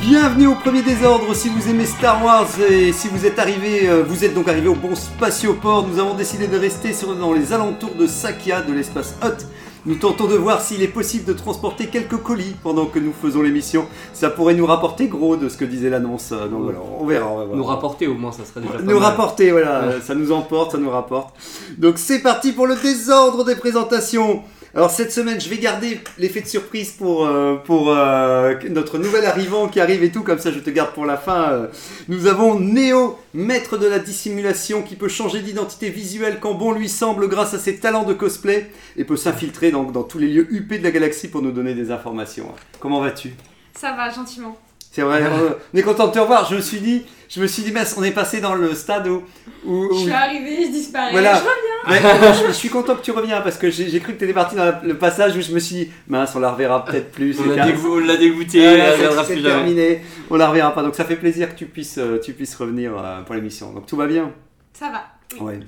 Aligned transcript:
Bienvenue 0.00 0.46
au 0.46 0.54
premier 0.54 0.82
désordre 0.82 1.34
si 1.34 1.48
vous 1.50 1.68
aimez 1.68 1.84
Star 1.84 2.24
Wars 2.24 2.48
et 2.70 2.92
si 2.92 3.08
vous 3.08 3.26
êtes 3.26 3.38
arrivé, 3.38 3.88
euh, 3.88 4.02
vous 4.02 4.24
êtes 4.24 4.34
donc 4.34 4.48
arrivé 4.48 4.68
au 4.68 4.74
bon 4.74 4.94
spatioport. 4.94 5.86
Nous 5.86 5.98
avons 5.98 6.14
décidé 6.14 6.46
de 6.46 6.56
rester 6.58 6.92
sur, 6.94 7.14
dans 7.14 7.32
les 7.32 7.52
alentours 7.52 7.94
de 7.94 8.06
Sakia, 8.06 8.62
de 8.62 8.72
l'espace 8.72 9.14
Hut. 9.22 9.44
Nous 9.86 9.94
tentons 9.96 10.26
de 10.26 10.34
voir 10.36 10.60
s'il 10.62 10.82
est 10.82 10.88
possible 10.88 11.24
de 11.26 11.32
transporter 11.32 11.86
quelques 11.86 12.16
colis 12.16 12.54
pendant 12.62 12.86
que 12.86 12.98
nous 12.98 13.12
faisons 13.12 13.42
l'émission. 13.42 13.86
Ça 14.14 14.30
pourrait 14.30 14.54
nous 14.54 14.66
rapporter 14.66 15.06
gros 15.06 15.36
de 15.36 15.48
ce 15.48 15.56
que 15.56 15.64
disait 15.66 15.90
l'annonce. 15.90 16.30
euh, 16.32 16.48
Donc 16.48 16.62
voilà, 16.64 16.78
on 16.98 17.04
verra. 17.06 17.26
on 17.28 17.36
va 17.38 17.44
voir. 17.44 17.56
Nous 17.56 17.64
rapporter 17.64 18.06
au 18.06 18.14
moins, 18.14 18.32
ça 18.32 18.44
serait 18.44 18.60
déjà 18.60 18.74
pas 18.74 18.82
Nous 18.82 18.94
mal. 18.98 19.02
rapporter, 19.02 19.50
voilà, 19.52 19.86
Ouais. 19.86 19.94
ça 20.04 20.14
nous 20.14 20.32
emporte, 20.32 20.72
ça 20.72 20.78
nous 20.78 20.90
rapporte. 20.90 21.34
Donc 21.78 21.98
c'est 21.98 22.20
parti 22.20 22.52
pour 22.52 22.66
le 22.66 22.74
désordre 22.76 23.44
des 23.44 23.56
présentations. 23.56 24.42
Alors 24.72 24.90
cette 24.90 25.10
semaine, 25.10 25.40
je 25.40 25.48
vais 25.48 25.58
garder 25.58 26.00
l'effet 26.16 26.42
de 26.42 26.46
surprise 26.46 26.90
pour, 26.92 27.26
euh, 27.26 27.56
pour 27.56 27.90
euh, 27.90 28.54
notre 28.68 28.98
nouvel 28.98 29.24
arrivant 29.24 29.66
qui 29.66 29.80
arrive 29.80 30.04
et 30.04 30.12
tout, 30.12 30.22
comme 30.22 30.38
ça 30.38 30.52
je 30.52 30.60
te 30.60 30.70
garde 30.70 30.92
pour 30.92 31.06
la 31.06 31.16
fin. 31.16 31.50
euh. 31.50 31.66
Nous 32.06 32.28
avons 32.28 32.58
Neo, 32.60 33.18
maître 33.34 33.78
de 33.78 33.88
la 33.88 33.98
dissimulation, 33.98 34.82
qui 34.82 34.94
peut 34.94 35.08
changer 35.08 35.40
d'identité 35.40 35.90
visuelle 35.90 36.38
quand 36.40 36.54
bon 36.54 36.70
lui 36.72 36.88
semble 36.88 37.28
grâce 37.28 37.52
à 37.52 37.58
ses 37.58 37.78
talents 37.78 38.04
de 38.04 38.14
cosplay 38.14 38.70
et 38.96 39.04
peut 39.04 39.16
s'infiltrer 39.16 39.72
dans, 39.72 39.82
dans 39.82 40.04
tous 40.04 40.18
les 40.18 40.28
lieux 40.28 40.46
huppés 40.52 40.78
de 40.78 40.84
la 40.84 40.92
galaxie 40.92 41.26
pour 41.28 41.42
nous 41.42 41.50
donner 41.50 41.74
des 41.74 41.90
informations. 41.90 42.46
Comment 42.78 43.00
vas-tu? 43.00 43.34
Ça 43.76 43.92
va, 43.92 44.08
gentiment. 44.10 44.56
C'est 44.90 45.02
vrai, 45.02 45.22
euh, 45.22 45.50
on 45.74 45.78
est 45.78 45.82
content 45.82 46.08
de 46.08 46.12
te 46.12 46.18
revoir. 46.18 46.48
Je 46.50 46.56
me 46.56 46.60
suis 46.60 46.80
dit, 46.80 47.04
je 47.28 47.40
me 47.40 47.46
suis 47.46 47.62
dit, 47.62 47.70
mince, 47.72 47.94
on 47.98 48.02
est 48.02 48.10
passé 48.10 48.40
dans 48.40 48.54
le 48.54 48.74
stade 48.74 49.06
où, 49.06 49.22
où- 49.64 49.88
Je 49.94 49.98
suis 50.00 50.10
arrivée, 50.12 50.64
je 50.66 50.70
disparais. 50.70 51.12
Voilà. 51.12 51.34
Je 51.36 51.40
reviens. 51.40 52.32
Je, 52.32 52.46
je 52.48 52.52
suis 52.52 52.68
content 52.68 52.94
que 52.96 53.02
tu 53.02 53.10
reviens 53.12 53.40
parce 53.40 53.56
que 53.56 53.70
j'ai 53.70 54.00
cru 54.00 54.14
que 54.14 54.18
tu 54.18 54.24
étais 54.24 54.32
parti 54.34 54.56
dans 54.56 54.64
la- 54.64 54.80
le 54.84 54.96
passage 54.98 55.36
où 55.36 55.40
je 55.40 55.52
me 55.52 55.58
suis 55.60 55.76
dit, 55.76 55.90
mince, 56.08 56.34
on 56.34 56.40
la 56.40 56.50
reverra 56.52 56.84
peut-être 56.84 57.10
plus. 57.12 57.38
On 57.40 57.48
l'a 57.54 57.66
dégo- 57.66 58.16
dégoûté, 58.18 58.58
Ouais, 58.58 58.64
elle 58.66 58.80
c'est- 58.80 58.90
reviendra 59.06 59.24
plus 59.24 59.34
jamais. 59.40 59.48
terminé, 59.48 60.00
on 60.28 60.36
la 60.36 60.48
reverra 60.48 60.74
pas. 60.74 60.82
Donc 60.82 60.94
ça 60.96 61.04
fait 61.04 61.16
plaisir 61.16 61.52
que 61.54 61.58
tu 61.58 61.66
puisses, 61.66 61.98
euh, 61.98 62.18
tu 62.18 62.32
puisses 62.32 62.54
revenir 62.56 62.92
euh, 62.98 63.22
pour 63.22 63.34
l'émission. 63.34 63.72
Donc 63.72 63.86
tout 63.86 63.96
va 63.96 64.06
bien? 64.06 64.32
Ça 64.72 64.90
va. 64.90 65.04
Oui. 65.34 65.40
Ouais. 65.40 65.60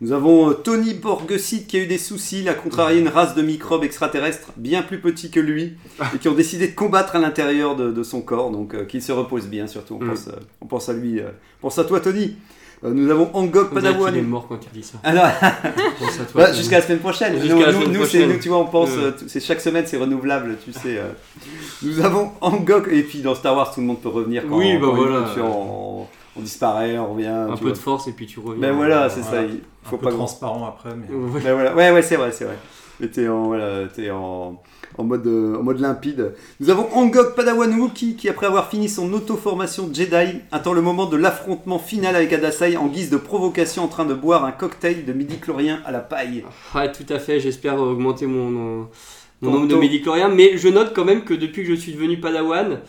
Nous 0.00 0.12
avons 0.12 0.50
euh, 0.50 0.52
Tony 0.54 0.94
Borgesid 0.94 1.66
qui 1.66 1.76
a 1.76 1.80
eu 1.80 1.86
des 1.86 1.98
soucis, 1.98 2.40
il 2.42 2.48
a 2.48 2.54
contrarié 2.54 3.00
une 3.00 3.08
race 3.08 3.34
de 3.34 3.42
microbes 3.42 3.82
extraterrestres 3.82 4.52
bien 4.56 4.82
plus 4.82 5.00
petits 5.00 5.30
que 5.30 5.40
lui 5.40 5.72
et 6.14 6.18
qui 6.18 6.28
ont 6.28 6.34
décidé 6.34 6.68
de 6.68 6.74
combattre 6.74 7.16
à 7.16 7.18
l'intérieur 7.18 7.74
de, 7.74 7.90
de 7.90 8.02
son 8.04 8.20
corps, 8.20 8.50
donc 8.52 8.74
euh, 8.74 8.84
qu'il 8.84 9.02
se 9.02 9.10
repose 9.10 9.46
bien 9.48 9.66
surtout. 9.66 9.98
On, 10.00 10.04
Mm. 10.04 10.08
pense, 10.10 10.28
euh, 10.28 10.32
on 10.60 10.66
pense 10.66 10.88
à 10.88 10.92
lui, 10.92 11.18
euh, 11.18 11.30
on 11.60 11.62
pense 11.66 11.78
à 11.80 11.84
toi 11.84 11.98
Tony. 12.00 12.36
Nous 12.80 13.10
avons 13.10 13.28
Angok 13.34 13.70
On 13.72 13.80
dirait 13.80 13.90
qu'il 13.92 14.00
est 14.02 14.04
Padawan. 14.04 14.22
mort 14.28 14.46
quand 14.48 14.60
il 14.72 14.80
dit 14.80 14.86
ça. 14.86 14.98
Alors, 15.02 15.26
toi, 15.40 16.24
bah, 16.36 16.52
jusqu'à 16.52 16.76
la 16.78 16.84
semaine 16.86 17.00
prochaine. 17.00 17.32
Jusqu'à 17.40 17.54
nous, 17.56 17.60
la 17.60 17.72
nous- 17.72 17.80
semaine 17.80 17.88
nous, 17.88 18.04
c'est- 18.06 18.18
prochaine. 18.18 18.32
nous, 18.34 18.38
tu 18.38 18.48
vois, 18.50 18.58
on 18.58 18.66
pense, 18.66 18.90
c'est 19.26 19.40
chaque 19.40 19.60
semaine, 19.60 19.82
c'est 19.84 19.96
renouvelable, 19.96 20.56
tu 20.64 20.72
sais. 20.72 21.00
Nous 21.82 21.98
avons 22.04 22.30
Angok 22.40 22.86
et 22.92 23.02
puis 23.02 23.18
dans 23.20 23.34
Star 23.34 23.56
Wars, 23.56 23.74
tout 23.74 23.80
le 23.80 23.86
monde 23.86 24.00
peut 24.00 24.08
revenir 24.08 24.44
quand, 24.48 24.56
Oui, 24.58 24.74
bah 24.78 24.86
quand 24.86 24.92
il- 24.96 24.96
voilà. 25.08 25.26
On, 26.38 26.42
disparaît, 26.42 26.98
on 26.98 27.12
revient. 27.14 27.26
Un 27.26 27.56
peu 27.56 27.64
vois. 27.64 27.72
de 27.72 27.78
force 27.78 28.08
et 28.08 28.12
puis 28.12 28.26
tu 28.26 28.40
reviens. 28.40 28.60
Ben 28.68 28.72
voilà, 28.72 29.08
c'est 29.10 29.22
ça. 29.22 29.42
Il 29.42 29.60
Un 29.86 29.88
faut 29.88 29.96
peu 29.96 30.04
pas 30.04 30.10
grand. 30.10 30.18
transparent 30.26 30.66
après, 30.66 30.90
mais... 30.94 31.14
Ouais. 31.14 31.40
Ben 31.42 31.54
voilà. 31.54 31.74
Ouais, 31.74 31.90
ouais, 31.90 32.02
c'est 32.02 32.16
vrai, 32.16 32.32
c'est 32.32 32.44
vrai. 32.44 32.56
Mais 33.00 33.06
t'es 33.08 33.28
en, 33.28 33.46
voilà, 33.46 33.86
t'es 33.86 34.10
en, 34.10 34.60
en 34.98 35.04
mode, 35.04 35.24
euh, 35.28 35.56
en 35.56 35.62
mode 35.62 35.78
limpide. 35.78 36.34
Nous 36.58 36.68
avons 36.68 36.88
Angok 36.94 37.36
Padawan 37.36 37.72
Wookie 37.78 38.16
qui, 38.16 38.28
après 38.28 38.46
avoir 38.46 38.68
fini 38.68 38.88
son 38.88 39.12
auto-formation 39.12 39.88
Jedi, 39.92 40.40
attend 40.50 40.72
le 40.72 40.82
moment 40.82 41.06
de 41.06 41.16
l'affrontement 41.16 41.78
final 41.78 42.16
avec 42.16 42.32
Adasai 42.32 42.76
en 42.76 42.88
guise 42.88 43.08
de 43.10 43.16
provocation 43.16 43.84
en 43.84 43.88
train 43.88 44.04
de 44.04 44.14
boire 44.14 44.44
un 44.44 44.50
cocktail 44.50 45.04
de 45.04 45.12
midi-chlorien 45.12 45.80
à 45.86 45.92
la 45.92 46.00
paille. 46.00 46.44
Ouais, 46.74 46.90
tout 46.90 47.06
à 47.08 47.20
fait. 47.20 47.38
J'espère 47.38 47.78
augmenter 47.80 48.26
mon, 48.26 48.88
mon 49.42 49.50
nombre 49.52 49.68
de 49.68 49.74
taux. 49.74 49.80
médicloriens. 49.80 50.28
Mais 50.28 50.58
je 50.58 50.66
note 50.66 50.92
quand 50.92 51.04
même 51.04 51.22
que 51.22 51.34
depuis 51.34 51.62
que 51.62 51.68
je 51.68 51.74
suis 51.80 51.92
devenu 51.92 52.18
Padawan, 52.18 52.80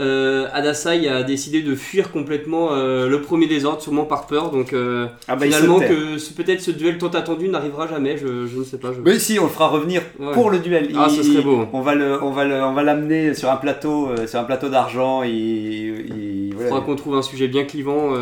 euh, 0.00 0.48
Adasai 0.52 1.08
a 1.08 1.22
décidé 1.22 1.62
de 1.62 1.74
fuir 1.74 2.10
complètement 2.10 2.70
euh, 2.72 3.08
le 3.08 3.20
premier 3.22 3.46
désordre, 3.46 3.80
sûrement 3.80 4.04
par 4.04 4.26
peur. 4.26 4.50
Donc 4.50 4.72
euh, 4.72 5.06
Ah 5.28 5.36
bah, 5.36 5.46
finalement, 5.46 5.78
que 5.80 6.18
ce- 6.18 6.32
peut-être 6.32 6.60
ce 6.60 6.70
duel 6.72 6.98
tant 6.98 7.08
attendu 7.08 7.48
n'arrivera 7.48 7.86
jamais. 7.86 8.16
Je, 8.16 8.46
je 8.46 8.58
ne 8.58 8.64
sais 8.64 8.78
pas. 8.78 8.92
je- 8.92 9.00
Mais 9.00 9.18
si, 9.18 9.38
on 9.38 9.44
le 9.44 9.50
fera 9.50 9.68
revenir 9.68 10.02
Ouais. 10.18 10.32
pour 10.32 10.50
le 10.50 10.58
duel. 10.58 10.88
Ah, 10.96 11.06
Il- 11.08 11.16
ce 11.16 11.22
serait 11.22 11.42
beau. 11.42 11.66
On 11.72 11.80
va 11.80 11.94
le, 11.94 12.22
on 12.22 12.30
va 12.32 12.44
le, 12.44 12.54
on 12.62 12.72
va 12.72 12.82
l'amener 12.82 13.34
sur 13.34 13.50
un 13.50 13.56
plateau, 13.56 14.08
euh, 14.08 14.26
sur 14.26 14.40
un 14.40 14.44
plateau 14.44 14.68
d'argent. 14.68 15.22
Il, 15.22 15.30
il- 15.32 16.44
Il 16.48 16.54
voilà. 16.54 16.68
faudra 16.70 16.84
qu'on 16.84 16.96
trouve 16.96 17.14
un 17.16 17.22
sujet 17.22 17.48
bien 17.48 17.64
clivant. 17.64 18.12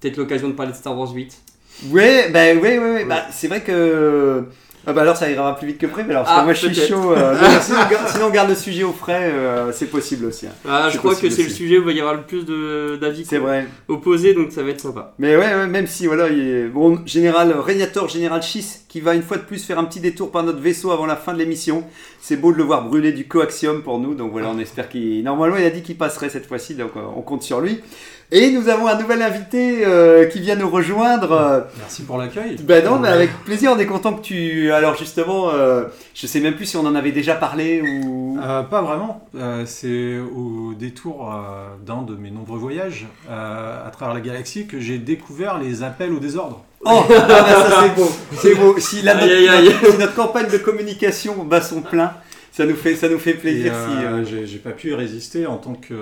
peut-être 0.00 0.16
l'occasion 0.16 0.48
de 0.48 0.52
parler 0.54 0.72
de 0.72 0.76
Star 0.76 0.96
Wars 0.98 1.12
8. 1.12 1.34
Ouais, 1.90 2.30
bah 2.32 2.44
ouais, 2.54 2.78
ouais, 2.78 2.78
ouais. 2.78 3.04
Bah, 3.04 3.22
c'est 3.30 3.48
vrai 3.48 3.60
que. 3.62 4.44
Ah 4.86 4.92
bah 4.92 5.02
alors 5.02 5.16
ça 5.16 5.28
ira 5.30 5.56
plus 5.56 5.66
vite 5.66 5.78
que 5.78 5.86
prévu. 5.86 6.10
Alors 6.10 6.22
parce 6.24 6.36
que 6.36 6.40
Ah, 6.40 6.44
moi 6.44 6.52
je 6.54 6.66
suis 6.66 6.74
chaud. 6.74 7.12
euh, 7.12 7.34
sinon, 7.60 7.78
on 7.84 7.90
garde- 7.90 8.08
sinon 8.08 8.26
on 8.26 8.30
garde 8.30 8.48
le 8.50 8.54
sujet 8.54 8.84
au 8.84 8.92
frais, 8.92 9.30
euh, 9.32 9.72
c'est 9.72 9.86
possible 9.86 10.26
aussi. 10.26 10.46
hein. 10.46 10.52
Ah, 10.68 10.88
je 10.92 10.98
crois 10.98 11.14
que 11.16 11.28
c'est 11.28 11.42
le 11.42 11.48
sujet 11.50 11.78
où 11.78 11.80
il 11.82 11.86
va 11.86 11.92
y 11.92 12.00
avoir 12.00 12.14
le 12.14 12.22
plus 12.22 12.44
de- 12.44 12.96
d'avis 13.00 13.24
C'est 13.24 13.38
vrai. 13.38 13.66
opposés, 13.88 14.32
donc 14.34 14.52
ça 14.52 14.62
va 14.62 14.70
être 14.70 14.80
sympa. 14.80 15.14
Mais 15.18 15.36
ouais, 15.36 15.54
ouais, 15.54 15.66
même 15.66 15.86
si 15.88 16.06
voilà, 16.06 16.28
il 16.28 16.38
est... 16.48 16.66
bon, 16.68 17.00
général 17.04 17.52
Régnator, 17.58 18.08
général 18.08 18.42
Schiss, 18.42 18.84
qui 18.88 19.00
va 19.00 19.14
une 19.14 19.22
fois 19.22 19.38
de 19.38 19.42
plus 19.42 19.64
faire 19.64 19.78
un 19.78 19.84
petit 19.84 20.00
détour 20.00 20.30
par 20.30 20.42
notre 20.44 20.60
vaisseau 20.60 20.90
avant 20.92 21.06
la 21.06 21.16
fin 21.16 21.32
de 21.34 21.38
l'émission. 21.38 21.84
C'est 22.20 22.36
beau 22.36 22.52
de 22.52 22.56
le 22.58 22.64
voir 22.64 22.84
brûler 22.84 23.12
du 23.12 23.26
coaxium 23.28 23.82
pour 23.82 23.98
nous, 23.98 24.14
donc 24.14 24.30
voilà, 24.32 24.48
on 24.54 24.58
espère 24.58 24.88
qu'il. 24.88 25.22
Normalement, 25.24 25.56
il 25.56 25.64
a 25.64 25.70
dit 25.70 25.82
qu'il 25.82 25.96
passerait 25.96 26.28
cette 26.28 26.46
fois-ci, 26.46 26.74
donc 26.74 26.90
euh, 26.96 27.00
on 27.16 27.22
compte 27.22 27.42
sur 27.42 27.60
lui. 27.60 27.80
Et 28.32 28.50
nous 28.50 28.68
avons 28.68 28.88
un 28.88 28.98
nouvel 29.00 29.22
invité 29.22 29.86
euh, 29.86 30.26
qui 30.26 30.40
vient 30.40 30.56
nous 30.56 30.68
rejoindre. 30.68 31.66
Merci 31.78 32.02
pour 32.02 32.18
l'accueil. 32.18 32.56
Ben 32.60 32.84
non, 32.84 32.98
mais 32.98 33.08
avec 33.08 33.30
plaisir, 33.44 33.72
on 33.74 33.78
est 33.78 33.86
content 33.86 34.14
que 34.14 34.22
tu. 34.22 34.72
Alors 34.72 34.96
justement, 34.96 35.50
euh, 35.54 35.84
je 36.12 36.26
sais 36.26 36.40
même 36.40 36.54
plus 36.56 36.66
si 36.66 36.76
on 36.76 36.84
en 36.86 36.96
avait 36.96 37.12
déjà 37.12 37.34
parlé 37.36 37.82
ou. 37.82 38.36
Euh, 38.42 38.62
pas 38.64 38.82
vraiment. 38.82 39.24
Euh, 39.36 39.62
c'est 39.64 40.18
au 40.18 40.74
détour 40.74 41.32
d'un 41.86 42.02
de 42.02 42.16
mes 42.16 42.30
nombreux 42.32 42.58
voyages 42.58 43.06
à 43.30 43.88
travers 43.92 44.14
la 44.14 44.20
galaxie 44.20 44.66
que 44.66 44.80
j'ai 44.80 44.98
découvert 44.98 45.58
les 45.58 45.84
appels 45.84 46.12
au 46.12 46.18
désordre. 46.18 46.64
Oh, 46.84 47.02
ah 47.08 47.24
bah 47.26 47.44
ça 47.48 47.82
c'est 47.82 47.94
beau, 48.00 48.08
c'est 48.36 48.54
beau. 48.54 48.74
Si, 48.78 49.02
la- 49.02 49.14
notre, 49.14 49.92
si 49.92 49.98
notre 49.98 50.14
campagne 50.14 50.48
de 50.50 50.58
communication 50.58 51.34
bat 51.44 51.60
son 51.62 51.80
plein, 51.80 52.12
ça 52.56 52.64
nous 52.66 52.74
fait, 52.76 52.96
ça 52.96 53.08
nous 53.08 53.18
fait 53.18 53.34
plaisir. 53.34 53.72
euh, 53.74 54.24
si, 54.24 54.32
euh, 54.32 54.46
j'ai- 54.46 54.58
pas 54.58 54.70
pu 54.72 54.90
y 54.90 54.94
résister 54.94 55.46
en 55.46 55.58
tant 55.58 55.74
que, 55.74 55.94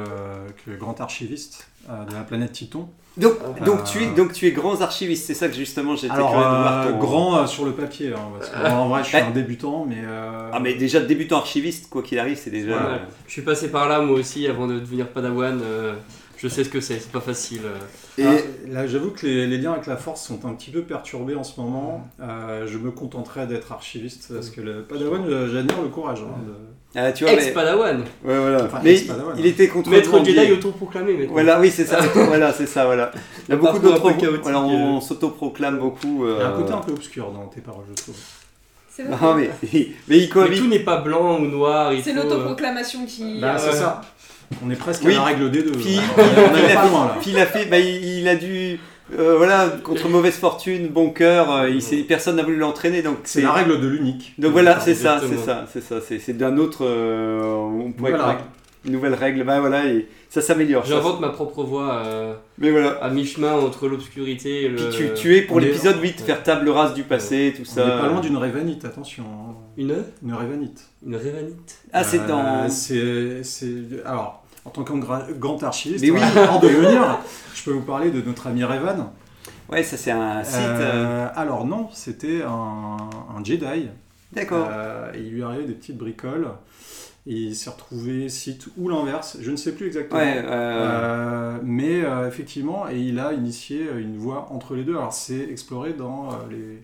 que 0.65 0.70
grand 0.78 1.00
archiviste 1.00 1.66
euh, 1.91 2.04
de 2.04 2.15
la 2.15 2.20
planète 2.20 2.53
Titon. 2.53 2.88
Donc, 3.16 3.34
donc, 3.65 3.84
tu 3.84 4.03
es, 4.03 4.06
donc 4.06 4.32
tu 4.32 4.47
es 4.47 4.50
grand 4.50 4.81
archiviste, 4.81 5.26
c'est 5.26 5.34
ça 5.34 5.47
que 5.48 5.54
justement 5.54 5.94
j'étais 5.94 6.12
Alors, 6.14 6.31
curieux 6.31 6.44
de 6.44 6.50
voir 6.50 6.88
ton- 6.88 6.98
grand 6.98 7.38
euh, 7.38 7.47
sur 7.47 7.64
le 7.64 7.70
papier, 7.72 8.12
hein, 8.12 8.19
parce 8.37 8.50
que, 8.50 8.72
en 8.72 8.88
vrai, 8.88 9.03
je 9.04 9.09
suis 9.09 9.16
Ouais. 9.16 9.22
un 9.22 9.31
débutant, 9.31 9.87
mais. 9.88 10.03
euh, 10.04 10.50
Ah 10.53 10.59
mais 10.60 10.75
déjà 10.75 10.98
débutant 11.00 11.38
archiviste, 11.38 11.88
quoi 11.91 12.03
qu'il 12.03 12.19
arrive, 12.19 12.37
c'est 12.37 12.50
déjà. 12.50 12.72
Ouais. 12.76 13.00
Je 13.28 13.32
suis 13.32 13.43
passé 13.43 13.69
par 13.70 13.88
là 13.88 14.00
moi 14.00 14.16
aussi 14.19 14.47
avant 14.48 14.66
de 14.66 14.78
devenir 14.81 15.06
Padawan. 15.09 15.60
Euh, 16.44 16.49
je 16.49 16.55
sais 16.55 16.65
ce 16.65 16.69
que 16.69 16.81
c'est, 16.81 16.99
c'est 17.00 17.10
pas 17.12 17.21
facile. 17.21 17.60
euh. 17.65 18.22
Et 18.22 18.25
Ah, 18.27 18.41
là, 18.72 18.87
j'avoue 18.87 19.10
que 19.10 19.27
les, 19.27 19.47
les 19.47 19.59
liens 19.59 19.72
avec 19.72 19.87
la 19.87 19.97
force 19.97 20.27
sont 20.27 20.44
un 20.47 20.53
petit 20.55 20.71
peu 20.71 20.82
perturbés 20.82 21.34
en 21.34 21.44
ce 21.44 21.60
moment. 21.60 22.06
Euh, 22.21 22.66
je 22.66 22.78
me 22.78 22.91
contenterai 22.91 23.47
d'être 23.47 23.72
archiviste 23.72 24.32
parce 24.32 24.50
que 24.50 24.60
le 24.60 24.82
Padawan, 24.82 25.25
euh, 25.27 25.49
j'admire 25.53 25.82
le 25.82 25.88
courage. 25.88 26.21
hein, 26.22 26.38
de- 26.47 26.55
ah, 26.97 27.10
tu 27.10 27.25
vois, 27.25 27.34
mais, 27.34 27.43
Ex-Padawan. 27.47 28.00
ouais, 28.00 28.06
voilà. 28.38 28.65
Enfin, 28.65 28.78
mais 28.84 28.93
ex-Padawan. 28.93 29.34
il 29.37 29.47
était 29.47 29.66
contre 29.66 29.91
Maître 29.91 30.25
Jedi 30.25 30.53
autoproclamé. 30.53 31.27
Voilà, 31.27 31.61
oui, 31.61 31.70
c'est 31.70 31.85
ça. 31.87 31.99
voilà, 32.14 32.52
c'est 32.52 32.67
ça, 32.69 32.85
voilà. 32.85 33.11
Il 33.49 33.50
y 33.50 33.55
a 33.55 33.56
beaucoup 33.56 33.81
d'autres. 33.81 34.12
peu 34.12 34.20
chaotique, 34.20 34.43
Voilà, 34.44 34.61
on 34.61 34.99
euh. 34.99 35.00
s'autoproclame 35.00 35.79
beaucoup. 35.79 36.25
Il 36.26 36.31
y 36.38 36.41
a 36.41 36.46
un 36.46 36.52
euh, 36.52 36.56
côté 36.56 36.73
un 36.73 36.79
peu 36.79 36.93
obscur 36.93 37.32
dans 37.32 37.46
tes 37.49 37.61
paroles, 37.61 37.85
je 37.91 38.00
trouve. 38.00 38.14
C'est 38.96 39.02
vrai. 39.02 39.17
Non, 39.20 39.35
mais, 39.35 39.50
mais 40.06 40.19
il 40.19 40.31
Mais 40.37 40.56
tout 40.56 40.69
n'est 40.69 40.79
pas 40.79 40.99
blanc 41.00 41.41
ou 41.41 41.46
noir. 41.46 41.93
il 41.93 42.05
C'est 42.05 42.12
euh, 42.17 42.23
l'autoproclamation 42.23 43.05
qui. 43.06 43.41
Bah, 43.41 43.56
euh, 43.56 43.58
c'est 43.58 43.73
ça. 43.76 44.00
On 44.65 44.71
est 44.71 44.77
presque 44.77 45.03
Oui. 45.05 45.12
à 45.15 45.17
la 45.19 45.25
règle 45.25 45.51
des 45.51 45.62
deux. 45.62 45.73
Puis, 45.73 45.99
on 46.17 46.23
il, 46.56 46.71
a, 46.73 46.75
pas 46.75 46.89
loin 46.89 47.06
là. 47.06 47.17
puis 47.21 47.31
il 47.31 47.39
a 47.39 47.47
fait, 47.47 47.67
bah, 47.67 47.79
il, 47.79 48.19
il 48.21 48.29
a 48.29 48.37
dû, 48.37 48.79
euh, 49.19 49.37
voilà, 49.37 49.69
contre 49.83 50.09
mauvaise 50.09 50.37
fortune, 50.37 50.89
bon 50.89 51.11
cœur, 51.11 51.53
euh, 51.55 51.71
il 51.71 52.06
personne 52.06 52.37
n'a 52.37 52.43
voulu 52.43 52.56
l'entraîner, 52.56 53.03
donc 53.03 53.19
C'est 53.25 53.43
la 53.43 53.53
règle 53.53 53.81
de 53.81 53.87
l'unique. 53.89 54.35
Donc 54.39 54.53
voilà, 54.53 54.81
c'est 54.81 54.95
ça, 54.95 55.21
c'est 55.21 55.39
ça, 55.39 55.67
c'est 55.73 55.83
ça, 55.83 55.97
c'est 56.01 56.37
d'un 56.37 56.56
autre, 56.59 56.85
euh, 56.85 57.43
on 57.43 57.93
pourrait 57.93 58.12
règle. 58.15 58.41
une 58.87 58.93
nouvelle 58.93 59.15
règle, 59.15 59.45
bah 59.45 59.61
voilà, 59.61 59.87
et 59.87 60.06
ça 60.31 60.41
s'améliore. 60.41 60.85
J'invente 60.85 61.21
ma 61.21 61.29
propre 61.29 61.62
voix 61.62 62.03
euh, 62.06 62.35
Mais 62.59 62.71
voilà. 62.71 62.93
à 63.03 63.09
mi-chemin 63.11 63.53
entre 63.53 63.87
l'obscurité 63.89 64.62
et 64.65 64.69
le. 64.69 64.77
Puis 64.77 64.87
tu, 64.91 65.09
tu 65.15 65.37
es 65.37 65.43
pour 65.43 65.56
on 65.56 65.61
l'épisode 65.61 66.01
8, 66.03 66.21
faire 66.23 66.43
table 66.43 66.69
rase 66.71 66.93
du 66.95 67.03
passé, 67.05 67.53
tout 67.56 67.62
On 67.62 67.71
ça. 67.73 67.83
est 67.87 68.01
pas 68.01 68.09
loin 68.09 68.21
d'une 68.21 68.37
révanite, 68.37 68.85
attention. 68.85 69.23
hein. 69.25 69.55
Une 69.77 69.95
Une 70.25 70.35
révanite. 70.35 70.83
Une 71.06 71.17
révanite. 71.17 71.79
Ah, 71.93 72.03
c'est 72.05 72.27
dans. 72.27 72.69
c'est- 72.69 73.43
c'est- 73.43 74.03
Alors, 74.05 74.44
en 74.64 74.70
tant 74.70 74.82
gra- 74.82 75.32
grand 75.38 75.62
archiviste, 75.62 76.02
Mais 76.05 76.11
oui. 76.11 76.20
voilà, 76.20 76.52
en 76.52 76.58
devenir, 76.61 77.19
je 77.55 77.62
peux 77.64 77.72
vous 77.72 77.82
parler 77.82 78.11
de 78.11 78.20
notre 78.22 78.46
ami 78.46 78.64
Revan. 78.64 79.12
Ouais, 79.70 79.82
ça 79.82 79.96
c'est 79.96 80.11
un 80.11 80.43
site. 80.44 80.56
euh, 80.61 81.26
Euh, 81.26 81.28
alors 81.37 81.66
non, 81.66 81.88
c'était 81.93 82.43
un, 82.43 82.96
un 83.37 83.44
Jedi. 83.44 83.88
D'accord. 84.32 84.69
Euh, 84.70 85.11
il 85.14 85.31
lui 85.31 85.43
arrivait 85.43 85.64
des 85.64 85.75
petites 85.75 85.96
bricoles. 85.99 86.49
Et 87.26 87.32
il 87.32 87.56
s'est 87.56 87.70
retrouvé 87.70 88.28
site 88.28 88.66
ou 88.76 88.90
l'inverse, 88.90 89.38
je 89.40 89.50
ne 89.50 89.56
sais 89.56 89.72
plus 89.72 89.87
exactement. 89.87 90.20
Ouais, 90.20 90.43
euh, 90.44 90.44
Euh, 90.44 91.58
mais 91.62 92.05
euh, 92.05 92.28
effectivement, 92.28 92.87
et 92.90 92.99
il 93.00 93.19
a 93.19 93.32
initié 93.32 93.87
une 93.99 94.19
voie 94.19 94.49
entre 94.50 94.75
les 94.75 94.84
deux. 94.84 94.94
Alors 94.96 95.14
c'est 95.14 95.49
exploré 95.50 95.94
dans 95.94 96.28
les, 96.50 96.82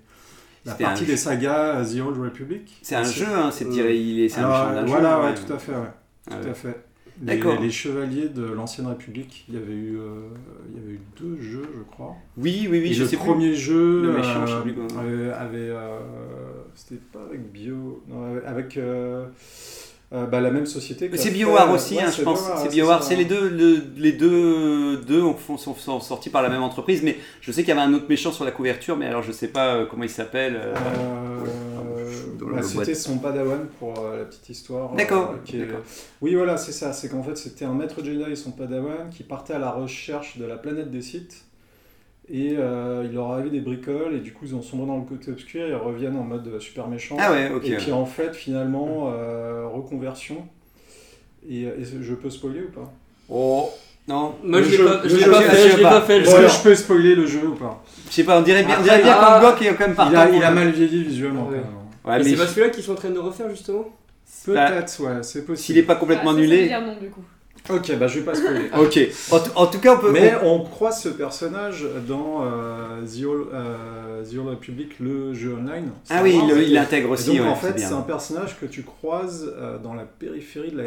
la 0.64 0.72
partie 0.74 1.04
des 1.04 1.12
jeu. 1.12 1.16
sagas 1.18 1.84
The 1.94 2.00
Old 2.00 2.16
Republic. 2.18 2.78
c'est 2.80 2.96
un 2.96 3.04
jeu, 3.04 3.26
hein, 3.30 3.50
c'est 3.52 3.66
il 3.66 4.20
est, 4.20 4.38
un 4.38 4.48
méchant 4.48 4.80
jeu. 4.80 4.86
voilà, 4.86 5.20
ouais, 5.20 5.26
ouais. 5.26 5.34
tout 5.34 5.52
à 5.52 5.58
fait, 5.58 5.72
ouais. 5.72 5.78
Ah 6.30 6.36
Tout 6.42 6.48
à 6.48 6.54
fait. 6.54 6.84
Les, 7.22 7.70
chevaliers 7.70 8.28
de 8.28 8.42
l'ancienne 8.44 8.86
République, 8.86 9.44
il 9.48 9.54
y 9.54 9.58
avait 9.58 9.72
eu, 9.74 9.98
euh, 9.98 10.28
il 10.74 10.80
y 10.80 10.84
avait 10.84 10.94
eu 10.94 11.00
deux 11.20 11.38
jeux, 11.40 11.68
je 11.76 11.82
crois. 11.92 12.16
Oui, 12.38 12.66
oui, 12.70 12.80
oui, 12.80 12.88
Et 12.90 12.94
je 12.94 13.02
le 13.02 13.08
sais 13.08 13.16
premier 13.18 13.54
jeu 13.54 14.02
Le 14.02 14.12
méchant, 14.12 14.44
euh, 14.48 14.60
plus 14.62 14.74
euh, 14.78 15.32
avait, 15.38 15.58
euh, 15.58 15.98
c'était 16.74 17.00
pas 17.12 17.20
avec 17.28 17.52
Bio, 17.52 18.02
non, 18.08 18.40
avec 18.46 18.78
bah, 20.10 20.40
la 20.40 20.50
même 20.50 20.64
société. 20.66 21.08
plus. 21.08 21.18
C'est 21.18 21.30
BioWare 21.30 21.70
aussi, 21.72 21.96
ouais, 21.96 22.04
hein, 22.04 22.10
je 22.16 22.22
pense. 22.22 22.42
C'est 22.62 22.70
BioWare, 22.70 23.02
c'est 23.02 23.16
les 23.16 23.26
deux, 23.26 23.50
le- 23.50 23.82
les 23.98 24.12
deux, 24.12 24.96
deux 24.98 25.22
font- 25.34 25.58
sont, 25.58 25.74
sont 25.74 26.00
sortis 26.00 26.30
par 26.30 26.40
la 26.42 26.48
même 26.48 26.62
entreprise, 26.62 27.02
mais 27.02 27.18
je 27.42 27.52
sais 27.52 27.62
qu'il 27.62 27.68
y 27.68 27.78
avait 27.78 27.86
un 27.86 27.92
autre 27.92 28.06
méchant 28.08 28.32
sur 28.32 28.44
la 28.46 28.50
couverture, 28.50 28.96
mais 28.96 29.06
alors 29.06 29.22
je 29.22 29.32
sais 29.32 29.48
pas 29.48 29.84
comment 29.90 30.04
il 30.04 30.08
s'appelle. 30.10 30.58
Dans 32.40 32.46
bah, 32.46 32.56
la 32.56 32.62
c'était 32.62 32.94
son 32.94 33.18
padawan 33.18 33.66
pour 33.78 33.98
euh, 33.98 34.18
la 34.18 34.24
petite 34.24 34.48
histoire. 34.48 34.92
euh, 34.92 34.96
D'accord, 34.96 35.34
qui 35.44 35.56
est- 35.56 35.60
d'accord. 35.66 35.80
Oui, 36.22 36.34
voilà, 36.34 36.56
c'est 36.56 36.72
ça. 36.72 36.92
C'est 36.92 37.08
qu'en 37.08 37.22
fait, 37.22 37.36
c'était 37.36 37.64
un 37.64 37.74
maître 37.74 38.02
Jedi 38.02 38.24
et 38.30 38.36
son 38.36 38.50
padawan 38.52 39.10
qui 39.10 39.22
partaient 39.22 39.54
à 39.54 39.58
la 39.58 39.70
recherche 39.70 40.38
de 40.38 40.44
la 40.44 40.56
planète 40.56 40.90
des 40.90 41.02
Sith. 41.02 41.44
Et 42.32 42.54
euh, 42.56 43.02
il 43.04 43.14
leur 43.14 43.32
arrivait 43.32 43.50
des 43.50 43.60
bricoles, 43.60 44.14
et 44.14 44.20
du 44.20 44.32
coup, 44.32 44.44
ils 44.44 44.54
ont 44.54 44.62
sombré 44.62 44.86
dans 44.86 44.98
le 44.98 45.04
côté 45.04 45.32
obscur, 45.32 45.66
ils 45.66 45.74
reviennent 45.74 46.16
en 46.16 46.22
mode 46.22 46.60
super 46.60 46.86
méchant. 46.86 47.16
Ah 47.18 47.32
ouais, 47.32 47.50
ok. 47.52 47.64
Et 47.64 47.76
puis 47.76 47.90
en 47.90 48.06
fait, 48.06 48.34
finalement, 48.36 49.12
euh, 49.12 49.66
reconversion. 49.66 50.46
Et, 51.48 51.62
et 51.62 51.84
je 52.00 52.14
peux 52.14 52.30
spoiler 52.30 52.62
ou 52.62 52.70
pas? 52.70 52.92
Oh, 53.28 53.70
non. 54.06 54.34
Moi, 54.44 54.62
je 54.62 54.70
l'ai 54.70 54.84
pas, 54.84 55.00
je 55.04 55.28
pas 55.28 55.40
fait, 55.42 55.56
sais 55.56 55.70
je 55.70 55.76
l'ai 55.78 55.82
pas. 55.82 55.90
pas 55.90 56.00
fait. 56.02 56.18
le 56.20 56.24
Est-ce 56.24 56.36
jeu. 56.36 56.42
que 56.42 56.48
je 56.52 56.62
peux 56.62 56.74
spoiler 56.74 57.14
le 57.16 57.26
jeu 57.26 57.46
ou 57.48 57.54
pas? 57.54 57.82
Je 58.08 58.14
sais 58.14 58.24
pas, 58.24 58.38
on 58.38 58.42
dirait 58.42 58.62
bien, 58.62 58.76
on 58.78 58.82
dirait 58.82 59.02
bien 59.02 59.16
ah, 59.18 59.34
qu'en 59.34 59.40
bloc 59.40 59.62
est 59.62 59.74
quand 59.74 59.88
même 59.88 59.96
il 60.10 60.16
a, 60.16 60.30
il 60.30 60.44
a 60.44 60.50
mal 60.50 60.70
vieilli 60.70 61.02
visuellement. 61.02 61.48
Ouais. 62.04 62.18
mais 62.18 62.24
c'est 62.24 62.36
pas 62.36 62.46
celui-là 62.46 62.70
qu'ils 62.70 62.82
sont 62.84 62.92
en 62.92 62.96
train 62.96 63.10
de 63.10 63.18
refaire 63.18 63.48
justement 63.50 63.84
Peut-être, 64.46 65.00
ouais, 65.02 65.22
c'est 65.22 65.44
possible. 65.44 65.56
s'il 65.58 65.78
est 65.78 65.82
pas 65.82 65.96
complètement 65.96 66.30
Ah, 66.30 66.34
ça, 66.34 66.40
ça 66.40 66.46
veut 66.46 66.52
annulé. 66.52 66.66
dire 66.68 66.80
non, 66.80 66.96
du 67.00 67.10
coup. 67.10 67.22
Ok, 67.68 67.94
bah 67.98 68.06
je 68.06 68.20
vais 68.20 68.24
pas 68.24 68.34
spoiler. 68.34 68.70
Ok. 68.78 68.98
En, 69.32 69.38
t- 69.38 69.50
en 69.54 69.66
tout 69.66 69.78
cas, 69.80 69.94
on 69.96 69.98
peut. 69.98 70.12
Mais 70.12 70.32
on 70.42 70.60
croise 70.64 71.02
ce 71.02 71.10
personnage 71.10 71.84
dans 72.08 72.42
euh, 72.42 73.02
The, 73.04 73.24
Old, 73.26 73.46
euh, 73.52 74.24
The 74.24 74.38
Old 74.38 74.48
Republic, 74.48 74.98
le 74.98 75.34
jeu 75.34 75.52
online. 75.54 75.90
Ah 76.08 76.20
oui, 76.22 76.38
il, 76.42 76.48
le- 76.48 76.62
il 76.62 76.72
l'intègre 76.72 77.08
Et 77.08 77.12
aussi. 77.12 77.36
donc 77.36 77.40
ouais, 77.40 77.48
en 77.48 77.54
fait, 77.56 77.78
c'est 77.78 77.92
un 77.92 78.00
personnage 78.00 78.58
que 78.58 78.64
tu 78.66 78.82
croises 78.82 79.52
euh, 79.58 79.76
dans 79.78 79.92
la 79.92 80.04
périphérie, 80.04 80.70
de 80.72 80.78
la, 80.78 80.84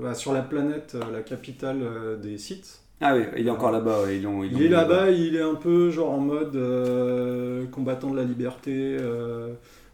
bah, 0.00 0.14
sur 0.14 0.32
la 0.32 0.40
planète, 0.40 0.92
euh, 0.94 1.00
la 1.12 1.20
capitale 1.20 1.78
euh, 1.82 2.16
des 2.16 2.38
Sith. 2.38 2.80
Ah 3.02 3.14
oui, 3.14 3.24
il 3.36 3.46
est 3.46 3.50
encore 3.50 3.70
là-bas. 3.70 4.02
ouais, 4.04 4.16
ils 4.16 4.22
l'ont- 4.22 4.42
ils 4.44 4.52
Il 4.54 4.62
est 4.62 4.68
là-bas, 4.70 5.10
il 5.10 5.36
est 5.36 5.42
un 5.42 5.54
peu 5.56 5.90
genre 5.90 6.10
en 6.12 6.18
mode 6.20 6.56
euh, 6.56 7.66
combattant 7.70 8.10
de 8.10 8.16
la 8.16 8.24
liberté. 8.24 8.96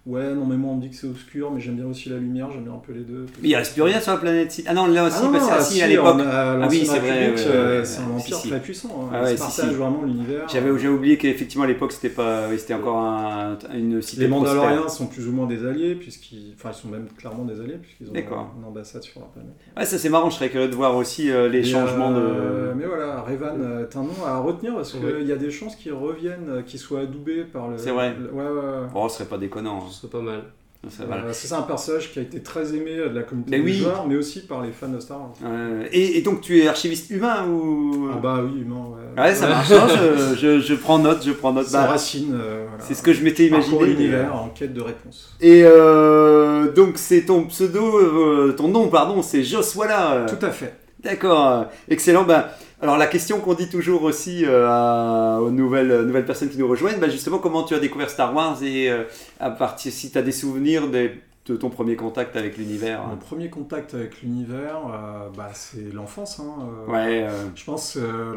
Euh, 0.07 0.11
ouais, 0.11 0.35
non 0.35 0.45
mais 0.47 0.57
moi 0.57 0.73
on 0.73 0.77
me 0.77 0.83
dit 0.83 0.91
que 0.91 0.97
c'est 0.97 1.07
obscur, 1.07 1.51
mais 1.51 1.61
j'aime 1.61 1.77
bien 1.77 1.87
aussi 1.87 2.09
la 2.09 2.17
lumière, 2.19 2.51
j'aime 2.53 2.65
bien 2.65 2.73
un 2.75 2.79
peu 2.85 2.93
les 2.93 3.01
deux. 3.05 3.27
Mais 3.43 3.49
il 3.51 3.57
reste 3.57 3.73
plus 3.75 3.83
rien 3.83 4.01
sur 4.01 4.13
la 4.13 4.19
planète. 4.19 4.63
Ah 4.67 4.75
non, 4.75 4.87
là 4.87 5.07
aussi, 5.07 5.17
Ah 5.21 5.25
non, 5.25 5.33
parce 5.33 5.47
que 5.47 5.51
ah, 5.53 5.57
ah, 5.59 5.63
si, 5.63 5.83
à 5.83 5.87
l'époque. 5.87 6.17
Ah 6.27 6.67
oui, 6.71 6.85
c'est 6.87 6.99
vrai, 6.99 7.11
ouais, 7.31 7.35
euh, 7.47 7.79
ouais, 7.81 7.85
c'est 7.85 8.01
un 8.03 8.11
empire 8.17 8.37
si, 8.37 8.49
très 8.49 8.61
puissant. 8.61 8.89
hein. 9.05 9.11
Ah 9.15 9.23
ouais, 9.23 9.35
partage 9.37 9.69
si. 9.71 9.75
vraiment 9.75 10.03
l'univers. 10.05 10.47
J'avais 10.49 10.71
oublié 10.71 11.17
qu'effectivement 11.19 11.65
à 11.65 11.69
l'époque 11.69 11.93
c'était 11.93 12.09
pas, 12.11 12.49
c'était 12.57 12.75
encore 12.75 12.99
un- 12.99 13.59
une 13.75 14.01
cité 14.03 14.23
Les. 14.23 14.29
Mandaloriens 14.29 14.89
sont 14.89 15.07
plus 15.07 15.29
ou 15.29 15.33
moins 15.33 15.47
des 15.47 15.67
alliés, 15.67 15.95
puisqu'ils, 15.95 16.55
enfin, 16.57 16.71
ils 16.73 16.81
sont 16.81 16.89
même 16.89 17.07
clairement 17.17 17.45
des 17.45 17.61
alliés, 17.61 17.79
puisqu'ils 17.81 18.09
ont 18.11 18.15
une 18.59 18.65
ambassade 18.65 19.03
sur 19.03 19.21
la 19.21 19.27
planète. 19.27 19.55
Ouais, 19.77 19.85
ça 19.85 19.99
c'est 19.99 20.09
marrant. 20.09 20.31
Je 20.31 20.37
serais 20.37 20.51
curieux 20.51 20.69
de 20.69 20.75
voir 20.75 20.97
aussi 20.97 21.31
euh, 21.31 21.49
les 21.49 21.61
Et, 21.61 21.65
changements 21.65 22.13
euh, 22.13 22.73
de. 22.73 22.75
Mais 22.79 22.87
voilà, 22.87 23.21
Revan 23.23 23.61
euh, 23.61 23.83
est 23.89 23.97
un 23.97 24.03
nom 24.03 24.25
à 24.27 24.39
retenir 24.39 24.75
parce 24.75 24.93
qu'il 24.93 25.27
y 25.27 25.33
a 25.33 25.37
des 25.37 25.51
chances 25.51 25.77
qu'ils 25.77 25.93
reviennent, 25.93 26.49
euh, 26.49 26.63
qu'ils 26.63 26.81
soient 26.81 27.01
adoubés 27.01 27.45
par 27.45 27.69
le. 27.69 27.79
C'est 27.79 27.91
vrai. 27.91 28.15
Ouais, 28.33 28.43
ouais, 28.43 28.49
ouais. 28.51 28.87
Bon, 28.93 29.09
ce 29.09 29.19
serait 29.19 29.29
pas 29.29 29.39
déconnant. 29.39 29.83
Ce 29.95 30.01
serait 30.03 30.11
pas 30.11 30.21
mal. 30.21 30.43
Ça 30.91 31.07
va. 31.07 31.17
Euh, 31.17 31.31
c'est 31.33 31.47
ça 31.47 31.59
un 31.61 31.63
personnage 31.63 32.13
qui 32.13 32.19
a 32.19 32.23
été 32.23 32.43
très 32.43 32.75
aimé 32.75 32.91
euh, 32.91 33.09
de 33.09 33.15
la 33.15 33.23
communauté 33.23 33.53
Mais 33.53 33.59
des 33.59 33.65
oui. 33.65 33.73
joueurs, 33.79 34.07
mais 34.07 34.17
aussi 34.17 34.41
par 34.47 34.61
les 34.61 34.71
fans 34.71 34.89
de 34.89 35.01
Star 35.01 35.19
Wars. 35.19 35.33
Euh, 35.43 35.87
et, 35.91 36.19
et 36.19 36.21
donc 36.21 36.43
tu 36.43 36.61
es 36.61 36.69
archiviste 36.69 37.09
humain 37.09 37.47
ou 37.49 38.11
Ah 38.13 38.19
bah 38.23 38.41
oui, 38.45 38.65
non, 38.67 38.93
ouais. 38.93 39.23
Ouais, 39.23 39.35
ça 39.35 39.49
marche. 39.49 39.71
hein, 39.73 39.87
je, 39.89 40.35
je, 40.37 40.61
je 40.61 40.75
prends 40.75 40.99
note, 40.99 41.25
je 41.25 41.33
prends 41.33 41.55
note. 41.55 41.67
C'est 41.67 41.73
Bah, 41.79 41.87
Racine, 41.87 42.33
euh, 42.35 42.67
voilà. 42.69 42.85
c'est 42.85 42.93
ce 42.93 43.03
que 43.03 43.15
je 43.15 43.25
m'étais 43.25 43.47
imaginé. 43.47 43.83
L'univers 43.87 44.35
en 44.35 44.51
quête 44.51 44.75
de 44.75 44.83
réponse. 44.83 45.35
Et 45.41 45.63
euh, 45.65 46.71
donc 46.73 46.99
c'est 46.99 47.23
ton 47.23 47.45
pseudo, 47.47 47.97
euh, 47.99 48.53
ton 48.55 48.69
nom, 48.69 48.89
pardon, 48.89 49.23
c'est 49.23 49.43
Joswala. 49.43 50.27
Tout 50.29 50.45
à 50.45 50.51
fait. 50.51 50.75
D'accord, 51.03 51.49
euh, 51.51 51.63
excellent. 51.89 52.25
Bah, 52.25 52.51
alors 52.85 52.97
la 52.99 53.07
question 53.07 53.41
qu'on 53.41 53.55
dit 53.55 53.69
toujours 53.69 54.03
aussi 54.03 54.45
euh, 54.45 54.69
à- 54.69 55.41
aux 55.43 55.51
nouvelles, 55.51 56.03
nouvelles 56.03 56.25
personnes 56.27 56.51
qui 56.51 56.59
nous 56.59 56.69
rejoignent, 56.69 56.99
bah, 57.01 57.09
justement 57.09 57.39
comment 57.39 57.63
tu 57.65 57.75
as 57.75 57.81
découvert 57.81 58.09
Star 58.11 58.35
Wars 58.35 58.63
et 58.63 58.91
euh, 58.91 59.05
à 59.41 59.51
partir 59.51 59.91
si 59.93 60.11
tu 60.11 60.19
as 60.19 60.23
des 60.23 60.33
souvenirs 60.33 60.89
des- 60.89 61.13
de 61.47 61.57
ton 61.57 61.69
premier 61.71 61.97
contact 61.97 62.37
avec 62.37 62.57
l'univers. 62.57 63.07
Mon 63.07 63.17
premier 63.17 63.51
contact 63.51 63.93
avec 63.95 64.23
l'univers, 64.23 64.79
euh, 64.93 65.29
bah, 65.37 65.51
c'est 65.53 65.93
l'enfance. 65.93 66.41
Hein, 66.41 66.69
euh, 66.89 66.93
Ouais, 66.93 67.23
euh, 67.25 67.31
Je 67.55 67.65
pense 67.65 67.97
euh, 67.97 68.35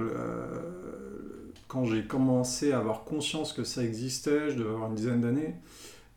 quand 1.68 1.86
j'ai 1.86 2.04
commencé 2.04 2.72
à 2.72 2.80
avoir 2.80 3.04
conscience 3.04 3.54
que 3.54 3.64
ça 3.64 3.84
existait, 3.84 4.50
je 4.50 4.56
devais 4.56 4.70
avoir 4.70 4.90
une 4.90 4.96
dizaine 4.96 5.22
d'années, 5.22 5.56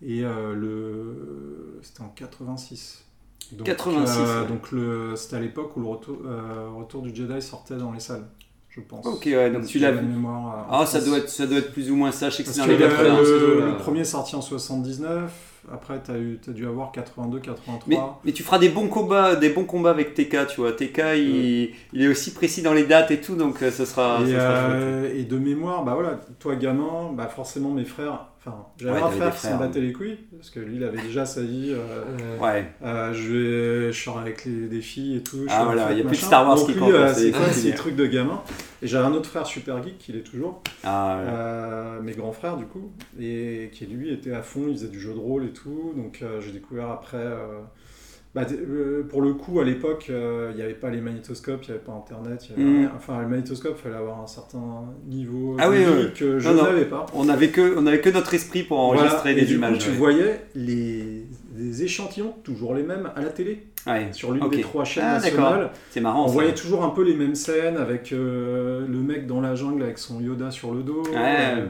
et 0.03 0.25
euh, 0.25 0.55
le... 0.55 1.79
c'était 1.83 2.03
en 2.03 2.09
86. 2.15 3.05
Donc, 3.53 3.67
86, 3.67 4.19
euh, 4.19 4.43
ouais. 4.43 4.49
donc 4.49 4.71
le... 4.73 5.17
c'était 5.17 5.37
à 5.37 5.41
l'époque 5.41 5.77
où 5.77 5.81
le 5.81 5.87
retour, 5.87 6.19
euh, 6.27 6.69
retour 6.77 7.03
du 7.03 7.15
Jedi 7.15 7.43
sortait 7.43 7.77
dans 7.77 7.93
les 7.93 8.01
salles, 8.01 8.25
je 8.69 8.81
pense. 8.81 9.05
ok, 9.07 9.23
ouais, 9.27 9.51
donc 9.51 9.67
tu 9.67 9.79
l'as 9.79 9.91
la 9.91 9.97
vu. 10.01 10.07
mémoire, 10.07 10.59
euh, 10.71 10.73
Ah, 10.83 10.87
ça 10.87 11.01
doit, 11.01 11.19
être, 11.19 11.29
ça 11.29 11.47
doit 11.47 11.59
être 11.59 11.73
plus 11.73 11.91
ou 11.91 11.97
moins 11.97 12.13
ça. 12.13 12.31
Je 12.31 12.37
sais 12.37 12.43
que 12.45 12.49
c'est 12.51 12.61
dans 12.61 12.67
que 12.67 12.71
les 12.73 12.79
le, 12.79 12.89
80. 12.89 13.21
le- 13.23 13.67
le 13.67 13.77
premier 13.77 14.05
sorti 14.05 14.37
en 14.37 14.41
79, 14.43 15.31
après 15.73 16.01
tu 16.03 16.11
as, 16.13 16.53
dû 16.53 16.67
avoir 16.67 16.93
82, 16.93 17.41
83. 17.41 17.81
Mais, 17.89 17.99
mais 18.25 18.33
tu 18.33 18.43
feras 18.43 18.59
des 18.59 18.69
bons 18.69 18.89
combats, 18.89 19.35
des 19.37 19.51
bons 19.51 19.65
combats 19.65 19.91
avec 19.91 20.15
TK, 20.15 20.47
tu 20.49 20.61
vois. 20.61 20.73
TK, 20.73 20.99
il, 21.17 21.75
il 21.93 22.03
est 22.03 22.09
aussi 22.09 22.33
précis 22.33 22.63
dans 22.63 22.73
les 22.73 22.85
dates 22.85 23.11
et 23.11 23.21
tout, 23.21 23.35
donc 23.35 23.63
euh, 23.63 23.71
ça 23.71 23.85
sera. 23.85 24.21
et, 24.23 24.31
ça 24.33 24.41
sera 24.41 24.61
chouette. 24.71 24.81
euh, 24.81 25.15
et 25.19 25.25
de 25.25 25.39
mémoire, 25.39 25.85
bah 25.85 25.95
voilà, 25.95 26.21
toi 26.39 26.55
gamin, 26.57 27.13
bah 27.13 27.27
forcément 27.27 27.71
mes 27.71 27.85
frères, 27.85 28.27
enfin 28.43 28.67
j'avais 28.79 28.93
Ouais, 28.93 29.03
un 29.03 29.11
frère 29.11 29.35
qui 29.35 29.41
s'en 29.47 29.59
battait 29.59 29.81
les 29.81 29.93
couilles, 29.93 30.19
parce 30.37 30.51
que 30.51 30.61
lui 30.61 30.77
il 30.77 30.85
avait 30.85 31.01
déjà 31.03 31.27
sa 31.27 31.43
vie, 31.43 31.73
euh, 31.75 32.39
Ouais. 32.39 32.73
euh, 32.83 33.13
je, 33.13 33.33
vais, 33.87 33.93
je 33.93 34.03
sors 34.03 34.19
avec 34.19 34.45
les, 34.47 34.67
des 34.69 34.81
filles 34.81 35.17
et 35.17 35.23
tout. 35.23 35.43
je 35.47 35.53
Ah, 35.53 35.65
voilà, 35.65 35.83
la 35.83 35.89
fête, 35.89 35.99
y 35.99 36.01
a 36.01 36.05
plus 36.05 36.17
de. 36.17 36.23
Star 36.25 36.47
Wars 36.47 36.57
Donc 36.57 36.67
qui 36.67 36.75
compte, 36.75 36.91
euh, 36.93 37.07
hein, 37.09 37.13
c'est 37.15 37.31
quoi, 37.33 37.75
trucs 37.77 37.97
de 37.97 38.07
gamin. 38.07 38.41
Et 38.83 38.87
j'avais 38.87 39.05
un 39.07 39.13
autre 39.13 39.29
frère 39.29 39.47
super 39.47 39.83
geek, 39.83 39.99
qui 39.99 40.13
l'est 40.13 40.23
toujours, 40.23 40.63
Ah, 40.85 41.19
ouais. 41.23 41.29
euh, 41.31 42.01
mes 42.01 42.13
grands 42.13 42.33
frères 42.33 42.57
du 42.57 42.65
coup, 42.65 42.91
et 43.21 43.71
qui 43.73 43.85
lui 43.87 44.11
était 44.13 44.33
à 44.33 44.43
fond, 44.43 44.65
il 44.69 44.75
faisait 44.75 44.89
du 44.89 44.99
jeu 44.99 45.13
de 45.13 45.19
rôle 45.19 45.45
et 45.45 45.53
tout, 45.53 45.93
donc 45.97 46.25
j'ai 46.41 46.53
découvert 46.53 46.91
après... 46.91 47.19
bah, 48.35 48.43
euh, 48.53 49.03
pour 49.09 49.23
le 49.23 49.33
coup, 49.35 49.59
à 49.59 49.65
l'époque, 49.65 50.07
euh, 50.09 50.51
il 50.53 50.57
n'y 50.57 50.63
avait 50.63 50.75
pas 50.75 50.89
les 50.91 51.01
magnétoscopes, 51.01 51.63
il 51.65 51.71
n'y 51.71 51.75
avait 51.77 51.85
pas 51.85 51.93
Internet. 51.93 52.47
il 52.49 52.51
y 52.51 52.55
avait 52.63 52.71
Mm. 52.73 52.79
rien. 52.83 52.93
Enfin, 52.97 53.21
le 53.23 53.27
magnétoscope, 53.29 53.75
il 53.77 53.83
fallait 53.83 53.97
avoir 53.97 54.21
un 54.21 54.27
certain 54.29 54.85
niveau 55.09 55.57
Ah 55.59 55.69
oui, 55.69 55.85
de 55.85 55.91
oui, 55.91 56.03
vie 56.07 56.13
que 56.15 56.39
je 56.39 56.49
n'avais 56.49 56.85
pas. 56.85 57.07
On 57.15 57.29
avait 57.29 57.49
que, 57.49 57.77
on 57.77 57.87
avait 57.87 58.01
que 58.01 58.11
notre 58.11 58.33
esprit 58.35 58.63
pour 58.63 58.79
enregistrer 58.79 59.33
Voilà. 59.33 59.35
des 59.35 59.43
et 59.43 59.47
du 59.47 59.55
images. 59.57 59.79
coup, 59.79 59.85
tu 59.85 59.91
voyais 59.91 60.41
les, 60.55 61.25
échantillons, 61.83 62.35
toujours 62.45 62.75
les 62.75 62.83
mêmes, 62.85 63.11
à 63.17 63.21
la 63.21 63.31
télé, 63.31 63.67
Ouais. 63.87 64.09
sur 64.13 64.31
l'une 64.33 64.49
des 64.49 64.61
trois 64.61 64.85
chaînes 64.85 65.05
Ah, 65.07 65.15
nationales. 65.15 65.71
C'est 65.91 66.01
marrant. 66.01 66.25
On 66.25 66.29
ça. 66.29 66.33
voyait 66.35 66.55
toujours 66.55 66.85
un 66.85 66.91
peu 66.91 67.03
les 67.03 67.15
mêmes 67.15 67.35
scènes 67.35 67.77
avec 67.79 68.13
euh, 68.13 68.87
le 68.89 68.99
mec 68.99 69.27
dans 69.27 69.41
la 69.41 69.55
jungle 69.57 69.83
avec 69.83 69.99
son 69.99 70.21
Yoda 70.21 70.51
sur 70.53 70.73
le 70.73 70.83
dos. 70.83 71.03
Ouais. 71.13 71.65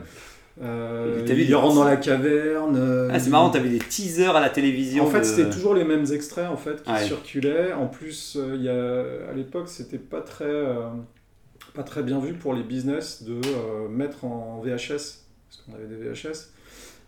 Euh, 0.63 1.25
il 1.27 1.47
des- 1.47 1.55
rentre 1.55 1.75
dans 1.77 1.85
la 1.85 1.97
caverne. 1.97 2.77
euh, 2.77 3.09
Ah, 3.13 3.19
c'est 3.19 3.27
il- 3.27 3.31
marrant, 3.31 3.51
t'avais 3.51 3.69
des 3.71 3.79
teasers 3.79 4.35
à 4.37 4.41
la 4.41 4.51
télévision. 4.51 5.05
En 5.05 5.11
fait, 5.11 5.21
de- 5.21 5.25
c'était 5.25 5.51
toujours 5.51 5.75
les 5.75 5.85
mêmes 5.85 6.07
extraits 6.13 6.49
en 6.49 6.57
fait 6.57 6.83
qui 6.83 6.91
Ouais. 6.91 7.05
circulaient. 7.05 7.73
En 7.73 7.87
plus, 7.87 8.37
euh, 8.37 8.57
y 8.57 8.69
a, 8.69 9.31
à 9.31 9.35
l'époque, 9.35 9.69
c'était 9.69 9.99
pas 9.99 10.21
très, 10.21 10.45
euh, 10.45 10.89
pas 11.75 11.83
très 11.83 12.03
bien 12.03 12.19
vu 12.21 12.35
pour 12.35 12.53
les 12.55 12.63
business 12.63 13.23
de 13.23 13.41
mettre 13.89 14.25
en 14.25 14.61
VHS, 14.61 15.25
parce 15.49 15.63
qu'on 15.65 15.75
avait 15.75 15.87
des 15.87 15.97
VHS, 15.97 16.51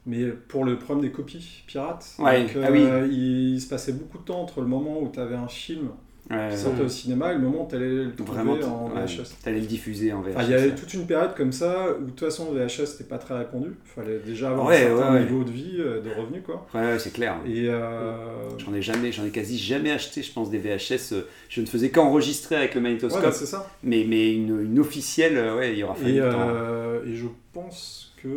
mais 0.07 0.27
pour 0.27 0.65
le 0.65 0.79
problème 0.79 1.05
des 1.05 1.13
copies 1.13 1.63
pirates. 1.67 2.07
Ouais, 2.19 2.43
Donc, 2.45 2.51
ah 2.65 2.69
oui. 2.71 2.81
il, 3.11 3.61
se 3.61 3.69
passait 3.69 3.93
beaucoup 3.93 4.19
de 4.19 4.25
temps 4.25 4.41
entre 4.41 4.61
le 4.61 4.67
moment 4.67 5.01
où 5.01 5.11
tu 5.13 5.21
avais 5.21 5.35
un 5.37 5.49
film 5.49 5.89
Ouais, 6.31 6.49
qui 6.52 6.57
sortait 6.57 6.83
au 6.83 6.88
cinéma 6.88 7.33
et 7.33 7.35
le 7.35 7.41
moment 7.41 7.64
où 7.67 7.69
tu 7.69 7.75
allais 7.75 7.88
le 8.05 8.14
trouver 8.14 8.31
Vraiment, 8.31 8.52
en 8.52 8.91
ouais, 8.95 9.05
VHS. 9.07 9.35
t'allais 9.43 9.59
le 9.61 9.67
diffuser 9.67 10.12
en 10.12 10.21
VHS. 10.23 10.31
Enfin, 10.37 10.43
il 10.45 10.50
y 10.50 10.55
avait 10.55 10.75
toute 10.75 10.95
une 10.95 11.05
période 11.05 11.35
comme 11.35 11.50
ça 11.52 11.88
où 11.99 12.05
de 12.05 12.11
toute 12.11 12.21
façon 12.21 12.52
le 12.55 12.64
VHS 12.64 12.93
n'était 12.93 13.05
pas 13.05 13.19
très 13.19 13.37
répandu. 13.37 13.73
Il 13.85 13.91
fallait 13.91 14.19
déjà 14.21 14.50
avoir 14.50 14.69
un 14.69 14.73
certain 14.73 15.21
niveau 15.21 15.43
de 15.45 15.50
vie, 15.50 15.76
euh, 15.81 16.00
de 16.00 16.09
revenus 16.11 16.43
quoi. 16.47 16.67
Ouais, 16.75 16.99
c'est 17.00 17.12
clair. 17.12 17.37
Et 17.45 17.69
euh, 17.69 18.14
J'en 18.59 18.73
ai 18.73 18.81
jamais, 18.83 19.11
j'en 19.12 19.25
ai 19.25 19.31
quasi 19.31 19.59
jamais 19.59 19.91
acheté, 19.91 20.23
je 20.23 20.33
pense, 20.33 20.49
des 20.49 20.59
VHS. 20.59 21.12
euh, 21.12 21.23
Je 21.49 21.61
ne 21.61 21.67
faisais 21.67 21.91
qu'enregistrer 21.91 22.55
avec 22.57 22.76
le 22.76 22.81
magnétoscope. 22.81 23.23
bah, 23.23 23.33
ça. 23.33 23.69
mais, 23.83 24.07
mais 24.09 24.33
une, 24.33 24.61
une 24.64 24.79
officielle, 24.79 25.37
euh, 25.37 25.57
ouais, 25.57 25.73
il 25.73 25.79
y 25.79 25.83
aura 25.83 25.97
fallu 25.97 26.14
Et, 26.17 26.21
euh, 26.21 27.05
et 27.05 27.14
je 27.14 27.26
pense 27.52 28.14
que 28.23 28.29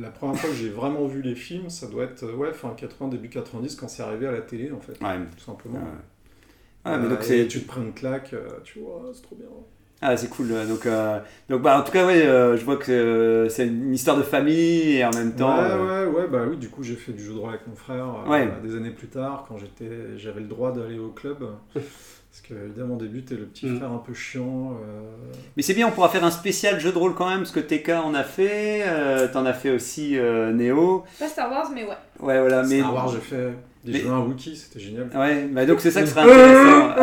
la 0.00 0.10
première 0.10 0.36
fois 0.38 0.48
que 0.50 0.56
j'ai 0.56 0.68
vraiment 0.68 1.04
vu 1.06 1.20
les 1.20 1.34
films, 1.34 1.68
ça 1.68 1.88
doit 1.88 2.04
être 2.04 2.24
ouais, 2.36 2.52
fin 2.52 2.72
80, 2.76 3.08
début 3.10 3.28
90 3.28 3.74
quand 3.74 3.88
c'est 3.88 4.04
arrivé 4.04 4.28
à 4.28 4.32
la 4.32 4.40
télé 4.40 4.70
en 4.70 4.78
fait. 4.80 4.92
Ouais. 5.04 5.18
Tout 5.36 5.44
simplement. 5.44 5.78
Ouais. 5.80 5.84
Ah, 6.84 6.96
mais 6.98 7.06
Euh, 7.06 7.10
donc 7.10 7.20
et 7.20 7.24
c'est 7.24 7.46
tu 7.48 7.60
te 7.62 7.66
prends 7.68 7.80
une 7.82 7.92
claque, 7.94 8.32
euh, 8.34 8.48
tu 8.64 8.80
vois, 8.80 9.02
c'est 9.14 9.22
trop 9.22 9.36
bien. 9.36 9.46
ah, 10.02 10.16
c'est 10.16 10.28
cool. 10.28 10.52
euh, 10.52 10.66
Donc, 10.66 10.84
euh, 10.86 11.18
donc 11.48 11.62
bah, 11.62 11.78
en 11.78 11.82
tout 11.82 11.92
cas, 11.92 12.06
ouais, 12.06 12.26
euh, 12.26 12.56
je 12.58 12.64
vois 12.64 12.76
que 12.76 12.92
euh, 12.92 13.48
c'est 13.48 13.66
une 13.66 13.94
histoire 13.94 14.16
de 14.18 14.22
famille 14.22 14.96
et 14.96 15.04
en 15.04 15.10
même 15.12 15.34
temps. 15.34 15.56
ouais, 15.56 15.64
euh, 15.70 16.06
ouais, 16.10 16.20
ouais, 16.20 16.28
bah 16.28 16.42
oui, 16.48 16.56
du 16.58 16.68
coup 16.68 16.82
j'ai 16.82 16.94
fait 16.96 17.12
du 17.12 17.22
jeu 17.24 17.32
de 17.32 17.38
rôle 17.38 17.50
avec 17.50 17.66
mon 17.66 17.74
frère 17.76 18.06
euh, 18.26 18.30
Ouais. 18.30 18.48
des 18.62 18.76
années 18.76 18.90
plus 18.90 19.08
tard 19.08 19.46
quand 19.48 19.56
j'étais, 19.58 20.18
j'avais 20.18 20.40
le 20.40 20.46
droit 20.46 20.72
d'aller 20.72 20.98
au 20.98 21.08
club. 21.08 21.38
Parce 22.34 22.48
que 22.48 22.54
évidemment 22.64 22.94
au 22.96 22.98
début 22.98 23.22
t'es 23.22 23.36
le 23.36 23.44
petit 23.44 23.64
Mm. 23.66 23.76
frère 23.76 23.92
un 23.92 23.98
peu 23.98 24.12
chiant. 24.12 24.72
euh, 24.84 25.02
Mais 25.56 25.62
c'est 25.62 25.72
bien, 25.72 25.86
on 25.86 25.92
pourra 25.92 26.08
faire 26.08 26.24
un 26.24 26.32
spécial 26.32 26.80
jeu 26.80 26.90
de 26.90 26.98
rôle 26.98 27.14
quand 27.14 27.28
même, 27.28 27.38
parce 27.38 27.52
que 27.52 27.60
TK 27.60 27.90
en 27.90 28.12
a 28.12 28.24
fait, 28.24 28.82
euh, 28.88 29.28
t'en 29.32 29.46
as 29.46 29.52
fait 29.52 29.70
aussi 29.70 30.18
euh, 30.18 30.52
Néo. 30.52 31.04
Pas 31.20 31.28
Star 31.28 31.48
Wars, 31.48 31.70
mais 31.72 31.84
ouais. 31.84 31.90
Ouais, 32.18 32.40
voilà. 32.40 32.64
Mais... 32.64 32.80
Star 32.80 32.92
Wars 32.92 33.08
j'ai 33.08 33.20
fait 33.20 33.52
des 33.84 33.92
Mais- 33.92 34.00
jeux 34.00 34.10
à 34.10 34.20
Wookiee, 34.20 34.56
c'était 34.56 34.80
génial. 34.84 35.08
Ouais, 35.14 35.46
bah 35.50 35.66
donc 35.66 35.80
c'est 35.80 35.90
ça 35.90 36.02
qui 36.02 36.08
serait 36.10 36.20
intéressant. 36.24 36.94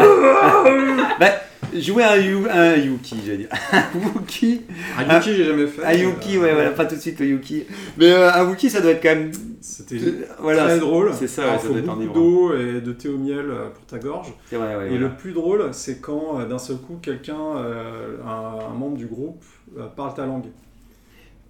bah, 1.20 1.28
jouer 1.80 2.04
un, 2.04 2.18
Yu- 2.18 2.50
un 2.50 2.76
Yuki, 2.76 3.18
j'allais 3.26 3.38
dire. 3.40 3.48
Un 3.72 3.84
Wookie. 4.16 4.62
Un 4.98 5.16
Wookiee 5.16 5.36
j'ai 5.36 5.44
jamais 5.46 5.68
fait. 5.68 5.84
Un 5.86 5.94
Yuki, 5.94 6.38
euh, 6.38 6.42
ouais, 6.42 6.54
voilà, 6.54 6.72
pas 6.72 6.86
tout 6.86 6.96
de 6.96 7.00
suite 7.00 7.20
le 7.20 7.28
Yuki. 7.28 7.64
Mais 7.98 8.12
euh, 8.12 8.32
un 8.34 8.46
Wookie, 8.46 8.70
ça 8.70 8.82
doit 8.82 8.92
être 8.92 9.02
quand 9.04 9.10
même. 9.16 9.32
C'était 9.62 9.98
Voilà, 10.40 10.66
très 10.66 10.80
drôle. 10.80 11.12
c'est 11.14 11.28
ça, 11.28 11.44
Alors, 11.44 11.54
ouais, 11.54 11.60
ça 11.62 11.68
faut 11.68 11.74
doit 11.74 11.80
être 11.82 11.86
beaucoup 11.86 12.00
enivrant. 12.02 12.16
d'eau 12.16 12.56
et 12.56 12.82
de 12.82 12.92
thé 12.94 13.10
au 13.10 13.18
miel 13.18 13.46
euh, 13.50 13.70
pour 13.70 13.86
ta 13.86 14.00
gorge. 14.00 14.34
C'est 14.50 14.56
vrai, 14.56 14.76
ouais. 14.76 14.86
Et 14.88 14.90
voilà. 14.90 15.08
le 15.08 15.10
plus 15.12 15.34
drôle, 15.34 15.70
c'est 15.72 16.02
quand 16.02 16.40
euh, 16.40 16.46
d'un 16.46 16.58
seul 16.58 16.78
coup, 16.78 16.98
quelqu'un, 17.02 17.38
euh, 17.58 18.18
un, 18.26 18.72
un 18.72 18.74
membre 18.78 18.98
du 18.98 19.06
groupe, 19.06 19.44
euh, 19.78 19.86
parle 19.96 20.14
ta 20.16 20.26
langue. 20.26 20.46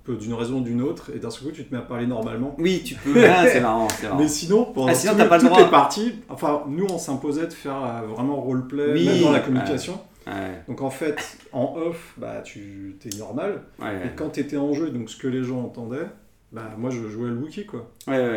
D'une 0.08 0.34
raison 0.34 0.56
ou 0.58 0.62
d'une 0.62 0.82
autre, 0.82 1.12
et 1.16 1.20
d'un 1.20 1.30
seul 1.30 1.44
coup, 1.48 1.52
tu 1.54 1.64
te 1.64 1.74
mets 1.74 1.80
à 1.80 1.84
parler 1.84 2.08
normalement. 2.08 2.56
Oui, 2.58 2.82
tu 2.84 2.96
peux. 2.96 3.24
Ah, 3.24 3.46
c'est 3.48 3.62
marrant. 3.62 3.88
Mais 4.18 4.28
sinon, 4.28 4.66
pendant 4.66 4.88
Ah, 4.88 4.96
sinon, 4.96 5.14
tout- 5.14 5.30
pas 5.30 5.38
le 5.38 5.42
toutes 5.44 5.50
droit. 5.52 5.64
les 5.64 5.70
parties, 5.70 6.16
enfin, 6.28 6.64
nous, 6.68 6.88
on 6.90 6.98
s'imposait 6.98 7.46
de 7.48 7.54
faire 7.54 7.76
euh, 7.84 8.08
vraiment 8.08 8.42
roleplay, 8.42 8.94
Oui, 8.94 9.06
même 9.06 9.22
dans 9.22 9.32
la 9.32 9.40
communication. 9.40 10.00
Ouais, 10.28 10.34
Donc 10.68 10.82
en 10.82 10.90
fait, 10.90 11.38
en 11.54 11.76
off, 11.78 12.14
bah, 12.18 12.42
tu 12.44 12.98
es 13.06 13.18
normal. 13.18 13.62
ouais. 13.80 13.88
Et 14.06 14.10
quand 14.16 14.30
tu 14.32 14.40
étais 14.40 14.58
en 14.58 14.74
jeu, 14.74 14.90
donc 14.90 15.10
ce 15.10 15.18
que 15.18 15.28
les 15.28 15.44
gens 15.44 15.60
entendaient, 15.62 16.08
bah, 16.52 16.64
moi, 16.78 16.90
je 16.90 17.08
jouais 17.08 17.30
le 17.30 17.36
Wookiee, 17.38 17.66
quoi. 17.66 17.88
Ouais, 18.08 18.18
ouais, 18.18 18.24
ouais, 18.24 18.30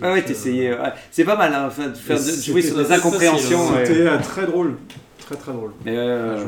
ouais. 0.00 0.10
Ouais, 0.12 0.24
euh. 0.28 0.90
C'est 1.10 1.24
pas 1.24 1.36
mal, 1.36 1.54
hein, 1.54 1.68
de 1.68 1.72
faire, 1.94 2.16
de 2.16 2.22
c'était- 2.22 2.50
jouer 2.52 2.62
sur 2.62 2.76
des 2.76 2.82
c'était 2.84 2.94
incompréhensions. 2.96 3.60
hein. 3.70 3.74
ouais. 3.76 3.86
C'était 3.86 4.00
euh, 4.08 4.18
très 4.18 4.46
drôle. 4.46 4.76
Très, 5.18 5.36
très 5.36 5.52
drôle. 5.52 5.72
Mais, 5.84 5.96
euh. 5.96 6.44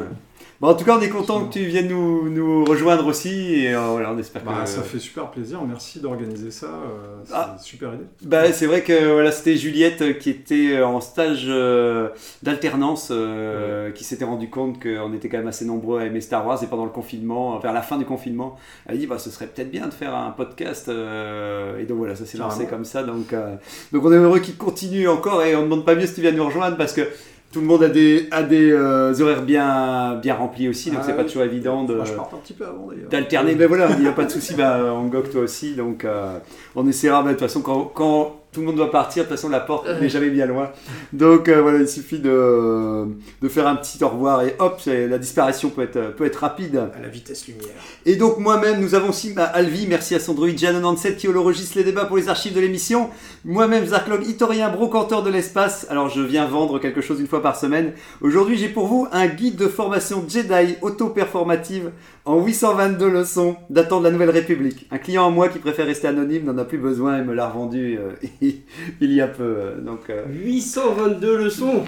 Bon, 0.60 0.68
en 0.68 0.74
tout 0.74 0.84
cas, 0.84 0.98
on 0.98 1.00
est 1.00 1.08
content 1.08 1.46
que 1.46 1.54
tu 1.54 1.60
viennes 1.64 1.88
nous, 1.88 2.28
nous 2.28 2.66
rejoindre 2.66 3.06
aussi. 3.06 3.54
Et 3.64 3.74
euh, 3.74 3.80
voilà, 3.92 4.12
on 4.12 4.18
espère 4.18 4.44
Bah, 4.44 4.60
que. 4.64 4.68
Ça 4.68 4.82
fait 4.82 4.98
super 4.98 5.30
plaisir, 5.30 5.58
merci 5.66 6.00
d'organiser 6.00 6.50
ça, 6.50 6.66
euh, 6.66 7.22
c'est 7.24 7.32
Ah. 7.34 7.54
une 7.56 7.62
super 7.64 7.94
idée. 7.94 8.04
Bah, 8.26 8.52
c'est 8.52 8.66
vrai 8.66 8.82
que 8.82 9.10
voilà, 9.14 9.32
c'était 9.32 9.56
Juliette 9.56 10.02
euh, 10.02 10.12
qui 10.12 10.28
était 10.28 10.82
en 10.82 11.00
stage 11.00 11.46
euh, 11.48 12.10
d'alternance, 12.42 13.08
euh, 13.10 13.90
qui 13.92 14.04
s'était 14.04 14.26
rendu 14.26 14.50
compte 14.50 14.82
qu'on 14.82 15.14
était 15.14 15.30
quand 15.30 15.38
même 15.38 15.46
assez 15.48 15.64
nombreux 15.64 16.00
à 16.00 16.04
aimer 16.04 16.20
Star 16.20 16.46
Wars 16.46 16.62
et 16.62 16.66
pendant 16.66 16.84
le 16.84 16.90
confinement, 16.90 17.58
vers 17.58 17.72
la 17.72 17.80
fin 17.80 17.96
du 17.96 18.04
confinement, 18.04 18.56
elle 18.86 18.96
a 18.96 18.98
dit 18.98 19.06
bah 19.06 19.18
ce 19.18 19.30
serait 19.30 19.46
peut-être 19.46 19.70
bien 19.70 19.86
de 19.88 19.94
faire 19.94 20.14
un 20.14 20.30
podcast 20.30 20.90
euh, 20.90 21.78
et 21.78 21.84
donc 21.84 21.96
voilà, 21.96 22.16
ça 22.16 22.26
s'est 22.26 22.36
lancé 22.36 22.66
comme 22.66 22.84
ça. 22.84 23.02
Donc, 23.02 23.32
euh, 23.32 23.54
donc 23.92 24.04
on 24.04 24.12
est 24.12 24.16
heureux 24.16 24.40
qu'il 24.40 24.58
continue 24.58 25.08
encore 25.08 25.42
et 25.42 25.56
on 25.56 25.60
ne 25.60 25.64
demande 25.64 25.86
pas 25.86 25.94
mieux 25.94 26.04
si 26.06 26.16
tu 26.16 26.20
viens 26.20 26.32
nous 26.32 26.44
rejoindre 26.44 26.76
parce 26.76 26.92
que 26.92 27.08
tout 27.52 27.60
le 27.60 27.66
monde 27.66 27.82
a 27.82 27.88
des, 27.88 28.28
a 28.30 28.42
des 28.42 28.70
euh, 28.70 29.20
horaires 29.20 29.42
bien, 29.42 30.14
bien 30.22 30.34
remplis 30.34 30.68
aussi, 30.68 30.90
donc 30.90 31.00
Ah 31.02 31.04
c'est 31.06 31.14
pas 31.14 31.22
oui. 31.22 31.26
toujours 31.26 31.42
évident 31.42 31.84
de 31.84 32.00
je 32.04 32.12
un 32.12 32.24
petit 32.42 32.52
peu 32.52 32.64
avant 32.64 32.86
d'ailleurs. 32.86 33.08
d'alterner. 33.08 33.54
Mais 33.56 33.66
voilà, 33.66 33.88
il 33.96 34.02
n'y 34.02 34.08
a 34.08 34.12
pas 34.12 34.24
de 34.24 34.30
souci, 34.30 34.54
bah, 34.54 34.78
on 34.94 35.06
goque 35.06 35.30
toi 35.30 35.42
aussi. 35.42 35.74
Donc 35.74 36.04
euh, 36.04 36.38
on 36.76 36.86
essaiera, 36.86 37.22
bah, 37.22 37.28
de 37.30 37.34
toute 37.34 37.40
façon, 37.40 37.60
quand, 37.60 37.84
quand 37.86 38.39
tout 38.52 38.60
le 38.60 38.66
monde 38.66 38.76
doit 38.76 38.90
partir, 38.90 39.22
de 39.24 39.28
toute 39.28 39.36
façon, 39.36 39.48
la 39.48 39.60
porte 39.60 39.88
n'est 40.00 40.08
jamais 40.08 40.30
bien 40.30 40.46
loin. 40.46 40.70
Donc 41.12 41.48
euh, 41.48 41.62
voilà, 41.62 41.78
il 41.78 41.88
suffit 41.88 42.18
de, 42.18 43.06
de 43.40 43.48
faire 43.48 43.68
un 43.68 43.76
petit 43.76 44.02
au 44.02 44.08
revoir 44.08 44.42
et 44.42 44.56
hop, 44.58 44.80
la 44.86 45.18
disparition 45.18 45.70
peut 45.70 45.82
être, 45.82 46.14
peut 46.16 46.24
être 46.24 46.36
rapide. 46.36 46.76
À 46.76 47.00
la 47.00 47.08
vitesse 47.08 47.46
lumière. 47.46 47.68
Et 48.06 48.16
donc 48.16 48.38
moi-même, 48.38 48.80
nous 48.80 48.94
avons 48.94 49.10
aussi 49.10 49.32
bah, 49.32 49.44
Alvi, 49.44 49.86
merci 49.86 50.14
à 50.14 50.20
son 50.20 50.34
droïde 50.34 50.58
Jan97 50.58 51.16
qui 51.16 51.28
holorogiste 51.28 51.76
les 51.76 51.84
débats 51.84 52.06
pour 52.06 52.16
les 52.16 52.28
archives 52.28 52.54
de 52.54 52.60
l'émission. 52.60 53.10
Moi-même, 53.44 53.86
Zarklog, 53.86 54.26
historien, 54.26 54.68
brocanteur 54.68 55.22
de 55.22 55.30
l'espace. 55.30 55.86
Alors 55.88 56.08
je 56.08 56.20
viens 56.20 56.46
vendre 56.46 56.80
quelque 56.80 57.00
chose 57.00 57.20
une 57.20 57.28
fois 57.28 57.42
par 57.42 57.56
semaine. 57.56 57.92
Aujourd'hui, 58.20 58.56
j'ai 58.56 58.68
pour 58.68 58.86
vous 58.86 59.06
un 59.12 59.26
guide 59.26 59.56
de 59.56 59.68
formation 59.68 60.24
Jedi 60.28 60.76
auto-performative 60.82 61.90
en 62.24 62.44
822 62.44 63.08
leçons 63.08 63.56
datant 63.70 64.00
de 64.00 64.04
la 64.04 64.10
Nouvelle 64.10 64.30
République. 64.30 64.86
Un 64.90 64.98
client 64.98 65.26
à 65.26 65.30
moi 65.30 65.48
qui 65.48 65.58
préfère 65.58 65.86
rester 65.86 66.08
anonyme 66.08 66.44
n'en 66.44 66.58
a 66.58 66.64
plus 66.64 66.78
besoin 66.78 67.18
et 67.18 67.22
me 67.22 67.34
l'a 67.34 67.48
revendu 67.48 67.98
euh, 67.98 68.12
il 69.00 69.12
y 69.12 69.20
a 69.20 69.28
peu. 69.28 69.42
euh, 69.42 69.80
Donc, 69.80 70.10
euh, 70.10 70.24
822 70.28 71.44
leçons 71.44 71.84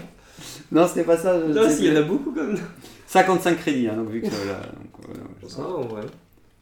Non, 0.70 0.86
c'était 0.86 1.04
pas 1.04 1.16
ça. 1.16 1.38
Là, 1.38 1.68
il 1.78 1.84
y 1.86 1.90
en 1.92 1.96
a 1.96 2.02
beaucoup 2.02 2.32
quand 2.32 2.44
même. 2.44 2.58
55 3.06 3.58
crédits, 3.58 3.88
hein, 3.88 3.96
donc 3.96 4.08
vu 4.08 4.20
que 4.22 4.26
donc, 4.26 4.34
voilà, 5.06 5.22
Ça, 5.46 5.68
ouais. 5.68 6.06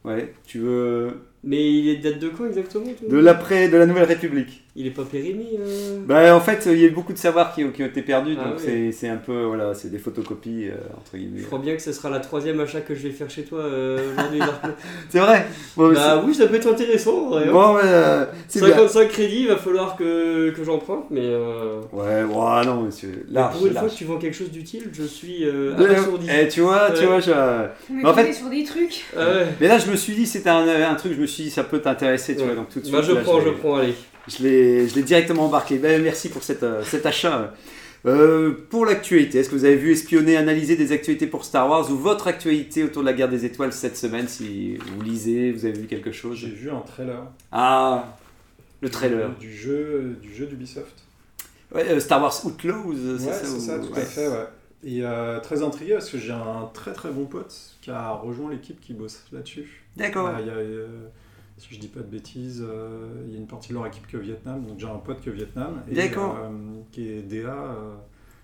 Ouais, 0.02 0.34
tu 0.46 0.58
veux 0.58 1.12
Mais 1.44 1.72
il 1.72 1.88
est 1.90 1.96
date 1.98 2.18
de 2.18 2.28
quand 2.30 2.46
exactement 2.46 2.86
de 3.08 3.18
l'après 3.18 3.68
de 3.68 3.76
la 3.76 3.86
Nouvelle 3.86 4.04
République. 4.04 4.64
Il 4.80 4.86
est 4.86 4.90
pas 4.92 5.02
périmé 5.04 5.44
euh... 5.58 5.98
Bah, 6.06 6.34
en 6.34 6.40
fait, 6.40 6.62
il 6.64 6.78
y 6.78 6.84
a 6.84 6.86
eu 6.86 6.90
beaucoup 6.90 7.12
de 7.12 7.18
savoirs 7.18 7.52
qui, 7.54 7.62
ont- 7.64 7.70
qui 7.70 7.82
ont 7.82 7.86
été 7.86 8.00
perdus, 8.00 8.34
Ah 8.40 8.44
donc 8.44 8.54
oui. 8.56 8.62
c'est- 8.64 8.92
c'est 8.92 9.08
un 9.08 9.18
peu, 9.18 9.42
voilà, 9.44 9.74
c'est 9.74 9.90
des 9.90 9.98
photocopies, 9.98 10.68
euh, 10.68 10.76
entre 10.98 11.18
guillemets. 11.18 11.40
Je 11.40 11.44
crois 11.46 11.58
bien 11.58 11.76
que 11.76 11.82
ce 11.82 11.92
sera 11.92 12.08
la 12.08 12.20
troisième 12.20 12.58
achat 12.60 12.80
que 12.80 12.94
je 12.94 13.02
vais 13.02 13.10
faire 13.10 13.28
chez 13.28 13.42
toi 13.42 13.58
euh, 13.60 14.12
aujourd'hui. 14.14 14.40
C'est 15.10 15.18
vrai 15.18 15.46
Bon, 15.76 15.92
bah 15.92 16.22
oui, 16.26 16.34
ça 16.34 16.46
peut 16.46 16.54
être 16.54 16.68
intéressant. 16.72 17.30
c'est- 17.32 17.48
hein. 17.48 17.52
bon, 17.52 17.74
ouais, 17.74 17.80
euh, 17.84 18.24
c'est 18.48 18.60
bien. 18.60 18.68
55 18.70 19.08
crédits, 19.08 19.40
il 19.42 19.48
va 19.48 19.56
falloir 19.58 19.96
que, 19.96 20.48
que 20.50 20.64
j'emprunte, 20.64 21.04
mais, 21.10 21.20
euh, 21.24 21.80
Ouais, 21.92 22.22
ouais, 22.22 22.64
non, 22.64 22.82
monsieur, 22.82 23.26
mais 23.28 23.34
large, 23.34 23.56
pour 23.58 23.66
une 23.66 23.74
large. 23.74 23.86
fois 23.86 23.94
que 23.94 23.98
tu 23.98 24.04
vends 24.06 24.16
quelque 24.18 24.36
chose 24.36 24.50
d'utile, 24.50 24.84
je 24.92 25.02
suis 25.02 25.44
euh, 25.44 25.74
Euh, 25.78 25.84
abasourdi. 25.84 26.26
eh, 26.30 26.48
tu 26.48 26.60
vois, 26.62 26.90
tu 26.92 27.00
Ouais. 27.00 27.06
vois, 27.06 27.20
je... 27.20 27.30
Est 27.32 28.04
en 28.06 28.14
fait- 28.14 28.32
sur 28.32 28.48
des 28.48 28.64
trucs. 28.64 29.04
Ah 29.14 29.26
ouais. 29.28 29.46
Mais 29.60 29.68
là, 29.68 29.78
je 29.78 29.90
me 29.90 29.96
suis 29.96 30.14
dit, 30.14 30.26
c'était 30.26 30.48
un, 30.50 30.66
un 30.66 30.94
truc, 30.94 31.12
je 31.14 31.20
me 31.20 31.26
suis 31.26 31.42
dit, 31.44 31.50
ça 31.50 31.64
peut 31.64 31.80
t'intéresser, 31.80 32.34
tu 32.34 32.40
Ouais. 32.40 32.46
vois, 32.46 32.54
donc 32.56 32.68
tout 32.70 32.78
de 32.80 32.84
suite. 32.86 32.94
Bah 32.96 33.02
je 33.02 33.12
là, 33.12 33.20
prends, 33.20 33.40
je 33.40 33.50
prends, 33.50 33.76
allez. 33.76 33.94
Je 34.38 34.42
l'ai 34.94 35.02
directement 35.02 35.46
embarqué. 35.46 35.78
Ben, 35.78 36.02
merci 36.02 36.28
pour 36.28 36.42
cette, 36.42 36.62
euh, 36.62 36.82
cet 36.84 37.06
achat. 37.06 37.52
Euh, 38.06 38.54
pour 38.70 38.86
l'actualité, 38.86 39.38
est-ce 39.38 39.50
que 39.50 39.54
vous 39.56 39.64
avez 39.66 39.76
vu 39.76 39.92
espionner, 39.92 40.36
analyser 40.36 40.76
des 40.76 40.92
actualités 40.92 41.26
pour 41.26 41.44
Star 41.44 41.68
Wars 41.68 41.90
ou 41.90 41.96
votre 41.96 42.28
actualité 42.28 42.82
autour 42.82 43.02
de 43.02 43.06
la 43.06 43.12
guerre 43.12 43.28
des 43.28 43.44
étoiles 43.44 43.72
cette 43.72 43.96
semaine? 43.96 44.26
Si 44.26 44.76
vous 44.76 45.02
lisez, 45.02 45.52
vous 45.52 45.66
avez 45.66 45.78
vu 45.78 45.86
quelque 45.86 46.12
chose? 46.12 46.38
J'ai 46.38 46.48
vu 46.48 46.70
un 46.70 46.80
trailer. 46.80 47.22
Ah, 47.52 48.16
le 48.80 48.88
trailer. 48.88 49.36
Du 49.38 49.54
jeu, 49.54 50.16
du 50.22 50.34
jeu 50.34 50.46
d'Ubisoft. 50.46 50.94
Ouais, 51.74 51.86
euh, 51.90 52.00
Star 52.00 52.22
Wars 52.22 52.34
Outlaws, 52.46 52.94
c'est 53.18 53.26
Ouais, 53.26 53.32
ça 53.32 53.44
c'est 53.44 53.60
ça, 53.60 53.78
tout 53.78 53.92
ouais. 53.92 54.00
à 54.00 54.04
fait, 54.04 54.28
ouais. 54.28 54.46
Et 54.82 55.00
euh, 55.02 55.38
très 55.40 55.62
intrigué 55.62 55.92
parce 55.92 56.08
que 56.08 56.16
j'ai 56.16 56.32
un 56.32 56.70
très 56.72 56.94
très 56.94 57.10
bon 57.10 57.26
pote 57.26 57.54
qui 57.82 57.90
a 57.90 58.12
rejoint 58.12 58.50
l'équipe 58.50 58.80
qui 58.80 58.94
bosse 58.94 59.22
là-dessus. 59.30 59.82
D'accord. 59.96 60.30
Il 60.40 60.46
y 60.46 60.50
a, 60.50 60.54
si 61.60 61.74
je 61.74 61.78
dis 61.78 61.88
pas 61.88 62.00
de 62.00 62.06
bêtises, 62.06 62.64
euh, 62.66 63.22
il 63.26 63.32
y 63.34 63.36
a 63.36 63.38
une 63.38 63.46
partie 63.46 63.68
de 63.68 63.74
leur 63.74 63.86
équipe 63.86 64.06
qui 64.06 64.16
est 64.16 64.18
au 64.18 64.22
Vietnam, 64.22 64.64
donc 64.64 64.78
j'ai 64.78 64.86
un 64.86 64.96
pote 64.96 65.20
qui 65.20 65.28
est 65.28 65.32
au 65.32 65.34
Vietnam. 65.34 65.82
Et, 65.90 65.94
D'accord. 65.94 66.38
euh, 66.42 66.48
qui 66.90 67.08
est 67.10 67.20
DA 67.22 67.48
euh, 67.52 67.94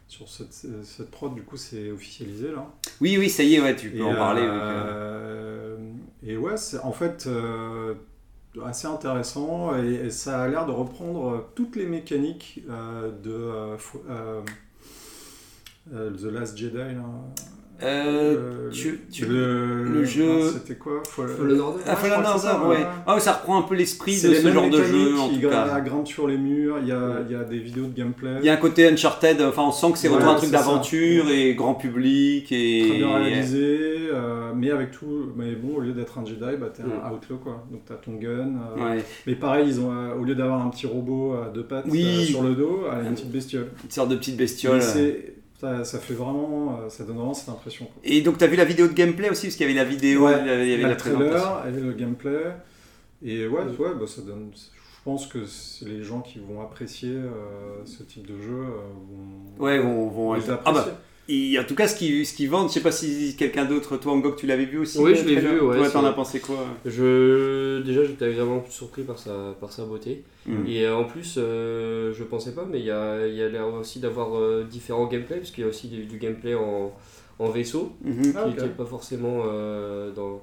sur 0.07 0.29
cette, 0.29 0.53
cette 0.53 1.11
prod, 1.11 1.35
du 1.35 1.43
coup 1.43 1.57
c'est 1.57 1.91
officialisé 1.91 2.53
là. 2.53 2.67
Oui, 3.01 3.17
oui, 3.19 3.31
ça 3.31 3.43
y 3.43 3.55
est, 3.55 3.61
ouais, 3.61 3.75
tu 3.75 3.91
peux 3.91 3.99
Et, 3.99 4.03
en 4.03 4.15
parler. 4.15 4.43
et 6.23 6.37
ouais, 6.37 6.57
c'est 6.59 6.79
en 6.81 6.93
fait 6.93 7.27
assez 8.65 8.87
intéressant 8.87 9.75
et, 9.83 9.95
et 9.95 10.11
ça 10.11 10.43
a 10.43 10.49
l'air 10.49 10.67
de 10.67 10.73
reprendre 10.73 11.49
toutes 11.55 11.75
les 11.77 11.87
mécaniques 11.87 12.63
de 12.67 13.77
The 15.91 16.25
Last 16.31 16.57
Jedi. 16.57 16.77
Là. 16.77 17.05
Euh, 17.83 18.65
Le- 18.67 18.71
tu- 18.71 19.01
tu- 19.13 19.27
le, 19.27 19.85
le 19.85 20.05
jeu- 20.05 20.25
ah, 20.45 20.51
C'était 20.55 20.77
quoi 20.79 21.03
Fall- 21.07 21.29
Fallen 21.29 21.61
Order 21.61 21.83
Ah, 21.87 21.95
Fallen 21.97 22.25
Order, 22.25 22.67
ouais. 22.69 22.77
ouais. 22.79 22.87
Ah, 23.07 23.15
ouais, 23.15 23.21
ça 23.21 23.35
reprend 23.35 23.59
un 23.59 23.63
peu 23.63 23.75
l'esprit 23.75 24.13
de 24.15 24.17
ce 24.35 24.43
mêmes 24.45 24.55
genre 24.55 24.71
de 24.71 24.83
jeu, 24.83 25.19
en 25.19 25.29
il 25.31 25.41
tout 25.43 25.49
cas. 25.51 25.81
grimpe 25.81 26.07
sur 26.07 26.27
les 26.27 26.39
murs, 26.39 26.79
il 26.81 26.89
y 26.89 26.93
a, 26.93 27.19
il 27.29 27.33
y 27.33 27.39
a 27.39 27.45
des 27.45 27.59
vidéos 27.59 27.85
de 27.87 27.93
gameplay. 27.95 28.37
Il 28.41 28.47
y 28.47 28.49
a 28.49 28.55
un 28.55 28.57
côté 28.57 28.89
Uncharted, 28.89 29.43
enfin 29.43 29.65
on 29.67 29.73
sent 29.73 29.93
que 29.93 29.99
c'est 29.99 30.09
Ouais, 30.09 30.15
vraiment 30.17 30.33
un 30.33 30.37
truc 30.37 30.51
d'aventure 30.51 31.29
et 31.29 31.55
grand 31.55 31.75
public 31.75 32.51
et... 32.51 32.87
Très 32.89 32.97
bien 32.99 33.15
réalisé, 33.15 33.79
euh, 34.13 34.53
mais 34.57 34.71
avec 34.71 34.91
tout. 34.93 35.33
Mais 35.37 35.53
bon, 35.55 35.77
au 35.77 35.81
lieu 35.81 35.93
d'être 35.93 36.19
un 36.19 36.25
Jedi, 36.25 36.57
bah, 36.59 36.69
t'es 36.75 36.83
un 36.83 37.13
outlaw 37.13 37.37
quoi. 37.37 37.63
Donc 37.71 37.83
t'as 37.87 37.95
ton 37.97 38.13
gun. 38.15 38.55
euh, 38.79 38.97
Ouais, 38.97 39.05
Mais 39.27 39.35
pareil, 39.35 39.67
ils 39.69 39.81
ont, 39.81 39.93
euh, 39.93 40.15
au 40.19 40.25
lieu 40.25 40.35
d'avoir 40.35 40.65
un 40.65 40.71
petit 40.71 40.87
robot 40.87 41.35
à 41.35 41.51
deux 41.55 41.65
pattes 41.65 41.85
Oui. 41.91 42.05
euh, 42.07 42.25
sur 42.25 42.43
le 42.43 42.55
dos, 42.55 42.85
elle 42.91 43.07
a 43.07 43.09
une 43.11 43.15
petite 43.15 43.31
bestiole. 43.31 43.69
une 43.85 43.91
sorte 43.91 44.09
de 44.09 44.17
petite 44.17 44.37
bestiole. 44.39 44.81
Ça, 45.61 45.85
ça 45.85 45.99
fait 45.99 46.13
vraiment, 46.15 46.81
euh, 46.85 46.89
ça 46.91 47.05
donne 47.05 47.17
vraiment 47.17 47.33
cette 47.35 47.49
impression. 47.49 47.87
quoi. 47.87 47.95
Et 48.05 48.21
donc, 48.21 48.37
t'as 48.39 48.47
vu 48.47 48.57
la 48.57 48.65
vidéo 48.67 48.89
de 48.89 48.93
gameplay 48.93 49.31
aussi 49.31 49.47
Parce 49.47 49.57
qu'il 49.57 49.67
y 49.67 49.71
avait 49.71 49.79
la 49.79 49.89
vidéo, 49.89 50.27
Ouais, 50.27 50.35
il 50.43 50.47
y 50.47 50.51
avait, 50.51 50.67
il 50.69 50.79
y 50.79 50.83
la 50.83 50.89
le 50.91 50.97
trailer, 50.97 51.19
présentation. 51.19 51.51
il 51.65 51.71
y 51.75 51.77
avait 51.77 51.87
le 51.87 51.93
gameplay. 51.95 52.43
Et 53.25 53.47
ouais, 53.49 53.63
ouais 53.79 53.95
bah, 53.99 54.07
ça 54.07 54.21
donne. 54.23 54.51
Je 54.55 55.11
pense 55.11 55.27
que 55.29 55.47
c'est 55.47 55.87
les 55.89 56.03
gens 56.03 56.21
qui 56.21 56.41
vont 56.41 56.61
apprécier 56.61 57.11
euh, 57.13 57.85
ce 57.87 58.03
type 58.03 58.27
de 58.27 58.39
jeu 58.41 58.59
euh, 58.65 58.67
vont, 59.59 59.65
Ouais, 59.65 59.79
vont, 59.79 60.09
vont 60.09 60.35
vont 60.35 60.43
ah 60.49 60.53
apprécier. 60.69 60.93
bah, 60.93 60.99
et 61.29 61.59
en 61.59 61.65
tout 61.65 61.75
cas, 61.75 61.89
ce 61.89 61.97
qu'ils 61.97 62.25
ce 62.27 62.47
vendent, 62.47 62.69
je 62.69 62.75
sais 62.75 62.81
pas 62.81 62.93
si 62.93 63.35
quelqu'un 63.37 63.65
d'autre, 63.65 63.97
toi, 63.97 64.13
Angok, 64.13 64.37
tu 64.37 64.47
l'avais 64.47 64.65
vu 64.65 64.79
aussi 64.79 64.99
Oui, 64.99 65.15
je 65.15 65.25
l'ai 65.25 65.37
vu, 65.37 65.61
ouais, 65.61 65.77
Toi, 65.79 65.91
t'en 65.91 66.05
as 66.05 66.13
pensé 66.13 66.41
quoi 66.41 66.65
Je, 66.85 67.81
déjà, 67.83 68.05
j'étais 68.05 68.27
agréablement 68.27 68.65
surpris 68.71 69.03
par 69.03 69.19
sa, 69.19 69.55
par 69.61 69.73
sa 69.73 69.85
beauté. 69.85 70.23
Mm. 70.47 70.67
Et 70.69 70.85
euh, 70.85 70.97
en 70.97 71.05
plus, 71.05 71.35
euh, 71.39 72.13
je 72.15 72.23
pensais 72.25 72.53
pas, 72.55 72.65
mais 72.71 72.79
il 72.79 72.85
y 72.87 72.91
a, 72.91 73.27
il 73.27 73.35
y 73.35 73.43
a 73.43 73.49
l'air 73.49 73.67
aussi 73.75 73.99
d'avoir 73.99 74.37
euh, 74.37 74.65
différents 74.71 75.07
gameplays, 75.07 75.39
parce 75.39 75.51
qu'il 75.51 75.65
y 75.65 75.67
a 75.67 75.71
aussi 75.71 75.89
du, 75.89 76.05
du 76.05 76.19
gameplay 76.19 76.55
en, 76.55 76.93
en 77.39 77.49
vaisseau, 77.51 77.93
Mhm. 78.05 78.33
Ah, 78.37 78.45
qui 78.45 78.51
n'était 78.51 78.69
pas 78.69 78.85
forcément 78.87 79.43
euh, 79.47 80.13
dans, 80.13 80.43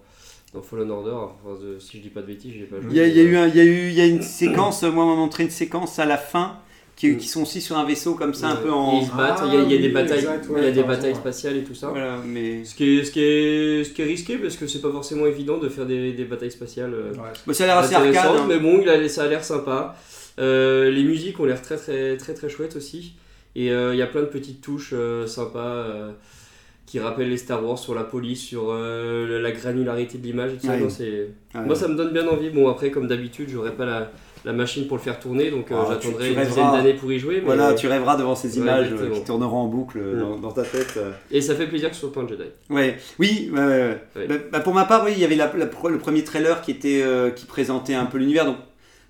dans 0.54 0.62
Fallen 0.62 0.92
Order. 0.92 1.12
Enfin, 1.16 1.58
si 1.80 1.98
je 1.98 2.02
dis 2.04 2.10
pas 2.10 2.22
de 2.22 2.28
bêtises, 2.28 2.54
j'ai 2.58 2.66
pas 2.66 2.82
joué. 2.82 2.90
Il 2.92 2.98
y 2.98 3.00
a, 3.00 3.08
il 3.08 3.16
y 3.16 3.20
a 3.20 3.24
eu 3.24 3.36
un- 3.38 3.48
y 3.48 3.60
a 3.60 3.64
eu 3.64 3.88
il 3.88 3.94
y 3.94 4.02
a 4.02 4.06
une 4.06 4.22
séquence, 4.42 4.84
moi, 4.84 5.06
on 5.06 5.10
m'a 5.12 5.16
montré 5.16 5.44
une 5.44 5.50
séquence 5.50 5.98
à 6.00 6.06
la 6.06 6.18
fin 6.18 6.58
qui, 7.08 7.16
Mm. 7.16 7.18
qui 7.18 7.28
sont 7.28 7.42
aussi 7.44 7.60
sur 7.62 7.78
un 7.78 7.86
vaisseau 7.86 8.16
comme 8.16 8.34
ça, 8.34 8.48
un 8.50 8.56
peu 8.56 8.72
en. 8.72 9.00
ils 9.02 9.06
se 9.08 9.12
battent, 9.12 9.40
Ah 9.42 9.46
il 9.48 9.54
y 9.54 9.58
a, 9.58 9.62
il 9.64 9.72
y 9.72 9.76
a 9.76 9.78
des 9.78 9.88
oui, 9.88 9.94
batailles, 9.94 10.20
exact, 10.20 10.50
ouais, 10.50 10.60
il 10.62 10.64
y 10.64 10.68
a 10.68 10.72
des 10.72 10.76
raison, 10.82 10.88
batailles 10.88 11.10
ouais. 11.12 11.16
spatiales 11.20 11.58
et 11.58 11.64
tout 11.64 11.74
ça. 11.76 11.88
Voilà, 11.90 12.18
mais. 12.26 12.64
Ce 12.66 12.76
qui, 12.76 12.98
est, 13.00 13.04
ce, 13.04 13.12
qui 13.12 13.20
est, 13.22 13.84
ce 13.84 13.90
qui 13.92 14.02
est 14.02 14.06
risqué 14.06 14.38
parce 14.38 14.56
que 14.56 14.68
c'est 14.68 14.80
pas 14.82 14.92
forcément 14.92 15.26
évident 15.26 15.58
de 15.58 15.68
faire 15.70 15.86
des, 15.86 16.14
des 16.14 16.24
batailles 16.26 16.52
spatiales 16.52 16.94
euh, 16.94 17.12
Ouais. 17.14 17.30
Bah, 17.46 17.54
ça 17.54 17.64
a 17.66 17.68
l'air 17.68 17.78
assez 17.78 17.94
arcade. 17.96 18.10
intéressantes, 18.16 18.40
hein. 18.40 18.46
mais 18.48 18.60
bon, 18.60 18.80
il 18.82 18.88
a, 18.90 19.08
ça 19.10 19.24
a 19.24 19.28
l'air 19.28 19.44
sympa. 19.44 19.96
Euh, 20.40 20.90
les 20.92 21.04
musiques 21.04 21.40
ont 21.40 21.46
l'air 21.46 21.62
très 21.62 21.78
très 21.78 22.18
très 22.18 22.34
très 22.34 22.50
chouettes 22.50 22.76
aussi. 22.76 23.14
Et 23.56 23.72
euh, 23.72 23.94
il 23.94 23.98
y 24.00 24.02
a 24.02 24.08
plein 24.08 24.22
de 24.22 24.26
petites 24.28 24.62
touches 24.62 24.92
euh, 24.94 25.28
sympas 25.28 25.60
euh, 25.60 26.12
qui 26.88 27.00
rappellent 27.00 27.30
les 27.30 27.38
Star 27.38 27.64
Wars 27.64 27.78
sur 27.78 27.94
la 27.94 28.04
police, 28.04 28.42
sur 28.42 28.68
euh, 28.72 29.28
la- 29.28 29.40
la 29.42 29.52
granularité 29.52 30.18
de 30.18 30.24
l'image 30.24 30.54
et 30.54 30.56
tout 30.58 30.66
ça. 30.68 30.74
Ouais. 30.74 30.80
Non, 30.80 30.90
c'est- 30.90 31.28
Ouais. 31.56 31.62
Moi 31.66 31.76
ça 31.76 31.88
me 31.88 31.96
donne 31.96 32.14
bien 32.14 32.28
envie. 32.28 32.50
Bon 32.50 32.68
après 32.70 32.90
comme 32.92 33.08
d'habitude 33.08 33.50
j'aurais 33.50 33.74
pas 33.76 33.86
la, 33.86 34.12
la 34.46 34.54
machine 34.54 34.88
pour 34.88 34.98
le 34.98 35.02
faire 35.04 35.20
tourner 35.20 35.50
donc 35.52 35.72
euh, 35.72 35.76
Ah, 35.80 35.86
j'attendrai 35.90 36.34
une 36.34 36.44
dizaine 36.44 36.72
d'années 36.72 36.94
pour 36.94 37.12
y 37.12 37.20
jouer. 37.20 37.36
Mais... 37.36 37.42
Voilà, 37.46 37.74
tu 37.74 37.88
rêveras 37.88 38.18
devant 38.18 38.36
ces 38.36 38.50
Ouais, 38.58 38.64
images 38.64 38.88
euh, 38.88 38.92
exactement. 38.94 39.16
qui 39.16 39.24
tourneront 39.24 39.58
en 39.58 39.68
boucle 39.68 40.00
euh, 40.00 40.16
Mm. 40.16 40.20
dans, 40.20 40.38
dans 40.38 40.52
ta 40.52 40.64
tête. 40.64 40.94
euh. 40.98 41.12
Et 41.32 41.42
ça 41.42 41.56
fait 41.56 41.68
plaisir 41.68 41.90
que 41.90 41.96
ce 41.96 42.02
soit 42.02 42.12
pas 42.14 42.22
un 42.22 42.28
Jedi. 42.28 42.44
Ouais, 42.70 42.98
oui, 43.20 43.50
ouais, 43.54 43.60
ouais, 43.60 43.68
ouais. 43.68 43.98
Ouais. 44.16 44.28
Bah, 44.28 44.36
bah, 44.52 44.60
pour 44.60 44.74
ma 44.74 44.86
part, 44.86 45.04
oui, 45.06 45.14
il 45.16 45.20
y 45.20 45.26
avait 45.26 45.36
la- 45.36 45.52
la 45.58 45.66
pre- 45.68 45.90
le 45.90 45.98
premier 45.98 46.24
trailer 46.24 46.62
qui 46.62 46.72
était 46.72 47.02
euh, 47.04 47.30
qui 47.32 47.46
présentait 47.46 47.94
un 47.96 48.06
peu 48.06 48.18
l'univers. 48.18 48.46
Donc 48.46 48.58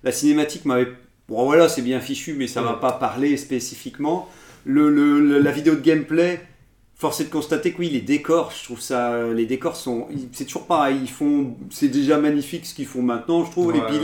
la 0.04 0.12
cinématique 0.12 0.64
m'avait, 0.66 0.88
bon 1.28 1.44
voilà, 1.44 1.68
c'est 1.68 1.82
bien 1.82 1.98
fichu, 2.00 2.34
mais 2.34 2.46
ça 2.46 2.60
m'a 2.62 2.74
Ouais. 2.74 2.80
pas 2.80 2.92
parlé 2.92 3.36
spécifiquement. 3.36 4.28
Le, 4.64 4.88
le- 4.88 5.20
le- 5.20 5.38
la 5.40 5.50
vidéo 5.50 5.74
de 5.74 5.80
gameplay, 5.80 6.40
force 6.96 7.20
est 7.20 7.24
de 7.24 7.30
constater 7.30 7.72
que 7.72 7.78
oui, 7.80 7.90
les 7.90 8.00
décors, 8.00 8.52
je 8.56 8.64
trouve 8.64 8.80
ça, 8.80 9.26
les 9.32 9.46
décors 9.46 9.76
sont, 9.76 10.06
c'est 10.32 10.44
toujours 10.44 10.66
pareil. 10.66 10.96
Ils 11.02 11.10
font, 11.10 11.56
c'est 11.70 11.88
déjà 11.88 12.18
magnifique 12.18 12.64
ce 12.66 12.74
qu'ils 12.74 12.86
font 12.86 13.02
maintenant, 13.02 13.44
je 13.44 13.50
trouve. 13.50 13.66
Ouais, 13.72 13.78
Et 13.78 13.82
puis 13.82 13.96
ouais. 13.96 14.02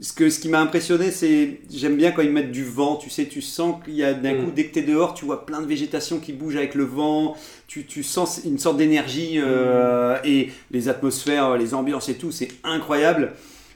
Ce, 0.00 0.12
que, 0.12 0.30
ce 0.30 0.38
qui 0.38 0.48
m'a 0.48 0.60
impressionné, 0.60 1.10
c'est 1.10 1.60
j'aime 1.74 1.96
bien 1.96 2.12
quand 2.12 2.22
ils 2.22 2.30
mettent 2.30 2.52
du 2.52 2.64
vent. 2.64 2.96
Tu 2.96 3.10
sais, 3.10 3.26
tu 3.26 3.42
sens 3.42 3.76
qu'il 3.84 3.94
y 3.94 4.04
a 4.04 4.14
d'un 4.14 4.34
Mm. 4.34 4.44
coup, 4.44 4.50
dès 4.54 4.66
que 4.66 4.72
tu 4.72 4.78
es 4.78 4.82
dehors, 4.82 5.14
tu 5.14 5.24
vois 5.24 5.44
plein 5.44 5.60
de 5.60 5.66
végétation 5.66 6.20
qui 6.20 6.32
bouge 6.32 6.56
avec 6.56 6.74
le 6.74 6.84
vent. 6.84 7.36
Tu, 7.66 7.84
tu 7.84 8.02
sens 8.02 8.40
une 8.44 8.58
sorte 8.58 8.76
d'énergie 8.76 9.34
euh, 9.38 10.16
et 10.24 10.50
les 10.70 10.88
atmosphères, 10.88 11.56
les 11.56 11.74
ambiances 11.74 12.08
et 12.08 12.14
tout, 12.14 12.30
c'est 12.30 12.48
incroyable. 12.62 13.32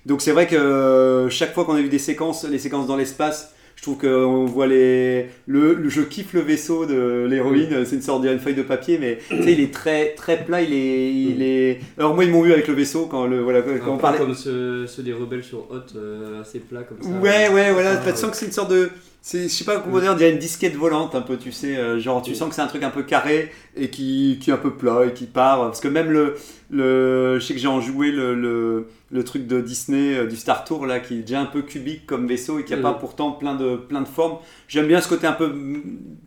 Donc 0.07 0.23
c'est 0.23 0.33
vrai 0.33 0.47
que 0.47 0.55
euh, 0.57 1.29
chaque 1.31 1.53
fois 1.53 1.65
qu'on 1.65 1.75
a 1.75 1.81
vu 1.81 1.89
des 1.89 1.99
séquences, 1.99 2.45
les 2.45 2.59
séquences 2.59 2.87
dans 2.87 2.97
l'espace, 2.97 3.53
je 3.77 3.83
trouve 3.83 3.99
qu'on 3.99 4.45
voit 4.47 4.67
les. 4.67 5.27
Le, 5.47 5.75
le- 5.75 5.89
je 5.91 6.01
kiffe 6.01 6.33
le 6.33 6.41
vaisseau 6.41 6.87
de 6.87 7.27
l'héroïne, 7.29 7.85
c'est 7.85 7.97
une 7.97 8.03
sorte 8.03 8.23
d'une 8.23 8.39
feuille 8.39 8.55
de 8.55 8.63
papier, 8.63 8.99
mais 8.99 9.19
tu 9.29 9.43
sais, 9.43 9.53
il 9.53 9.61
est 9.61 9.73
très, 9.75 10.15
très 10.15 10.45
plat. 10.45 10.63
Il 10.63 10.73
est, 10.73 11.13
il 11.13 11.43
est... 11.43 11.81
Alors 11.99 12.15
moi, 12.15 12.25
ils 12.25 12.31
m'ont 12.31 12.45
eu 12.45 12.53
avec 12.53 12.67
le 12.69 12.75
vaisseau 12.75 13.07
quand, 13.07 13.27
le, 13.27 13.41
voilà, 13.43 13.63
quand 13.63 13.93
on 13.95 13.99
parlait. 13.99 14.19
comme 14.19 14.35
ceux, 14.35 14.87
ceux 14.87 15.03
des 15.03 15.13
rebelles 15.13 15.45
sur 15.45 15.71
Hot, 15.71 15.97
euh, 15.97 16.41
assez 16.41 16.61
plat 16.61 16.83
comme 16.83 17.03
ça. 17.03 17.09
Ouais, 17.21 17.49
ouais, 17.53 17.73
voilà. 17.73 18.01
Ah, 18.07 18.11
tu 18.13 18.17
sens 18.19 18.31
que 18.31 18.37
c'est 18.37 18.47
une 18.47 18.53
sorte 18.53 18.71
de. 18.71 18.91
C'est- 19.27 19.45
Je 19.45 19.49
sais 19.49 19.65
pas 19.65 19.79
comment 19.81 20.01
dire, 20.01 20.13
on 20.13 20.17
dirait 20.17 20.33
une 20.33 20.39
disquette 20.39 20.75
volante 20.77 21.15
un 21.15 21.23
peu, 21.23 21.37
tu 21.39 21.51
sais. 21.51 21.77
euh, 21.77 21.99
genre, 21.99 22.21
tu 22.23 22.33
Mm. 22.33 22.35
sens 22.35 22.49
que 22.51 22.55
c'est 22.55 22.61
un 22.61 22.67
truc 22.67 22.83
un 22.83 22.91
peu 22.91 23.03
carré 23.03 23.51
et 23.75 23.89
qui, 23.89 24.39
qui 24.41 24.51
est 24.51 24.53
un 24.53 24.59
peu 24.59 24.75
plat 24.75 25.07
et 25.07 25.15
qui 25.15 25.25
part. 25.27 25.61
Parce 25.63 25.81
que 25.81 25.89
même 25.89 26.11
le. 26.11 26.35
le 26.71 27.39
je 27.41 27.45
sais 27.47 27.55
que 27.55 27.61
j'ai 27.61 27.67
en 27.69 27.81
joué 27.81 28.11
le, 28.11 28.35
le, 28.35 28.87
le 29.11 29.25
truc 29.25 29.47
de 29.47 29.61
Disney, 29.61 30.15
euh, 30.17 30.27
du 30.27 30.37
Star 30.37 30.65
Tour, 30.65 30.87
là, 30.87 31.01
qui 31.01 31.15
est 31.15 31.21
déjà 31.23 31.41
un 31.41 31.47
peu 31.47 31.63
cubique 31.63 32.05
comme 32.07 32.27
vaisseau 32.27 32.59
et 32.59 32.65
qui 32.65 32.75
a 32.75 32.77
Mm. 32.77 32.83
pas 32.83 32.93
pourtant 32.95 33.33
plein 33.33 33.55
de, 33.55 33.77
plein 33.77 34.03
de 34.03 34.09
formes. 34.09 34.39
J'aime 34.69 34.87
bien 34.89 35.01
ce 35.01 35.09
côté 35.09 35.27
un 35.27 35.33
peu, 35.33 35.49
mm, 35.49 35.83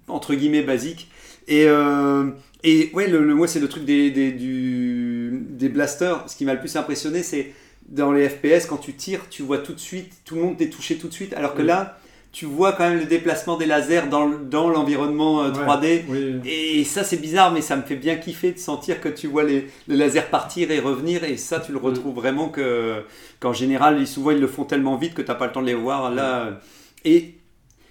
entre 0.08 0.34
guillemets, 0.36 0.63
basique. 0.63 1.10
Et. 1.48 1.65
euh, 1.67 2.26
et 2.63 2.89
ouais, 2.93 3.08
le, 3.08 3.24
le- 3.24 3.36
moi, 3.36 3.48
c'est 3.48 3.60
le 3.60 3.69
truc 3.69 3.86
des, 3.86 4.10
des, 4.10 4.32
du, 4.32 5.45
des 5.52 5.69
blasters. 5.69 6.24
Ce 6.28 6.36
qui 6.36 6.43
m'a 6.45 6.54
le 6.56 6.60
plus 6.60 6.76
impressionné, 6.76 7.21
c'est 7.21 7.54
dans 7.88 8.12
les 8.12 8.28
FPS, 8.28 8.65
quand 8.67 8.78
tu 8.78 8.93
tires, 8.93 9.21
tu 9.30 9.43
vois 9.43 9.60
tout 9.60 9.74
de 9.74 9.80
suite, 9.80 10.12
tout 10.26 10.36
le 10.36 10.41
monde 10.41 10.62
est 10.62 10.69
touché 10.71 10.98
tout 10.98 11.08
de 11.08 11.13
suite. 11.13 11.34
Alors 11.34 11.54
que 11.54 11.62
Mm. 11.62 11.67
là, 11.67 12.00
tu 12.32 12.46
vois 12.46 12.74
quand 12.74 12.88
même 12.90 13.00
le 13.00 13.06
déplacement 13.06 13.58
des 13.58 13.66
lasers 13.66 14.08
dans, 14.12 14.28
dans 14.30 14.70
l'environnement 14.70 15.44
euh, 15.44 15.52
Ouais. 15.52 15.66
3D. 15.66 16.02
Oui. 16.10 16.36
Et 16.46 16.84
ça, 16.84 17.04
c'est 17.04 17.18
bizarre, 17.18 17.52
mais 17.52 17.62
ça 17.62 17.76
me 17.76 17.82
fait 17.82 17.96
bien 17.96 18.16
kiffer 18.18 18.52
de 18.52 18.60
sentir 18.60 19.02
que 19.02 19.10
tu 19.10 19.28
vois 19.28 19.44
les, 19.44 19.68
les 19.88 19.96
lasers 19.96 20.30
partir 20.30 20.70
et 20.72 20.80
revenir. 20.80 21.24
Et 21.24 21.38
ça, 21.38 21.60
tu 21.60 21.72
le 21.72 21.80
retrouves 21.80 22.13
vraiment 22.16 22.50
que, 22.50 23.02
qu'en 23.40 23.54
général, 23.54 24.06
souvent, 24.06 24.32
ils 24.32 24.40
le 24.40 24.48
font 24.48 24.66
tellement 24.66 24.98
vite 24.98 25.13
que 25.16 25.22
tu 25.22 25.30
n'as 25.30 25.36
pas 25.36 25.48
le 25.48 25.52
temps 25.52 25.62
de 25.62 25.68
les 25.68 25.74
voir. 25.74 26.12
Là, 26.12 26.60
et 27.06 27.34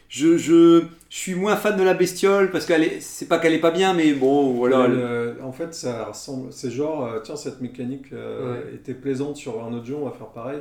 je, 0.09 0.37
je, 0.37 0.83
je 1.09 1.17
suis 1.17 1.35
moins 1.35 1.57
fan 1.57 1.77
de 1.77 1.83
la 1.83 1.95
bestiole 1.95 2.53
parce 2.53 2.65
que 2.67 2.75
c'est 3.01 3.27
pas 3.27 3.39
qu'elle 3.41 3.55
est 3.55 3.59
pas 3.61 3.73
bien, 3.73 3.93
mais 3.95 4.13
bon, 4.13 4.53
voilà. 4.53 4.87
Le- 4.87 4.95
le- 4.97 5.37
en 5.43 5.51
fait, 5.51 5.75
ça 5.75 6.05
ressemble. 6.05 6.53
C'est 6.53 6.71
genre, 6.71 7.05
euh, 7.07 7.19
tiens, 7.25 7.35
cette 7.35 7.61
mécanique 7.61 8.13
euh, 8.13 8.53
Ouais. 8.55 8.75
était 8.77 8.95
plaisante 8.95 9.37
sur 9.37 9.65
un 9.65 9.73
autre 9.73 9.87
jeu, 9.87 9.97
on 10.01 10.05
va 10.05 10.13
faire 10.13 10.29
pareil. 10.29 10.61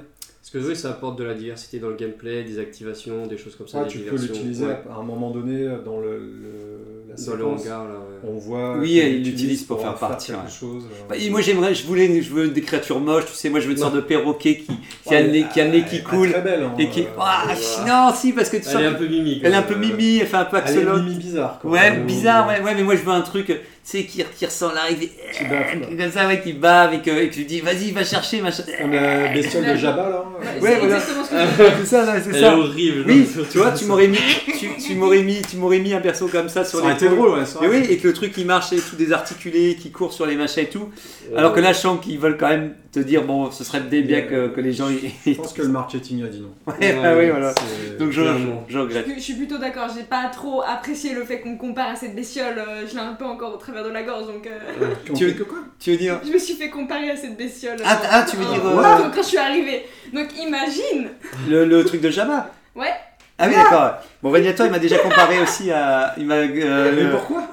Parce 0.53 0.63
que 0.65 0.73
ça 0.75 0.89
apporte 0.91 1.17
de 1.17 1.23
la 1.23 1.34
diversité 1.34 1.79
dans 1.79 1.89
le 1.89 1.95
gameplay, 1.95 2.43
des 2.43 2.60
activations, 2.60 3.25
des 3.25 3.38
choses 3.38 3.55
comme 3.55 3.67
ça. 3.67 3.79
Ouais, 3.79 3.86
des 3.86 3.89
tu 3.91 3.99
peux 3.99 4.15
l'utiliser 4.15 4.65
Ouais. 4.67 4.77
à 4.95 4.99
un 4.99 5.03
moment 5.03 5.31
donné 5.31 5.67
dans 5.84 5.99
le, 5.99 6.17
le- 6.19 7.03
la 7.10 7.15
Dans 7.15 7.36
le 7.36 7.45
hangar, 7.45 7.86
là. 7.86 7.93
ouais. 7.95 8.29
On 8.29 8.38
voit. 8.38 8.77
Oui, 8.77 8.91
il 9.03 9.23
l'utilise 9.23 9.63
pour 9.63 9.81
faire 9.81 9.95
partir, 9.95 10.38
chose. 10.47 10.84
euh, 10.86 11.05
Bah, 11.10 11.15
et 11.17 11.29
moi 11.31 11.41
j'aimerais, 11.41 11.73
je 11.73 11.86
voulais, 11.88 12.21
je 12.21 12.31
veux 12.31 12.49
des 12.49 12.62
créatures 12.62 12.99
moches, 12.99 13.25
tu 13.25 13.34
sais, 13.34 13.49
moi 13.49 13.60
je 13.60 13.65
veux 13.65 13.71
une 13.71 13.77
Non. 13.79 13.84
sorte 13.86 13.95
de 13.95 14.01
perroquet 14.01 14.58
qui, 14.58 14.65
qui 14.67 15.10
ouais, 15.10 15.15
a 15.17 15.21
le 15.23 15.31
nez, 15.31 15.45
qui 15.51 15.62
a 15.62 15.65
le 15.65 15.71
nez 15.71 15.84
qui 15.89 16.03
coule 16.03 16.31
Très 16.31 16.41
belle. 16.41 16.63
hein, 16.63 16.73
et 16.77 16.89
qui, 16.89 17.01
euh, 17.01 17.05
Ah, 17.19 17.45
non, 17.88 18.13
si 18.15 18.31
parce 18.34 18.49
que 18.49 18.58
tu 18.58 18.63
sens 18.63 18.75
Elle 18.75 18.84
est 18.84 18.88
un 18.88 18.93
peu 18.93 19.08
mimique. 19.08 19.41
elle 19.43 19.53
est 19.53 19.55
un 19.55 19.62
peu 19.63 19.75
mimi, 19.75 20.17
elle 20.17 20.27
fait 20.27 20.38
un 20.38 20.45
peu 20.45 20.58
Elle 20.58 20.75
est 20.75 20.77
axolote. 20.79 21.03
mimi 21.05 21.15
bizarre. 21.15 21.60
Quoi. 21.60 21.71
Ouais, 21.71 21.91
Euh, 21.97 22.03
bizarre, 22.03 22.47
ouais, 22.47 22.62
ouais, 22.62 22.75
mais 22.75 22.84
moi 22.84 22.95
je 22.95 23.01
veux 23.01 23.12
un 23.12 23.21
truc, 23.21 23.51
sais, 23.91 24.04
qui, 24.06 24.24
qui 24.38 24.45
ressemble 24.45 24.74
à 24.78 24.88
qui 24.93 25.10
Qui 25.34 25.43
baffe. 25.45 25.76
comme 25.80 26.12
ça, 26.12 26.28
ouais, 26.28 26.41
qui 26.41 26.54
bave 26.54 26.93
et 26.95 27.02
que, 27.02 27.12
et 27.12 27.30
que 27.30 27.34
tu 27.34 27.43
dis, 27.45 27.62
vas-y, 27.62 27.91
va 27.91 28.04
chercher, 28.04 28.41
machin. 28.41 28.63
On 28.84 28.91
a 28.93 29.34
bestiole 29.34 29.65
de 29.65 29.76
Jabba 29.76 30.10
là. 30.10 30.24
Ouais, 30.62 30.76
voilà. 30.80 30.84
exactement 30.84 31.24
ce 31.24 31.30
que 31.30 31.36
je 31.38 31.45
voulais 31.63 31.71
c'est 31.80 31.86
ça, 31.86 32.06
là, 32.06 32.21
c'est 32.21 32.39
ça. 32.39 32.58
horrible. 32.58 33.04
Oui, 33.08 33.28
non, 33.38 33.43
tu 33.52 33.58
vois, 33.60 33.71
tu 33.78 33.86
m'aurais 33.86 34.08
mis, 34.08 34.17
tu, 34.60 34.67
tu 34.84 34.95
m'aurais 34.95 35.21
mis, 35.24 35.41
tu 35.41 35.58
m'aurais 35.58 35.80
mis 35.80 35.93
un 35.93 36.02
perso 36.02 36.28
comme 36.28 36.50
ça 36.50 36.63
Ça 36.63 36.69
sur 36.71 36.80
aurait 36.80 36.89
les 36.93 37.04
été 37.06 37.10
drôle, 37.10 37.30
ouais. 37.39 37.45
ça 37.45 37.60
Mais 37.62 37.67
oui, 37.67 37.86
et 37.89 37.98
que 37.98 38.08
le 38.08 38.13
truc 38.13 38.34
il 38.38 38.45
marche 38.45 38.74
et 38.74 38.78
tout 38.78 38.95
désarticulé, 38.95 39.76
qui 39.76 39.91
court 39.91 40.13
sur 40.13 40.26
les 40.26 40.36
machins 40.36 40.63
et 40.63 40.69
tout. 40.69 40.89
Euh, 41.32 41.38
Alors 41.38 41.54
que 41.54 41.60
là, 41.60 41.74
je 41.74 41.78
sens 41.80 42.00
qu'ils 42.04 42.19
veulent 42.19 42.38
quand 42.38 42.50
même 42.50 42.74
te 42.91 43.00
dire, 43.00 43.24
bon, 43.24 43.52
ce 43.52 43.63
serait 43.63 43.82
bien 43.82 44.21
que, 44.21 44.48
que 44.48 44.62
les 44.62 44.71
gens. 44.71 44.88
Je 45.26 45.34
pense 45.34 45.52
que 45.54 45.62
le 45.62 45.67
marketing 45.67 46.24
a 46.24 46.28
dit 46.28 46.39
non. 46.41 46.54
Ouais, 46.67 46.93
bah 46.93 47.13
oui, 47.17 47.30
voilà. 47.30 47.54
Donc 48.00 48.12
je, 48.12 48.21
clairement. 48.21 48.63
je, 48.69 48.74
je 48.74 48.80
regrette. 48.80 49.06
Je, 49.10 49.15
je 49.15 49.19
suis 49.19 49.34
plutôt 49.34 49.58
d'accord, 49.58 49.89
j'ai 49.95 50.04
pas 50.04 50.30
trop 50.34 50.62
apprécié 50.65 51.13
le 51.13 51.24
fait 51.26 51.41
qu'on 51.41 51.52
me 51.52 51.58
compare 51.58 51.89
à 51.89 51.95
cette 51.95 52.15
bestiole, 52.15 52.58
euh, 52.58 52.86
je 52.88 52.93
l'ai 52.93 53.02
un 53.02 53.13
peu 53.13 53.26
encore 53.26 53.54
au 53.54 53.58
travers 53.58 53.75
de 53.84 53.90
la 53.90 54.04
gorge 54.04 54.28
donc 54.28 54.48
euh, 54.48 54.88
Tu- 55.16 55.30
fait 55.30 55.34
que 55.36 55.44
quoi? 55.44 55.60
Tu 55.80 55.92
veux 55.92 55.98
dire 55.98 56.20
je 56.26 56.32
me 56.32 56.38
suis 56.38 56.54
fait 56.56 56.70
comparer 56.70 57.10
à 57.12 57.16
cette 57.16 57.38
bestiole. 57.38 57.78
Ah, 57.84 57.94
euh, 58.04 58.08
ah, 58.12 58.26
tu 58.30 58.36
veux 58.38 58.46
euh, 58.46 58.50
dire, 58.54 58.62
quand- 58.64 58.80
euh, 58.80 59.10
quand 59.14 59.22
je 59.22 59.28
suis 59.28 59.38
arrivée. 59.38 59.86
Donc 60.14 60.28
imagine 60.42 61.10
le, 61.50 61.66
le 61.66 61.84
truc 61.86 62.02
de 62.02 62.10
Jabba 62.10 62.50
Ouais. 62.76 62.92
Ah 63.38 63.48
oui, 63.50 63.56
d'accord. 63.56 63.96
Bon, 64.24 64.32
Régnator, 64.32 64.66
il 64.66 64.72
m'a 64.72 64.80
déjà 64.80 64.98
comparé 64.98 65.42
aussi 65.42 65.70
à. 65.72 66.14
Il 66.18 66.26
m'a. 66.26 66.36
euh, 66.36 66.94
Mais 66.96 67.12
pourquoi? 67.12 67.44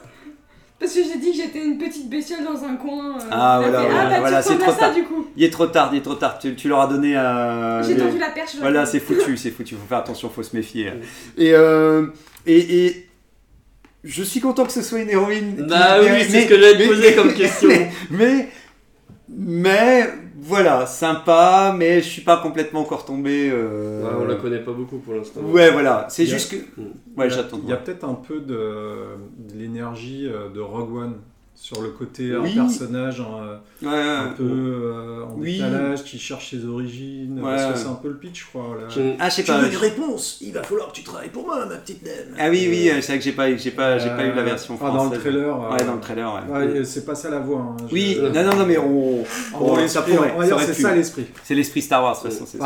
Parce 0.79 0.95
que 0.95 1.01
j'ai 1.05 1.19
dit 1.19 1.31
que 1.31 1.37
j'étais 1.37 1.61
une 1.65 1.79
petite 1.79 2.09
bestiole 2.11 2.43
dans 2.45 2.65
un 2.65 2.75
coin. 2.75 3.17
euh, 3.17 3.23
Ah, 3.31 3.59
voilà, 3.63 3.81
voilà, 3.83 4.01
ah 4.01 4.11
bah 4.11 4.21
voilà, 4.21 4.43
c'est 4.43 4.59
trop 4.59 4.73
ça 4.73 4.79
tard. 4.79 4.95
du 4.95 5.05
coup. 5.05 5.27
Il 5.37 5.45
est 5.45 5.51
trop 5.51 5.67
tard, 5.67 5.91
il 5.93 5.99
est 5.99 6.03
trop 6.03 6.15
tard. 6.17 6.39
Tu, 6.41 6.55
tu 6.57 6.69
leur 6.69 6.81
as 6.81 6.87
donné 6.89 7.17
à. 7.17 7.81
J'ai 7.83 7.97
tendu 7.97 8.19
la 8.19 8.31
perche. 8.31 8.57
Voilà, 8.61 8.85
c'est 8.87 8.99
foutu, 9.01 9.37
c'est 9.37 9.51
foutu. 9.53 9.75
Faut 9.77 9.87
faire 9.89 9.99
attention, 9.99 10.29
faut 10.29 10.43
se 10.43 10.55
méfier. 10.57 10.93
Et, 11.37 11.53
euh, 11.55 12.07
et, 12.47 12.87
et 12.87 13.09
je 14.05 14.23
suis 14.23 14.41
content 14.41 14.65
que 14.65 14.73
ce 14.73 14.83
soit 14.83 15.01
une 15.01 15.11
héroïne. 15.11 15.57
qui- 15.57 15.63
Bah 15.63 15.99
oui, 16.01 16.07
mais- 16.11 16.25
c'est 16.25 16.43
ce 16.43 16.49
que 16.49 16.55
mais- 16.79 16.87
poser 16.87 17.15
comme 17.15 17.33
question. 17.35 17.71
Mais, 18.11 18.49
mais 19.29 20.09
voilà, 20.41 20.87
sympa, 20.87 21.75
mais 21.77 22.01
je 22.01 22.09
suis 22.09 22.23
pas 22.23 22.37
complètement 22.39 22.81
encore 22.81 23.05
tombé. 23.05 23.49
euh, 23.53 24.03
Ouais, 24.03 24.11
on 24.21 24.25
la 24.27 24.35
connaît 24.35 24.59
pas 24.59 24.73
beaucoup 24.73 24.99
pour 24.99 25.15
l'instant. 25.15 25.41
Ouais, 25.41 25.71
voilà, 25.71 26.07
c'est 26.11 26.23
a- 26.23 26.27
juste 26.27 26.51
que. 26.51 26.81
Mm. 26.81 26.85
Ouais, 27.17 27.31
j'attends. 27.31 27.61
Il 27.63 27.71
y 27.71 27.73
a 27.73 27.77
peut-être 27.77 28.05
un 28.05 28.15
peu 28.15 28.41
de, 28.41 28.55
de 29.39 29.57
l'énergie 29.59 30.27
euh, 30.29 30.49
de 30.51 30.61
Rogue 30.61 30.95
One 30.97 31.15
sur 31.63 31.81
le 31.81 31.91
côté 31.91 32.37
Oui. 32.37 32.59
un 32.59 32.65
personnage 32.67 33.21
Ouais, 33.21 33.89
un 33.89 34.25
ouais. 34.27 34.31
peu 34.37 34.43
euh, 34.43 35.25
en 35.25 35.35
Oui. 35.39 35.53
décalage, 35.55 36.03
qui 36.03 36.19
cherche 36.19 36.51
ses 36.51 36.65
origines. 36.67 37.39
Ouais. 37.41 37.55
Parce 37.57 37.73
que 37.75 37.79
c'est 37.79 37.87
un 37.89 37.95
peu 37.95 38.09
le 38.09 38.17
pitch, 38.17 38.41
je 38.41 38.47
crois. 38.47 38.77
là. 38.81 38.89
Je- 38.89 39.15
Ah, 39.21 39.29
je 39.29 39.35
sais 39.37 39.43
Tu 39.45 39.53
pas. 39.53 39.59
veux 39.61 39.71
une 39.71 39.77
réponse 39.77 40.39
Il 40.41 40.53
va 40.53 40.65
falloir 40.65 40.89
que 40.91 40.97
tu 40.97 41.05
travailles 41.05 41.29
pour 41.29 41.47
moi, 41.47 41.65
ma 41.67 41.77
petite 41.77 42.03
dame. 42.03 42.35
Ah 42.37 42.49
oui, 42.51 42.67
oui, 42.69 42.91
euh, 42.91 42.95
c'est 43.01 43.13
vrai 43.13 43.19
que 43.19 43.25
j'ai 43.25 43.31
pas, 43.33 43.57
j'ai 43.57 43.71
pas, 43.71 43.97
j'ai 43.99 44.09
pas 44.09 44.25
eu 44.25 44.33
la 44.33 44.41
Euh, 44.41 44.45
version 44.45 44.75
enfin, 44.75 44.89
française. 44.89 45.09
dans 45.09 45.15
le 45.15 45.21
trailer. 45.21 45.63
euh, 45.65 45.71
Ouais, 45.77 45.85
dans 45.85 45.95
le 45.95 46.01
trailer, 46.01 46.35
ouais. 46.49 46.53
ouais, 46.75 46.85
c'est 46.85 47.05
pas 47.07 47.15
ça 47.15 47.31
la 47.31 47.39
voix. 47.39 47.61
hein, 47.61 47.77
je- 47.89 47.95
Oui, 47.95 48.19
non, 48.21 48.43
non, 48.45 48.57
non, 48.57 48.67
mais 48.67 48.79
on. 48.79 49.23
On- 49.61 49.89
ça 49.89 50.03
pourrait, 50.03 50.33
on 50.37 50.41
va 50.41 50.49
ça 50.49 50.59
c'est 50.67 50.75
ça 50.83 50.95
l'esprit. 50.97 51.27
C'est 51.45 51.55
l'esprit 51.55 51.81
Star 51.83 52.03
Wars, 52.03 52.17
de 52.17 52.23
toute 52.29 52.33
façon. 52.33 52.45
c'est 52.51 52.59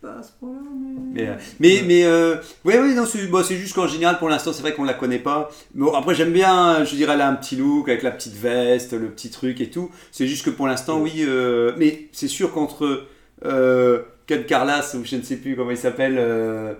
Pas 0.00 0.18
à 0.18 0.22
ce 0.22 0.32
point-là, 0.40 0.60
mais. 0.74 1.22
Mais, 1.22 1.28
euh, 1.28 1.34
mais, 1.58 1.82
mais 1.86 2.04
euh, 2.04 2.36
ouais, 2.64 2.78
ouais, 2.78 2.94
non, 2.94 3.04
c'est 3.04 3.26
bon, 3.26 3.44
juste 3.44 3.74
qu'en 3.74 3.86
général, 3.86 4.18
pour 4.18 4.30
l'instant, 4.30 4.52
c'est 4.54 4.62
vrai 4.62 4.72
qu'on 4.72 4.84
la 4.84 4.94
connaît 4.94 5.18
pas. 5.18 5.50
Bon, 5.74 5.92
après, 5.92 6.14
j'aime 6.14 6.32
bien, 6.32 6.84
je 6.84 6.94
dirais, 6.94 7.12
elle 7.14 7.20
a 7.20 7.28
un 7.28 7.34
petit 7.34 7.56
look 7.56 7.88
avec 7.88 8.02
la 8.02 8.10
petite 8.10 8.34
veste, 8.34 8.92
le 8.92 9.10
petit 9.10 9.30
truc 9.30 9.60
et 9.60 9.68
tout. 9.68 9.90
C'est 10.10 10.26
juste 10.26 10.46
que 10.46 10.50
pour 10.50 10.66
l'instant, 10.66 11.00
oui, 11.00 11.16
euh, 11.18 11.72
mais 11.76 12.08
c'est 12.12 12.28
sûr 12.28 12.52
qu'entre 12.52 13.08
euh, 13.44 14.02
Ken 14.26 14.44
Carlas 14.44 14.94
ou 14.94 15.04
je 15.04 15.16
ne 15.16 15.22
sais 15.22 15.36
plus 15.36 15.56
comment 15.56 15.70
il 15.70 15.76
s'appelle, 15.76 16.16
euh, 16.18 16.74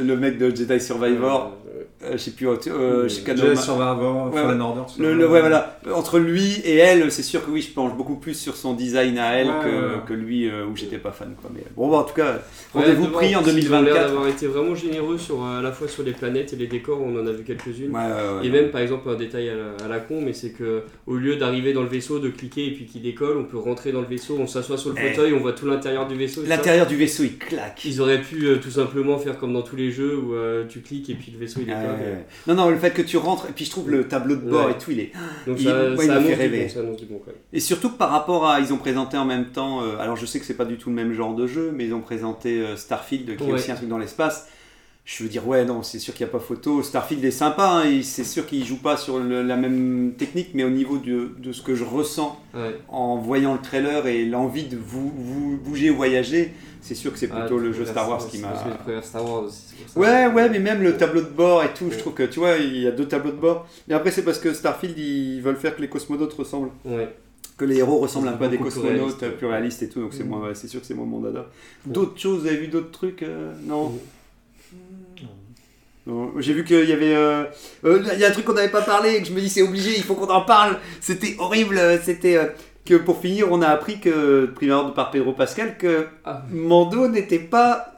le 0.00 0.16
mec 0.16 0.38
de 0.38 0.54
Jedi 0.54 0.80
Survivor, 0.80 1.52
Euh, 1.66 1.82
euh, 2.04 2.12
je 2.12 2.18
sais 2.18 2.30
plus, 2.32 2.46
euh, 2.46 3.08
chez 3.08 3.24
Jedi 3.24 3.40
Canoma- 3.42 3.56
Survivor, 3.56 4.32
Ouais, 4.32 4.40
Fallen. 4.42 4.60
Order. 4.60 4.82
Le, 4.98 5.14
le- 5.14 5.28
ouais, 5.28 5.40
voilà. 5.40 5.80
Entre 5.92 6.18
lui 6.18 6.60
et 6.64 6.76
elle, 6.76 7.10
c'est 7.10 7.22
sûr 7.22 7.44
que 7.44 7.50
oui, 7.50 7.62
je 7.62 7.70
penche 7.72 7.94
beaucoup 7.96 8.16
plus 8.16 8.34
sur 8.34 8.54
son 8.56 8.74
design 8.74 9.18
à 9.18 9.32
elle 9.32 9.48
Ouais, 9.48 9.52
que, 9.64 9.68
ouais, 9.68 9.74
ouais. 9.94 10.00
que 10.06 10.12
lui 10.12 10.48
euh, 10.48 10.66
où 10.66 10.76
j'étais 10.76 10.98
pas 10.98 11.10
fan. 11.12 11.34
Quoi. 11.40 11.50
Mais 11.54 11.62
bon, 11.76 11.90
bah, 11.90 11.96
en 11.98 12.02
tout 12.04 12.14
cas, 12.14 12.40
rendez-vous 12.74 13.06
de 13.06 13.10
pris 13.12 13.34
en 13.34 13.40
ils 13.40 13.42
ont 13.42 13.46
l'air 13.46 13.54
2024. 13.54 14.06
d'avoir 14.08 14.28
été 14.28 14.46
vraiment 14.46 14.74
généreux 14.74 15.18
sur, 15.18 15.42
euh, 15.44 15.58
à 15.58 15.62
la 15.62 15.72
fois 15.72 15.88
sur 15.88 16.02
les 16.04 16.12
planètes 16.12 16.52
et 16.52 16.56
les 16.56 16.66
décors, 16.68 17.00
on 17.02 17.18
en 17.18 17.26
a 17.26 17.32
vu 17.32 17.42
quelques-unes. 17.42 17.90
Ouais, 17.90 18.00
ouais, 18.00 18.38
ouais. 18.40 18.46
Et 18.46 18.50
même 18.50 18.70
par 18.70 18.80
exemple 18.82 19.08
un 19.08 19.14
détail 19.16 19.48
à 19.48 19.54
la, 19.54 19.84
à 19.84 19.88
la 19.88 19.98
con, 20.00 20.20
mais 20.24 20.32
c'est 20.34 20.50
que 20.50 20.82
au 21.06 21.16
lieu 21.16 21.36
d'arriver 21.36 21.72
dans 21.72 21.82
le 21.82 21.88
vaisseau, 21.88 22.18
de 22.18 22.28
cliquer 22.28 22.66
et 22.66 22.70
puis 22.72 22.84
qu'il 22.86 23.02
décolle, 23.02 23.36
on 23.38 23.44
peut 23.44 23.58
rentrer 23.58 23.90
dans 23.92 24.00
le 24.02 24.06
vaisseau, 24.06 24.36
on 24.38 24.46
s'assoit 24.46 24.76
sur 24.78 24.90
le 24.90 24.96
Eh. 25.02 25.10
fauteuil, 25.10 25.32
on 25.32 25.40
voit 25.40 25.52
tout 25.54 25.66
l'intérieur 25.66 26.06
du 26.06 26.14
vaisseau. 26.16 26.42
L'intérieur 26.46 26.86
du 26.86 26.96
vaisseau 26.96 27.24
il 27.24 27.36
claque. 27.38 27.82
Ils 27.84 28.00
auraient 28.00 28.20
pu 28.20 28.46
euh, 28.46 28.56
tout 28.56 28.70
simplement 28.70 29.16
faire 29.18 29.38
comme 29.38 29.52
dans 29.54 29.62
tous 29.62 29.76
les 29.76 29.83
jeux 29.90 30.16
où 30.18 30.34
euh, 30.34 30.64
tu 30.68 30.80
cliques 30.80 31.10
et 31.10 31.14
puis 31.14 31.30
le 31.32 31.38
vaisseau 31.38 31.60
il 31.62 31.68
ouais, 31.68 31.74
ouais. 31.74 32.24
Non, 32.46 32.54
non, 32.54 32.70
le 32.70 32.76
fait 32.76 32.90
que 32.92 33.02
tu 33.02 33.16
rentres, 33.16 33.46
et 33.48 33.52
puis 33.52 33.64
je 33.64 33.70
trouve 33.70 33.90
le 33.90 34.06
tableau 34.08 34.36
de 34.36 34.40
bord 34.48 34.66
Ouais. 34.66 34.72
et 34.72 34.78
tout, 34.78 34.90
il 34.90 35.00
est. 35.00 35.12
Donc 35.46 35.56
Il- 35.58 35.64
ça, 35.66 35.90
ouais, 35.94 36.06
ça 36.06 36.20
fait 36.20 36.34
rêver. 36.34 36.62
bon, 36.64 36.68
ça 36.68 36.82
bon. 36.82 37.22
Et 37.52 37.60
surtout 37.60 37.90
que 37.90 37.96
par 37.98 38.10
rapport 38.10 38.46
à. 38.48 38.60
Ils 38.60 38.72
ont 38.72 38.78
présenté 38.78 39.16
en 39.16 39.24
même 39.24 39.46
temps. 39.46 39.82
euh, 39.82 39.96
alors 39.98 40.16
je 40.16 40.26
sais 40.26 40.38
que 40.40 40.44
c'est 40.46 40.56
pas 40.56 40.64
du 40.64 40.76
tout 40.76 40.88
le 40.90 40.94
même 40.94 41.12
genre 41.12 41.34
de 41.34 41.46
jeu, 41.46 41.72
mais 41.74 41.86
ils 41.86 41.94
ont 41.94 42.00
présenté 42.00 42.60
euh, 42.60 42.76
Starfield, 42.76 43.36
qui 43.36 43.44
est 43.44 43.52
aussi 43.52 43.70
un 43.72 43.74
truc 43.76 43.88
dans 43.88 43.98
l'espace. 43.98 44.48
Je 45.06 45.22
veux 45.22 45.28
dire, 45.28 45.46
ouais, 45.46 45.66
non, 45.66 45.82
c'est 45.82 45.98
sûr 45.98 46.14
qu'il 46.14 46.24
n'y 46.24 46.30
a 46.30 46.32
pas 46.32 46.38
photo. 46.40 46.82
Starfield 46.82 47.22
est 47.26 47.30
sympa, 47.30 47.82
hein, 47.84 48.00
c'est 48.02 48.24
sûr 48.24 48.46
qu'il 48.46 48.64
joue 48.64 48.78
pas 48.78 48.96
sur 48.96 49.18
le- 49.18 49.42
la 49.42 49.56
même 49.56 50.14
technique, 50.16 50.52
mais 50.54 50.64
au 50.64 50.70
niveau 50.70 50.96
de, 50.96 51.32
de 51.38 51.52
ce 51.52 51.60
que 51.60 51.74
je 51.74 51.84
ressens 51.84 52.40
Ouais. 52.54 52.74
en 52.88 53.18
voyant 53.18 53.52
le 53.52 53.60
trailer 53.60 54.06
et 54.06 54.24
l'envie 54.24 54.64
de 54.64 54.78
vous, 54.78 55.12
vous 55.14 55.58
bouger 55.62 55.90
ou 55.90 55.96
voyager, 55.96 56.54
c'est 56.80 56.94
sûr 56.94 57.12
que 57.12 57.18
c'est 57.18 57.28
Ah, 57.34 57.40
plutôt 57.40 57.58
le 57.58 57.70
jeu 57.74 57.84
Star 57.84 58.08
Wars 58.08 58.26
qui 58.26 58.38
m'a. 58.38 58.54
Star 59.02 59.22
Wars 59.30 59.42
aussi. 59.44 59.74
Ouais, 59.94 60.26
ouais, 60.26 60.48
mais 60.48 60.58
même 60.58 60.82
le 60.82 60.96
tableau 60.96 61.20
de 61.20 61.28
bord 61.28 61.62
et 61.62 61.74
tout, 61.74 61.90
je 61.90 61.98
trouve 61.98 62.14
que 62.14 62.22
tu 62.22 62.38
vois, 62.38 62.56
il 62.56 62.78
y 62.78 62.86
a 62.86 62.90
deux 62.90 63.06
tableaux 63.06 63.32
de 63.32 63.36
bord. 63.36 63.66
Mais 63.88 63.94
après, 63.94 64.10
c'est 64.10 64.22
parce 64.24 64.38
que 64.38 64.54
Starfield, 64.54 64.98
ils 64.98 65.42
veulent 65.42 65.56
faire 65.56 65.76
que 65.76 65.82
les 65.82 65.88
cosmonautes 65.88 66.32
ressemblent, 66.32 66.70
Ouais. 66.86 67.14
que 67.58 67.66
les 67.66 67.76
héros 67.76 67.98
ressemblent 67.98 68.28
un 68.28 68.32
peu 68.32 68.46
à 68.46 68.48
des 68.48 68.56
cosmonautes 68.56 69.22
plus 69.36 69.46
réalistes 69.46 69.82
et 69.82 69.88
tout, 69.90 70.00
donc 70.00 70.14
c'est 70.14 70.24
Mm. 70.24 70.32
ouais, 70.44 70.54
c'est 70.54 70.66
sûr 70.68 70.80
que 70.80 70.86
c'est 70.86 70.94
moi 70.94 71.04
mon 71.04 71.20
dada. 71.20 71.44
D'autres 71.84 72.18
choses, 72.18 72.40
vous 72.40 72.46
avez 72.46 72.56
vu 72.56 72.68
d'autres 72.68 72.90
trucs 72.90 73.22
euh, 73.22 73.52
Non. 73.66 73.92
Non. 76.06 76.32
J'ai 76.38 76.52
vu 76.52 76.64
qu'il 76.64 76.88
y 76.88 76.92
avait. 76.92 77.14
euh, 77.14 77.44
euh, 77.84 78.02
Il 78.12 78.18
y 78.18 78.24
a 78.24 78.28
un 78.28 78.32
truc 78.32 78.44
qu'on 78.44 78.52
n'avait 78.52 78.68
pas 78.70 78.82
parlé 78.82 79.14
et 79.16 79.22
que 79.22 79.28
je 79.28 79.32
me 79.32 79.40
dis 79.40 79.48
c'est 79.48 79.62
obligé, 79.62 79.90
il 79.96 80.02
faut 80.02 80.14
qu'on 80.14 80.28
en 80.32 80.42
parle. 80.42 80.78
C'était 81.00 81.34
horrible. 81.38 81.78
euh, 81.78 81.98
C'était 82.02 82.36
euh, 82.36 82.44
que 82.84 82.94
pour 82.94 83.20
finir, 83.20 83.48
on 83.50 83.62
a 83.62 83.68
appris 83.68 83.98
que, 84.00 84.50
ordre 84.70 84.92
par 84.92 85.10
Pedro 85.10 85.32
Pascal, 85.32 85.78
que 85.78 86.06
Ah. 86.24 86.42
Mando 86.52 87.08
n'était 87.08 87.38
pas 87.38 87.90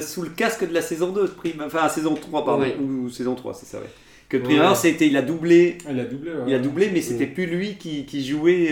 sous 0.00 0.22
le 0.22 0.30
casque 0.30 0.66
de 0.68 0.74
la 0.74 0.82
saison 0.82 1.10
2, 1.12 1.28
prime- 1.28 1.62
enfin 1.64 1.88
saison 1.88 2.14
3, 2.14 2.44
pardon, 2.44 2.64
ou, 2.80 3.04
ou 3.04 3.10
saison 3.10 3.34
3, 3.36 3.54
c'est 3.54 3.66
ça, 3.66 3.78
ouais. 3.78 3.84
Que 4.28 4.36
Ouais. 4.38 4.58
ordre, 4.60 4.76
c'était, 4.76 5.06
il 5.08 5.16
a 5.16 5.22
doublé, 5.22 5.78
il 5.88 6.00
a 6.00 6.04
doublé. 6.04 6.30
ouais. 6.30 6.38
il 6.48 6.54
a 6.54 6.58
doublé, 6.58 6.90
mais 6.92 7.00
c'était 7.02 7.26
plus 7.26 7.46
lui 7.46 7.74
qui, 7.76 8.04
qui 8.06 8.26
jouait. 8.26 8.70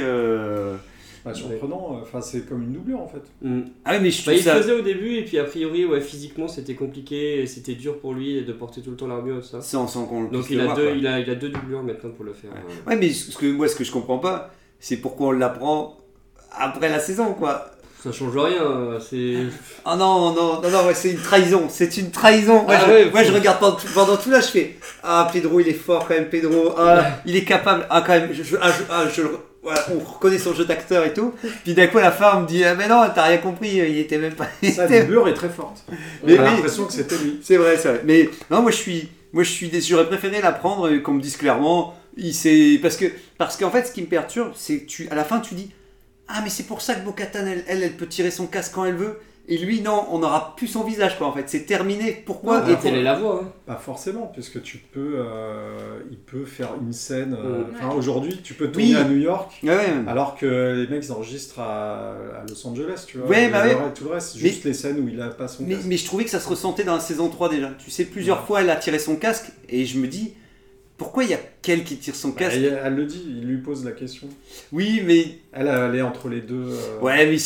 Euh, 1.31 1.35
surprenant. 1.35 1.99
Enfin, 2.03 2.21
c'est 2.21 2.49
comme 2.49 2.62
une 2.62 2.73
doublure 2.73 3.01
en 3.01 3.09
fait. 3.09 3.23
Mm. 3.43 3.61
Ah 3.85 3.93
oui, 3.95 3.99
mais 4.03 4.11
je 4.11 4.25
Bah, 4.27 4.33
il 4.33 4.43
ça. 4.43 4.57
faisait 4.57 4.73
au 4.73 4.81
début 4.83 5.14
et 5.17 5.25
puis 5.25 5.38
a 5.38 5.45
priori 5.45 5.85
ouais 5.85 6.01
physiquement 6.01 6.49
c'était 6.49 6.75
compliqué 6.75 7.43
et 7.43 7.47
c'était 7.47 7.75
dur 7.75 7.99
pour 7.99 8.14
lui 8.14 8.43
de 8.43 8.53
porter 8.53 8.81
tout 8.81 8.91
le 8.91 8.97
temps 8.97 9.07
l'armure 9.07 9.45
ça. 9.45 9.61
Sans, 9.61 9.87
sans 9.88 10.05
qu'on 10.07 10.23
le 10.25 10.29
Donc 10.31 10.47
il 10.51 10.57
le 10.57 10.62
a, 10.62 10.64
voir, 10.67 10.77
deux, 10.77 10.93
il, 10.97 11.07
a, 11.07 11.21
il 11.21 11.29
a 11.31 11.35
deux 11.35 11.49
doublures 11.51 11.83
maintenant 11.83 12.11
pour 12.11 12.25
le 12.25 12.33
faire. 12.33 12.51
Ouais, 12.87 12.97
mais 12.97 13.11
ce 13.11 13.37
que, 13.37 13.47
moi, 13.47 13.69
ce 13.69 13.77
que 13.77 13.85
je 13.85 13.93
comprends 13.93 14.19
pas, 14.19 14.51
c'est 14.81 14.97
pourquoi 14.99 15.29
on 15.29 15.33
l'apprend 15.33 15.97
après 16.53 16.88
la 16.88 16.99
saison, 17.01 17.35
quoi. 17.35 17.71
Ça 18.03 18.12
change 18.12 18.37
rien, 18.37 18.97
c'est. 19.01 19.38
Ah 19.85 19.97
non, 19.97 20.33
non, 20.33 20.61
non, 20.62 20.71
non, 20.71 20.87
ouais, 20.87 20.95
c'est 20.95 21.11
une 21.11 21.19
trahison, 21.19 21.64
c'est 21.69 21.97
une 21.97 22.12
trahison. 22.12 22.62
Moi, 22.62 22.75
Ah 22.79 22.85
je, 22.87 22.93
ouais, 22.93 23.11
moi, 23.11 23.25
je 23.25 23.33
regarde 23.33 23.59
pendant 23.59 23.75
tout, 23.75 23.88
pendant 23.93 24.17
tout 24.17 24.31
là, 24.31 24.41
je 24.41 24.47
fais 24.47 24.77
Ah, 25.03 25.29
Pedro, 25.33 25.59
il 25.59 25.67
est 25.67 25.73
fort 25.73 26.07
quand 26.07 26.14
même, 26.14 26.29
Pedro. 26.29 26.75
Ah, 26.79 27.05
il 27.27 27.35
est 27.35 27.43
capable. 27.45 27.87
Ah, 27.91 28.05
quand 28.07 28.12
même, 28.12 28.29
je, 28.33 28.45
je- 28.45 28.57
ah, 28.61 28.71
je- 28.71 28.85
ah, 28.88 29.05
je 29.12 29.23
le- 29.23 29.38
voilà, 29.62 29.85
on 29.92 29.99
reconnaît 29.99 30.38
son 30.38 30.55
jeu 30.55 30.64
d'acteur 30.64 31.05
et 31.05 31.12
tout. 31.12 31.35
Puis 31.64 31.75
d'un 31.75 31.87
coup, 31.88 31.99
la 31.99 32.12
fin, 32.12 32.37
on 32.37 32.40
me 32.42 32.47
dit 32.47 32.64
Ah, 32.64 32.75
mais 32.75 32.88
non, 32.88 33.03
t'as 33.14 33.25
rien 33.25 33.38
compris, 33.38 33.68
il 33.77 33.99
était 33.99 34.18
même 34.18 34.35
pas. 34.35 34.49
Sa 34.73 34.87
doublure 34.87 35.29
est 35.29 35.35
très 35.35 35.49
forte. 35.49 35.85
Mais 36.25 36.38
On 36.38 36.42
a 36.42 36.44
oui. 36.44 36.51
l'impression 36.55 36.85
que 36.87 36.92
c'était 36.92 37.16
lui. 37.18 37.40
C'est 37.42 37.57
vrai, 37.57 37.77
c'est 37.77 37.88
vrai. 37.88 38.01
Mais 38.05 38.31
non, 38.51 38.62
moi 38.62 38.71
je 38.71 38.77
suis, 38.77 39.09
moi 39.33 39.42
je 39.42 39.51
suis, 39.51 39.71
j'aurais 39.83 40.07
préféré 40.07 40.40
l'apprendre 40.40 40.90
et 40.92 41.03
qu'on 41.03 41.14
me 41.14 41.21
dise 41.21 41.37
clairement, 41.37 41.99
il 42.16 42.81
parce 42.81 42.97
que, 42.97 43.07
parce 43.37 43.57
qu'en 43.57 43.71
fait, 43.71 43.85
ce 43.87 43.92
qui 43.92 44.03
me 44.03 44.07
perturbe, 44.07 44.53
c'est 44.55 44.81
que 44.81 44.87
tu, 44.87 45.09
à 45.11 45.14
la 45.14 45.25
fin, 45.25 45.40
tu 45.40 45.55
dis, 45.55 45.71
ah 46.29 46.40
mais 46.42 46.51
c'est 46.51 46.64
pour 46.64 46.81
ça 46.81 46.94
que 46.94 47.05
Bo-Katan, 47.05 47.47
elle, 47.47 47.64
elle, 47.68 47.83
elle 47.83 47.92
peut 47.97 48.07
tirer 48.07 48.31
son 48.31 48.47
casque 48.47 48.73
quand 48.75 48.85
elle 48.85 48.97
veut. 48.97 49.18
Et 49.51 49.57
lui, 49.57 49.81
non, 49.81 50.05
on 50.11 50.19
n'aura 50.19 50.55
plus 50.57 50.67
son 50.67 50.85
visage, 50.85 51.17
quoi, 51.17 51.27
en 51.27 51.33
fait. 51.33 51.45
C'est 51.47 51.65
terminé. 51.65 52.23
Pourquoi 52.27 52.59
Et 52.59 52.73
bah, 52.73 52.77
pour- 52.77 52.91
Elle 52.91 52.97
est 52.99 53.03
la 53.03 53.15
voix. 53.19 53.41
Hein. 53.45 53.53
Pas 53.65 53.77
forcément, 53.77 54.27
puisque 54.33 54.63
tu 54.63 54.77
peux, 54.77 55.15
euh, 55.17 56.01
il 56.11 56.19
peut 56.19 56.45
faire 56.45 56.75
une 56.81 56.93
scène. 56.93 57.35
euh. 57.35 57.65
Enfin, 57.75 57.95
aujourd'hui, 57.97 58.41
tu 58.45 58.53
peux 58.53 58.69
tourner 58.71 58.89
Oui. 58.89 58.97
à 58.97 59.05
New 59.05 59.17
York, 59.17 59.59
Ouais, 59.63 59.71
ouais. 59.71 59.85
alors 60.07 60.37
que 60.37 60.75
les 60.75 60.87
mecs 60.95 61.03
ils 61.07 61.13
enregistrent 61.13 61.61
à, 61.61 62.11
à 62.11 62.45
Los 62.47 62.67
Angeles, 62.67 63.05
tu 63.07 63.17
vois. 63.19 63.27
Ouais, 63.29 63.49
bah 63.49 63.65
ouais. 63.65 63.75
Tout 63.95 64.05
le 64.05 64.11
reste, 64.11 64.35
Mais- 64.35 64.49
juste 64.51 64.65
les 64.65 64.75
scènes 64.75 65.01
où 65.01 65.09
il 65.09 65.19
a 65.21 65.29
pas 65.29 65.49
son 65.49 65.63
Mais, 65.63 65.77
casque. 65.77 65.87
mais 65.89 65.97
je 65.97 66.05
trouvais 66.05 66.25
que 66.25 66.31
ça 66.31 66.41
se 66.41 66.49
ressentait 66.49 66.85
dans 66.85 66.95
la 66.95 67.01
saison 67.01 67.31
3 67.31 67.49
déjà. 67.49 67.71
Tu 67.83 67.91
sais, 67.91 68.05
plusieurs 68.05 68.41
Ouais. 68.41 68.47
fois, 68.47 68.61
elle 68.61 68.69
a 68.69 68.77
tiré 68.77 68.99
son 68.99 69.17
casque 69.17 69.47
et 69.71 69.87
je 69.87 69.99
me 69.99 70.09
dis, 70.09 70.35
pourquoi 70.99 71.25
il 71.25 71.31
y 71.31 71.35
a 71.35 71.41
qu'elle 71.63 71.85
qui 71.85 71.97
tire 71.97 72.15
son 72.17 72.29
Bah, 72.29 72.35
casque 72.41 72.57
elle, 72.59 72.79
elle 72.85 72.95
le 72.97 73.07
dit, 73.07 73.25
il 73.27 73.47
lui 73.47 73.59
pose 73.63 73.83
la 73.85 73.93
question. 73.93 74.29
Oui, 74.73 75.01
mais 75.07 75.39
Elle, 75.53 75.69
elle 75.69 75.95
est 75.95 76.03
entre 76.03 76.29
les 76.29 76.43
deux. 76.43 76.67
euh, 76.73 77.01
ouais, 77.01 77.25
mais 77.27 77.39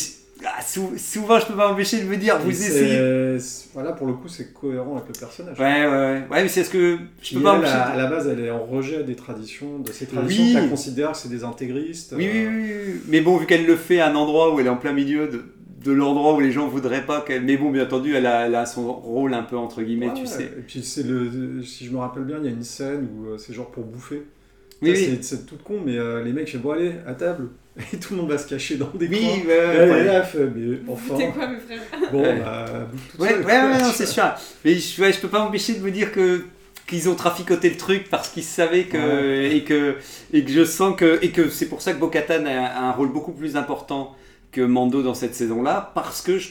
ah, 0.45 0.61
sou- 0.61 0.93
souvent, 0.97 1.39
je 1.39 1.45
peux 1.45 1.53
pas 1.55 1.69
m'empêcher 1.69 2.01
de 2.01 2.07
me 2.07 2.17
dire, 2.17 2.37
vous 2.39 2.49
essayez. 2.49 3.37
Voilà, 3.73 3.91
pour 3.93 4.07
le 4.07 4.13
coup, 4.13 4.27
c'est 4.27 4.53
cohérent 4.53 4.95
avec 4.97 5.07
le 5.07 5.19
personnage. 5.19 5.59
Ouais, 5.59 5.85
ouais, 5.85 5.89
ouais. 5.91 6.23
Ouais, 6.31 6.43
mais 6.43 6.47
c'est 6.47 6.63
ce 6.63 6.69
que 6.69 6.97
je 7.21 7.35
peux 7.37 7.43
pas 7.43 7.55
m'empêcher. 7.55 7.73
à, 7.73 7.87
de- 7.89 7.93
à 7.93 8.03
la 8.03 8.09
base, 8.09 8.27
elle 8.27 8.39
est 8.43 8.51
en 8.51 8.63
rejet 8.63 9.03
des 9.03 9.15
traditions, 9.15 9.79
de 9.79 9.91
ces 9.91 10.05
traditions 10.05 10.43
Oui. 10.43 10.53
qu'elle 10.53 10.69
considère 10.69 11.11
que 11.11 11.17
c'est 11.17 11.29
des 11.29 11.43
intégristes. 11.43 12.13
Oui, 12.17 12.29
oui, 12.31 12.45
euh, 12.45 12.49
oui, 12.49 12.71
oui. 12.95 13.01
Mais 13.07 13.21
bon, 13.21 13.37
vu 13.37 13.45
qu'elle 13.45 13.65
le 13.65 13.75
fait 13.75 13.99
à 13.99 14.09
un 14.09 14.15
endroit 14.15 14.53
où 14.53 14.59
elle 14.59 14.67
est 14.67 14.69
en 14.69 14.77
plein 14.77 14.93
milieu 14.93 15.27
de, 15.27 15.43
de 15.83 15.91
l'endroit 15.91 16.33
où 16.35 16.39
les 16.39 16.51
gens 16.51 16.67
voudraient 16.67 17.05
pas 17.05 17.21
qu'elle. 17.21 17.43
Mais 17.43 17.57
bon, 17.57 17.71
bien 17.71 17.83
entendu, 17.83 18.15
elle 18.15 18.25
a, 18.25 18.45
elle 18.47 18.55
a 18.55 18.65
son 18.65 18.91
rôle 18.93 19.33
un 19.33 19.43
peu 19.43 19.57
entre 19.57 19.81
guillemets, 19.81 20.07
ouais, 20.09 20.13
tu 20.13 20.25
sais. 20.27 20.43
Et 20.43 20.61
puis, 20.67 20.81
c'est 20.83 21.03
le, 21.03 21.61
si 21.63 21.85
je 21.85 21.91
me 21.91 21.97
rappelle 21.97 22.23
bien, 22.23 22.37
il 22.39 22.45
y 22.45 22.47
a 22.47 22.51
une 22.51 22.63
scène 22.63 23.07
où 23.17 23.27
euh, 23.27 23.37
c'est 23.37 23.53
genre 23.53 23.71
pour 23.71 23.83
bouffer. 23.83 24.23
Oui, 24.83 24.91
oui. 24.91 25.17
c'est- 25.21 25.23
C'est 25.23 25.45
tout 25.45 25.57
con, 25.63 25.81
mais 25.85 25.97
euh, 25.97 26.23
les 26.23 26.31
mecs 26.33 26.49
font 26.51 26.59
bon, 26.59 26.71
allez, 26.71 26.93
à 27.07 27.13
table. 27.13 27.49
Et 27.93 27.97
tout 27.97 28.13
le 28.13 28.21
monde 28.21 28.29
va 28.29 28.37
se 28.37 28.47
cacher 28.47 28.75
dans 28.75 28.89
des 28.93 29.07
Oui, 29.07 29.19
coins. 29.19 29.47
ouais, 29.47 29.57
elle 29.57 29.89
ouais. 29.89 30.05
elle 30.05 30.23
fait, 30.23 30.45
mais 30.55 30.75
Vous 30.85 30.93
enfin. 30.93 31.13
foutez 31.15 31.29
quoi, 31.29 31.47
mes 31.47 31.57
frères? 31.59 31.81
Bon, 32.11 32.21
Ouais. 32.21 32.39
bah, 32.39 32.65
Ouais, 33.17 33.29
seule, 33.29 33.39
ouais, 33.45 33.51
ouais, 33.51 33.77
non, 33.81 33.91
c'est 33.93 34.05
sûr. 34.05 34.23
Mais 34.63 34.75
je, 34.75 35.01
ouais, 35.01 35.11
je 35.11 35.19
peux 35.19 35.27
pas 35.27 35.39
m'empêcher 35.39 35.73
de 35.73 35.79
me 35.83 35.89
dire 35.91 36.11
que 36.11 36.43
qu'ils 36.85 37.07
ont 37.09 37.15
traficoté 37.15 37.69
le 37.69 37.77
truc 37.77 38.09
parce 38.11 38.27
qu'ils 38.29 38.43
savaient 38.43 38.83
que 38.83 38.97
Ouais. 38.97 39.55
et 39.55 39.63
que 39.63 39.95
et 40.33 40.43
que 40.43 40.51
je 40.51 40.65
sens 40.65 40.95
que 40.97 41.17
et 41.23 41.31
que 41.31 41.49
c'est 41.49 41.67
pour 41.67 41.81
ça 41.81 41.93
que 41.93 41.99
Bo-Katan 41.99 42.45
a, 42.45 42.65
a 42.67 42.81
un 42.83 42.91
rôle 42.91 43.11
beaucoup 43.11 43.31
plus 43.31 43.55
important 43.55 44.13
que 44.51 44.59
Mando 44.61 45.01
dans 45.01 45.13
cette 45.15 45.33
saison-là 45.33 45.91
parce 45.95 46.21
que 46.21 46.37
je- 46.37 46.49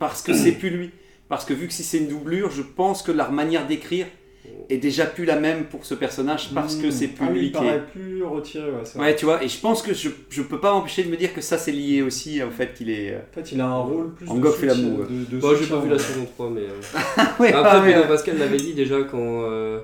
parce 0.00 0.22
que 0.22 0.32
c'est 0.34 0.52
plus 0.58 0.70
lui. 0.70 0.90
Parce 1.28 1.44
que 1.44 1.54
vu 1.54 1.68
que 1.68 1.72
si 1.72 1.84
c'est 1.84 1.98
une 1.98 2.08
doublure, 2.08 2.50
je 2.50 2.62
pense 2.62 3.02
que 3.02 3.12
leur 3.12 3.30
manière 3.30 3.66
d'écrire 3.66 4.06
est 4.70 4.78
déjà 4.78 5.06
plus 5.06 5.24
la 5.24 5.36
même 5.38 5.64
pour 5.64 5.84
ce 5.84 5.94
personnage 5.94 6.50
parce 6.54 6.76
que 6.76 6.90
c'est 6.90 7.08
plus 7.08 7.24
Ah 7.26 7.30
oui, 7.32 7.40
il 7.46 7.52
paraît 7.52 7.82
plus 7.92 8.22
retiré, 8.24 8.66
ouais, 8.70 8.78
c'est 8.84 8.98
vrai. 8.98 9.08
Ouais, 9.08 9.16
tu 9.16 9.24
vois, 9.24 9.42
et 9.42 9.48
je 9.48 9.58
pense 9.58 9.82
que 9.82 9.92
je, 9.94 10.08
je 10.30 10.42
peux 10.42 10.58
pas 10.60 10.72
m'empêcher 10.72 11.04
de 11.04 11.10
me 11.10 11.16
dire 11.16 11.32
que 11.34 11.40
ça 11.40 11.58
c'est 11.58 11.72
lié 11.72 12.02
aussi 12.02 12.42
au 12.42 12.50
fait 12.50 12.72
qu'il 12.74 12.90
est. 12.90 13.12
euh, 13.12 13.18
En 13.30 13.34
fait, 13.34 13.52
il 13.52 13.60
a 13.60 13.66
un 13.66 13.80
rôle 13.80 14.14
plus 14.14 14.28
En 14.28 14.34
de 14.36 14.40
goff 14.40 14.62
et 14.62 14.66
l'amour, 14.66 15.00
Bon, 15.40 15.54
j'ai 15.56 15.66
pas 15.66 15.80
vu 15.80 15.88
la 15.90 15.98
saison 15.98 16.24
3, 16.24 16.50
mais. 16.50 16.62
euh, 16.62 17.20
ouais, 17.40 17.52
Après, 17.52 17.92
Pedro. 17.92 18.08
Pascal 18.08 18.38
l'avait 18.38 18.56
dit 18.56 18.74
déjà 18.74 19.02
quand. 19.02 19.18
euh, 19.44 19.80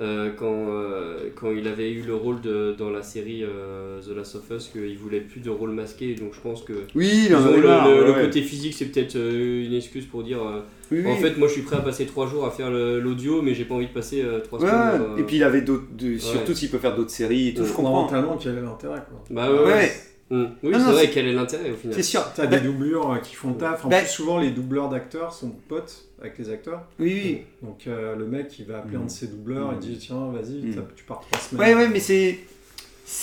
euh, 0.00 0.30
quand, 0.36 0.66
euh, 0.70 1.28
quand 1.36 1.50
il 1.52 1.68
avait 1.68 1.90
eu 1.92 2.02
le 2.02 2.14
rôle 2.14 2.40
de, 2.40 2.74
dans 2.76 2.90
la 2.90 3.02
série 3.02 3.44
euh, 3.44 4.00
The 4.00 4.16
Last 4.16 4.34
of 4.36 4.50
Us, 4.50 4.68
qu'il 4.68 4.96
voulait 4.98 5.20
plus 5.20 5.40
de 5.40 5.50
rôle 5.50 5.70
masqué. 5.70 6.14
Donc 6.14 6.32
je 6.34 6.40
pense 6.40 6.62
que 6.62 6.72
Oui, 6.94 7.26
ils 7.28 7.34
ont 7.36 7.56
le, 7.56 7.62
marre, 7.62 7.88
le- 7.88 8.04
le 8.06 8.12
ouais. 8.12 8.22
côté 8.22 8.42
physique, 8.42 8.74
c'est 8.74 8.86
peut-être 8.86 9.16
euh, 9.16 9.66
une 9.66 9.74
excuse 9.74 10.06
pour 10.06 10.22
dire 10.24 10.42
euh, 10.42 10.60
Oui, 10.90 11.06
en 11.06 11.10
oui. 11.12 11.18
fait, 11.20 11.36
moi 11.36 11.46
je 11.46 11.52
suis 11.52 11.62
prêt 11.62 11.76
à 11.76 11.80
passer 11.80 12.06
trois 12.06 12.26
jours 12.26 12.44
à 12.46 12.50
faire 12.50 12.70
l'audio, 12.70 13.42
mais 13.42 13.54
j'ai 13.54 13.64
pas 13.64 13.74
envie 13.74 13.86
de 13.86 13.92
passer 13.92 14.22
euh, 14.22 14.40
trois 14.40 14.60
Ouais, 14.60 14.68
semaines. 14.68 15.00
ouais. 15.02 15.06
euh, 15.14 15.16
Et 15.18 15.22
puis 15.24 15.36
il 15.36 15.44
avait 15.44 15.60
d'autres. 15.62 15.84
de- 15.96 16.16
Surtout 16.18 16.54
s'il 16.54 16.70
peut 16.70 16.78
faire 16.78 16.96
d'autres 16.96 17.10
séries 17.10 17.48
et 17.48 17.54
tout, 17.54 17.64
je 17.64 17.72
comprends. 17.72 18.06
Fondamentalement, 18.08 18.38
quel 18.42 18.56
est 18.56 18.62
l'intérêt 18.62 19.02
quoi 19.08 19.22
Bah 19.30 19.52
ouais. 19.52 19.92
Mm. 20.30 20.44
Oui, 20.62 20.72
c'est 20.72 20.78
vrai, 20.92 21.10
quel 21.12 21.26
est 21.26 21.32
l'intérêt 21.34 21.70
au 21.70 21.74
final? 21.76 21.94
C'est 21.94 22.02
sûr. 22.02 22.24
T'as 22.34 22.46
Bah, 22.46 22.56
des 22.58 22.66
doublures 22.66 23.20
qui 23.22 23.34
font 23.34 23.52
taf. 23.52 23.84
En 23.84 23.88
Bah- 23.90 23.98
plus, 23.98 24.08
souvent, 24.08 24.38
les 24.40 24.48
doubleurs 24.50 24.88
d'acteurs 24.88 25.34
sont 25.34 25.50
potes 25.68 26.06
avec 26.22 26.38
les 26.38 26.50
acteurs. 26.50 26.86
Oui, 26.98 27.20
oui. 27.24 27.38
Donc, 27.62 27.86
euh, 27.86 28.16
le 28.16 28.24
mec, 28.26 28.58
il 28.58 28.64
va 28.66 28.78
appeler 28.78 28.96
Mm. 28.96 29.02
un 29.02 29.04
de 29.06 29.10
ses 29.10 29.26
doubleurs 29.26 29.72
Mm. 29.72 29.74
et 29.74 29.78
dit 29.80 29.98
Tiens, 29.98 30.30
vas-y, 30.32 30.62
Mm. 30.66 30.84
tu 30.96 31.04
pars 31.04 31.20
trois 31.20 31.40
semaines. 31.40 31.60
Ouais, 31.68 31.74
ouais, 31.74 31.88
mais 31.88 32.00
c'est. 32.00 32.38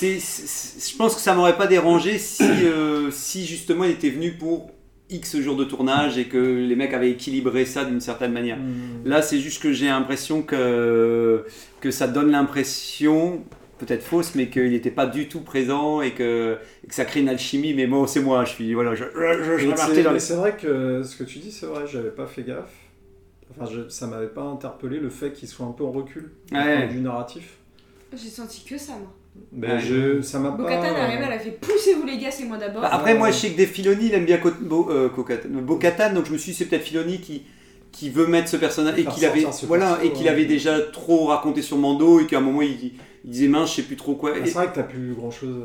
Je 0.02 0.96
pense 0.98 1.16
que 1.16 1.22
ça 1.22 1.34
m'aurait 1.36 1.58
pas 1.58 1.68
dérangé 1.68 2.18
si, 2.18 2.44
euh, 2.66 3.10
si 3.12 3.46
justement 3.46 3.84
il 3.86 3.92
était 3.92 4.10
venu 4.10 4.34
pour 4.34 4.72
X 5.10 5.40
jours 5.40 5.56
de 5.56 5.64
tournage 5.64 6.18
et 6.18 6.26
que 6.26 6.38
les 6.38 6.76
mecs 6.76 6.94
avaient 6.94 7.10
équilibré 7.12 7.66
ça 7.66 7.84
d'une 7.86 8.02
certaine 8.02 8.32
manière. 8.32 8.58
Mm. 8.58 9.06
Là, 9.08 9.22
c'est 9.22 9.40
juste 9.40 9.62
que 9.62 9.72
j'ai 9.74 9.88
l'impression 9.88 10.42
que, 10.44 11.46
que 11.82 11.90
ça 11.92 12.08
donne 12.08 12.30
l'impression, 12.30 13.44
peut-être 13.80 14.04
fausse, 14.04 14.36
mais 14.36 14.50
qu'il 14.50 14.70
n'était 14.70 14.92
pas 14.92 15.08
du 15.08 15.28
tout 15.28 15.40
présent 15.42 16.02
et 16.02 16.12
que, 16.12 16.58
et 16.84 16.88
que 16.88 16.94
ça 16.94 17.06
crée 17.06 17.22
une 17.22 17.30
alchimie. 17.30 17.74
Mais 17.74 17.88
moi, 17.88 18.06
c'est 18.08 18.20
moi, 18.22 18.46
je 18.46 18.52
suis. 18.52 18.74
Voilà, 18.76 18.94
je, 18.94 19.06
je, 19.06 19.44
je, 19.44 19.58
je 19.58 20.10
les- 20.14 20.20
c'est 20.20 20.36
vrai 20.36 20.56
que 20.62 21.02
ce 21.02 21.16
que 21.16 21.24
tu 21.24 21.40
dis, 21.40 21.52
c'est 21.52 21.66
vrai, 21.66 21.86
j'avais 21.92 22.12
pas 22.12 22.28
fait 22.28 22.44
gaffe. 22.44 22.70
Enfin, 23.52 23.70
je- 23.72 23.90
ça 23.90 24.08
m'avait 24.08 24.28
pas 24.28 24.44
interpellé 24.44 25.00
le 25.00 25.10
fait 25.10 25.34
qu'il 25.34 25.48
soit 25.48 25.66
un 25.66 25.72
peu 25.72 25.84
en 25.84 25.92
recul 25.92 26.32
Ouais. 26.52 26.88
vue 26.88 27.00
narratif. 27.02 27.58
J'ai 28.16 28.30
senti 28.30 28.64
que 28.64 28.78
ça, 28.78 28.94
moi. 28.94 29.14
Mais 29.52 29.74
Ouais. 29.74 29.80
je, 29.80 30.22
ça 30.22 30.40
m'a 30.40 30.52
pas. 30.52 30.64
Arrivée, 30.70 31.24
elle 31.26 31.32
a 31.34 31.40
fait 31.40 31.52
poussez-vous 31.52 32.06
les 32.06 32.18
gars, 32.18 32.32
c'est 32.32 32.46
moi 32.46 32.58
d'abord. 32.58 32.82
Bah, 32.82 32.90
après, 32.92 33.16
moi, 33.16 33.32
je 33.32 33.38
sais 33.38 33.52
que 33.52 33.58
des 33.58 33.66
Filoni, 33.68 34.08
il 34.08 34.14
aime 34.14 34.26
bien 34.26 34.40
Bo- 34.62 34.90
euh, 34.90 35.10
donc 35.10 36.26
je 36.26 36.32
me 36.34 36.38
suis 36.38 36.52
dit, 36.52 36.58
c'est 36.58 36.66
peut-être 36.66 36.84
Filoni 36.84 37.22
qui, 37.22 37.44
qui 37.92 38.10
veut 38.10 38.28
mettre 38.28 38.50
ce 38.50 38.58
personnage 38.58 39.00
et 39.00 39.06
qu'il 39.06 39.26
avait, 39.26 39.46
voilà, 39.68 39.94
perso, 39.94 40.04
et 40.06 40.12
qu'il 40.14 40.24
ouais. 40.26 40.30
avait 40.32 40.46
déjà 40.46 40.80
trop 40.82 41.28
raconté 41.28 41.62
sur 41.62 41.78
Mando 41.78 42.20
et 42.20 42.26
qu'à 42.26 42.38
un 42.40 42.42
moment, 42.42 42.62
il, 42.62 42.72
il 43.24 43.30
disait, 43.32 43.48
mince, 43.48 43.72
je 43.72 43.76
sais 43.78 43.84
plus 43.84 43.96
trop 43.96 44.16
quoi. 44.16 44.32
Ah, 44.36 44.40
Et, 44.40 44.46
c'est 44.46 44.54
vrai 44.54 44.68
que 44.68 44.76
t'as 44.76 44.84
plus 44.84 45.14
grand 45.14 45.32
chose. 45.32 45.64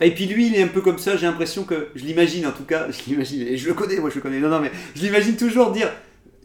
et 0.00 0.10
puis 0.12 0.26
lui, 0.26 0.46
il 0.48 0.54
est 0.54 0.62
un 0.62 0.68
peu 0.68 0.80
comme 0.80 0.98
ça, 0.98 1.16
j'ai 1.16 1.26
l'impression 1.26 1.64
que, 1.64 1.88
je 1.94 2.04
l'imagine 2.04 2.46
en 2.46 2.52
tout 2.52 2.64
cas, 2.64 2.86
je 2.90 2.98
l'imagine, 3.10 3.42
et 3.42 3.56
je 3.56 3.66
le 3.68 3.74
connais, 3.74 3.96
moi 3.98 4.10
je 4.10 4.16
le 4.16 4.20
connais, 4.22 4.38
non, 4.40 4.48
non, 4.48 4.60
mais 4.60 4.70
je 4.94 5.02
l'imagine 5.02 5.36
toujours 5.36 5.72
dire. 5.72 5.90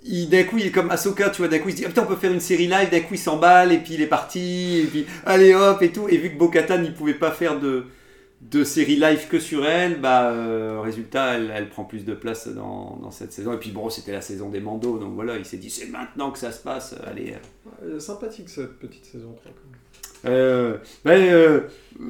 Il- 0.03 0.29
D'un 0.29 0.43
coup, 0.43 0.57
il 0.57 0.67
est 0.67 0.71
comme 0.71 0.89
Ahsoka, 0.91 1.29
tu 1.29 1.37
vois, 1.41 1.47
d'un 1.47 1.59
coup, 1.59 1.69
il 1.69 1.73
se 1.73 1.77
dit, 1.77 1.83
ah, 1.85 1.89
putain, 1.89 2.03
on 2.03 2.07
peut 2.07 2.15
faire 2.15 2.31
une 2.31 2.39
série 2.39 2.67
live, 2.67 2.89
d'un 2.91 2.99
coup, 3.01 3.13
il 3.13 3.19
s'emballe, 3.19 3.71
et 3.71 3.77
puis 3.77 3.93
il 3.95 4.01
est 4.01 4.07
parti, 4.07 4.81
et 4.83 4.87
puis, 4.87 5.05
allez 5.25 5.53
hop, 5.53 5.81
et 5.81 5.91
tout. 5.91 6.07
Et 6.09 6.17
vu 6.17 6.31
que 6.31 6.37
Bo-Katan, 6.37 6.83
il 6.83 6.93
pouvait 6.93 7.13
pas 7.13 7.31
faire 7.31 7.59
de, 7.59 7.85
de 8.41 8.63
série 8.63 8.95
live 8.95 9.27
que 9.29 9.39
sur 9.39 9.65
elle, 9.65 9.99
bah, 10.01 10.31
euh, 10.31 10.79
résultat, 10.81 11.35
elle, 11.35 11.51
elle 11.55 11.69
prend 11.69 11.83
plus 11.83 12.03
de 12.05 12.13
place 12.15 12.47
dans, 12.47 12.97
dans 13.01 13.11
cette 13.11 13.31
saison. 13.33 13.53
Et 13.53 13.57
puis 13.57 13.69
bon, 13.71 13.89
c'était 13.91 14.11
la 14.13 14.21
saison 14.21 14.49
des 14.49 14.59
mandos, 14.59 14.97
donc 14.97 15.13
voilà, 15.13 15.37
il 15.37 15.45
s'est 15.45 15.57
dit, 15.57 15.69
c'est 15.69 15.87
maintenant 15.87 16.31
que 16.31 16.39
ça 16.39 16.51
se 16.51 16.59
passe, 16.63 16.95
allez. 17.05 17.35
Euh, 17.83 17.99
sympathique 17.99 18.49
cette 18.49 18.79
petite 18.79 19.05
saison 19.05 19.33
3. 19.35 19.51
Quand 19.51 19.69
même. 19.69 19.77
Euh, 20.23 20.77
ben, 21.03 21.19
euh, 21.19 21.61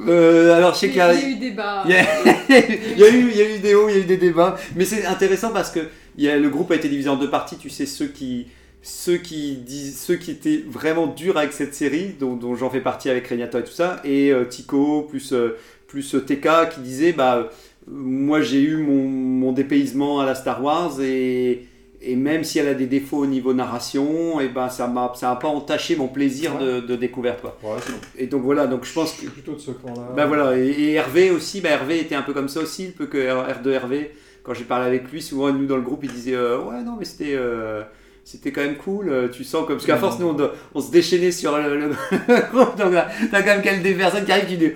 euh, 0.07 0.53
alors, 0.57 0.73
je 0.73 0.79
sais 0.79 0.87
Il 0.87 0.91
qu'il 0.91 0.97
y 0.99 1.01
a. 1.01 1.13
y 1.13 3.03
a 3.03 3.55
eu 3.55 3.59
des 3.59 3.75
hauts, 3.75 3.87
il 3.89 3.95
y 3.95 3.99
a 3.99 4.01
eu 4.01 4.05
des 4.05 4.17
débats, 4.17 4.57
mais 4.75 4.83
c'est 4.85 5.05
intéressant 5.05 5.51
parce 5.51 5.71
que 5.71 5.79
il 6.17 6.23
y 6.23 6.29
a, 6.29 6.37
le 6.37 6.49
groupe 6.49 6.71
a 6.71 6.75
été 6.75 6.89
divisé 6.89 7.09
en 7.09 7.15
deux 7.17 7.29
parties. 7.29 7.57
Tu 7.57 7.69
sais 7.69 7.85
ceux 7.85 8.07
qui, 8.07 8.47
ceux 8.81 9.17
qui 9.17 9.55
disent, 9.57 9.99
ceux 9.99 10.15
qui 10.15 10.31
étaient 10.31 10.63
vraiment 10.67 11.07
durs 11.07 11.37
avec 11.37 11.53
cette 11.53 11.73
série, 11.75 12.15
dont, 12.19 12.35
dont 12.35 12.55
j'en 12.55 12.69
fais 12.69 12.81
partie 12.81 13.09
avec 13.09 13.27
Regnata 13.27 13.59
et 13.59 13.63
tout 13.63 13.71
ça, 13.71 14.01
et 14.03 14.31
euh, 14.31 14.45
Tico 14.45 15.03
plus 15.03 15.33
euh, 15.33 15.57
plus 15.87 16.15
euh, 16.15 16.19
TK 16.21 16.69
qui 16.75 16.79
disait 16.81 17.13
bah 17.13 17.37
euh, 17.37 17.43
moi 17.87 18.41
j'ai 18.41 18.61
eu 18.61 18.77
mon, 18.77 19.07
mon 19.07 19.51
dépaysement 19.51 20.19
à 20.19 20.25
la 20.25 20.35
Star 20.35 20.63
Wars 20.63 21.01
et 21.01 21.67
et 22.03 22.15
même 22.15 22.43
si 22.43 22.57
elle 22.57 22.67
a 22.67 22.73
des 22.73 22.87
défauts 22.87 23.19
au 23.19 23.25
niveau 23.27 23.53
narration, 23.53 24.41
et 24.41 24.47
ben 24.47 24.69
ça 24.69 24.87
m'a 24.87 25.11
ça 25.15 25.29
a 25.29 25.35
pas 25.35 25.49
entaché 25.49 25.95
mon 25.95 26.07
plaisir 26.07 26.57
de, 26.57 26.79
de 26.79 26.95
découverte 26.95 27.41
quoi. 27.41 27.55
Ouais, 27.61 27.77
c'est- 27.85 28.23
Et 28.23 28.25
donc 28.25 28.41
voilà, 28.41 28.65
donc 28.65 28.85
je 28.85 28.91
pense 28.93 29.09
je 29.11 29.13
que 29.17 29.19
suis 29.21 29.27
plutôt 29.29 29.53
de 29.53 29.59
ce 29.59 29.69
camp-là. 29.69 30.11
bah 30.15 30.25
voilà, 30.25 30.57
et, 30.57 30.65
et 30.69 30.93
Hervé 30.93 31.29
aussi, 31.29 31.61
bah 31.61 31.69
Hervé 31.69 31.99
était 31.99 32.15
un 32.15 32.23
peu 32.23 32.33
comme 32.33 32.49
ça 32.49 32.59
aussi, 32.61 32.87
un 32.87 32.97
peu 32.97 33.05
que 33.05 33.19
R, 33.19 33.47
R2 33.61 33.69
Hervé. 33.69 34.11
Quand 34.43 34.53
j'ai 34.53 34.63
parlé 34.63 34.87
avec 34.87 35.11
lui, 35.11 35.21
souvent 35.21 35.51
nous 35.51 35.65
dans 35.67 35.75
le 35.75 35.81
groupe, 35.83 36.03
il 36.03 36.11
disait 36.11 36.35
euh, 36.35 36.59
ouais 36.59 36.81
non 36.83 36.95
mais 36.97 37.05
c'était 37.05 37.35
euh, 37.35 37.83
c'était 38.23 38.51
quand 38.51 38.61
même 38.61 38.77
cool. 38.77 39.09
euh, 39.09 39.27
Tu 39.29 39.43
sens 39.43 39.65
comme 39.67 39.75
parce 39.77 39.85
qu'à 39.85 39.97
force 39.97 40.19
nous 40.19 40.35
on, 40.73 40.81
se 40.81 40.91
déchaînait 40.91 41.31
sur 41.31 41.57
le, 41.57 41.77
le- 41.77 41.89
groupe, 42.51 42.75
donc 42.77 42.93
là, 42.93 43.07
t'as 43.31 43.41
quand 43.41 43.47
même 43.49 43.61
quelques 43.61 43.83
des 43.83 43.93
personnes 43.93 44.25
qui 44.25 44.31
arrivent 44.31 44.47
qui 44.47 44.57
disent 44.57 44.73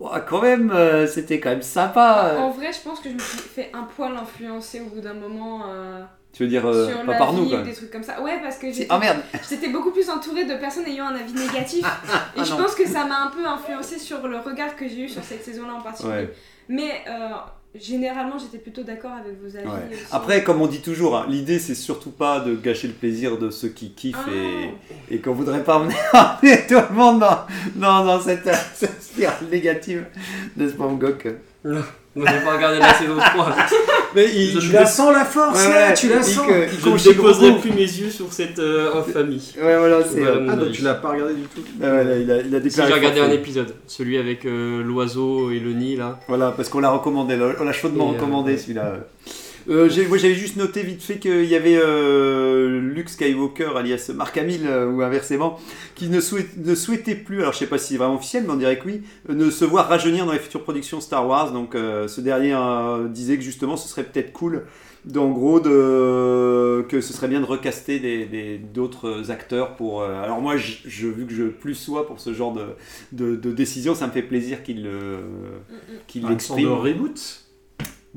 ouais, 0.00 0.10
quand 0.28 0.42
même 0.42 0.70
euh, 0.74 1.06
c'était 1.06 1.40
quand 1.40 1.50
même 1.50 1.62
sympa. 1.62 2.36
En 2.38 2.50
vrai, 2.50 2.72
je 2.72 2.80
pense 2.88 3.00
que 3.00 3.08
je 3.08 3.14
me 3.14 3.18
suis 3.18 3.38
fait 3.38 3.70
un 3.72 3.82
poil 3.84 4.12
influencer 4.16 4.80
au 4.80 4.84
bout 4.94 5.00
d'un 5.00 5.14
moment 5.14 5.62
euh, 5.68 6.02
Tu 6.32 6.44
veux 6.44 6.48
dire 6.48 6.64
euh, 6.66 6.88
sur 6.88 7.02
pas 7.04 7.12
la 7.12 7.18
par 7.18 7.32
vie 7.32 7.38
nous 7.40 7.46
ou 7.46 7.50
quoi. 7.50 7.62
des 7.62 7.72
trucs 7.72 7.90
comme 7.90 8.02
ça. 8.04 8.20
Ouais, 8.22 8.38
parce 8.42 8.58
que 8.58 8.70
j'étais 8.70 8.86
Ah 8.90 8.98
merde. 9.00 9.18
j'étais 9.48 9.68
beaucoup 9.70 9.90
plus 9.90 10.08
entourée 10.10 10.44
de 10.44 10.54
personnes 10.54 10.86
ayant 10.86 11.06
un 11.06 11.16
avis 11.16 11.32
négatif. 11.34 11.84
et 11.84 12.40
ah 12.40 12.44
je 12.44 12.50
non. 12.52 12.58
pense 12.58 12.74
que 12.76 12.86
ça 12.86 13.04
m'a 13.04 13.24
un 13.24 13.30
peu 13.30 13.44
influencé 13.46 13.98
sur 13.98 14.26
le 14.28 14.38
regard 14.38 14.76
que 14.76 14.86
j'ai 14.88 15.00
eu 15.02 15.08
sur 15.08 15.24
cette 15.24 15.42
saison-là 15.44 15.74
en 15.74 15.80
particulier. 15.82 16.12
Ouais. 16.14 16.34
Mais 16.68 16.90
euh, 17.08 17.30
généralement, 17.74 18.38
j'étais 18.38 18.58
plutôt 18.58 18.82
d'accord 18.82 19.12
avec 19.12 19.40
vos 19.42 19.56
avis. 19.56 19.66
Ouais. 19.66 19.94
aussi. 19.94 20.02
Après, 20.10 20.42
comme 20.42 20.60
on 20.62 20.66
dit 20.66 20.80
toujours, 20.80 21.16
hein, 21.16 21.26
l'idée 21.28 21.58
c'est 21.58 21.74
surtout 21.74 22.10
pas 22.10 22.40
de 22.40 22.54
gâcher 22.54 22.88
le 22.88 22.94
plaisir 22.94 23.38
de 23.38 23.50
ceux 23.50 23.68
qui 23.68 23.90
kiffent 23.90 24.16
Ah. 24.26 24.30
et, 25.10 25.14
et 25.14 25.18
qu'on 25.20 25.32
voudrait 25.32 25.62
pas 25.64 25.76
emmener, 25.78 25.94
tout 26.68 26.74
le 26.74 26.94
monde 26.94 27.20
dans, 27.20 27.46
dans, 27.76 28.04
dans 28.04 28.20
cette, 28.20 28.48
cette 28.74 29.02
spirale 29.02 29.46
négative, 29.50 30.06
n'est-ce 30.56 30.74
pas, 30.74 30.88
Moi, 32.16 32.26
j'ai 32.28 32.44
pas 32.44 32.56
regardé 32.56 32.78
la 32.78 32.94
saison 32.94 33.16
3. 33.16 33.56
Mais 34.14 34.24
il, 34.34 34.52
Je 34.52 34.66
Tu 34.68 34.72
la 34.72 34.86
sens 34.86 35.12
la 35.12 35.24
force 35.24 35.62
Ouais, 35.64 35.72
là, 35.72 35.88
ouais, 35.88 35.94
tu 35.94 36.08
la 36.08 36.16
il- 36.16 36.24
sens. 36.24 36.46
que- 36.46 36.64
il 36.64 36.80
Je 36.80 36.88
ne 37.08 37.14
déposerai 37.14 37.56
plus 37.58 37.70
mes 37.70 37.76
yeux 37.82 38.10
sur 38.10 38.32
cette 38.32 38.58
euh, 38.58 38.94
infamie. 38.94 39.52
Ouais, 39.62 39.76
voilà, 39.76 39.98
c'est. 40.02 40.18
Voilà 40.20 40.36
euh, 40.36 40.46
Ah 40.50 40.56
donc 40.56 40.72
tu 40.72 40.82
l'as 40.82 40.94
pas 40.94 41.10
regardé 41.10 41.34
du 41.34 41.42
tout. 41.42 41.60
ah, 41.82 41.86
il 42.02 42.30
a, 42.30 42.38
il 42.40 42.54
a 42.54 42.58
Si 42.58 42.64
déclaré. 42.64 42.88
j'ai 42.88 42.94
regardé 42.98 43.20
un 43.20 43.30
épisode, 43.30 43.74
celui 43.86 44.16
avec 44.18 44.46
euh, 44.46 44.82
l'oiseau 44.82 45.50
et 45.50 45.60
le 45.60 45.72
nid 45.74 45.96
là. 45.96 46.18
Voilà, 46.28 46.50
parce 46.56 46.68
qu'on 46.70 46.80
l'a 46.80 46.90
recommandé, 46.90 47.36
là, 47.36 47.50
on 47.60 47.64
l'a 47.64 47.72
chaudement 47.72 48.06
Et, 48.06 48.14
euh, 48.14 48.18
recommandé 48.18 48.56
celui-là. 48.56 48.94
Euh, 49.68 49.88
j'ai- 49.90 50.06
moi 50.06 50.16
j'avais 50.16 50.34
juste 50.34 50.56
noté 50.56 50.82
vite 50.82 51.02
fait 51.02 51.18
qu'il 51.18 51.44
y 51.44 51.54
avait 51.54 51.76
euh, 51.76 52.80
Luke 52.80 53.10
Skywalker 53.10 53.72
alias 53.76 54.10
Mark 54.14 54.34
Hamill 54.38 54.62
euh, 54.66 54.90
ou 54.90 55.02
inversement 55.02 55.58
qui 55.94 56.08
ne, 56.08 56.20
souhait- 56.20 56.46
ne 56.56 56.74
souhaitait 56.74 57.14
plus, 57.14 57.40
alors 57.40 57.52
je 57.52 57.58
sais 57.58 57.66
pas 57.66 57.76
si 57.76 57.88
c'est 57.88 57.98
vraiment 57.98 58.14
officiel 58.14 58.44
mais 58.46 58.50
on 58.52 58.56
dirait 58.56 58.78
que 58.78 58.86
oui, 58.86 59.02
euh, 59.28 59.34
ne 59.34 59.50
se 59.50 59.66
voir 59.66 59.88
rajeunir 59.88 60.24
dans 60.24 60.32
les 60.32 60.38
futures 60.38 60.62
productions 60.62 61.02
Star 61.02 61.26
Wars. 61.28 61.52
Donc 61.52 61.74
euh, 61.74 62.08
ce 62.08 62.22
dernier 62.22 62.54
euh, 62.54 63.08
disait 63.08 63.36
que 63.36 63.42
justement 63.42 63.76
ce 63.76 63.88
serait 63.88 64.04
peut-être 64.04 64.32
cool 64.32 64.64
d'en 65.04 65.28
gros 65.30 65.60
de 65.60 66.84
que 66.88 67.00
ce 67.02 67.12
serait 67.12 67.28
bien 67.28 67.40
de 67.40 67.44
recaster 67.46 67.98
des- 68.00 68.24
des- 68.26 68.58
d'autres 68.58 69.30
acteurs 69.30 69.76
pour 69.76 70.00
euh, 70.02 70.22
alors 70.22 70.40
moi 70.40 70.56
je, 70.56 70.72
je- 70.86 71.08
vu 71.08 71.26
que 71.26 71.32
je 71.34 71.44
plus 71.44 71.74
sois 71.74 72.06
pour 72.06 72.20
ce 72.20 72.32
genre 72.32 72.52
de, 72.54 72.64
de, 73.12 73.36
de 73.36 73.52
décision 73.52 73.94
ça 73.94 74.06
me 74.06 74.12
fait 74.12 74.22
plaisir 74.22 74.62
qu'il 74.62 74.82
le 74.84 75.18
qu'il 76.06 76.24
Ah, 76.26 76.32
une 76.32 76.40
sorte 76.40 76.58
l'exprime 76.58 76.68
de 76.68 76.68
reboot? 76.70 77.44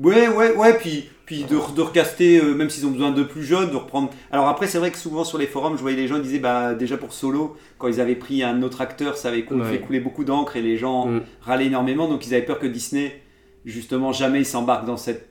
Ouais, 0.02 0.28
ouais, 0.28 0.56
ouais, 0.56 0.74
puis, 0.78 1.08
puis 1.26 1.44
de, 1.44 1.56
de 1.74 1.80
recaster, 1.80 2.38
euh, 2.42 2.54
même 2.54 2.68
s'ils 2.70 2.86
ont 2.86 2.90
besoin 2.90 3.10
de 3.12 3.22
plus 3.22 3.44
jeunes, 3.44 3.70
de 3.70 3.76
reprendre. 3.76 4.10
Alors 4.30 4.48
après, 4.48 4.66
c'est 4.66 4.78
vrai 4.78 4.90
que 4.90 4.98
souvent 4.98 5.24
sur 5.24 5.38
les 5.38 5.46
forums, 5.46 5.76
je 5.76 5.82
voyais 5.82 5.96
les 5.96 6.08
gens 6.08 6.18
disaient, 6.18 6.38
bah 6.38 6.74
déjà 6.74 6.96
pour 6.96 7.12
Solo, 7.12 7.56
quand 7.78 7.88
ils 7.88 8.00
avaient 8.00 8.16
pris 8.16 8.42
un 8.42 8.62
autre 8.62 8.80
acteur, 8.80 9.16
ça 9.16 9.28
avait 9.28 9.46
Ouais. 9.52 9.64
fait 9.64 9.78
couler 9.80 10.00
beaucoup 10.00 10.24
d'encre 10.24 10.56
et 10.56 10.62
les 10.62 10.76
gens 10.76 11.06
Mm. 11.06 11.20
râlaient 11.42 11.66
énormément, 11.66 12.08
donc 12.08 12.26
ils 12.26 12.34
avaient 12.34 12.44
peur 12.44 12.58
que 12.58 12.66
Disney, 12.66 13.22
justement, 13.64 14.12
jamais 14.12 14.40
ils 14.40 14.46
s'embarquent 14.46 14.86
dans 14.86 14.96
cette, 14.96 15.28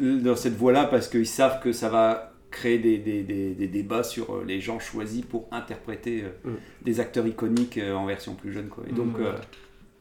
dans 0.00 0.36
cette 0.36 0.56
voie-là 0.56 0.84
parce 0.84 1.08
qu'ils 1.08 1.26
savent 1.26 1.60
que 1.62 1.72
ça 1.72 1.88
va 1.88 2.32
créer 2.50 2.78
des, 2.78 2.96
des, 2.98 3.22
des, 3.22 3.50
des 3.50 3.66
débats 3.68 4.02
sur 4.02 4.34
euh, 4.34 4.44
les 4.46 4.60
gens 4.60 4.78
choisis 4.80 5.22
pour 5.22 5.48
interpréter 5.52 6.24
euh, 6.24 6.50
Mm. 6.50 6.54
des 6.84 6.98
acteurs 7.00 7.26
iconiques 7.26 7.78
en 7.94 8.06
version 8.06 8.34
plus 8.34 8.52
jeune. 8.52 8.68
Quoi. 8.68 8.84
Et 8.88 8.92
donc, 8.92 9.18
Mm. 9.18 9.24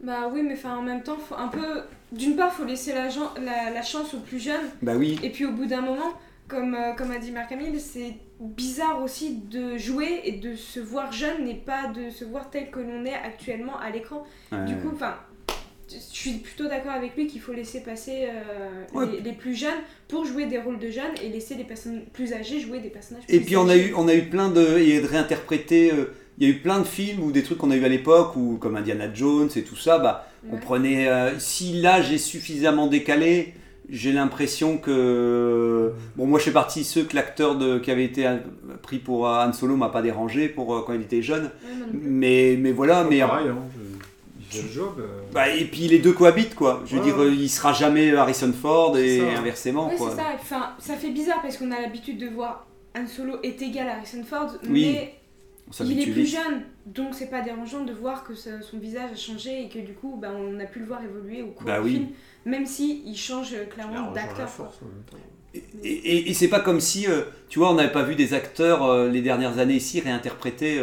Bah 0.02 0.30
oui, 0.32 0.42
mais 0.44 0.54
enfin, 0.54 0.78
en 0.78 0.82
même 0.84 1.02
temps, 1.04 1.18
faut 1.18 1.36
un 1.36 1.48
peu. 1.48 1.82
D'une 2.12 2.36
part, 2.36 2.54
faut 2.54 2.66
laisser 2.66 2.94
la, 2.94 3.10
gen- 3.10 3.24
la, 3.44 3.72
la 3.72 3.82
chance 3.82 4.14
aux 4.14 4.20
plus 4.20 4.40
jeunes. 4.40 4.70
bah 4.82 4.94
oui, 4.96 5.20
Et 5.24 5.30
puis 5.30 5.46
au 5.46 5.52
bout 5.52 5.66
d'un 5.66 5.82
moment, 5.82 6.14
comme, 6.48 6.76
euh, 6.76 6.94
comme 6.94 7.12
a 7.12 7.18
dit 7.20 7.32
Marc 7.32 7.52
Hamill, 7.52 7.80
c'est 7.80 8.14
bizarre 8.40 9.02
aussi 9.04 9.40
de 9.50 9.78
jouer 9.78 10.22
et 10.24 10.34
de 10.34 10.56
se 10.56 10.80
voir 10.80 11.12
jeune 11.12 11.48
et 11.48 11.56
pas 11.56 11.88
de 11.88 12.10
se 12.12 12.24
voir 12.24 12.50
tel 12.50 12.70
que 12.70 12.80
l'on 12.80 13.04
est 13.06 13.14
actuellement 13.14 13.78
à 13.80 13.90
l'écran. 13.90 14.24
Du 14.68 14.76
coup, 14.76 14.92
enfin, 14.94 15.16
je 15.90 15.98
suis 15.98 16.34
plutôt 16.34 16.68
d'accord 16.68 16.92
avec 16.92 17.16
lui 17.16 17.28
qu'il 17.28 17.42
faut 17.42 17.54
laisser 17.54 17.82
passer 17.82 18.28
euh, 18.30 18.84
Ouais. 18.94 19.08
les, 19.12 19.22
les 19.22 19.34
plus 19.34 19.56
jeunes 19.56 19.80
pour 20.08 20.26
jouer 20.26 20.46
des 20.46 20.60
rôles 20.60 20.80
de 20.80 20.92
jeunes 20.92 21.14
et 21.24 21.30
laisser 21.30 21.56
les 21.56 21.64
personnes 21.64 22.04
plus 22.14 22.34
âgées 22.34 22.60
jouer 22.60 22.80
des 22.80 22.90
personnages 22.90 23.26
plus 23.26 23.36
Et 23.36 23.40
puis 23.40 23.58
on 23.58 23.68
a 23.68 23.76
eu, 23.76 23.94
on 23.96 24.08
a 24.08 24.14
eu 24.14 24.30
plein 24.30 24.50
de, 24.50 24.78
et 24.78 25.02
de 25.02 25.08
réinterpréter. 25.08 25.92
euh, 25.92 26.14
il 26.38 26.48
y 26.48 26.52
a 26.52 26.54
eu 26.54 26.60
plein 26.60 26.80
de 26.80 26.86
films 26.86 27.24
ou 27.24 27.32
des 27.32 27.44
trucs 27.44 27.58
qu'on 27.58 27.72
a 27.72 27.76
eu 27.76 27.84
à 27.86 27.90
l'époque, 27.90 28.36
ou 28.36 28.58
comme 28.58 28.76
Indiana 28.76 29.12
Jones 29.14 29.50
et 29.56 29.64
tout 29.64 29.76
ça. 29.76 29.98
Bah, 30.00 30.28
on 30.52 30.58
prenait. 30.58 31.08
euh, 31.08 31.38
si 31.40 31.74
l'âge 31.82 32.12
est 32.14 32.18
suffisamment 32.20 32.88
décalé, 32.88 33.54
j'ai 33.90 34.12
l'impression 34.12 34.78
que 34.78 35.94
bon 36.16 36.26
moi 36.28 36.40
je 36.40 36.46
fais 36.46 36.52
partie 36.52 36.82
de 36.82 36.86
ceux 36.86 37.04
que 37.04 37.16
l'acteur 37.16 37.56
de 37.56 37.80
qui 37.80 37.90
avait 37.90 38.04
été 38.04 38.28
euh, 38.28 38.38
pris 38.82 39.00
pour 39.00 39.28
euh, 39.28 39.46
Han 39.46 39.54
Solo 39.54 39.78
m'a 39.78 39.90
pas 39.90 40.02
dérangé 40.02 40.50
pour 40.50 40.84
quand 40.86 40.94
il 40.94 41.02
était 41.02 41.22
jeune 41.22 41.44
Ouais, 41.64 41.86
mais 41.94 42.56
mais 42.60 42.72
voilà 42.74 43.04
mais 43.10 43.20
Pareil, 43.20 43.48
hein, 43.48 43.58
je- 44.52 44.68
job. 44.74 44.96
euh, 45.00 45.22
bah, 45.34 45.50
et 45.54 45.66
puis 45.66 45.88
les 45.88 46.00
deux 46.00 46.12
cohabitent 46.14 46.56
quoi 46.56 46.84
je 46.86 46.96
veux 46.98 47.02
Ouais, 47.02 47.06
dire 47.30 47.42
il 47.42 47.50
sera 47.50 47.72
jamais 47.74 48.14
Harrison 48.14 48.52
Ford 48.54 48.98
et 48.98 49.20
ça. 49.20 49.40
inversement 49.40 49.88
Ouais, 49.90 49.96
quoi 49.96 50.10
c'est 50.12 50.18
ça. 50.18 50.28
Enfin, 50.36 50.70
ça 50.80 50.96
fait 50.96 51.12
bizarre 51.12 51.42
parce 51.42 51.58
qu'on 51.58 51.72
a 51.72 51.80
l'habitude 51.82 52.18
de 52.18 52.28
voir 52.28 52.68
Han 52.98 53.08
Solo 53.08 53.38
est 53.44 53.62
égal 53.62 53.88
à 53.88 53.96
Harrison 53.98 54.24
Ford, 54.30 54.50
Oui, 54.70 54.88
mais 54.92 55.16
On 55.80 55.86
il 55.86 56.00
est 56.00 56.04
plus 56.04 56.12
vite. 56.24 56.32
jeune, 56.34 56.62
donc 56.86 57.14
c'est 57.14 57.30
pas 57.30 57.42
dérangeant 57.42 57.84
de 57.84 57.92
voir 57.94 58.24
que 58.24 58.34
son 58.36 58.78
visage 58.80 59.12
a 59.12 59.16
changé 59.16 59.64
et 59.64 59.70
que 59.70 59.80
du 59.80 59.94
coup, 59.94 60.18
bah, 60.22 60.32
on 60.36 60.60
a 60.60 60.66
pu 60.66 60.80
le 60.80 60.86
voir 60.86 61.04
évoluer 61.04 61.42
au 61.42 61.48
cours 61.48 61.66
Bah 61.68 61.80
du 61.80 61.86
oui. 61.86 61.92
film, 61.96 62.08
même 62.46 62.66
si 62.66 63.04
il 63.06 63.16
change 63.18 63.54
euh, 63.54 63.66
clairement 63.66 64.12
d'acteur. 64.12 64.50
Et, 65.54 65.60
et- 65.90 66.30
et 66.30 66.34
c'est 66.34 66.48
pas 66.50 66.60
comme 66.60 66.80
si, 66.80 67.08
euh, 67.08 67.22
tu 67.50 67.60
vois, 67.60 67.72
on 67.72 67.76
n'avait 67.76 67.92
pas 67.92 68.04
vu 68.04 68.16
des 68.16 68.34
acteurs 68.34 68.84
euh, 68.86 69.10
les 69.10 69.22
dernières 69.22 69.60
années 69.60 69.76
ici 69.76 70.00
réinterpréter 70.02 70.80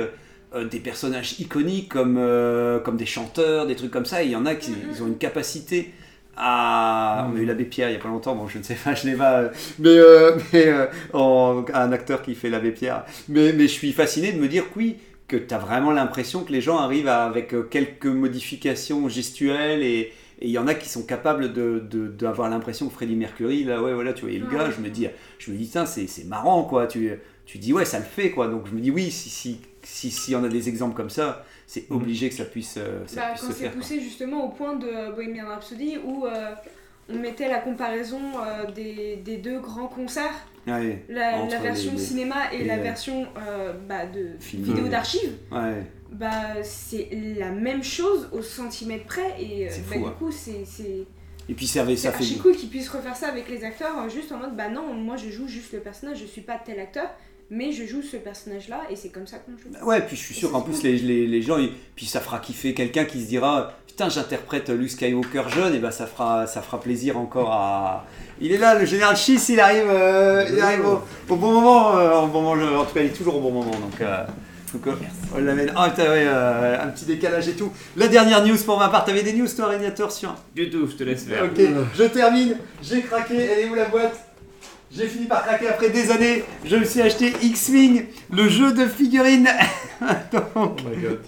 euh, 0.54 0.64
des 0.66 0.80
personnages 0.80 1.38
iconiques 1.40 1.88
comme, 1.90 2.16
euh, 2.18 2.78
comme 2.80 2.96
des 2.96 3.06
chanteurs, 3.06 3.66
des 3.66 3.76
trucs 3.76 3.90
comme 3.90 4.06
ça. 4.06 4.22
Et 4.22 4.26
il 4.26 4.32
y 4.32 4.36
en 4.36 4.46
a 4.46 4.54
qui 4.54 4.72
ils 4.92 5.02
ont 5.02 5.06
une 5.06 5.18
capacité 5.18 5.92
à. 6.36 7.28
On 7.32 7.36
a 7.36 7.40
eu 7.40 7.44
l'abbé 7.44 7.64
Pierre 7.64 7.90
il 7.90 7.94
y 7.94 7.96
a 7.96 7.98
pas 8.00 8.08
longtemps, 8.08 8.34
bon, 8.34 8.48
je 8.48 8.58
ne 8.58 8.62
sais 8.62 8.74
pas, 8.74 8.94
je 8.94 9.06
l'ai 9.06 9.14
pas. 9.16 9.40
euh, 9.42 9.48
mais 9.78 9.88
euh, 9.98 10.36
mais 10.52 10.66
euh, 10.66 10.86
en- 11.12 11.64
un 11.72 11.92
acteur 11.92 12.22
qui 12.22 12.34
fait 12.34 12.50
l'abbé 12.50 12.70
Pierre. 12.72 13.04
Mais, 13.28 13.52
mais 13.52 13.64
je 13.64 13.72
suis 13.72 13.92
fasciné 13.92 14.32
de 14.32 14.38
me 14.40 14.48
dire 14.48 14.64
que 14.72 14.78
oui, 14.78 14.96
que 15.28 15.36
tu 15.36 15.54
as 15.54 15.58
vraiment 15.58 15.90
l'impression 15.92 16.42
que 16.44 16.52
les 16.52 16.60
gens 16.60 16.78
arrivent 16.78 17.08
à- 17.08 17.24
avec 17.24 17.54
quelques 17.70 18.06
modifications 18.06 19.08
gestuelles 19.08 19.82
et. 19.82 20.12
Il 20.42 20.50
y 20.50 20.58
en 20.58 20.66
a 20.66 20.74
qui 20.74 20.88
sont 20.88 21.04
capables 21.04 21.52
de, 21.52 21.78
de- 21.78 22.08
d'avoir 22.08 22.50
l'impression 22.50 22.88
que 22.88 22.92
Freddie 22.92 23.14
Mercury, 23.14 23.62
là, 23.62 23.80
ouais, 23.80 23.94
voilà, 23.94 24.12
tu 24.12 24.22
vois, 24.22 24.32
et 24.32 24.38
le 24.38 24.46
gars, 24.48 24.68
je 24.76 24.82
me 24.82 24.90
dis, 24.90 25.06
je 25.38 25.52
me 25.52 25.56
dis, 25.56 25.68
tiens, 25.68 25.86
c'est, 25.86 26.08
c'est 26.08 26.24
marrant, 26.24 26.64
quoi. 26.64 26.88
Tu, 26.88 27.12
tu 27.46 27.58
dis, 27.58 27.72
ouais, 27.72 27.84
ça 27.84 27.98
le 28.00 28.04
fait, 28.04 28.30
quoi. 28.32 28.48
Donc 28.48 28.66
je 28.66 28.74
me 28.74 28.80
dis, 28.80 28.90
oui, 28.90 29.12
si, 29.12 29.30
si, 29.30 29.60
si, 29.84 30.10
si 30.10 30.34
on 30.34 30.42
a 30.42 30.48
des 30.48 30.68
exemples 30.68 30.96
comme 30.96 31.08
ça, 31.08 31.44
c'est 31.66 31.88
Mhm. 31.90 31.96
obligé 31.96 32.28
que 32.28 32.34
ça 32.34 32.44
puisse, 32.44 32.76
euh, 32.78 33.02
ça 33.06 33.20
Bah, 33.20 33.28
puisse 33.30 33.40
quand 33.42 33.46
se 33.48 33.52
c'est 33.54 33.58
faire. 33.64 33.72
quoi. 33.72 33.80
poussé 33.80 34.00
justement 34.00 34.44
au 34.44 34.48
point 34.50 34.74
de 34.76 35.14
Bohemian 35.14 35.46
Rhapsody 35.48 35.98
où 36.04 36.26
euh, 36.26 36.52
on 37.08 37.16
mettait 37.16 37.48
la 37.48 37.58
comparaison 37.58 38.20
euh, 38.42 38.70
des, 38.70 39.16
des 39.16 39.36
deux 39.38 39.58
grands 39.60 39.88
concerts, 39.88 40.46
Ouais, 40.66 41.04
la, 41.10 41.44
version 41.58 41.90
les- 41.92 41.98
les- 41.98 42.02
cinéma 42.02 42.36
et, 42.52 42.62
et, 42.62 42.64
la 42.64 42.78
euh, 42.78 42.82
version 42.82 43.26
euh, 43.36 43.74
bah, 43.86 44.06
de 44.06 44.30
film. 44.40 44.62
vidéo 44.64 44.84
ouais. 44.86 45.82
Bah, 46.10 46.62
c'est 46.62 47.08
la 47.38 47.50
même 47.50 47.82
chose 47.84 48.28
au 48.32 48.40
centimètre 48.40 49.04
près 49.04 49.34
et 49.42 49.68
C'est 49.68 49.80
bah, 49.82 49.92
fou, 49.94 49.98
du 49.98 50.04
hein. 50.06 50.14
coup 50.18 50.30
c'est 50.32 50.64
c'est 50.64 51.04
Et 51.48 51.54
puis 51.54 51.66
ça, 51.66 51.82
avait- 51.82 51.96
c'est 51.96 52.02
ça 52.04 52.12
fait. 52.12 52.22
archi 52.22 52.38
cool 52.38 52.54
qu'ils 52.56 52.70
puissent 52.70 52.88
refaire 52.88 53.16
ça 53.16 53.28
avec 53.28 53.48
les 53.50 53.62
acteurs 53.64 54.08
juste 54.08 54.32
en 54.32 54.38
mode 54.38 54.56
bah 54.56 54.68
non 54.70 54.94
moi 54.94 55.16
je 55.16 55.28
joue 55.28 55.48
juste 55.48 55.72
le 55.74 55.80
personnage 55.80 56.18
je 56.20 56.24
suis 56.24 56.40
pas 56.40 56.58
tel 56.64 56.78
acteur 56.80 57.10
mais 57.50 57.72
je 57.72 57.84
joue 57.86 58.02
ce 58.02 58.16
personnage 58.16 58.68
là 58.68 58.80
et 58.90 58.96
c'est 58.96 59.10
comme 59.10 59.26
ça 59.26 59.36
qu'on 59.38 59.52
joue 59.56 59.84
Ouais, 59.86 60.00
puis 60.00 60.16
je 60.16 60.22
suis 60.22 60.34
sûr 60.34 60.50
qu'en 60.50 60.60
plus, 60.62 60.82
les, 60.82 60.98
les, 60.98 61.26
les 61.26 61.42
gens, 61.42 61.58
ils- 61.58 61.70
puis 61.94 62.06
ça 62.06 62.20
fera 62.20 62.38
kiffer 62.38 62.74
quelqu'un 62.74 63.04
qui 63.04 63.22
se 63.22 63.28
dira 63.28 63.72
Putain, 63.86 64.08
j'interprète 64.08 64.70
Luke 64.70 64.90
Skywalker 64.90 65.42
jeune, 65.54 65.72
et 65.74 65.78
ben 65.78 65.92
ça 65.92 66.06
fera, 66.08 66.48
ça 66.48 66.62
fera 66.62 66.80
plaisir 66.80 67.16
encore 67.16 67.52
à. 67.52 68.04
Il 68.40 68.50
est 68.50 68.58
là, 68.58 68.76
le 68.76 68.86
général 68.86 69.16
Schiss, 69.16 69.48
il 69.50 69.60
arrive, 69.60 69.84
euh, 69.88 70.44
il 70.52 70.58
arrive 70.60 70.84
au, 70.84 71.00
au 71.32 71.36
bon 71.36 71.52
moment, 71.52 71.96
euh, 71.96 72.22
au 72.22 72.26
bon 72.26 72.42
moment, 72.42 72.80
en 72.80 72.84
tout 72.84 72.92
cas, 72.92 73.00
il 73.02 73.06
est 73.06 73.10
toujours 73.10 73.36
au 73.36 73.40
bon 73.40 73.52
moment, 73.52 73.70
donc. 73.70 74.00
euh, 74.00 74.24
donc, 74.72 74.96
on 75.32 75.38
l'amène. 75.38 75.70
Ah, 75.76 75.86
ouais, 75.96 76.02
euh, 76.26 76.82
un 76.82 76.88
petit 76.88 77.04
décalage 77.04 77.46
et 77.46 77.52
tout. 77.52 77.70
La 77.96 78.08
dernière 78.08 78.44
news 78.44 78.56
pour 78.66 78.76
ma 78.80 78.88
part, 78.88 79.04
t'avais 79.04 79.22
des 79.22 79.32
news, 79.32 79.46
toi, 79.46 79.66
Régnateur, 79.68 80.10
sur. 80.10 80.34
Du 80.56 80.68
tout, 80.68 80.88
je 80.90 80.96
te 80.96 81.04
laisse 81.04 81.22
faire. 81.22 81.44
Ok, 81.44 81.60
je 81.96 82.02
termine. 82.04 82.56
J'ai 82.82 83.00
craqué. 83.02 83.36
Elle 83.36 83.58
est 83.66 83.70
où 83.70 83.76
la 83.76 83.84
boîte? 83.84 84.18
J'ai 84.96 85.08
fini 85.08 85.26
par 85.26 85.42
craquer 85.44 85.66
après 85.66 85.90
des 85.90 86.12
années. 86.12 86.44
Je 86.64 86.76
me 86.76 86.84
suis 86.84 87.00
acheté 87.00 87.32
X-Wing, 87.42 88.04
le 88.30 88.48
jeu 88.48 88.72
de 88.72 88.86
figurines. 88.86 89.48
donc, 90.32 90.44
Oh 90.54 90.68
my 90.88 91.02
god. 91.02 91.20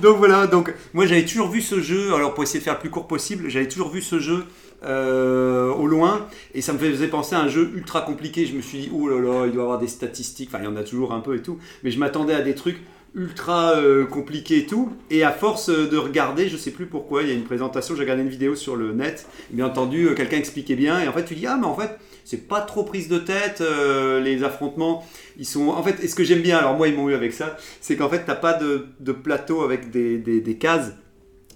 donc 0.00 0.16
voilà, 0.16 0.46
donc 0.46 0.72
moi 0.94 1.04
j'avais 1.04 1.26
toujours 1.26 1.50
vu 1.50 1.60
ce 1.60 1.80
jeu, 1.80 2.14
alors 2.14 2.32
pour 2.32 2.44
essayer 2.44 2.60
de 2.60 2.64
faire 2.64 2.74
le 2.74 2.80
plus 2.80 2.88
court 2.88 3.06
possible, 3.06 3.50
j'avais 3.50 3.68
toujours 3.68 3.90
vu 3.90 4.00
ce 4.00 4.18
jeu 4.20 4.44
euh, 4.84 5.70
au 5.70 5.86
loin 5.86 6.28
et 6.54 6.62
ça 6.62 6.72
me 6.72 6.78
faisait 6.78 7.08
penser 7.08 7.34
à 7.34 7.40
un 7.40 7.48
jeu 7.48 7.70
ultra 7.74 8.00
compliqué. 8.00 8.46
Je 8.46 8.54
me 8.54 8.62
suis 8.62 8.78
dit, 8.78 8.90
oh 8.94 9.06
là 9.08 9.20
là, 9.20 9.46
il 9.46 9.52
doit 9.52 9.62
y 9.62 9.64
avoir 9.64 9.78
des 9.78 9.88
statistiques, 9.88 10.48
enfin 10.50 10.62
il 10.62 10.64
y 10.64 10.68
en 10.68 10.76
a 10.76 10.82
toujours 10.82 11.12
un 11.12 11.20
peu 11.20 11.36
et 11.36 11.42
tout, 11.42 11.58
mais 11.82 11.90
je 11.90 11.98
m'attendais 11.98 12.34
à 12.34 12.40
des 12.40 12.54
trucs 12.54 12.80
ultra 13.14 13.72
euh, 13.76 14.06
compliqués 14.06 14.58
et 14.58 14.66
tout. 14.66 14.92
Et 15.10 15.24
à 15.24 15.32
force 15.32 15.68
euh, 15.68 15.88
de 15.88 15.96
regarder, 15.96 16.48
je 16.48 16.56
sais 16.56 16.70
plus 16.70 16.86
pourquoi, 16.86 17.22
il 17.22 17.28
y 17.28 17.32
a 17.32 17.34
une 17.34 17.44
présentation, 17.44 17.94
j'ai 17.94 18.02
regardé 18.02 18.22
une 18.22 18.28
vidéo 18.28 18.54
sur 18.54 18.76
le 18.76 18.92
net, 18.92 19.26
et 19.52 19.56
bien 19.56 19.66
entendu, 19.66 20.06
euh, 20.06 20.14
quelqu'un 20.14 20.38
expliquait 20.38 20.76
bien, 20.76 21.00
et 21.00 21.08
en 21.08 21.12
fait 21.12 21.24
tu 21.24 21.34
dis, 21.34 21.46
ah 21.46 21.56
mais 21.58 21.66
en 21.66 21.74
fait, 21.74 21.98
c'est 22.30 22.46
pas 22.48 22.60
trop 22.60 22.84
prise 22.84 23.08
de 23.08 23.18
tête, 23.18 23.60
euh, 23.60 24.20
les 24.20 24.44
affrontements, 24.44 25.04
ils 25.36 25.44
sont... 25.44 25.66
En 25.70 25.82
fait, 25.82 25.96
et 26.04 26.06
ce 26.06 26.14
que 26.14 26.22
j'aime 26.22 26.42
bien, 26.42 26.58
alors 26.58 26.76
moi 26.76 26.86
ils 26.86 26.94
m'ont 26.94 27.08
eu 27.08 27.14
avec 27.14 27.32
ça, 27.32 27.56
c'est 27.80 27.96
qu'en 27.96 28.08
fait 28.08 28.22
t'as 28.24 28.36
pas 28.36 28.52
de, 28.52 28.86
de 29.00 29.10
plateau 29.10 29.62
avec 29.62 29.90
des, 29.90 30.16
des- 30.18 30.40
des 30.40 30.54
cases, 30.56 30.92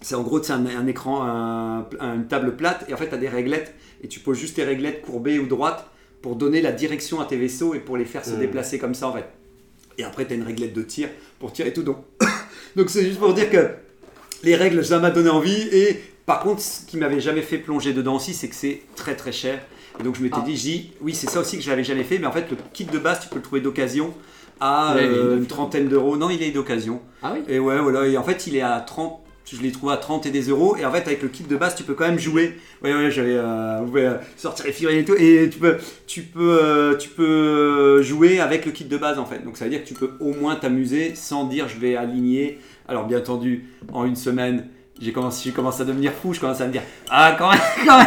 c'est 0.03 0.17
en 0.17 0.23
gros 0.23 0.43
c'est 0.43 0.53
un, 0.53 0.67
un 0.67 0.87
écran, 0.89 1.23
un- 1.23 1.87
un- 2.01 2.15
une 2.17 2.27
table 2.27 2.57
plate, 2.57 2.85
et 2.89 2.95
en 2.95 2.97
fait 2.97 3.09
tu 3.09 3.15
as 3.15 3.19
des 3.19 3.29
réglettes, 3.29 3.73
et 4.03 4.09
tu 4.09 4.19
poses 4.19 4.37
juste 4.37 4.57
tes 4.57 4.65
réglettes 4.65 5.03
courbées 5.03 5.39
ou 5.39 5.47
droites 5.47 5.87
pour 6.23 6.35
donner 6.35 6.61
la 6.61 6.73
direction 6.73 7.21
à 7.21 7.27
tes 7.27 7.37
vaisseaux 7.37 7.75
et 7.75 7.79
pour 7.79 7.97
les 7.97 8.05
faire 8.05 8.25
se 8.25 8.31
Mhm. 8.33 8.41
déplacer 8.41 8.79
comme 8.81 8.95
ça 8.95 9.07
en 9.09 9.13
fait. 9.13 9.27
Et 9.97 10.03
après 10.03 10.27
tu 10.27 10.33
as 10.33 10.37
une 10.37 10.43
réglette 10.43 10.73
de 10.73 10.83
tir 10.83 11.09
pour 11.39 11.53
tirer 11.53 11.69
et 11.69 11.73
tout. 11.73 11.85
Donc 11.85 11.99
donc 12.77 12.91
c'est 12.91 13.05
juste 13.05 13.21
pour 13.21 13.33
dire 13.33 13.49
que 13.49 13.69
les 14.43 14.57
règles 14.57 14.85
ça 14.85 14.99
m'a 14.99 15.11
donné 15.11 15.31
envie, 15.31 15.69
et 15.71 16.01
par 16.27 16.41
contre 16.41 16.61
ce 16.63 16.85
qui 16.85 16.97
m'avait 16.97 17.21
jamais 17.21 17.43
fait 17.43 17.59
plonger 17.59 17.93
dedans 17.93 18.17
aussi, 18.17 18.35
c'est 18.35 18.49
que 18.49 18.57
c'est 18.57 18.81
très 18.97 19.15
très 19.15 19.31
cher. 19.33 19.61
Et 20.01 20.03
donc 20.03 20.17
je 20.17 20.23
m'étais 20.23 20.37
Ah. 20.41 20.45
dit, 20.45 20.57
j'ai- 20.57 20.91
oui 21.01 21.15
c'est 21.15 21.29
ça 21.31 21.41
aussi 21.41 21.57
que 21.57 21.63
je 21.63 21.71
l'avais 21.71 21.85
jamais 21.85 22.05
fait, 22.05 22.19
mais 22.19 22.27
en 22.27 22.33
fait 22.33 22.51
le 22.51 22.57
kit 22.73 22.85
de 22.85 22.99
base 22.99 23.21
tu 23.21 23.29
peux 23.29 23.37
le 23.37 23.43
trouver 23.43 23.61
d'occasion 23.61 24.13
à 24.61 24.97
euh, 24.97 25.35
une 25.37 25.41
là. 25.43 25.47
trentaine 25.49 25.89
d'euros. 25.89 26.17
Non 26.17 26.31
il 26.31 26.43
est 26.43 26.51
d'occasion. 26.51 27.01
Ah 27.23 27.33
oui 27.35 27.43
Et 27.49 27.59
ouais, 27.59 27.79
voilà. 27.81 28.07
Et 28.07 28.17
en 28.17 28.23
fait, 28.23 28.47
il 28.47 28.57
est 28.57 28.61
à 28.63 28.81
30. 28.81 29.21
Je 29.53 29.61
l'ai 29.61 29.73
trouvé 29.73 29.93
à 29.93 29.99
30 29.99 30.25
et 30.27 30.31
des 30.31 30.49
euros. 30.49 30.75
Et 30.77 30.87
en 30.87 30.91
fait, 30.93 31.03
avec 31.07 31.21
le 31.23 31.29
kit 31.29 31.43
de 31.45 31.57
base, 31.57 31.75
tu 31.75 31.83
peux 31.83 31.93
quand 31.95 32.07
même 32.07 32.19
jouer. 32.19 32.57
Ouais, 32.83 32.95
ouais, 32.95 33.11
j'avais. 33.11 33.35
Euh, 33.35 33.81
euh, 33.95 34.17
sortir 34.37 34.65
les 34.65 34.73
figurines 34.73 35.01
et 35.01 35.05
tout. 35.05 35.15
Et 35.19 35.51
tu 35.53 35.59
peux, 35.59 35.77
tu 36.07 36.23
peux, 36.23 36.59
euh, 36.63 36.97
tu 36.97 37.11
peux 37.11 38.01
jouer 38.03 38.41
avec 38.41 38.65
le 38.65 38.73
kit 38.73 38.85
de 38.85 38.97
base 38.97 39.19
en 39.19 39.27
fait. 39.27 39.45
Donc 39.45 39.57
ça 39.59 39.65
veut 39.65 39.71
dire 39.71 39.83
que 39.83 39.89
tu 39.89 39.95
peux 39.95 40.13
au 40.21 40.33
moins 40.33 40.55
t'amuser 40.57 41.15
sans 41.15 41.45
dire 41.45 41.69
je 41.69 41.79
vais 41.79 41.95
aligner. 41.97 42.59
Alors, 42.89 43.07
bien 43.07 43.19
entendu, 43.19 43.67
en 43.93 44.05
une 44.07 44.17
semaine. 44.17 44.69
J'ai 45.05 45.13
commencé, 45.13 45.51
à 45.51 45.85
devenir 45.85 46.13
fou, 46.13 46.33
je 46.33 46.41
commence 46.41 46.61
à 46.61 46.67
me 46.67 46.73
dire 46.73 46.83
Ah, 47.11 47.35
quand 47.39 47.51
même, 47.51 47.61
quand 47.87 47.99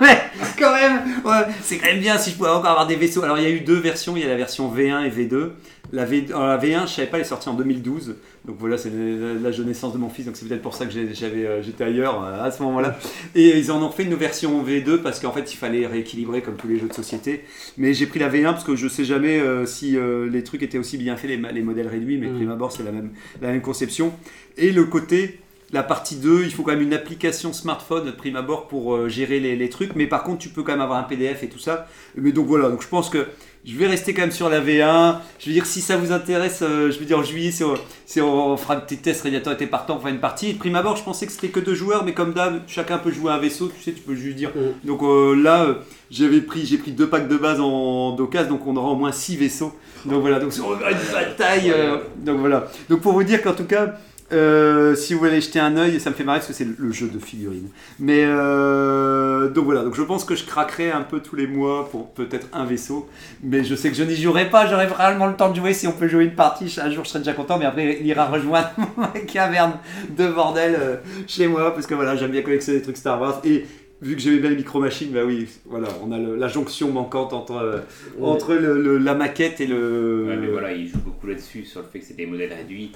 même, 0.00 0.18
quand 0.58 0.72
même, 0.74 1.00
ouais, 1.24 1.52
c'est 1.62 1.78
quand 1.78 1.86
même 1.88 2.00
bien 2.00 2.16
si 2.18 2.30
je 2.30 2.36
pouvais 2.36 2.50
encore 2.50 2.70
avoir 2.70 2.86
des 2.86 2.96
vaisseaux. 2.96 3.22
Alors, 3.24 3.38
il 3.38 3.42
y 3.44 3.46
a 3.46 3.50
eu 3.50 3.60
deux 3.60 3.78
versions, 3.78 4.16
il 4.16 4.22
y 4.22 4.26
a 4.26 4.28
la 4.28 4.36
version 4.36 4.72
V1 4.74 5.04
et 5.06 5.10
V2. 5.10 5.50
La, 5.92 6.04
v, 6.06 6.26
euh, 6.30 6.56
la 6.56 6.58
V1, 6.58 6.88
je 6.88 6.92
savais 6.94 7.06
pas, 7.08 7.18
elle 7.18 7.24
est 7.24 7.26
sortie 7.26 7.48
en 7.48 7.54
2012. 7.54 8.16
Donc 8.46 8.56
voilà, 8.58 8.76
c'est 8.78 8.90
la- 8.90 9.34
l'âge 9.34 9.58
de 9.58 9.64
naissance 9.64 9.92
de 9.92 9.98
mon 9.98 10.08
fils, 10.08 10.26
donc 10.26 10.36
c'est 10.36 10.46
peut-être 10.48 10.62
pour 10.62 10.74
ça 10.74 10.86
que 10.86 10.92
euh, 10.96 11.62
j'étais 11.62 11.84
ailleurs 11.84 12.22
euh, 12.24 12.42
à 12.44 12.50
ce 12.50 12.62
moment-là. 12.62 12.98
Et 13.34 13.58
ils 13.58 13.70
en 13.70 13.80
ont 13.82 13.90
fait 13.90 14.02
une 14.02 14.14
version 14.14 14.62
V2 14.64 14.98
parce 15.02 15.20
qu'en 15.20 15.30
fait 15.32 15.52
il 15.52 15.56
fallait 15.56 15.86
rééquilibrer 15.86 16.42
comme 16.42 16.56
tous 16.56 16.66
les 16.68 16.78
jeux 16.78 16.88
de 16.88 16.92
société. 16.94 17.44
Mais 17.76 17.94
j'ai 17.94 18.06
pris 18.06 18.18
la 18.18 18.28
V1 18.28 18.44
parce 18.52 18.64
que 18.64 18.74
je 18.76 18.88
sais 18.88 19.04
jamais 19.04 19.38
euh, 19.38 19.66
si 19.66 19.96
euh, 19.96 20.28
les 20.28 20.42
trucs 20.42 20.62
étaient 20.62 20.78
aussi 20.78 20.96
bien 20.98 21.16
faits, 21.16 21.30
les, 21.30 21.36
les 21.52 21.62
modèles 21.62 21.88
réduits, 21.88 22.18
mais 22.18 22.26
de 22.26 22.32
Mm. 22.32 22.36
prime 22.36 22.50
abord 22.50 22.72
c'est 22.72 22.82
la 22.82 22.90
même, 22.92 23.10
la 23.40 23.48
même 23.52 23.60
conception. 23.62 24.12
Et 24.56 24.72
le 24.72 24.84
côté, 24.84 25.40
la 25.74 25.82
partie 25.82 26.16
2, 26.16 26.44
il 26.44 26.52
faut 26.52 26.62
quand 26.62 26.72
même 26.72 26.80
une 26.80 26.94
application 26.94 27.52
smartphone 27.52 28.06
de 28.06 28.10
prime 28.10 28.36
abord 28.36 28.68
pour 28.68 28.94
euh, 28.94 29.08
gérer 29.08 29.40
les, 29.40 29.56
les 29.56 29.68
trucs, 29.68 29.94
mais 29.94 30.06
par 30.06 30.22
contre 30.22 30.38
tu 30.38 30.48
peux 30.48 30.62
quand 30.62 30.72
même 30.72 30.80
avoir 30.80 30.98
un 30.98 31.02
PDF 31.02 31.42
et 31.42 31.48
tout 31.48 31.58
ça. 31.58 31.86
Mais 32.16 32.32
donc 32.32 32.46
voilà, 32.46 32.70
donc 32.70 32.82
je 32.82 32.88
pense 32.88 33.10
que 33.10 33.26
je 33.64 33.78
vais 33.78 33.86
rester 33.86 34.12
quand 34.12 34.22
même 34.22 34.30
sur 34.30 34.50
la 34.50 34.60
V1. 34.60 35.16
Je 35.38 35.46
veux 35.46 35.52
dire, 35.52 35.64
si 35.64 35.80
ça 35.80 35.96
vous 35.96 36.12
intéresse, 36.12 36.60
euh, 36.62 36.90
je 36.90 36.98
veux 36.98 37.06
dire 37.06 37.18
en 37.18 37.22
juillet, 37.22 37.50
si 37.50 37.64
on, 37.64 37.74
si 38.04 38.20
on 38.20 38.56
fera 38.56 38.76
un 38.76 38.80
petit 38.80 38.98
test, 38.98 39.22
Radiator 39.22 39.54
était 39.54 39.66
partant, 39.66 39.96
on 39.96 40.00
fera 40.00 40.10
une 40.10 40.20
partie. 40.20 40.52
De 40.52 40.58
prime 40.58 40.76
abord, 40.76 40.96
je 40.96 41.02
pensais 41.02 41.26
que 41.26 41.32
c'était 41.32 41.48
que 41.48 41.60
deux 41.60 41.74
joueurs, 41.74 42.04
mais 42.04 42.12
comme 42.12 42.34
d'hab, 42.34 42.60
chacun 42.66 42.98
peut 42.98 43.10
jouer 43.10 43.32
un 43.32 43.38
vaisseau, 43.38 43.68
tu 43.74 43.82
sais, 43.82 43.92
tu 43.92 44.02
peux 44.02 44.14
juste 44.14 44.36
dire. 44.36 44.50
Mm. 44.50 44.86
Donc 44.86 45.02
euh, 45.02 45.34
là, 45.34 45.64
euh, 45.64 45.74
j'avais 46.10 46.42
pris, 46.42 46.66
j'ai 46.66 46.76
pris 46.76 46.92
deux 46.92 47.08
packs 47.08 47.26
de 47.26 47.36
base 47.36 47.58
en 47.60 48.12
d'occasion, 48.12 48.50
donc 48.50 48.66
on 48.66 48.76
aura 48.76 48.90
au 48.90 48.96
moins 48.96 49.12
six 49.12 49.36
vaisseaux. 49.36 49.74
Donc 50.04 50.20
voilà, 50.20 50.38
donc 50.38 50.52
on 50.60 50.72
aura 50.72 50.90
une 50.90 50.98
bataille. 51.12 51.72
donc 52.18 52.40
voilà. 52.40 52.70
Donc 52.90 53.00
pour 53.00 53.12
vous 53.12 53.24
dire 53.24 53.40
qu'en 53.40 53.54
tout 53.54 53.64
cas, 53.64 53.94
euh, 54.32 54.94
si 54.94 55.12
vous 55.14 55.20
voulez 55.20 55.40
jeter 55.40 55.60
un 55.60 55.76
œil, 55.76 56.00
ça 56.00 56.10
me 56.10 56.14
fait 56.14 56.24
marrer 56.24 56.38
parce 56.38 56.48
que 56.48 56.54
c'est 56.54 56.66
le 56.78 56.92
jeu 56.92 57.08
de 57.08 57.18
figurines. 57.18 57.68
Mais 58.00 58.24
euh, 58.24 59.48
donc 59.48 59.64
voilà, 59.66 59.82
donc 59.82 59.94
je 59.94 60.02
pense 60.02 60.24
que 60.24 60.34
je 60.34 60.44
craquerai 60.44 60.90
un 60.90 61.02
peu 61.02 61.20
tous 61.20 61.36
les 61.36 61.46
mois 61.46 61.88
pour 61.90 62.10
peut-être 62.10 62.48
un 62.52 62.64
vaisseau. 62.64 63.08
Mais 63.42 63.64
je 63.64 63.74
sais 63.74 63.90
que 63.90 63.96
je 63.96 64.02
n'y 64.02 64.16
jouerai 64.16 64.48
pas, 64.50 64.66
j'aurai 64.66 64.86
vraiment 64.86 65.26
le 65.26 65.34
temps 65.34 65.50
de 65.50 65.56
jouer. 65.56 65.72
Si 65.74 65.86
on 65.86 65.92
peut 65.92 66.08
jouer 66.08 66.24
une 66.24 66.34
partie, 66.34 66.74
un 66.82 66.90
jour 66.90 67.04
je 67.04 67.10
serai 67.10 67.18
déjà 67.20 67.32
content. 67.34 67.58
Mais 67.58 67.66
après, 67.66 67.98
il 68.00 68.06
ira 68.06 68.26
rejoindre 68.26 68.70
ma 68.96 69.08
caverne 69.08 69.74
de 70.16 70.28
bordel 70.28 70.76
euh, 70.78 70.96
chez 71.26 71.46
moi 71.46 71.74
parce 71.74 71.86
que 71.86 71.94
voilà, 71.94 72.16
j'aime 72.16 72.30
bien 72.30 72.42
collectionner 72.42 72.78
des 72.78 72.84
trucs 72.84 72.96
Star 72.96 73.20
Wars. 73.20 73.40
Et 73.44 73.66
vu 74.02 74.16
que 74.16 74.20
j'aimais 74.22 74.38
bien 74.38 74.50
les 74.50 74.56
micro-machines, 74.56 75.10
bah 75.12 75.20
oui, 75.24 75.48
voilà, 75.66 75.88
on 76.02 76.12
a 76.12 76.18
le- 76.18 76.36
la 76.36 76.48
jonction 76.48 76.90
manquante 76.90 77.32
entre, 77.32 77.52
euh, 77.56 77.78
entre 78.20 78.54
le- 78.54 78.80
le- 78.82 78.98
la 78.98 79.14
maquette 79.14 79.60
et 79.60 79.66
le. 79.66 80.26
Ouais, 80.28 80.36
mais 80.36 80.46
voilà, 80.48 80.72
il 80.72 80.88
joue 80.88 80.98
beaucoup 80.98 81.26
là-dessus 81.26 81.64
sur 81.64 81.80
le 81.80 81.86
fait 81.92 82.00
que 82.00 82.04
c'est 82.06 82.16
des 82.16 82.26
modèles 82.26 82.52
réduits. 82.52 82.92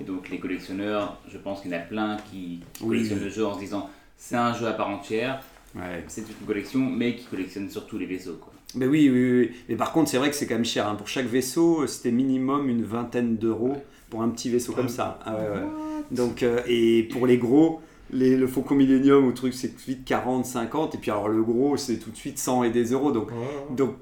Et 0.00 0.04
donc 0.04 0.28
les 0.30 0.38
collectionneurs, 0.38 1.20
je 1.28 1.38
pense 1.38 1.60
qu'il 1.62 1.70
y 1.70 1.74
en 1.74 1.78
a 1.78 1.80
plein 1.80 2.16
qui, 2.30 2.60
qui 2.72 2.82
Oui. 2.84 2.96
collectionnent 2.98 3.20
le 3.24 3.28
jeu 3.30 3.46
en 3.46 3.54
se 3.54 3.60
disant 3.60 3.88
c'est 4.16 4.36
un 4.36 4.54
jeu 4.54 4.66
à 4.66 4.72
part 4.72 4.88
entière. 4.88 5.42
Ouais. 5.74 6.04
C'est 6.08 6.22
toute 6.22 6.38
une 6.40 6.46
collection, 6.46 6.78
mais 6.80 7.16
qui 7.16 7.26
collectionne 7.26 7.68
surtout 7.68 7.98
les 7.98 8.06
vaisseaux. 8.06 8.38
Quoi. 8.40 8.52
Mais 8.76 8.86
oui, 8.86 9.10
oui, 9.12 9.40
oui. 9.40 9.50
Mais 9.68 9.76
par 9.76 9.92
contre, 9.92 10.08
c'est 10.10 10.18
vrai 10.18 10.30
que 10.30 10.36
c'est 10.36 10.46
quand 10.46 10.54
même 10.54 10.64
cher. 10.64 10.88
hein. 10.88 10.94
Pour 10.94 11.08
chaque 11.08 11.26
vaisseau, 11.26 11.86
c'était 11.88 12.12
minimum 12.12 12.68
une 12.68 12.84
vingtaine 12.84 13.36
d'euros 13.36 13.76
pour 14.10 14.22
un 14.22 14.28
petit 14.28 14.50
vaisseau 14.50 14.72
comme 14.72 14.88
ça. 14.88 15.18
Ah 15.24 15.34
ouais, 15.34 15.40
ouais. 15.40 15.66
Donc, 16.12 16.42
euh, 16.44 16.60
et 16.68 17.02
pour 17.12 17.26
les 17.26 17.38
gros, 17.38 17.80
les, 18.12 18.36
le 18.36 18.46
Faucon 18.46 18.76
Millennium 18.76 19.24
ou 19.26 19.32
truc, 19.32 19.52
c'est 19.54 19.68
tout 19.70 19.76
de 19.76 19.80
suite 19.80 20.04
40, 20.04 20.46
50. 20.46 20.94
Et 20.94 20.98
puis 20.98 21.10
alors 21.10 21.28
le 21.28 21.42
gros, 21.42 21.76
c'est 21.76 21.96
tout 21.96 22.10
de 22.10 22.16
suite 22.16 22.38
100 22.38 22.64
et 22.64 22.70
des 22.70 22.92
euros. 22.92 23.10
Donc, 23.10 23.30
donc 23.70 23.96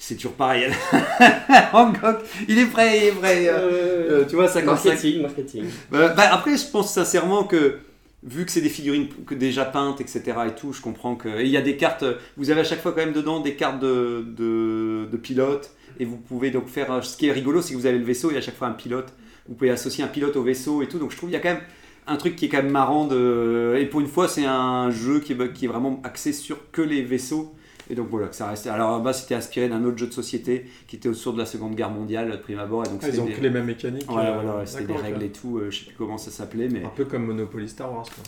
c'est 0.00 0.14
toujours 0.14 0.32
pareil. 0.32 0.64
Hancock, 1.74 2.20
il 2.48 2.58
est 2.58 2.66
prêt, 2.66 2.98
il 2.98 3.04
est 3.08 3.12
prêt. 3.12 3.48
Euh, 3.48 4.22
euh, 4.22 4.24
tu 4.26 4.34
vois, 4.34 4.48
55. 4.48 4.88
Marketing, 4.88 5.22
marketing. 5.22 5.64
Bah, 5.90 6.08
bah, 6.16 6.30
après, 6.32 6.56
je 6.56 6.66
pense 6.66 6.94
sincèrement 6.94 7.44
que 7.44 7.76
vu 8.22 8.46
que 8.46 8.50
c'est 8.50 8.62
des 8.62 8.70
figurines 8.70 9.08
que 9.26 9.34
déjà 9.34 9.66
peintes, 9.66 10.00
etc. 10.00 10.22
et 10.48 10.54
tout, 10.54 10.72
je 10.72 10.80
comprends 10.80 11.16
que. 11.16 11.28
Et 11.28 11.44
il 11.44 11.50
y 11.50 11.56
a 11.58 11.60
des 11.60 11.76
cartes, 11.76 12.04
vous 12.38 12.50
avez 12.50 12.62
à 12.62 12.64
chaque 12.64 12.80
fois 12.80 12.92
quand 12.92 13.04
même 13.04 13.12
dedans 13.12 13.40
des 13.40 13.54
cartes 13.56 13.78
de, 13.78 14.24
de, 14.26 15.06
de 15.12 15.16
pilotes, 15.18 15.70
et 15.98 16.06
vous 16.06 16.16
pouvez 16.16 16.50
donc 16.50 16.68
faire. 16.68 17.04
Ce 17.04 17.18
qui 17.18 17.28
est 17.28 17.32
rigolo, 17.32 17.60
c'est 17.60 17.74
que 17.74 17.78
vous 17.78 17.86
avez 17.86 17.98
le 17.98 18.04
vaisseau 18.04 18.30
et 18.30 18.38
à 18.38 18.40
chaque 18.40 18.56
fois 18.56 18.68
un 18.68 18.72
pilote. 18.72 19.12
Vous 19.48 19.54
pouvez 19.54 19.70
associer 19.70 20.02
un 20.02 20.08
pilote 20.08 20.34
au 20.36 20.42
vaisseau 20.42 20.80
et 20.80 20.88
tout, 20.88 20.98
donc 20.98 21.10
je 21.10 21.18
trouve 21.18 21.28
qu'il 21.28 21.38
y 21.38 21.40
a 21.40 21.42
quand 21.42 21.54
même 21.54 21.64
un 22.06 22.16
truc 22.16 22.36
qui 22.36 22.46
est 22.46 22.48
quand 22.48 22.62
même 22.62 22.72
marrant. 22.72 23.06
De... 23.06 23.76
Et 23.78 23.84
pour 23.84 24.00
une 24.00 24.08
fois, 24.08 24.28
c'est 24.28 24.46
un 24.46 24.90
jeu 24.90 25.20
qui 25.20 25.34
est, 25.34 25.52
qui 25.52 25.66
est 25.66 25.68
vraiment 25.68 26.00
axé 26.04 26.32
sur 26.32 26.70
que 26.70 26.80
les 26.80 27.02
vaisseaux. 27.02 27.54
Et 27.90 27.94
donc 27.96 28.06
voilà, 28.08 28.28
que 28.28 28.36
ça 28.36 28.48
reste. 28.48 28.66
Alors 28.68 28.92
là-bas, 28.98 29.12
c'était 29.12 29.34
inspiré 29.34 29.68
d'un 29.68 29.84
autre 29.84 29.98
jeu 29.98 30.06
de 30.06 30.12
société 30.12 30.66
qui 30.86 30.94
était 30.96 31.08
autour 31.08 31.32
de 31.32 31.38
la 31.38 31.44
Seconde 31.46 31.74
Guerre 31.74 31.90
mondiale, 31.90 32.30
de 32.30 32.36
prime 32.36 32.60
abord. 32.60 32.86
Et 32.86 32.88
donc 32.88 33.00
Ah, 33.02 33.08
ils 33.08 33.20
ont 33.20 33.24
des- 33.24 33.32
pris 33.32 33.42
les 33.42 33.50
mêmes 33.50 33.66
mécaniques. 33.66 34.08
Ouais, 34.10 34.22
euh, 34.24 34.34
voilà, 34.34 34.56
ouais, 34.58 34.66
c'était 34.66 34.84
des 34.84 34.94
règles 34.96 35.22
et 35.24 35.30
tout, 35.30 35.58
euh, 35.58 35.70
je 35.70 35.80
sais 35.80 35.84
plus 35.86 35.94
comment 35.96 36.16
ça 36.16 36.30
s'appelait, 36.30 36.68
mais. 36.68 36.84
Un 36.84 36.88
peu 36.90 37.04
comme 37.04 37.26
Monopoly 37.26 37.68
Star 37.68 37.92
Wars. 37.92 38.04
Quoi. 38.04 38.22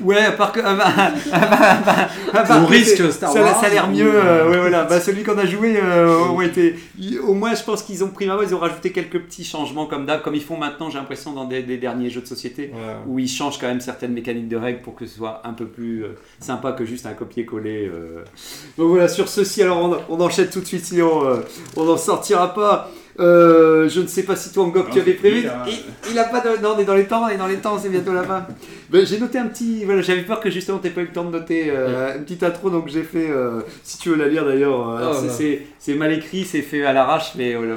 Ouais, 0.00 0.16
à 0.18 0.32
part 0.32 0.50
que. 0.52 0.60
ah 0.64 0.74
bah, 0.74 0.84
ah 0.96 1.10
bah, 1.30 1.46
ah 1.52 1.82
bah, 1.84 2.08
ah 2.32 2.42
bah, 2.48 2.64
risque 2.66 3.12
Star 3.12 3.30
ça, 3.30 3.42
Wars, 3.42 3.60
Ça 3.60 3.66
a 3.66 3.68
l'air 3.68 3.88
mieux, 3.90 4.10
euh, 4.14 4.48
ouais, 4.50 4.58
voilà. 4.58 4.84
Bah, 4.84 4.98
celui 4.98 5.22
qu'on 5.24 5.36
a 5.36 5.44
joué, 5.44 5.76
euh, 5.82 6.20
ont 6.28 6.40
été. 6.40 6.74
ils- 6.98 7.18
Au 7.18 7.34
moins, 7.34 7.54
je 7.54 7.62
pense 7.62 7.82
qu'ils 7.82 8.02
ont 8.02 8.08
pris 8.08 8.26
ma 8.26 8.34
voix, 8.34 8.44
ils 8.44 8.54
ont 8.54 8.58
rajouté 8.60 8.92
quelques 8.92 9.20
petits 9.20 9.44
changements 9.44 9.84
comme 9.84 10.06
d'hab, 10.06 10.22
comme 10.22 10.34
ils 10.34 10.42
font 10.42 10.56
maintenant, 10.56 10.88
j'ai 10.88 10.96
l'impression, 10.96 11.32
dans 11.32 11.44
des, 11.44 11.62
des 11.62 11.76
derniers 11.76 12.08
jeux 12.08 12.22
de 12.22 12.26
société, 12.26 12.70
Ouais. 12.72 12.94
où 13.06 13.18
ils 13.18 13.28
changent 13.28 13.58
quand 13.58 13.66
même 13.68 13.80
certaines 13.80 14.12
mécaniques 14.14 14.48
de 14.48 14.56
règles 14.56 14.80
pour 14.80 14.94
que 14.94 15.04
ce 15.04 15.16
soit 15.16 15.42
un 15.44 15.52
peu 15.52 15.66
plus 15.66 16.04
euh, 16.04 16.08
sympa 16.40 16.72
que 16.72 16.86
juste 16.86 17.04
un 17.04 17.12
copier-coller. 17.12 17.90
Donc 18.78 18.88
voilà, 18.88 19.08
sur 19.08 19.28
ceci, 19.28 19.62
alors 19.62 19.78
on, 20.08 20.14
on 20.16 20.20
enchaîne 20.20 20.48
tout 20.48 20.60
de 20.60 20.66
suite, 20.66 20.84
sinon 20.86 21.42
on 21.76 21.84
n'en 21.84 21.96
sortira 21.98 22.54
pas. 22.54 22.90
Euh, 23.20 23.88
je 23.88 24.00
ne 24.00 24.06
sais 24.08 24.24
pas 24.24 24.34
si 24.34 24.52
toi, 24.52 24.66
Ngok, 24.66 24.90
tu 24.90 24.98
avais 24.98 25.12
prévu. 25.12 25.46
Il, 25.68 26.12
il 26.12 26.18
a 26.18 26.24
pas 26.24 26.40
de. 26.40 26.60
Non, 26.60 26.74
on 26.76 26.78
est 26.80 26.84
dans 26.84 26.96
les 26.96 27.04
temps, 27.06 27.24
on 27.24 27.28
est 27.28 27.36
dans 27.36 27.46
les 27.46 27.58
temps, 27.58 27.78
c'est 27.78 27.88
bientôt 27.88 28.12
la 28.12 28.24
fin. 28.24 28.46
Ben, 28.90 29.06
j'ai 29.06 29.18
noté 29.20 29.38
un 29.38 29.46
petit. 29.46 29.84
Voilà, 29.84 30.02
j'avais 30.02 30.22
peur 30.22 30.40
que 30.40 30.50
justement 30.50 30.78
t'aies 30.78 30.90
pas 30.90 31.02
eu 31.02 31.04
le 31.06 31.12
temps 31.12 31.24
de 31.24 31.30
noter 31.30 31.66
euh, 31.68 32.16
une 32.16 32.24
petite 32.24 32.42
intro, 32.42 32.70
donc 32.70 32.88
j'ai 32.88 33.04
fait. 33.04 33.30
euh, 33.30 33.60
si 33.84 33.98
tu 33.98 34.08
veux 34.08 34.16
la 34.16 34.26
lire 34.28 34.44
d'ailleurs, 34.44 34.90
euh, 34.90 35.12
Oh, 35.12 35.28
c'est 35.78 35.94
mal 35.94 36.12
écrit, 36.12 36.44
c'est 36.44 36.62
fait 36.62 36.84
à 36.84 36.92
l'arrache, 36.92 37.32
mais 37.36 37.54
voilà. 37.54 37.76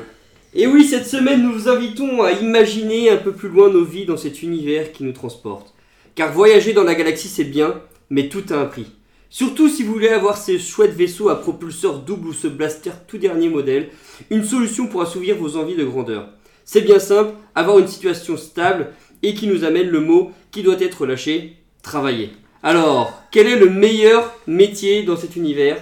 Et 0.55 0.65
oui, 0.65 0.85
cette 0.85 1.05
semaine, 1.05 1.43
nous 1.43 1.53
vous 1.53 1.69
invitons 1.69 2.23
à 2.23 2.31
imaginer 2.31 3.11
un 3.11 3.17
peu 3.17 3.31
plus 3.31 3.49
loin 3.49 3.69
nos 3.69 3.83
vies 3.85 4.05
dans 4.05 4.17
cet 4.17 4.41
univers 4.41 4.91
qui 4.91 5.03
nous 5.03 5.11
transporte. 5.11 5.73
Car 6.15 6.31
voyager 6.31 6.73
dans 6.73 6.83
la 6.83 6.95
galaxie, 6.95 7.27
c'est 7.27 7.43
bien, 7.43 7.75
mais 8.09 8.27
tout 8.27 8.43
a 8.49 8.55
un 8.55 8.65
prix. 8.65 8.87
Surtout 9.29 9.67
si 9.67 9.83
vous 9.83 9.93
voulez 9.93 10.09
avoir 10.09 10.37
ces 10.37 10.57
chouettes 10.57 10.95
vaisseaux 10.95 11.29
à 11.29 11.39
propulseur 11.39 11.99
double 11.99 12.29
ou 12.29 12.33
ce 12.33 12.47
blaster 12.47 12.91
tout 13.07 13.17
dernier 13.17 13.49
modèle, 13.49 13.89
une 14.29 14.45
solution 14.45 14.87
pour 14.87 15.01
assouvir 15.01 15.35
vos 15.35 15.57
envies 15.57 15.75
de 15.75 15.83
grandeur. 15.83 16.29
C'est 16.63 16.81
bien 16.81 16.99
simple, 16.99 17.33
avoir 17.55 17.79
une 17.79 17.87
situation 17.87 18.37
stable 18.37 18.87
et 19.23 19.33
qui 19.33 19.47
nous 19.47 19.63
amène 19.63 19.89
le 19.89 19.99
mot 19.99 20.31
qui 20.51 20.63
doit 20.63 20.79
être 20.79 21.05
lâché, 21.05 21.57
travailler. 21.81 22.31
Alors, 22.63 23.13
quel 23.31 23.47
est 23.47 23.57
le 23.57 23.69
meilleur 23.69 24.33
métier 24.47 25.03
dans 25.03 25.17
cet 25.17 25.35
univers? 25.35 25.77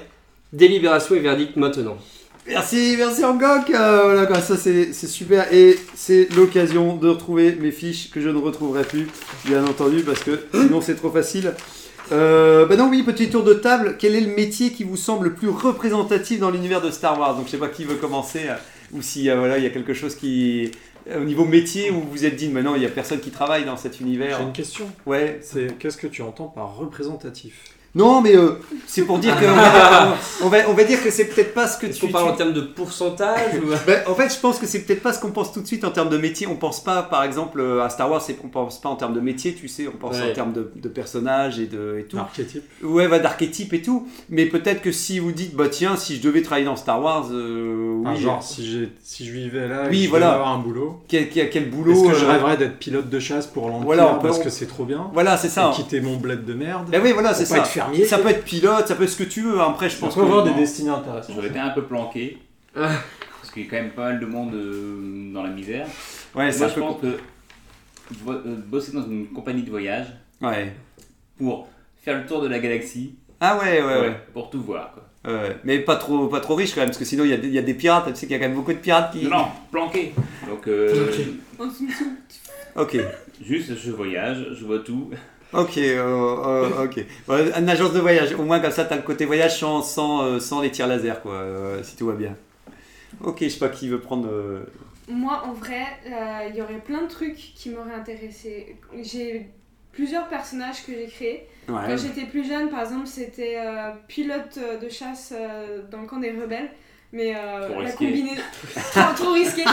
Délibération 0.51 1.15
et 1.15 1.19
verdict 1.19 1.55
maintenant. 1.55 1.97
Merci, 2.47 2.95
merci 2.97 3.25
Angok. 3.25 3.71
Euh, 3.71 4.01
voilà, 4.03 4.41
ça 4.41 4.55
c'est 4.55 4.93
super. 4.93 5.51
Et 5.51 5.77
c'est 5.95 6.27
l'occasion 6.35 6.95
de 6.95 7.09
retrouver 7.09 7.55
mes 7.55 7.71
fiches 7.71 8.11
que 8.11 8.21
je 8.21 8.29
ne 8.29 8.37
retrouverai 8.37 8.83
plus, 8.83 9.07
bien 9.45 9.65
entendu, 9.65 10.01
parce 10.01 10.23
que 10.23 10.39
sinon 10.53 10.81
c'est 10.81 10.95
trop 10.95 11.09
facile. 11.09 11.53
Euh, 12.11 12.65
bah 12.65 12.75
non, 12.75 12.89
oui, 12.89 13.03
petit 13.03 13.29
tour 13.29 13.43
de 13.43 13.53
table. 13.53 13.95
Quel 13.97 14.15
est 14.15 14.21
le 14.21 14.33
métier 14.35 14.71
qui 14.71 14.83
vous 14.83 14.97
semble 14.97 15.25
le 15.29 15.33
plus 15.33 15.49
représentatif 15.49 16.39
dans 16.39 16.51
l'univers 16.51 16.81
de 16.81 16.91
Star 16.91 17.19
Wars? 17.19 17.35
Donc 17.35 17.45
je 17.47 17.51
sais 17.51 17.57
pas 17.57 17.67
qui 17.69 17.83
veut 17.83 17.95
commencer, 17.95 18.43
euh, 18.47 18.55
ou 18.93 19.01
si 19.01 19.29
euh, 19.29 19.37
voilà, 19.37 19.57
il 19.57 19.63
y 19.63 19.67
a 19.67 19.71
quelque 19.71 19.93
chose 19.93 20.15
qui. 20.15 20.71
euh, 21.09 21.21
Au 21.21 21.23
niveau 21.23 21.45
métier, 21.45 21.91
où 21.91 21.95
vous 22.01 22.09
vous 22.11 22.25
êtes 22.25 22.35
dit, 22.35 22.49
mais 22.49 22.63
non, 22.63 22.75
il 22.75 22.79
n'y 22.79 22.85
a 22.85 22.89
personne 22.89 23.19
qui 23.19 23.31
travaille 23.31 23.65
dans 23.65 23.77
cet 23.77 23.99
univers. 23.99 24.37
J'ai 24.37 24.43
une 24.43 24.53
question. 24.53 24.85
Ouais. 25.05 25.39
C'est 25.41 25.77
qu'est-ce 25.79 25.97
que 25.97 26.07
tu 26.07 26.21
entends 26.21 26.47
par 26.47 26.77
représentatif? 26.77 27.74
Non, 27.95 28.21
mais 28.21 28.35
euh, 28.35 28.59
c'est 28.85 29.03
pour 29.03 29.17
dire 29.19 29.39
que. 29.39 29.45
on, 29.45 29.55
va, 29.55 30.15
on 30.43 30.49
va- 30.49 30.69
on 30.69 30.73
va 30.73 30.83
dire 30.83 31.01
que 31.01 31.09
c'est 31.09 31.25
peut-être 31.25 31.53
pas 31.53 31.65
ce 31.67 31.77
que 31.77 31.87
tu. 31.87 32.05
qu'on 32.05 32.11
parle 32.11 32.25
tu- 32.25 32.31
en 32.31 32.35
termes 32.35 32.53
de 32.53 32.61
pourcentage 32.61 33.55
ou... 33.55 33.67
Ben, 33.87 34.01
en 34.07 34.13
fait, 34.15 34.33
je 34.33 34.39
pense 34.39 34.59
que 34.59 34.65
c'est 34.67 34.81
peut-être 34.81 35.01
pas 35.01 35.13
ce 35.13 35.19
qu'on 35.19 35.31
pense 35.31 35.53
tout 35.53 35.61
de 35.61 35.67
suite 35.67 35.83
en 35.85 35.91
termes 35.91 36.09
de 36.09 36.17
métier. 36.17 36.45
On 36.45 36.55
pense 36.57 36.83
pas, 36.83 37.03
par 37.03 37.23
exemple, 37.23 37.59
euh, 37.61 37.83
à 37.83 37.89
Star 37.89 38.11
Wars, 38.11 38.21
c'est- 38.21 38.37
on 38.43 38.49
pense 38.49 38.81
pas 38.81 38.89
en 38.89 38.95
termes 38.95 39.13
de 39.13 39.19
métier, 39.21 39.53
tu 39.53 39.67
sais, 39.67 39.87
on 39.87 39.97
pense 39.97 40.15
Ouais. 40.17 40.31
en 40.31 40.33
termes 40.33 40.53
de, 40.53 40.71
de 40.75 40.89
personnages 40.89 41.57
et, 41.59 41.67
de, 41.67 41.97
et 41.99 42.03
tout. 42.03 42.17
Archétype. 42.17 42.63
Ouais, 42.83 43.07
bah, 43.07 43.19
d'archétype 43.19 43.73
et 43.73 43.81
tout. 43.81 44.07
Mais 44.29 44.45
peut-être 44.45 44.81
que 44.81 44.91
si 44.91 45.19
vous 45.19 45.31
dites, 45.31 45.55
bah 45.55 45.69
tiens, 45.69 45.95
si 45.95 46.17
je 46.17 46.21
devais 46.21 46.41
travailler 46.41 46.65
dans 46.65 46.75
Star 46.75 47.01
Wars, 47.01 47.27
euh, 47.31 48.03
genre, 48.17 48.43
si, 48.43 48.69
j'ai- 48.69 48.89
si 49.03 49.25
je 49.25 49.31
vivais 49.31 49.67
là, 49.67 49.85
et 49.85 49.89
Oui, 49.89 50.03
je 50.03 50.09
voilà. 50.09 50.33
avoir 50.33 50.49
un 50.49 50.59
boulot, 50.59 51.01
quel, 51.07 51.29
quel, 51.29 51.49
quel 51.49 51.69
boulot. 51.69 51.93
est-ce 51.93 52.03
que 52.11 52.13
je 52.19 52.25
rêverais 52.25 52.57
d'être 52.57 52.77
pilote 52.77 53.09
de 53.09 53.19
chasse 53.19 53.47
pour 53.47 53.67
l'Empire 53.69 53.85
Voilà, 53.85 54.19
parce 54.21 54.39
on- 54.39 54.43
que 54.43 54.49
c'est 54.49 54.65
trop 54.67 54.83
bien 54.83 55.07
Voilà, 55.13 55.37
c'est 55.37 55.47
ça. 55.49 55.71
et 55.71 55.75
quitter 55.75 56.01
mon 56.01 56.17
bled 56.17 56.43
de 56.45 56.53
merde 56.53 56.89
Ben 56.91 57.01
oui, 57.01 57.11
voilà, 57.13 57.33
c'est 57.33 57.45
ça. 57.45 57.57
être 57.59 57.84
fermier 57.85 58.05
Ça 58.05 58.17
peut 58.19 58.29
être 58.29 58.43
pilote, 58.43 58.87
ça 58.87 58.95
peut 58.95 59.03
être 59.03 59.09
ce 59.09 59.17
que 59.23 59.29
tu 59.29 59.41
veux. 59.41 59.59
Après, 59.61 59.89
je 59.89 59.97
On 59.97 60.01
pense 60.01 60.15
peut 60.15 60.21
que. 60.21 60.25
avoir 60.25 60.43
des 60.43 60.53
destinées 60.53 60.89
intéressantes. 60.91 61.35
J'aurais 61.35 61.47
été 61.49 61.59
un 61.59 61.69
peu 61.71 61.83
planqué. 61.83 62.37
Parce 62.75 63.51
qu'il 63.53 63.63
y 63.63 63.67
a 63.67 63.69
quand 63.69 63.77
même 63.77 63.91
pas 63.91 64.03
mal 64.09 64.19
de 64.19 64.25
monde 64.25 64.53
euh, 64.53 65.31
dans 65.33 65.43
la 65.43 65.49
misère. 65.49 65.87
Ouais, 66.35 66.51
c'est 66.51 66.59
Moi, 66.59 66.67
un 66.67 66.69
je 66.69 66.75
peu. 66.75 66.81
pense 66.81 67.01
que 67.01 67.07
euh, 68.29 68.55
bosser 68.67 68.91
dans 68.91 69.05
une 69.05 69.27
compagnie 69.27 69.63
de 69.63 69.69
voyage 69.69 70.07
Ouais. 70.41 70.73
pour 71.37 71.67
faire 72.03 72.17
le 72.19 72.25
tour 72.25 72.41
de 72.41 72.47
la 72.47 72.59
galaxie, 72.59 73.15
Ah 73.39 73.57
ouais, 73.57 73.81
ouais, 73.81 73.99
ouais. 74.01 74.15
pour 74.33 74.49
tout 74.49 74.61
voir. 74.61 74.91
Quoi. 74.93 75.31
Ouais, 75.33 75.57
Mais 75.63 75.79
pas 75.79 75.95
trop, 75.95 76.27
pas 76.27 76.39
trop 76.39 76.53
riche 76.55 76.73
quand 76.75 76.81
même, 76.81 76.89
parce 76.89 76.99
que 76.99 77.05
sinon 77.05 77.23
il 77.23 77.31
y, 77.31 77.33
a 77.33 77.37
des- 77.37 77.47
il 77.47 77.53
y 77.53 77.57
a 77.57 77.63
des 77.63 77.73
pirates. 77.73 78.05
Tu 78.09 78.15
sais 78.15 78.27
qu'il 78.27 78.31
y 78.31 78.35
a 78.35 78.39
quand 78.39 78.47
même 78.49 78.55
beaucoup 78.57 78.73
de 78.73 78.77
pirates 78.77 79.11
qui. 79.11 79.23
Non, 79.23 79.37
non, 79.37 79.45
planqué. 79.71 80.13
Donc, 80.47 80.67
euh. 80.67 81.07
Ok. 82.75 82.97
juste 83.41 83.75
je 83.75 83.91
voyage, 83.91 84.45
je 84.53 84.65
vois 84.65 84.79
tout. 84.79 85.09
Ok, 85.57 85.77
euh, 85.77 85.99
euh, 85.99 86.85
ok. 86.85 87.05
Une 87.57 87.69
agence 87.69 87.93
de 87.93 87.99
voyage, 87.99 88.33
au 88.33 88.43
moins 88.43 88.59
comme 88.59 88.71
ça, 88.71 88.85
t'as 88.85 88.95
le 88.95 89.01
côté 89.03 89.25
voyage 89.25 89.59
sans, 89.59 89.81
sans, 89.81 90.23
euh, 90.23 90.39
sans 90.39 90.61
les 90.61 90.71
tirs 90.71 90.87
laser, 90.87 91.21
quoi, 91.21 91.33
euh, 91.33 91.83
si 91.83 91.95
tout 91.95 92.07
va 92.07 92.13
bien. 92.13 92.35
Ok, 93.23 93.37
je 93.41 93.49
sais 93.49 93.59
pas 93.59 93.69
qui 93.69 93.87
veut 93.87 93.99
prendre. 93.99 94.27
euh, 94.29 94.65
Moi, 95.07 95.41
en 95.45 95.53
vrai, 95.53 95.85
il 96.49 96.55
y 96.55 96.61
aurait 96.61 96.79
plein 96.83 97.03
de 97.03 97.07
trucs 97.07 97.35
qui 97.55 97.69
m'auraient 97.69 97.93
intéressé. 97.95 98.75
J'ai 99.01 99.47
plusieurs 99.91 100.27
personnages 100.27 100.85
que 100.85 100.91
j'ai 100.93 101.07
créés. 101.07 101.47
Ouais. 101.69 101.81
Quand 101.87 101.97
j'étais 101.97 102.25
plus 102.25 102.45
jeune, 102.47 102.69
par 102.69 102.81
exemple, 102.81 103.07
c'était 103.07 103.57
pilote 104.07 104.59
de 104.81 104.89
chasse 104.89 105.33
dans 105.89 106.01
le 106.01 106.07
camp 106.07 106.17
des 106.19 106.31
rebelles. 106.31 106.69
Mais 107.15 107.33
euh, 107.33 107.69
Trop 107.71 107.81
la 107.81 107.91
combinaison. 107.93 108.41
trop, 108.91 109.13
trop 109.15 109.31
risqué. 109.33 109.63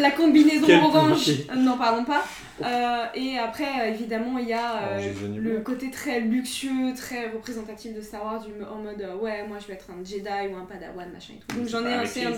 La 0.00 0.10
combinaison 0.10 0.66
Quel 0.66 0.80
orange. 0.82 1.18
péché. 1.24 1.46
euh, 1.50 1.54
non, 1.54 1.78
pardon 1.78 2.04
pas. 2.04 2.24
Euh, 2.62 3.04
et 3.14 3.38
après, 3.38 3.64
euh, 3.80 3.88
évidemment, 3.94 4.38
il 4.38 4.48
y 4.48 4.52
a 4.52 4.82
euh, 4.82 5.12
le 5.36 5.60
côté 5.60 5.90
très 5.90 6.18
luxueux, 6.20 6.92
très 6.96 7.30
représentatif 7.30 7.94
de 7.94 8.00
Star 8.02 8.24
Wars, 8.24 8.40
du, 8.44 8.50
en 8.64 8.76
mode 8.82 9.00
euh, 9.00 9.14
ouais, 9.16 9.46
moi 9.46 9.58
je 9.60 9.68
vais 9.68 9.74
être 9.74 9.86
un 9.90 10.04
Jedi 10.04 10.52
ou 10.52 10.56
un 10.56 10.66
Padawan, 10.66 11.08
machin 11.12 11.34
et 11.36 11.40
tout. 11.46 11.56
Donc 11.58 11.68
j'en 11.68 11.86
ai 11.86 11.94
un, 11.94 12.04
c'est 12.04 12.26
un 12.26 12.32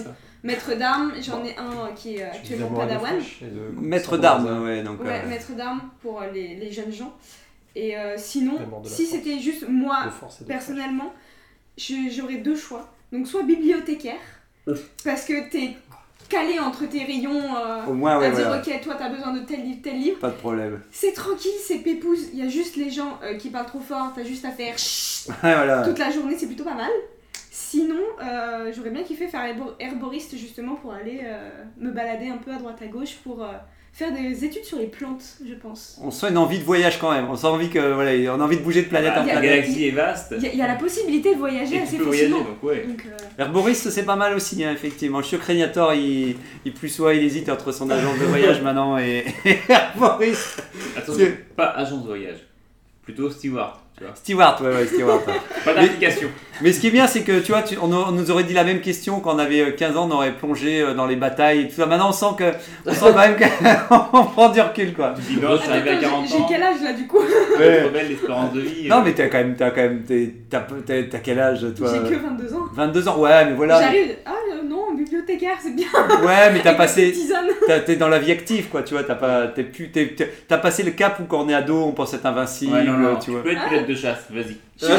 maître 0.44 0.74
d'armes, 0.74 1.14
j'en 1.20 1.42
ai 1.44 1.56
un 1.56 1.92
qui 1.96 2.16
est 2.16 2.22
actuellement 2.24 2.68
Padawan. 2.78 3.18
de- 3.40 3.80
Maître 3.80 4.16
d'armes, 4.18 4.62
ouais, 4.64 4.82
donc. 4.82 5.02
Ouais, 5.02 5.22
euh, 5.24 5.28
maître 5.28 5.52
d'armes 5.56 5.90
pour 6.02 6.20
les, 6.32 6.54
les 6.56 6.70
jeunes 6.70 6.92
gens. 6.92 7.16
Et 7.74 7.96
euh, 7.96 8.14
sinon, 8.18 8.58
si 8.84 9.06
c'était 9.06 9.38
juste 9.40 9.64
moi, 9.66 10.04
personnellement, 10.46 11.12
j'aurais 11.78 12.36
deux 12.36 12.54
choix. 12.56 12.92
Donc 13.12 13.26
soit 13.26 13.42
bibliothécaire, 13.42 14.20
parce 15.04 15.24
que 15.24 15.50
t'es 15.50 15.76
calé 16.28 16.58
entre 16.58 16.86
tes 16.86 17.04
rayons 17.04 17.42
euh, 17.56 17.84
Au 17.86 17.92
moins, 17.94 18.18
ouais, 18.18 18.26
à 18.26 18.30
dire 18.30 18.46
voilà. 18.46 18.62
ok, 18.62 18.80
toi 18.82 18.94
t'as 18.98 19.08
besoin 19.08 19.32
de 19.34 19.40
tel 19.40 19.62
livre, 19.62 19.80
tel 19.82 19.98
livre. 19.98 20.18
Pas 20.18 20.30
de 20.30 20.36
problème. 20.36 20.80
C'est 20.90 21.12
tranquille, 21.12 21.50
c'est 21.62 21.78
pépouze. 21.78 22.28
Il 22.32 22.38
y 22.38 22.42
a 22.42 22.48
juste 22.48 22.76
les 22.76 22.90
gens 22.90 23.18
euh, 23.22 23.36
qui 23.36 23.50
parlent 23.50 23.66
trop 23.66 23.80
fort, 23.80 24.12
t'as 24.14 24.24
juste 24.24 24.44
à 24.44 24.50
faire 24.50 24.74
voilà. 25.42 25.82
toute 25.82 25.98
la 25.98 26.10
journée, 26.10 26.36
c'est 26.38 26.46
plutôt 26.46 26.64
pas 26.64 26.74
mal. 26.74 26.90
Sinon, 27.50 28.00
euh, 28.22 28.72
j'aurais 28.74 28.90
bien 28.90 29.02
kiffé 29.02 29.28
faire 29.28 29.42
herbo- 29.42 29.74
herboriste 29.78 30.36
justement 30.36 30.74
pour 30.76 30.92
aller 30.94 31.20
me 31.78 31.90
balader 31.90 32.28
un 32.28 32.38
peu 32.38 32.50
à 32.52 32.56
droite 32.56 32.80
à 32.82 32.86
gauche 32.86 33.16
pour 33.22 33.46
faire 33.92 34.10
des 34.12 34.44
études 34.44 34.64
sur 34.64 34.78
les 34.78 34.86
plantes, 34.86 35.22
je 35.46 35.54
pense. 35.54 35.98
On 36.02 36.10
sent 36.10 36.30
une 36.30 36.38
envie 36.38 36.58
de 36.58 36.64
voyage 36.64 36.98
quand 36.98 37.12
même. 37.12 37.26
On 37.30 37.36
sent 37.36 37.46
envie 37.46 37.68
que 37.68 37.92
voilà, 37.92 38.12
on 38.34 38.40
a 38.40 38.44
envie 38.44 38.56
de 38.56 38.62
bouger 38.62 38.82
de 38.82 38.88
planète 38.88 39.12
en 39.12 39.26
y 39.26 39.30
a- 39.30 39.34
la 39.34 39.40
planète. 39.40 39.60
galaxie 39.62 39.86
est 39.86 39.90
vaste. 39.90 40.34
Il 40.38 40.42
y, 40.42 40.46
a- 40.46 40.52
il 40.52 40.58
y 40.58 40.62
a 40.62 40.66
la 40.66 40.76
possibilité 40.76 41.34
de 41.34 41.38
voyager 41.38 41.76
Et 41.76 41.80
assez 41.82 41.92
tu 41.92 41.98
peux 41.98 42.04
voyager, 42.04 42.28
facilement. 42.30 42.48
donc 42.50 42.62
ouais. 42.62 42.84
Donc, 42.86 43.04
euh, 43.06 43.42
Herboriste, 43.42 43.90
c'est 43.90 44.04
pas 44.04 44.16
mal 44.16 44.34
aussi, 44.34 44.64
hein, 44.64 44.72
effectivement. 44.72 45.20
Que 45.20 45.36
Régnator, 45.36 45.92
il, 45.94 46.36
il 46.64 46.72
plus 46.72 46.88
soit, 46.88 47.14
il 47.14 47.22
hésite 47.22 47.48
entre 47.50 47.70
son 47.72 47.90
agence 47.90 48.18
de 48.18 48.24
voyage 48.24 48.60
maintenant 48.62 48.98
et, 48.98 49.24
et 49.44 49.58
herboriste. 49.68 50.62
Attention, 50.96 51.26
pas 51.56 51.66
agence 51.70 52.02
de 52.02 52.08
voyage. 52.08 52.38
Plutôt 53.04 53.30
Stewart, 53.30 53.80
tu 53.98 54.04
vois. 54.04 54.12
Stewart, 54.14 54.60
ouais, 54.62 54.68
ouais, 54.76 54.86
Stewart. 54.86 55.20
ouais. 55.26 55.34
Pas 55.64 55.74
d'application. 55.74 56.28
Mais 56.60 56.70
ce 56.72 56.78
qui 56.80 56.86
est 56.86 56.90
bien, 56.92 57.08
c'est 57.08 57.22
que 57.22 57.40
tu 57.40 57.50
vois, 57.50 57.62
tu- 57.62 57.76
on, 57.82 57.92
a- 57.92 58.06
on 58.08 58.12
nous 58.12 58.30
aurait 58.30 58.44
dit 58.44 58.54
la 58.54 58.62
même 58.62 58.80
question 58.80 59.18
quand 59.18 59.34
on 59.34 59.38
avait 59.40 59.60
euh, 59.60 59.70
15 59.72 59.96
ans, 59.96 60.08
on 60.08 60.14
aurait 60.14 60.30
plongé 60.32 60.80
euh, 60.82 60.94
dans 60.94 61.06
les 61.06 61.16
batailles 61.16 61.62
et 61.62 61.68
tout 61.68 61.74
ça. 61.74 61.86
Maintenant, 61.86 62.10
on 62.10 62.12
sent 62.12 62.26
que, 62.38 62.52
on 62.86 62.92
sent 62.94 63.06
quand 63.12 63.14
même 63.16 63.36
qu'on 63.88 64.24
prend 64.26 64.48
du 64.50 64.60
recul, 64.60 64.94
quoi. 64.94 65.14
Tu 65.16 65.34
dis 65.34 65.40
non, 65.40 65.50
à 65.50 65.54
Attends, 65.54 66.00
40 66.00 66.26
j'ai- 66.28 66.36
J'ai 66.36 66.42
ans. 66.42 66.46
quel 66.48 66.62
âge 66.62 66.82
là 66.82 66.92
du 66.92 67.06
coup? 67.08 67.18
Ouais. 67.58 67.80
Trop 67.80 67.90
belle 67.90 68.08
l'espérance 68.08 68.52
de 68.52 68.60
vie. 68.60 68.88
Non, 68.88 68.98
euh, 68.98 69.02
mais 69.04 69.12
t'as 69.14 69.26
quand 69.26 69.38
même, 69.38 69.56
t'as 69.56 69.70
quand 69.70 69.82
même, 69.82 70.02
t'es- 70.04 70.34
t'as, 70.48 71.18
quel 71.18 71.40
âge, 71.40 71.66
toi? 71.76 71.88
J'ai 71.92 72.14
que 72.16 72.22
22 72.22 72.54
ans. 72.54 72.64
22 72.74 73.08
ans, 73.08 73.18
ouais, 73.18 73.44
mais 73.46 73.54
voilà. 73.54 73.80
J'arrive, 73.80 74.16
ah 74.24 74.30
euh, 74.52 74.62
non, 74.64 74.81
bibliothécaire, 75.04 75.56
c'est 75.62 75.74
bien. 75.74 75.86
Ouais, 76.24 76.52
mais 76.52 76.60
t'as 76.62 76.74
passé, 76.74 77.14
t'es 77.86 77.96
dans 77.96 78.08
la 78.08 78.18
vie 78.18 78.32
active, 78.32 78.68
quoi, 78.68 78.82
tu 78.82 78.94
vois, 78.94 79.04
t'as 79.04 79.14
pas, 79.14 79.48
t'es 79.48 79.64
plus, 79.64 79.90
t'as 80.48 80.58
passé 80.58 80.82
le 80.82 80.90
cap 80.92 81.18
où 81.20 81.24
quand 81.24 81.42
on 81.44 81.48
est 81.48 81.54
ado, 81.54 81.76
on 81.84 81.92
pense 81.92 82.14
être 82.14 82.26
invincible, 82.26 82.72
Ouais, 82.72 82.84
non, 82.84 82.92
non, 82.98 83.16
tu 83.16 83.26
tu 83.26 83.30
vois. 83.32 83.42
peux 83.42 83.52
être 83.52 83.68
pilote 83.68 83.86
de 83.86 83.94
chasse, 83.94 84.24
vas-y. 84.30 84.56
Je, 84.80 84.86
je- 84.86 84.92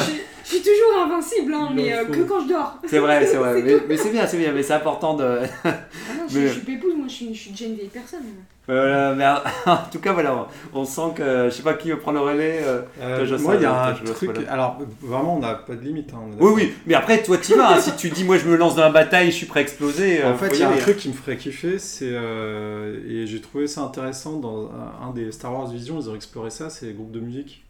je 0.43 0.49
suis 0.49 0.59
toujours 0.59 1.03
invincible, 1.05 1.53
hein, 1.53 1.69
mais 1.73 1.93
euh, 1.93 2.05
que 2.05 2.21
quand 2.23 2.41
je 2.41 2.49
dors. 2.49 2.77
C'est 2.85 2.99
vrai, 2.99 3.25
c'est 3.25 3.37
vrai, 3.37 3.61
mais, 3.87 3.97
c'est 3.97 4.09
bien, 4.11 4.27
c'est 4.27 4.37
bien, 4.37 4.51
mais 4.51 4.61
c'est 4.63 4.73
important 4.73 5.13
de. 5.15 5.23
Ah 5.63 5.69
non, 6.17 6.23
je, 6.29 6.39
Mais- 6.39 6.47
je 6.47 6.53
suis 6.53 6.61
pépouse, 6.61 6.93
moi 6.95 7.05
je 7.07 7.13
suis, 7.13 7.33
je 7.33 7.39
suis 7.39 7.51
déjà 7.51 7.65
une 7.65 7.75
vieille 7.75 7.89
personne. 7.93 8.23
Voilà, 8.65 9.13
mais 9.13 9.25
en 9.71 9.77
tout 9.91 9.99
cas, 9.99 10.13
voilà, 10.13 10.47
on, 10.73 10.85
sent 10.85 11.01
que, 11.15 11.45
je 11.45 11.49
sais 11.49 11.63
pas 11.63 11.73
qui 11.73 11.89
veut 11.91 11.97
prendre 11.99 12.19
le 12.19 12.23
relais. 12.25 12.61
euh, 12.63 12.81
Euh, 13.01 13.27
Toi, 13.27 13.37
moi, 13.39 13.55
il 13.55 13.61
y 13.61 13.65
a 13.65 13.87
un 13.87 13.93
truc. 13.93 14.31
voilà. 14.33 14.51
Alors, 14.53 14.77
vraiment, 15.01 15.35
on 15.35 15.39
n'a 15.39 15.55
pas 15.55 15.75
de 15.75 15.81
limite. 15.81 16.11
hein, 16.13 16.21
Oui, 16.39 16.51
oui, 16.55 16.73
mais 16.85 16.93
après, 16.93 17.21
toi, 17.21 17.37
tu 17.37 17.55
vas. 17.55 17.73
hein. 17.73 17.79
si 17.81 17.93
tu 17.97 18.09
dis, 18.09 18.23
moi, 18.23 18.37
je 18.37 18.45
me 18.47 18.55
lance 18.55 18.75
dans 18.75 18.83
la 18.83 18.89
bataille, 18.89 19.31
je 19.31 19.35
suis 19.35 19.47
prêt 19.47 19.59
à 19.59 19.63
exploser. 19.63 20.23
euh, 20.23 20.31
En 20.31 20.37
fait, 20.37 20.47
il 20.53 20.59
y 20.59 20.63
a 20.63 20.69
un 20.69 20.73
hein. 20.73 20.77
truc 20.79 20.95
qui 20.95 21.09
me 21.09 21.13
ferait 21.13 21.35
kiffer, 21.35 21.77
c'est 21.77 22.07
euh, 22.11 22.99
et 23.09 23.27
j'ai 23.27 23.41
trouvé 23.41 23.67
ça 23.67 23.81
intéressant 23.81 24.37
dans 24.39 24.71
un, 24.71 25.07
un 25.09 25.11
des 25.13 25.31
Star 25.33 25.51
Wars 25.53 25.67
Vision, 25.67 25.99
ils 25.99 26.09
ont 26.09 26.15
exploré 26.15 26.49
ça, 26.49 26.69
c'est 26.69 26.85
les 26.85 26.93
groupes 26.93 27.11
de 27.11 27.19
musique. 27.19 27.65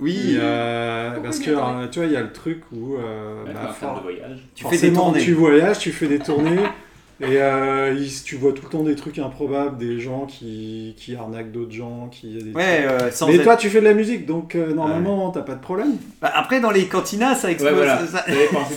Oui, 0.00 0.36
euh, 0.36 1.16
parce 1.22 1.38
que 1.40 1.86
tu 1.90 1.98
vois, 1.98 2.06
il 2.06 2.12
y 2.12 2.16
a 2.16 2.20
le 2.22 2.32
truc 2.32 2.62
où 2.72 2.96
euh, 2.96 3.44
bah, 3.46 3.74
for- 3.78 3.96
de 3.96 4.00
voyage. 4.02 4.38
tu 4.54 4.64
fais 4.64 4.78
des 4.78 4.92
tournées. 4.92 5.20
tu 5.20 5.32
voyages, 5.34 5.78
tu 5.78 5.92
fais 5.92 6.06
des 6.08 6.18
tournées. 6.18 6.56
Et 7.20 7.36
euh, 7.42 7.94
il- 7.98 8.22
tu 8.22 8.36
vois 8.36 8.52
tout 8.52 8.62
le 8.64 8.68
temps 8.70 8.84
des 8.84 8.94
trucs 8.94 9.18
improbables, 9.18 9.76
des 9.76 9.98
gens 9.98 10.26
qui, 10.26 10.94
qui 10.96 11.16
arnaquent 11.16 11.50
d'autres 11.50 11.72
gens, 11.72 12.08
qui 12.12 12.28
des 12.28 12.52
Ouais, 12.52 12.84
euh, 12.86 13.10
sans 13.10 13.26
Mais 13.26 13.34
être- 13.36 13.42
toi, 13.42 13.56
tu 13.56 13.68
fais 13.70 13.80
de 13.80 13.86
la 13.86 13.94
musique, 13.94 14.24
donc 14.24 14.54
euh, 14.54 14.72
normalement, 14.72 15.30
t'as 15.32 15.40
pas 15.42 15.54
de 15.56 15.60
problème. 15.60 15.96
Bah, 16.22 16.30
après, 16.32 16.60
dans 16.60 16.70
les 16.70 16.84
cantinas, 16.86 17.34
ça 17.34 17.50
explose. 17.50 17.72
Ouais, 17.72 17.76
voilà. 17.78 18.06
ça- 18.06 18.22
t'es 18.24 18.32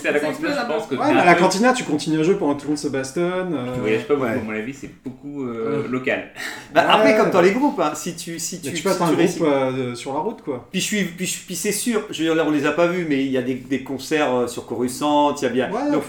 à 0.08 0.12
la 0.12 0.28
explose 0.28 0.52
je 0.60 0.66
pense 0.66 0.86
que 0.86 0.94
Ouais, 0.96 1.02
à 1.20 1.24
la 1.24 1.34
cantina, 1.34 1.72
tu 1.72 1.84
continues 1.84 2.18
à 2.18 2.22
jouer 2.24 2.34
pendant 2.34 2.54
que 2.54 2.60
tout 2.60 2.66
le 2.66 2.70
monde 2.70 2.78
se 2.78 2.88
bastonne. 2.88 3.54
euh, 3.54 3.74
Tu 3.74 3.80
voyages 3.80 4.06
pas 4.08 4.14
beaucoup, 4.14 4.26
Ouais. 4.26 4.32
à 4.32 4.42
mon 4.42 4.50
avis, 4.52 4.74
c'est 4.74 4.90
beaucoup 5.04 5.44
euh, 5.44 5.86
local. 5.88 6.30
Bah, 6.74 6.84
après, 6.88 7.12
Ouais. 7.12 7.18
comme 7.18 7.30
dans 7.30 7.40
les 7.42 7.52
groupes, 7.52 7.78
hein, 7.78 7.92
si 7.94 8.16
tu, 8.16 8.40
si 8.40 8.60
tu, 8.60 8.72
tu 8.72 8.82
peux 8.82 8.90
si 8.90 8.96
un 9.02 9.06
tu 9.06 9.14
groupe 9.14 9.18
réussis- 9.18 9.42
euh, 9.44 9.94
sur 9.94 10.14
la 10.14 10.18
route, 10.20 10.42
quoi. 10.42 10.66
Puis, 10.72 10.80
je 10.80 10.84
suis, 10.86 11.04
puis, 11.04 11.26
je- 11.26 11.38
puis 11.46 11.54
c'est 11.54 11.70
sûr, 11.72 12.02
je 12.10 12.18
veux 12.18 12.24
dire, 12.24 12.34
là, 12.34 12.44
on 12.46 12.50
les 12.50 12.66
a 12.66 12.72
pas 12.72 12.88
vus, 12.88 13.06
mais 13.08 13.24
il 13.24 13.30
y 13.30 13.38
a 13.38 13.42
des, 13.42 13.54
des 13.54 13.84
concerts 13.84 14.48
sur 14.48 14.66
Coruscant, 14.66 15.34
il 15.36 15.42
y 15.42 15.46
a 15.46 15.48
bien. 15.50 15.70
Ouais, 15.70 15.92
donc, 15.92 16.02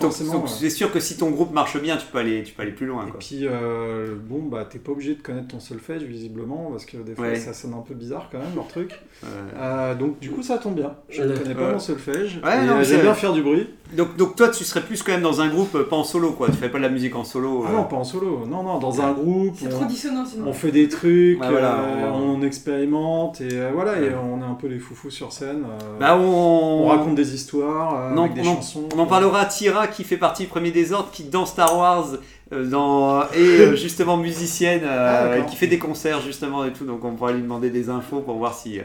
c'est 0.48 0.70
sûr 0.72 0.92
que 0.92 1.00
si 1.00 1.16
ton 1.18 1.30
groupe 1.30 1.54
marche 1.54 1.80
bien, 1.80 1.96
tu 1.98 2.08
peux 2.12 2.23
aller, 2.24 2.44
tu 2.44 2.54
peux 2.54 2.62
aller 2.64 2.72
plus 2.72 2.86
loin. 2.86 3.06
Et 3.08 3.10
Quoi. 3.12 3.20
puis, 3.20 3.40
euh, 3.44 4.16
bon, 4.20 4.42
bah, 4.44 4.66
t'es 4.70 4.80
pas 4.80 4.92
obligé 4.92 5.16
de 5.16 5.22
connaître 5.22 5.48
ton 5.50 5.60
solfège, 5.60 6.04
visiblement, 6.04 6.70
parce 6.72 6.86
que 6.86 6.98
des 6.98 7.16
fois, 7.16 7.26
Ouais. 7.28 7.36
ça 7.36 7.54
sonne 7.54 7.74
un 7.74 7.82
peu 7.82 7.94
bizarre 7.94 8.30
quand 8.32 8.40
même, 8.40 8.56
leur 8.56 8.68
truc. 8.68 8.92
Euh, 9.24 9.28
Euh, 9.60 9.96
donc, 9.96 10.20
du 10.20 10.30
coup, 10.32 10.42
ça 10.42 10.58
tombe 10.58 10.76
bien. 10.76 10.94
Je 11.10 11.24
ne 11.24 11.36
connais 11.36 11.56
pas 11.56 11.68
Ouais. 11.68 11.72
mon 11.74 11.80
solfège. 11.80 12.40
Ouais, 12.44 12.50
euh, 12.58 12.76
mais 12.78 12.84
J'aime 12.84 13.02
bien 13.02 13.14
faire 13.14 13.34
du 13.34 13.42
bruit. 13.42 13.70
donc, 13.96 14.16
donc, 14.18 14.36
toi, 14.36 14.50
tu 14.50 14.64
serais 14.64 14.82
plus 14.82 15.02
quand 15.04 15.12
même 15.12 15.22
dans 15.22 15.42
un 15.42 15.48
groupe, 15.50 15.78
pas 15.90 15.96
en 15.96 16.04
solo, 16.04 16.32
quoi. 16.32 16.48
Tu 16.48 16.54
fais 16.54 16.70
pas 16.70 16.78
de 16.80 16.84
la 16.84 16.90
musique 16.90 17.16
en 17.16 17.24
solo. 17.24 17.66
Ah 17.68 17.72
non, 17.72 17.84
pas 17.86 17.96
en 17.98 18.04
solo. 18.04 18.46
Non, 18.48 18.64
non, 18.64 18.80
dans 18.80 19.02
un 19.02 19.12
groupe. 19.14 19.56
C'est 19.58 19.70
trop 19.70 19.86
dissonant 19.86 20.26
sinon. 20.26 20.48
On 20.48 20.54
fait 20.54 20.72
des 20.72 20.88
trucs, 20.90 21.42
Ouais, 21.42 21.50
voilà, 21.50 21.80
euh, 21.80 22.12
on- 22.14 22.40
on... 22.40 22.42
expérimente 22.44 23.42
et 23.42 23.50
euh, 23.54 23.72
voilà, 23.74 24.00
et 24.00 24.12
on 24.16 24.40
est 24.42 24.46
un 24.46 24.54
peu 24.56 24.68
les 24.68 24.80
foufous 24.80 25.10
sur 25.12 25.32
scène. 25.32 25.64
euh, 25.66 26.00
Bah, 26.00 26.18
on... 26.18 26.24
on 26.24 26.88
raconte 26.88 27.16
des 27.16 27.34
histoires 27.36 27.96
euh, 27.96 28.14
Non, 28.14 28.24
avec 28.24 28.34
des 28.36 28.42
on 28.42 28.56
chansons. 28.56 28.90
On 28.96 29.00
en 29.00 29.06
parlera 29.06 29.42
à 29.42 29.46
Tira 29.46 29.88
qui 29.88 30.04
fait 30.04 30.18
partie 30.18 30.44
du 30.44 30.50
premier 30.50 30.72
désordre, 30.72 31.10
qui 31.12 31.24
dans 31.26 31.46
Star 31.46 31.78
Wars 31.78 32.13
euh, 32.52 32.66
dans, 32.70 33.24
est 33.32 33.38
euh, 33.38 33.76
justement 33.78 34.18
musicienne, 34.18 34.82
euh, 34.84 35.34
Ah, 35.34 35.38
et 35.40 35.46
qui 35.50 35.56
fait 35.56 35.68
des 35.68 35.80
concerts 35.80 36.22
justement 36.22 36.66
et 36.66 36.74
tout. 36.74 36.86
Donc 36.86 37.04
on 37.06 37.16
pourra 37.16 37.32
lui 37.32 37.42
demander 37.42 37.70
des 37.70 37.90
infos 37.90 38.22
pour 38.22 38.38
voir 38.38 38.54
si. 38.54 38.80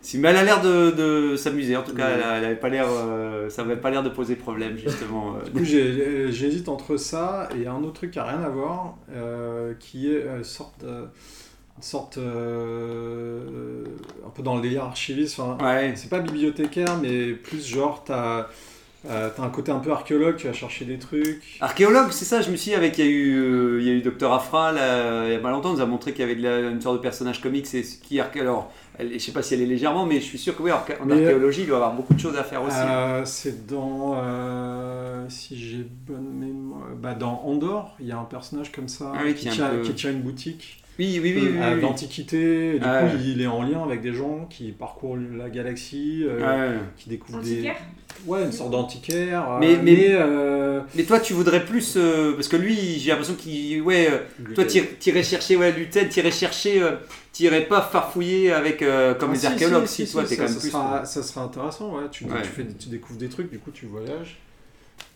si 0.00 0.18
mais 0.18 0.28
elle 0.28 0.36
a 0.36 0.44
l'air 0.44 0.60
de, 0.62 0.90
de 0.90 1.36
s'amuser. 1.36 1.76
En 1.76 1.82
tout 1.82 1.94
cas, 1.94 2.08
elle, 2.14 2.22
a- 2.22 2.38
elle 2.38 2.44
avait 2.44 2.56
pas 2.56 2.68
l'air, 2.68 2.86
euh, 2.88 3.48
ça 3.50 3.62
avait 3.62 3.76
pas 3.76 3.90
l'air 3.90 4.02
de 4.02 4.08
poser 4.10 4.34
problème 4.36 4.76
justement. 4.76 5.34
Du 5.44 5.60
coup, 5.60 5.64
j'hésite 5.64 6.68
entre 6.68 6.96
ça 6.96 7.48
et 7.60 7.66
un 7.66 7.76
autre 7.82 7.92
truc 7.94 8.10
qui 8.12 8.18
a 8.18 8.24
rien 8.24 8.42
à 8.42 8.48
voir, 8.48 8.96
euh, 9.14 9.74
qui 9.78 10.10
est 10.12 10.42
sorte, 10.42 10.82
une 10.84 11.82
sorte 11.82 12.18
euh, 12.18 13.84
un 14.26 14.30
peu 14.30 14.42
dans 14.42 14.56
le 14.56 14.62
délire 14.62 14.84
archiviste. 14.84 15.38
Enfin, 15.38 15.62
Ouais. 15.64 15.92
C'est 15.96 16.08
pas 16.10 16.20
bibliothécaire, 16.20 16.98
mais 17.00 17.32
plus 17.32 17.66
genre 17.66 18.02
t'as 18.04 18.48
euh, 19.08 19.30
t'as 19.36 19.42
un 19.42 19.48
côté 19.50 19.72
un 19.72 19.78
peu 19.78 19.90
archéologue, 19.92 20.36
tu 20.36 20.46
vas 20.46 20.52
chercher 20.52 20.84
des 20.84 20.98
trucs. 20.98 21.58
Archéologue, 21.60 22.10
c'est 22.12 22.24
ça, 22.24 22.40
je 22.40 22.50
me 22.50 22.56
suis 22.56 22.70
dit, 22.70 22.76
avec, 22.76 22.98
il 22.98 23.04
y 23.04 23.08
a 23.08 23.10
eu, 23.10 23.36
euh, 23.40 23.80
il 23.80 23.86
y 23.86 23.90
a 23.90 23.94
eu 23.94 24.00
Dr. 24.02 24.32
Afra, 24.32 24.72
là, 24.72 25.26
il 25.26 25.32
y 25.32 25.36
a 25.36 25.38
pas 25.40 25.50
longtemps, 25.50 25.70
on 25.70 25.74
nous 25.74 25.80
a 25.80 25.86
montré 25.86 26.12
qu'il 26.12 26.20
y 26.20 26.24
avait 26.24 26.36
de 26.36 26.42
la- 26.42 26.70
une 26.70 26.80
sorte 26.80 26.96
de 26.98 27.02
personnage 27.02 27.40
comique, 27.40 27.66
c'est 27.66 27.82
ce 27.82 27.98
qui 27.98 28.20
Alors, 28.20 28.70
elle- 28.98 29.12
je 29.14 29.18
sais 29.18 29.32
pas 29.32 29.42
si 29.42 29.54
elle 29.54 29.62
est 29.62 29.66
légèrement, 29.66 30.06
mais 30.06 30.16
je 30.16 30.24
suis 30.24 30.38
sûr 30.38 30.56
que 30.56 30.62
oui, 30.62 30.70
en 30.70 30.82
Mais, 31.04 31.14
euh, 31.14 31.24
archéologie, 31.24 31.62
il 31.62 31.66
doit 31.66 31.76
y 31.78 31.80
avoir 31.80 31.94
beaucoup 31.94 32.14
de 32.14 32.20
choses 32.20 32.36
à 32.36 32.44
faire 32.44 32.62
aussi. 32.62 32.76
Euh, 32.78 33.24
c'est 33.24 33.66
dans, 33.66 34.16
si 35.28 35.56
j'ai 35.58 35.86
bonne 36.06 36.30
mémoire, 36.32 36.88
bah 37.00 37.14
dans 37.14 37.42
Andorre, 37.44 37.96
il 38.00 38.06
y 38.06 38.12
a 38.12 38.18
un 38.18 38.24
personnage 38.24 38.70
comme 38.72 38.88
ça 38.88 39.12
Ah 39.14 39.20
oui, 39.24 39.34
qui, 39.34 39.48
qui 39.48 39.60
un 39.60 39.68
peu- 39.68 39.82
qui 39.82 39.94
tient 39.94 40.10
une 40.10 40.20
boutique 40.22 40.81
Oui, 41.02 41.18
oui, 41.20 41.32
oui. 41.34 41.48
oui, 41.52 41.58
euh, 41.60 42.74
et 42.74 42.78
Du 42.78 42.84
Ah 42.84 43.02
coup, 43.02 43.16
il 43.24 43.40
est 43.42 43.46
en 43.46 43.62
lien 43.62 43.82
avec 43.82 44.02
des 44.02 44.12
gens 44.12 44.46
qui 44.48 44.70
parcourent 44.70 45.16
la 45.16 45.50
galaxie, 45.50 46.22
euh, 46.24 46.38
Ouais. 46.74 46.78
qui 46.96 47.08
découvrent 47.08 47.40
des, 47.42 47.72
ouais, 48.26 48.44
une 48.44 48.52
sorte 48.52 48.70
d'antiquaire. 48.70 49.50
euh, 49.54 49.58
Mais- 49.58 49.76
mais- 49.82 50.10
euh, 50.10 50.80
Mais 50.94 51.02
toi, 51.02 51.18
tu 51.18 51.32
voudrais 51.32 51.64
plus. 51.64 51.94
euh, 51.96 52.34
parce 52.34 52.46
que 52.46 52.56
lui, 52.56 52.76
j'ai 53.00 53.10
l'impression 53.10 53.34
qu'il. 53.34 53.82
Ouais, 53.82 54.08
toi, 54.54 54.64
t'irais 54.64 55.22
chercher. 55.24 55.56
Ouais, 55.56 55.72
Luten, 55.72 56.08
t'irais 56.08 56.30
chercher. 56.30 56.80
euh, 56.80 56.92
t'irais 57.32 57.62
pas 57.66 57.80
farfouiller 57.80 58.52
avec. 58.52 58.82
euh, 58.82 59.14
comme 59.14 59.30
ah, 59.30 59.34
les 59.34 59.40
si, 59.40 59.46
archéologues, 59.46 59.86
si, 59.86 60.06
si, 60.06 60.12
toi, 60.12 60.22
t'es 60.22 60.36
ça, 60.36 60.36
quand 60.36 60.42
même 60.48 60.52
ça 60.54 60.60
plus. 60.60 60.70
Sera, 60.70 61.04
ça 61.04 61.22
serait 61.24 61.40
intéressant, 61.40 61.96
ouais. 61.96 62.02
Tu, 62.12 62.24
Ouais. 62.26 62.42
tu, 62.42 62.48
fais, 62.48 62.66
tu 62.78 62.88
découvres 62.90 63.18
des 63.18 63.28
trucs, 63.28 63.50
du 63.50 63.58
coup, 63.58 63.72
tu 63.72 63.86
voyages. 63.86 64.38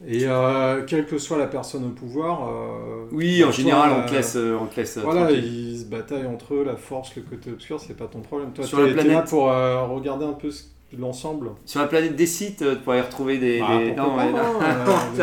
Et 0.07 0.25
euh, 0.27 0.83
quelle 0.87 1.07
que 1.07 1.19
soit 1.19 1.39
la 1.39 1.47
personne 1.47 1.85
au 1.85 1.89
pouvoir. 1.91 2.49
euh, 2.49 3.07
Oui, 3.13 3.43
en 3.45 3.51
général, 3.51 3.91
on 3.93 4.01
euh, 4.03 4.07
te 4.09 4.15
laisse. 4.15 4.37
on 4.37 4.67
te 4.67 4.77
laisse 4.81 4.99
Voilà, 4.99 5.31
ils 5.31 5.81
se 5.81 5.85
bataillent 5.87 6.27
entre 6.27 6.55
eux, 6.55 6.65
la 6.65 6.77
force, 6.77 7.15
le 7.17 7.23
côté 7.23 7.51
obscur, 7.51 7.81
c'est 7.81 7.97
pas 7.97 8.07
ton 8.07 8.21
problème. 8.21 8.51
Toi, 8.55 8.65
Sur 8.65 8.81
la 8.81 8.87
t'es 8.89 8.93
planète. 8.93 9.13
là 9.13 9.23
pour 9.23 9.51
euh, 9.51 9.85
regarder 9.87 10.27
un 10.27 10.33
peu 10.35 10.51
l'ensemble. 10.99 11.51
Sur 11.65 11.81
la 11.81 11.87
planète 11.87 12.15
des 12.15 12.27
sites, 12.27 12.59
tu 12.59 12.77
pourrais 12.85 13.01
retrouver 13.01 13.39
des. 13.39 13.63
Ah, 13.67 13.79
des- 13.79 13.93
non, 13.93 14.17
pas, 14.17 14.27
non. 14.27 14.39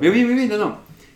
Mais 0.00 0.08
oui, 0.08 0.24
oui, 0.26 0.34
oui, 0.36 0.48
non, 0.48 0.58
non. 0.58 0.72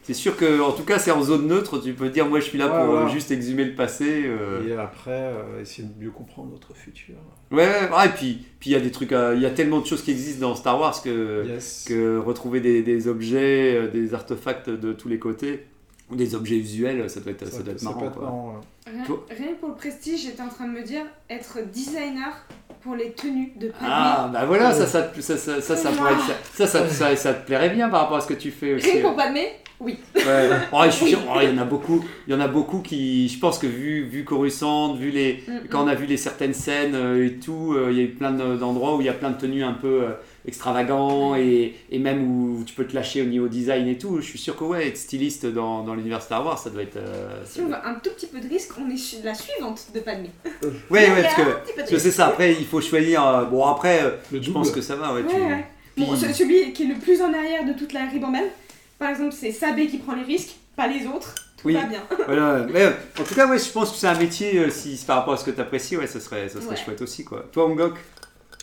C'est 0.07 0.15
sûr 0.15 0.37
que, 0.37 0.61
en 0.61 0.71
tout 0.73 0.85
cas, 0.85 0.99
c'est 1.01 1.11
en 1.11 1.21
zone 1.23 1.49
neutre. 1.49 1.79
Tu 1.83 1.93
peux 1.93 2.09
dire, 2.11 2.27
moi, 2.29 2.39
je 2.39 2.45
suis 2.45 2.59
là 2.59 2.67
Ouais, 2.67 2.85
pour 2.87 2.95
euh, 2.97 3.09
juste 3.09 3.31
exhumer 3.33 3.65
le 3.65 3.75
passé. 3.75 4.23
euh. 4.27 4.67
Et 4.69 4.73
après, 4.73 5.11
euh, 5.11 5.61
essayer 5.61 5.87
de 5.89 6.01
mieux 6.05 6.13
comprendre 6.13 6.51
notre 6.53 6.75
futur. 6.75 7.17
Ouais, 7.51 7.59
ouais, 7.67 7.91
ouais, 7.97 8.07
et 8.07 8.11
puis 8.11 8.47
puis 8.61 8.71
il 8.71 8.73
y 8.73 8.77
a 8.77 8.81
des 8.81 8.93
trucs. 8.93 9.13
euh, 9.13 9.35
Il 9.35 9.43
y 9.43 9.47
a 9.47 9.51
tellement 9.51 9.81
de 9.81 9.87
choses 9.87 10.03
qui 10.03 10.13
existent 10.13 10.47
dans 10.49 10.55
Star 10.55 10.79
Wars 10.81 11.03
que. 11.03 11.45
Yes. 11.47 11.85
que 11.89 12.19
retrouver 12.19 12.61
des, 12.61 12.83
des 12.83 13.09
objets, 13.09 13.75
euh, 13.77 13.89
des 13.89 14.15
artefacts 14.15 14.71
de 14.71 14.93
tous 14.93 15.09
les 15.09 15.19
côtés, 15.19 15.67
ou 16.11 16.15
des 16.15 16.37
objets 16.37 16.57
usuels, 16.59 17.11
ça 17.11 17.19
doit 17.21 17.33
être, 17.33 17.47
ça 17.49 17.63
doit 17.65 17.73
être 17.73 17.81
ça 17.81 17.91
marrant. 17.91 18.11
quoi. 18.11 18.63
Rien, 18.87 19.05
rien 19.29 19.55
que 19.55 19.59
pour 19.61 19.71
le 19.71 19.75
prestige, 19.75 20.23
j'étais 20.23 20.43
en 20.43 20.49
train 20.49 20.69
de 20.69 20.73
me 20.73 20.83
dire 20.83 21.03
être 21.29 21.59
designer 21.73 22.47
pour 22.87 22.95
les 22.97 23.11
tenues 23.13 23.53
de 23.57 23.69
Padmé. 23.69 23.87
Ah, 23.91 24.31
bah 24.33 24.45
voilà, 24.47 24.73
ça, 24.73 24.87
ça, 24.87 25.11
ça, 25.21 25.37
ça, 25.37 25.61
ça, 25.61 25.77
ça, 25.77 25.91
pourrait 25.91 26.13
ça, 26.55 26.67
ça, 26.67 26.89
ça, 26.89 27.17
ça 27.17 27.35
te 27.35 27.45
plairait 27.47 27.71
bien 27.71 27.89
par 27.91 28.03
rapport 28.03 28.17
à 28.17 28.21
ce 28.23 28.29
que 28.29 28.35
tu 28.35 28.51
fais 28.51 28.75
aussi. 28.75 28.91
Rien 28.91 29.03
pour 29.03 29.15
Padmé, 29.17 29.49
oui. 29.81 29.99
Ouais. 30.15 30.23
Oh, 30.73 30.81
je 30.87 30.91
suis 30.91 31.07
sûr, 31.11 31.19
oh, 31.29 31.39
il 31.43 31.51
y 31.51 31.53
en 31.53 31.59
a 31.61 31.65
beaucoup, 31.65 32.03
il 32.27 32.33
y 32.33 32.37
en 32.37 32.41
a 32.41 32.49
beaucoup 32.49 32.79
qui, 32.81 33.29
je 33.29 33.39
pense 33.39 33.59
que 33.59 33.67
vu, 33.67 34.05
vu 34.05 34.25
Coruscant, 34.25 34.95
vu 34.95 35.11
les, 35.11 35.43
Mm, 35.47 35.67
quand 35.71 35.85
on 35.85 35.89
a 35.89 35.95
vu 35.95 36.07
les 36.07 36.17
certaines 36.17 36.55
scènes 36.55 36.95
euh, 36.95 37.27
et 37.27 37.33
tout, 37.35 37.75
euh, 37.77 37.89
il 37.91 37.97
y 37.99 38.01
a 38.01 38.05
eu 38.05 38.09
plein 38.09 38.31
de- 38.33 38.57
d'endroits 38.57 38.97
où 38.97 39.01
il 39.01 39.07
y 39.07 39.11
a 39.11 39.13
plein 39.15 39.31
de 39.31 39.39
tenues 39.39 39.65
un 39.65 39.75
peu 39.75 40.05
extravagants 40.47 41.35
et, 41.37 41.75
et 41.91 41.99
même 41.99 42.23
où 42.23 42.63
tu 42.65 42.75
peux 42.75 42.85
te 42.87 42.95
lâcher 42.95 43.23
au 43.23 43.27
niveau 43.27 43.49
design 43.49 43.87
et 43.89 43.99
tout. 43.99 44.19
Je 44.21 44.27
suis 44.27 44.39
sûr 44.39 44.57
que 44.57 44.65
ouais, 44.65 44.89
être 44.89 44.97
styliste 44.97 45.47
dans, 45.47 45.83
dans 45.83 45.95
l'univers 45.95 46.23
Star 46.23 46.45
Wars, 46.45 46.59
ça 46.59 46.71
doit 46.71 46.83
être. 46.83 46.97
euh, 46.97 47.43
Si 47.45 47.61
on 47.61 47.69
va 47.69 47.87
un 47.87 47.95
tout 47.95 48.11
petit 48.11 48.27
peu 48.27 48.41
de 48.41 48.49
risque, 48.49 48.71
on 48.81 48.89
est 48.91 49.25
la 49.25 49.35
suivante 49.35 49.87
de 49.95 50.01
Padmé. 50.01 50.31
Ouais, 50.91 51.11
ouais, 51.11 51.23
parce 51.23 51.35
que, 51.35 51.91
que 51.93 51.99
c'est 51.99 52.11
ça. 52.11 52.27
Après, 52.29 52.53
il 52.53 52.65
faut 52.67 52.81
choisir. 52.81 53.27
euh, 53.27 53.45
bon, 53.45 53.65
après, 53.67 54.03
euh, 54.03 54.11
Le 54.33 54.39
je 54.41 54.47
double. 54.47 54.55
pense 54.55 54.71
que 54.71 54.81
ça 54.81 54.97
va. 54.97 55.13
Ouais, 55.15 55.23
Ouais, 55.23 55.29
tu- 55.29 55.41
ouais. 55.41 55.65
Bon, 55.97 56.13
Puis- 56.17 56.21
ce- 56.29 56.33
celui 56.33 56.73
qui 56.73 56.85
est 56.85 56.87
le 56.95 56.95
plus 56.97 57.21
en 57.23 57.33
arrière 57.33 57.65
de 57.65 57.73
toute 57.73 57.93
la 57.93 58.07
ribambelle, 58.07 58.51
par 58.99 59.11
exemple, 59.11 59.33
c'est 59.39 59.53
Sabé 59.53 59.87
qui 59.87 59.99
prend 59.99 60.15
les 60.15 60.23
risques, 60.25 60.57
pas 60.77 60.87
les 60.87 61.07
autres. 61.07 61.35
Tout 61.57 61.69
Oui. 61.69 61.75
va 61.75 61.85
bien. 61.85 62.03
Voilà. 62.27 62.67
Mais, 62.71 62.87
en 62.87 63.25
tout 63.25 63.35
cas, 63.35 63.47
ouais, 63.47 63.59
je 63.59 63.71
pense 63.71 63.91
que 63.93 63.97
c'est 63.97 64.07
un 64.07 64.19
métier, 64.19 64.59
euh, 64.59 64.71
si 64.71 65.03
par 65.07 65.17
rapport 65.19 65.35
à 65.35 65.37
ce 65.39 65.45
que 65.45 65.51
tu 65.51 65.61
apprécies, 65.61 65.97
ouais, 65.97 66.07
ça 66.07 66.21
serait, 66.21 66.49
ça 66.51 66.61
serait 66.61 66.71
Ouais. 66.71 66.77
chouette 66.85 67.01
aussi. 67.01 67.25
Quoi. 67.25 67.47
Toi, 67.51 67.65
Ongok? 67.67 67.95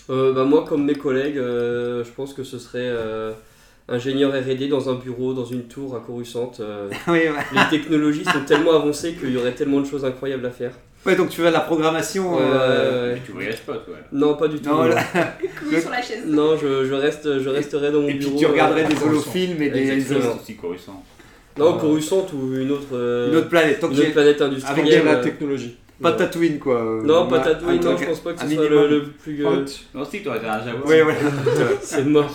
Bah, 0.09 0.43
moi, 0.43 0.65
comme 0.67 0.85
mes 0.85 0.95
collègues, 0.95 1.37
euh, 1.37 2.03
je 2.03 2.09
pense 2.11 2.33
que 2.33 2.43
ce 2.43 2.59
serait 2.59 2.79
euh, 2.83 3.31
ingénieur 3.87 4.31
R&D 4.33 4.67
dans 4.67 4.89
un 4.89 4.95
bureau, 4.95 5.33
dans 5.33 5.45
une 5.45 5.63
tour 5.63 5.95
à 5.95 5.99
Coruscant. 5.99 6.51
euh, 6.59 6.89
Oui, 7.07 7.21
les 7.53 7.69
technologies 7.69 8.25
sont 8.25 8.43
tellement 8.45 8.73
avancées 8.73 9.13
qu'il 9.13 9.31
y 9.31 9.37
aurait 9.37 9.53
tellement 9.53 9.79
de 9.81 9.85
choses 9.85 10.05
incroyables 10.05 10.45
à 10.45 10.51
faire. 10.51 10.71
Ouais, 11.05 11.17
donc 11.17 11.29
tu 11.29 11.41
fais 11.41 11.47
de 11.47 11.53
la 11.53 11.59
programmation. 11.59 12.37
Euh. 12.39 13.13
Mais 13.15 13.21
tu 13.25 13.33
voyages 13.33 13.59
pas, 13.61 13.73
toi. 13.73 13.93
Non, 14.13 14.35
pas 14.35 14.47
du 14.47 14.59
tout. 14.59 14.69
Non, 14.69 14.75
non. 14.77 14.83
voilà. 14.85 15.03
Couillé 15.59 15.81
sur 15.81 15.89
la 15.89 16.01
chaise. 16.01 16.23
Non, 16.25 16.55
je, 16.55 16.85
je 16.85 16.93
reste, 16.93 17.39
je 17.39 17.49
resterai 17.49 17.91
dans 17.91 17.99
mon 18.01 18.07
Et 18.07 18.11
puis 18.15 18.19
bureau. 18.27 18.39
tu 18.39 18.45
regarderais 18.45 18.85
euh, 18.85 18.87
des 18.87 19.03
holofilms 19.03 19.61
et 19.61 19.69
des 19.69 19.91
Exactement. 19.91 20.35
Aussi 20.41 20.55
Coruscant. 20.55 21.03
Non, 21.57 21.77
Coruscant 21.77 22.25
ou 22.33 22.55
une 22.55 22.71
autre, 22.71 22.87
euh, 22.93 23.29
une 23.29 23.35
autre 23.35 23.49
planète. 23.49 23.79
Une 23.83 23.99
autre 23.99 24.11
planète 24.13 24.41
Avec 24.41 24.53
industrielle. 24.53 25.01
de 25.01 25.05
la 25.05 25.15
euh, 25.15 25.23
technologie. 25.23 25.75
Pas 26.01 26.11
de 26.11 26.15
ouais. 26.17 26.19
Tatooine 26.25 26.59
quoi. 26.59 26.75
euh, 26.75 27.01
Non, 27.03 27.27
pas 27.27 27.39
Tatooine, 27.39 27.79
non, 27.83 27.95
je 27.97 28.05
pense 28.05 28.19
pas 28.19 28.33
que 28.33 28.41
ce 28.41 28.47
soit 28.49 28.67
le, 28.69 29.03
plus. 29.23 29.45
euh, 29.45 29.65
Non, 29.93 30.03
si, 30.05 30.21
t'aurais 30.23 30.37
été 30.39 30.47
un 30.47 30.59
Jawa. 30.65 30.85
Ouais, 30.85 31.01
voilà. 31.01 31.19
C'est 31.81 32.03
mort. 32.05 32.33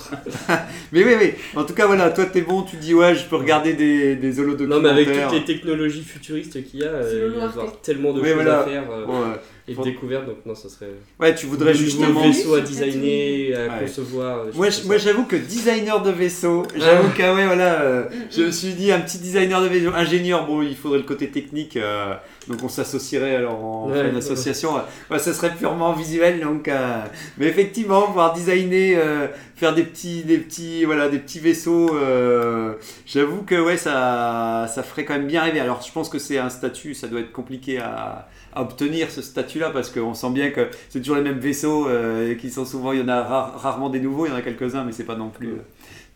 mais 0.93 1.05
oui, 1.05 1.13
oui. 1.21 1.33
En 1.57 1.65
tout 1.65 1.75
cas, 1.75 1.87
voilà, 1.87 2.11
toi 2.11 2.25
t'es 2.27 2.43
bon, 2.43 2.63
tu 2.63 2.77
dis 2.77 2.95
ouais, 2.95 3.15
je 3.15 3.25
peux 3.27 3.37
regarder 3.37 3.75
des, 3.75 4.17
des 4.17 4.33
Non, 4.33 4.39
holodocumentaires. 4.41 4.83
mais 4.83 4.89
avec 5.03 5.23
toutes 5.23 5.33
les 5.33 5.45
technologies 5.45 6.03
futuristes 6.05 6.65
qu'il 6.65 6.81
y 6.81 6.85
a, 6.85 6.89
euh, 6.89 7.31
il 7.35 7.39
va 7.39 7.47
y 7.47 7.49
avoir 7.49 7.81
tellement 7.81 8.13
de 8.13 8.21
Oui, 8.21 8.29
choses 8.29 8.35
voilà. 8.37 8.61
à 8.61 8.65
faire 8.65 8.85
euh, 8.91 9.05
Ouais. 9.07 9.37
et 9.67 9.73
de 9.73 9.77
Faut- 9.77 9.85
découvertes, 9.85 10.25
donc 10.27 10.37
non, 10.47 10.55
ça 10.55 10.69
serait. 10.69 10.87
Ouais, 11.21 11.35
tu 11.35 11.47
voudrais 11.47 11.75
justement. 11.75 12.23
vaisseaux 12.23 12.55
à 12.55 12.61
designer, 12.61 13.55
à 13.55 13.59
Ouais. 13.75 13.81
concevoir. 13.85 14.45
Moi, 14.55 14.71
je- 14.71 14.79
comme 14.79 14.87
moi 14.87 14.97
j'avoue 14.99 15.25
que 15.25 15.37
designer 15.37 16.01
de 16.03 16.11
vaisseau, 16.11 16.63
j'avoue 16.77 17.11
que 17.11 17.23
ouais, 17.23 17.47
voilà, 17.47 17.83
euh, 17.83 18.05
Mm, 18.05 18.13
je 18.31 18.43
mm. 18.43 18.47
me 18.47 18.51
suis 18.51 18.73
dit 18.75 18.93
un 18.93 19.01
petit 19.01 19.19
designer 19.19 19.61
de 19.61 19.67
vaisseau, 19.69 19.91
ingénieur, 19.95 20.47
bon, 20.47 20.63
il 20.63 20.77
faudrait 20.77 20.99
le 20.99 21.05
côté 21.05 21.29
technique, 21.29 21.77
euh, 21.77 22.15
donc 22.49 22.59
on 22.65 22.69
s'associerait 22.69 23.37
alors 23.37 23.65
en 23.65 23.91
Ouais, 23.91 24.09
une 24.11 24.17
association. 24.17 24.71
Ouais, 25.11 25.19
ça 25.19 25.33
serait 25.33 25.55
purement 25.55 25.93
visuel, 25.93 26.41
donc. 26.41 26.67
euh, 26.69 27.03
mais 27.39 27.47
effectivement, 27.47 28.03
pouvoir 28.07 28.33
designer, 28.33 28.97
euh, 28.97 29.29
faire 29.55 29.75
des 29.75 29.85
petits, 29.85 30.23
des 30.25 30.39
petits, 30.39 30.85
voilà, 30.85 31.09
des 31.09 31.19
petits 31.19 31.41
vaisseaux, 31.41 31.95
euh, 31.97 32.75
j'avoue 33.07 33.43
que 33.43 33.55
ouais, 33.61 33.77
ça, 33.77 34.67
ça 34.73 34.83
ferait 34.83 35.05
quand 35.05 35.15
même 35.15 35.27
bien 35.27 35.43
rêver. 35.43 35.61
Alors, 35.61 35.83
je 35.87 35.93
pense 35.93 36.09
que 36.09 36.19
c'est 36.19 36.39
un 36.39 36.49
statut, 36.51 36.95
ça 36.95 37.07
doit 37.09 37.21
être 37.21 37.33
compliqué 37.33 37.79
à, 37.79 38.29
à 38.55 38.63
obtenir 38.63 39.11
ce 39.11 39.23
statut-là 39.23 39.71
parce 39.71 39.91
qu'on 39.91 40.15
sent 40.15 40.31
bien 40.31 40.51
que 40.51 40.69
c'est 40.89 41.01
toujours 41.01 41.17
les 41.17 41.23
mêmes 41.23 41.39
vaisseaux 41.39 41.89
euh, 41.89 42.35
qui 42.35 42.51
sont 42.51 42.65
souvent, 42.65 42.93
il 42.93 43.01
y 43.01 43.03
en 43.03 43.09
a 43.09 43.23
rare- 43.23 43.61
rarement 43.61 43.91
des 43.91 44.01
nouveaux, 44.01 44.27
il 44.27 44.31
y 44.31 44.33
en 44.33 44.37
a 44.37 44.43
quelques-uns, 44.43 44.85
mais 44.85 44.93
c'est 44.93 45.05
pas 45.05 45.17
non 45.17 45.29
plus. 45.31 45.49
euh. 45.49 45.57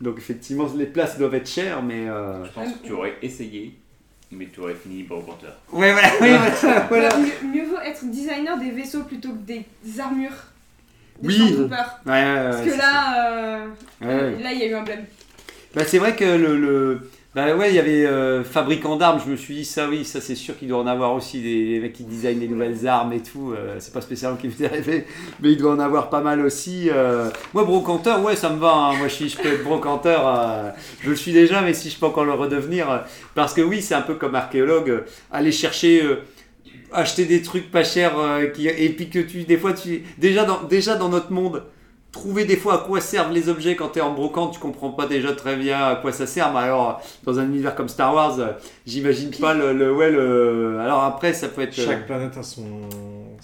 Donc 0.01 0.17
effectivement, 0.17 0.67
les 0.75 0.85
places 0.87 1.17
doivent 1.17 1.35
être 1.35 1.47
chères, 1.49 1.81
mais 1.81 2.09
euh, 2.09 2.43
Je 2.45 2.51
pense 2.51 2.73
que 2.73 2.85
tu 2.87 2.91
aurais 2.93 3.13
essayé, 3.21 3.77
mais 4.37 4.47
tu 4.53 4.59
aurais 4.61 4.75
fini 4.75 5.05
au 5.09 5.19
compteur. 5.21 5.55
ouais, 5.71 5.91
voilà, 5.91 6.07
oui, 6.21 6.29
voilà, 6.61 6.79
voilà. 6.89 7.09
Bah, 7.09 7.17
mieux, 7.19 7.49
mieux 7.61 7.65
vaut 7.69 7.79
être 7.83 8.05
designer 8.09 8.57
des 8.57 8.71
vaisseaux 8.71 9.03
plutôt 9.03 9.29
que 9.31 9.37
des 9.45 9.65
armures. 9.99 10.31
Des 11.21 11.27
Oui. 11.29 11.37
Ouais, 11.41 11.57
ouais, 11.61 11.67
ouais, 11.67 12.49
Parce 12.51 12.61
que 12.63 12.77
là, 12.77 13.27
euh, 13.29 13.65
Ouais, 14.01 14.07
ouais. 14.07 14.43
là, 14.43 14.51
il 14.51 14.59
y 14.59 14.63
a 14.63 14.67
eu 14.67 14.73
un 14.73 14.83
blâme. 14.83 15.05
Bah, 15.75 15.83
c'est 15.85 15.97
vrai 15.99 16.15
que 16.15 16.23
le, 16.25 16.57
le- 16.57 17.09
bah 17.35 17.55
ouais, 17.55 17.69
il 17.71 17.75
y 17.75 17.79
avait 17.79 18.05
euh, 18.05 18.43
fabricant 18.43 18.95
d'armes. 18.95 19.19
Je 19.25 19.31
me 19.31 19.35
suis 19.35 19.55
dit 19.55 19.65
ça, 19.65 19.89
oui, 19.89 20.05
ça 20.05 20.21
c'est 20.21 20.35
sûr 20.35 20.55
qu'il 20.57 20.67
doit 20.67 20.77
en 20.79 20.85
avoir 20.85 21.13
aussi 21.15 21.41
des, 21.41 21.79
mecs 21.79 21.93
qui 21.93 22.03
designent 22.03 22.37
des 22.39 22.47
nouvelles 22.47 22.87
armes 22.87 23.11
et 23.13 23.23
tout. 23.23 23.53
euh, 23.53 23.77
c'est 23.79 23.91
pas 23.91 24.01
spécialement 24.01 24.37
qui 24.37 24.47
me 24.47 24.51
fait 24.51 24.67
rêver, 24.67 25.07
mais 25.41 25.51
il 25.51 25.57
doit 25.57 25.73
en 25.73 25.79
avoir 25.79 26.11
pas 26.11 26.21
mal 26.21 26.41
aussi. 26.45 26.89
euh. 26.91 27.29
Moi, 27.55 27.63
brocanteur, 27.63 28.23
ouais, 28.23 28.35
ça 28.35 28.49
me 28.51 28.59
va. 28.59 28.73
hein. 28.73 28.97
Moi, 28.97 29.07
je, 29.07 29.35
peux 29.35 29.47
être 29.47 29.63
brocanteur. 29.63 30.27
euh, 30.27 30.69
je 31.01 31.09
le 31.09 31.15
suis 31.15 31.33
déjà, 31.33 31.61
mais 31.61 31.73
si 31.73 31.89
je 31.89 31.97
peux 31.97 32.05
encore 32.05 32.25
le 32.25 32.33
redevenir, 32.33 32.91
euh, 32.91 32.99
parce 33.33 33.53
que 33.55 33.61
oui, 33.61 33.81
c'est 33.81 33.95
un 33.95 34.01
peu 34.03 34.13
comme 34.13 34.35
archéologue, 34.35 34.89
euh, 34.91 35.05
aller 35.31 35.51
chercher. 35.51 36.03
acheter 36.91 37.25
des 37.25 37.41
trucs 37.41 37.71
pas 37.71 37.83
chers 37.83 38.17
euh, 38.19 38.45
qui, 38.47 38.67
et 38.67 38.89
puis 38.89 39.09
que 39.09 39.19
tu 39.19 39.43
des 39.43 39.57
fois 39.57 39.73
tu 39.73 40.03
déjà 40.17 40.45
dans 40.45 40.63
déjà 40.63 40.95
dans 40.95 41.09
notre 41.09 41.31
monde 41.31 41.63
trouver 42.13 42.45
des 42.45 42.55
fois 42.55 42.75
à 42.75 42.77
quoi 42.77 43.01
servent 43.01 43.33
les 43.33 43.49
objets 43.49 43.75
quand 43.75 43.89
tu 43.89 43.99
es 43.99 44.01
en 44.01 44.13
brocante, 44.13 44.53
tu 44.53 44.59
comprends 44.59 44.91
pas 44.91 45.07
déjà 45.07 45.33
très 45.33 45.57
bien 45.57 45.83
à 45.83 45.95
quoi 45.97 46.13
ça 46.13 46.25
sert. 46.27 46.53
Mais 46.53 46.59
alors, 46.59 47.01
dans 47.25 47.39
un 47.39 47.43
univers 47.45 47.75
comme 47.75 47.89
Star 47.89 48.13
Wars, 48.13 48.39
euh, 48.39 48.51
j'imagine 48.85 49.31
pas 49.31 49.53
le, 49.53 49.73
le- 49.73 49.93
ouais, 49.93 50.09
le- 50.11 50.77
Alors 50.79 51.03
après, 51.03 51.33
ça 51.33 51.49
peut 51.49 51.61
être. 51.63 51.77
euh, 51.77 51.85
Chaque 51.85 52.05
planète 52.05 52.37
a 52.37 52.43
son, 52.43 52.63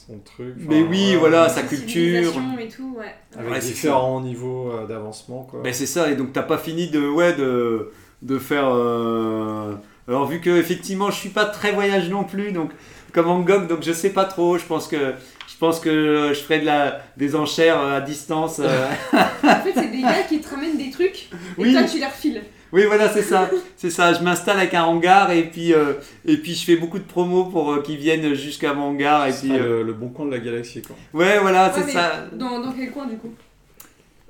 son 0.08 0.20
truc. 0.24 0.54
Mais 0.58 0.82
oui, 0.84 1.10
ouais, 1.12 1.16
voilà, 1.18 1.50
sa 1.50 1.56
Sa 1.56 1.62
culture. 1.64 1.90
civilisation 1.90 2.58
et 2.60 2.68
tout, 2.70 2.96
ouais. 2.98 3.14
Avec 3.38 3.52
Ouais, 3.52 3.60
différents 3.60 4.22
niveaux 4.22 4.72
euh, 4.72 4.86
d'avancement. 4.88 5.44
quoi. 5.50 5.62
Ben 5.64 5.74
c'est 5.74 5.86
ça, 5.88 6.10
et 6.10 6.16
donc 6.16 6.32
t'as 6.32 6.44
pas 6.44 6.58
fini 6.60 6.90
de, 6.90 7.06
ouais, 7.10 7.34
de, 7.34 7.92
de 8.22 8.38
faire. 8.40 8.70
euh, 8.72 9.74
Alors 10.08 10.26
vu 10.28 10.40
que 10.42 10.50
effectivement 10.52 11.10
je 11.12 11.16
suis 11.18 11.30
pas 11.30 11.46
très 11.46 11.72
voyage 11.72 12.10
non 12.10 12.24
plus, 12.24 12.52
donc 12.52 12.72
comme 13.14 13.28
Angok, 13.28 13.68
donc 13.68 13.80
je 13.82 13.92
sais 13.92 14.12
pas 14.12 14.26
trop. 14.26 14.58
Je 14.58 14.66
pense 14.66 14.88
que 14.88 15.14
pense 15.60 15.80
que 15.80 16.30
je 16.34 16.40
ferai 16.40 16.60
de 16.60 16.66
la 16.66 17.02
des 17.18 17.36
enchères 17.36 17.80
euh, 17.80 17.98
à 17.98 18.02
distance. 18.02 18.60
euh. 18.64 18.88
En 19.14 19.18
fait, 19.62 19.74
c'est 19.76 19.92
des 19.92 20.02
gars 20.02 20.24
qui 20.28 20.40
te 20.40 20.50
ramènent 20.50 20.78
des 20.78 20.90
trucs 20.92 21.24
et 21.32 21.36
Oui. 21.58 21.74
toi, 21.74 21.84
tu 21.84 22.00
les 22.00 22.06
refiles. 22.06 22.42
Oui, 22.72 22.84
voilà, 22.86 23.10
c'est 23.10 23.24
ça. 23.24 23.50
C'est 23.78 23.90
ça. 23.90 24.14
Je 24.14 24.22
m'installe 24.24 24.58
avec 24.60 24.76
un 24.76 24.84
hangar 24.84 25.32
et 25.32 25.44
puis, 25.44 25.74
euh, 25.74 25.94
et 26.26 26.38
puis 26.38 26.54
je 26.54 26.64
fais 26.64 26.76
beaucoup 26.76 27.00
de 27.00 27.04
promos 27.04 27.46
pour 27.46 27.72
euh, 27.74 27.82
qu'ils 27.82 27.98
viennent 27.98 28.36
jusqu'à 28.36 28.74
mon 28.74 28.90
hangar. 28.90 29.28
Et 29.28 29.32
puis, 29.32 29.52
euh, 29.52 29.80
le, 29.80 29.84
le 29.84 29.94
bon 29.94 30.10
coin 30.10 30.26
de 30.28 30.32
la 30.32 30.38
galaxie. 30.40 30.84
Quoi. 30.84 30.96
ouais, 31.14 31.40
voilà, 31.40 31.74
Ouais, 31.76 31.82
c'est 31.84 31.92
ça. 31.94 32.26
Dans, 32.32 32.60
dans 32.60 32.72
quel 32.72 32.92
coin, 32.92 33.08
du 33.08 33.18
coup? 33.18 33.34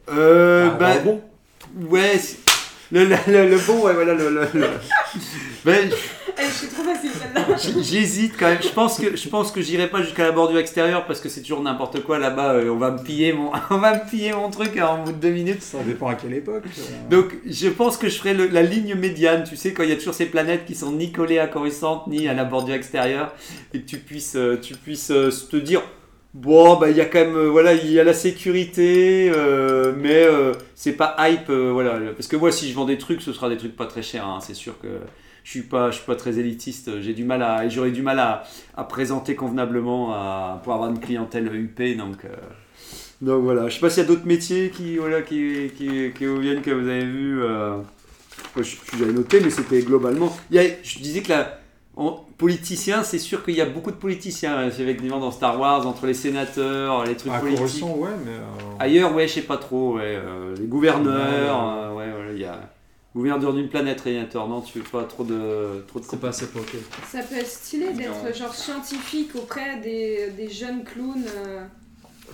Euh, 0.09 0.69
Ah, 0.71 0.77
bah, 0.79 0.93
bah, 0.95 1.01
bon. 1.03 1.21
ouais, 1.89 2.13
le, 2.91 3.05
le, 3.05 3.15
le, 3.27 3.49
le 3.49 3.57
bon, 3.67 3.83
ouais, 3.85 3.93
voilà, 3.93 4.13
le. 4.13 4.29
le, 4.29 4.47
le- 4.53 4.67
Ben, 5.65 5.89
Eh, 6.41 6.45
Je 6.45 6.51
suis 6.53 6.67
trop 6.67 6.83
facile, 6.83 7.11
celle-là. 7.11 7.57
j- 7.57 7.83
J'hésite 7.83 8.33
quand 8.39 8.47
même. 8.47 8.61
Je 8.63 8.69
pense 8.69 8.97
que 8.97 9.15
je 9.17 9.27
pense 9.29 9.51
que 9.51 9.61
j'irai 9.61 9.87
pas 9.89 10.01
jusqu'à 10.01 10.23
la 10.23 10.31
bordure 10.31 10.57
extérieure 10.57 11.05
parce 11.05 11.19
que 11.19 11.27
c'est 11.27 11.41
toujours 11.41 11.61
n'importe 11.61 12.01
quoi 12.03 12.17
là-bas. 12.17 12.53
euh, 12.53 12.69
on 12.69 12.77
va 12.77 12.91
me 12.91 12.99
piller 13.03 13.33
mon, 13.33 13.51
on 13.69 13.77
va 13.77 13.93
me 13.95 14.09
piller 14.09 14.31
mon 14.31 14.49
truc 14.49 14.77
hein, 14.77 14.87
en 14.87 15.03
bout 15.03 15.11
de 15.11 15.17
deux 15.17 15.31
minutes. 15.31 15.61
Ça 15.61 15.79
dépend 15.85 16.07
à 16.07 16.15
quelle 16.15 16.33
époque. 16.33 16.63
euh. 16.65 17.09
Donc, 17.09 17.33
je 17.45 17.67
pense 17.67 17.97
que 17.97 18.07
je 18.07 18.17
ferai 18.17 18.33
le- 18.33 18.47
la 18.47 18.61
ligne 18.63 18.95
médiane, 18.95 19.43
tu 19.43 19.57
sais, 19.57 19.73
quand 19.73 19.83
il 19.83 19.89
y 19.89 19.93
a 19.93 19.97
toujours 19.97 20.13
ces 20.13 20.27
planètes 20.27 20.65
qui 20.65 20.75
sont 20.75 20.93
ni 20.93 21.11
collées 21.11 21.39
à 21.39 21.47
Coruscant, 21.47 22.05
ni 22.07 22.27
à 22.29 22.33
la 22.33 22.45
bordure 22.45 22.75
extérieure, 22.75 23.33
et 23.73 23.81
que 23.81 23.85
tu 23.85 23.97
puisses, 23.97 24.37
euh, 24.37 24.57
tu 24.61 24.75
puisses 24.75 25.11
euh, 25.11 25.29
te 25.51 25.57
dire, 25.57 25.81
bon, 26.33 26.77
bah, 26.77 26.89
il 26.89 26.97
y 26.97 27.01
a 27.01 27.05
quand 27.05 27.19
même, 27.19 27.35
euh, 27.35 27.49
voilà, 27.49 27.73
il 27.73 27.91
y 27.91 27.99
a 27.99 28.03
la 28.03 28.13
sécurité, 28.13 29.31
euh, 29.35 29.93
mais 29.97 30.23
euh, 30.23 30.53
c'est 30.75 30.93
pas 30.93 31.15
hype, 31.19 31.49
euh, 31.49 31.71
voilà. 31.71 31.99
Parce 32.13 32.27
que 32.27 32.35
moi, 32.35 32.51
si 32.51 32.69
je 32.69 32.75
vends 32.75 32.85
des 32.85 32.97
trucs, 32.97 33.21
ce 33.21 33.33
sera 33.33 33.49
des 33.49 33.57
trucs 33.57 33.75
pas 33.75 33.85
très 33.87 34.01
chers, 34.01 34.25
hein, 34.25 34.39
c'est 34.41 34.53
sûr 34.53 34.79
que 34.79 34.87
je 35.43 35.49
suis 35.51 35.61
pas, 35.63 35.91
je 35.91 35.97
suis 35.97 36.05
pas 36.05 36.15
très 36.15 36.37
élitiste, 36.39 37.01
j'ai 37.01 37.13
du 37.13 37.23
mal 37.23 37.41
à, 37.43 37.67
j'aurais 37.69 37.91
du 37.91 38.01
mal 38.01 38.19
à, 38.19 38.43
présenter 38.85 39.35
convenablement 39.35 40.59
pour 40.63 40.73
avoir 40.73 40.89
une 40.89 40.99
clientèle 40.99 41.47
UP, 41.53 41.81
donc. 41.97 42.25
donc 43.21 43.43
voilà, 43.43 43.67
je 43.67 43.75
sais 43.75 43.79
pas 43.81 43.89
s'il 43.89 44.03
y 44.03 44.05
a 44.05 44.09
d'autres 44.09 44.25
métiers 44.25 44.69
qui, 44.69 44.97
voilà, 44.97 45.21
qui, 45.21 45.71
qui, 45.77 46.11
qui 46.13 46.25
vous 46.25 46.37
viennent, 46.39 46.61
que 46.61 46.71
vous 46.71 46.87
avez 46.87 47.05
vu. 47.05 47.39
Moi, 48.55 48.63
je- 48.63 48.97
J'avais 48.97 49.13
noté, 49.13 49.39
mais 49.41 49.49
c'était 49.49 49.81
globalement. 49.81 50.35
Je 50.51 50.99
disais 50.99 51.21
que 51.21 51.29
la, 51.29 51.58
en 51.99 52.25
politicien, 52.37 53.03
c'est 53.03 53.19
sûr 53.19 53.43
qu'il 53.43 53.55
y 53.55 53.61
a 53.61 53.65
beaucoup 53.65 53.91
de 53.91 53.97
politiciens, 53.97 54.65
effectivement, 54.67 55.19
dans 55.19 55.31
Star 55.31 55.59
Wars, 55.59 55.85
entre 55.85 56.05
les 56.05 56.13
sénateurs, 56.13 57.03
les 57.05 57.15
trucs 57.15 57.33
À 57.33 57.39
politiques. 57.39 57.83
Ouais, 57.83 58.09
mais. 58.25 58.31
euh, 58.31 58.39
Ailleurs, 58.79 59.13
ouais, 59.13 59.27
je 59.27 59.33
sais 59.35 59.41
pas 59.41 59.57
trop, 59.57 59.95
ouais. 59.97 60.03
euh, 60.15 60.55
les 60.57 60.65
gouverneurs, 60.65 61.13
Ouais, 61.13 61.73
euh, 61.73 61.93
ouais, 61.95 62.11
voilà, 62.11 62.31
il 62.31 62.39
y 62.39 62.45
a. 62.45 62.59
Gouverneur 63.15 63.53
d'une 63.53 63.67
planète, 63.69 64.01
régnateur, 64.01 64.47
non, 64.47 64.61
tu 64.61 64.77
veux 64.79 64.83
pas 64.85 65.03
trop 65.03 65.23
de. 65.23 65.83
Trop 65.87 65.99
de 65.99 66.05
C'est 66.05 66.19
pas 66.21 66.29
assez 66.29 66.47
planqué. 66.47 66.77
Ça 67.11 67.19
peut 67.23 67.35
être 67.35 67.47
stylé 67.47 67.91
d'être 67.91 68.33
genre 68.37 68.53
scientifique 68.53 69.31
auprès 69.35 69.79
des, 69.81 70.29
des 70.37 70.47
jeunes 70.47 70.83
clowns 70.83 71.25
euh, 71.27 71.65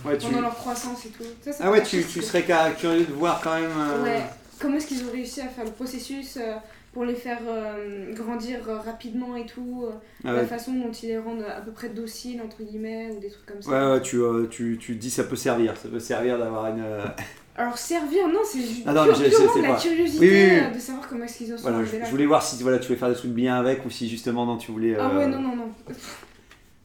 Ouais, 0.04 0.18
tu... 0.18 0.26
pendant 0.26 0.42
leur 0.42 0.54
croissance 0.54 1.06
et 1.06 1.08
tout. 1.08 1.24
Ça, 1.42 1.52
ça 1.52 1.64
Ah 1.66 1.70
ouais, 1.70 1.82
tu, 1.82 2.02
serais 2.02 2.44
curieux 2.78 3.04
de 3.06 3.12
voir 3.14 3.40
quand 3.42 3.54
même. 3.54 3.70
euh, 3.76 4.02
Ouais. 4.04 4.22
Comment 4.60 4.76
est-ce 4.76 4.86
qu'ils 4.86 5.02
ont 5.04 5.10
réussi 5.12 5.40
à 5.40 5.48
faire 5.48 5.64
le 5.64 5.70
processus 5.70 6.36
euh, 6.36 6.54
pour 6.96 7.04
les 7.04 7.14
faire 7.14 7.40
euh, 7.46 8.10
grandir 8.14 8.60
euh, 8.70 8.78
rapidement 8.78 9.36
et 9.36 9.44
tout 9.44 9.84
euh, 9.86 9.90
ah 10.24 10.32
La 10.32 10.46
façon 10.46 10.72
dont 10.72 10.90
ils 10.90 11.08
les 11.08 11.18
rendent 11.18 11.42
à 11.44 11.60
peu 11.60 11.70
près 11.70 11.90
dociles, 11.90 12.40
entre 12.42 12.62
guillemets, 12.62 13.10
ou 13.14 13.20
des 13.20 13.28
trucs 13.28 13.44
comme 13.44 13.60
ça. 13.60 13.70
Ouais, 13.70 13.92
ouais, 13.92 14.00
tu, 14.00 14.16
euh, 14.16 14.46
tu, 14.50 14.78
tu 14.80 14.94
dis 14.94 15.10
ça 15.10 15.24
peut 15.24 15.36
servir, 15.36 15.76
ça 15.76 15.90
peut 15.90 16.00
servir 16.00 16.38
d'avoir 16.38 16.68
une. 16.68 16.80
euh, 16.82 17.04
Alors 17.54 17.76
servir, 17.76 18.28
non, 18.28 18.40
c'est 18.44 18.60
ju- 18.62 18.82
Ah 18.86 18.94
non, 18.94 19.04
pure- 19.04 19.14
purement 19.28 19.56
de 19.56 19.62
la 19.62 19.74
curiosité 19.76 20.20
Oui, 20.26 20.30
oui, 20.30 20.60
oui. 20.70 20.74
de 20.74 20.80
savoir 20.80 21.06
comment 21.06 21.24
est-ce 21.26 21.36
qu'ils 21.36 21.52
en 21.52 21.58
sont 21.58 21.68
Voilà, 21.70 21.84
je, 21.84 21.96
là. 21.98 22.04
je 22.06 22.10
voulais 22.10 22.24
voir 22.26 22.42
si 22.42 22.62
voilà, 22.62 22.78
tu 22.78 22.86
voulais 22.86 22.98
faire 22.98 23.10
des 23.10 23.14
trucs 23.14 23.32
bien 23.32 23.56
avec 23.56 23.84
ou 23.84 23.90
si 23.90 24.08
justement 24.08 24.46
non, 24.46 24.56
tu 24.56 24.72
voulais. 24.72 24.96
Ah 24.98 25.14
ouais, 25.14 25.26
non, 25.26 25.38
non, 25.42 25.54
non. 25.54 25.68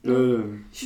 Le- 0.04 0.44
Je 0.74 0.86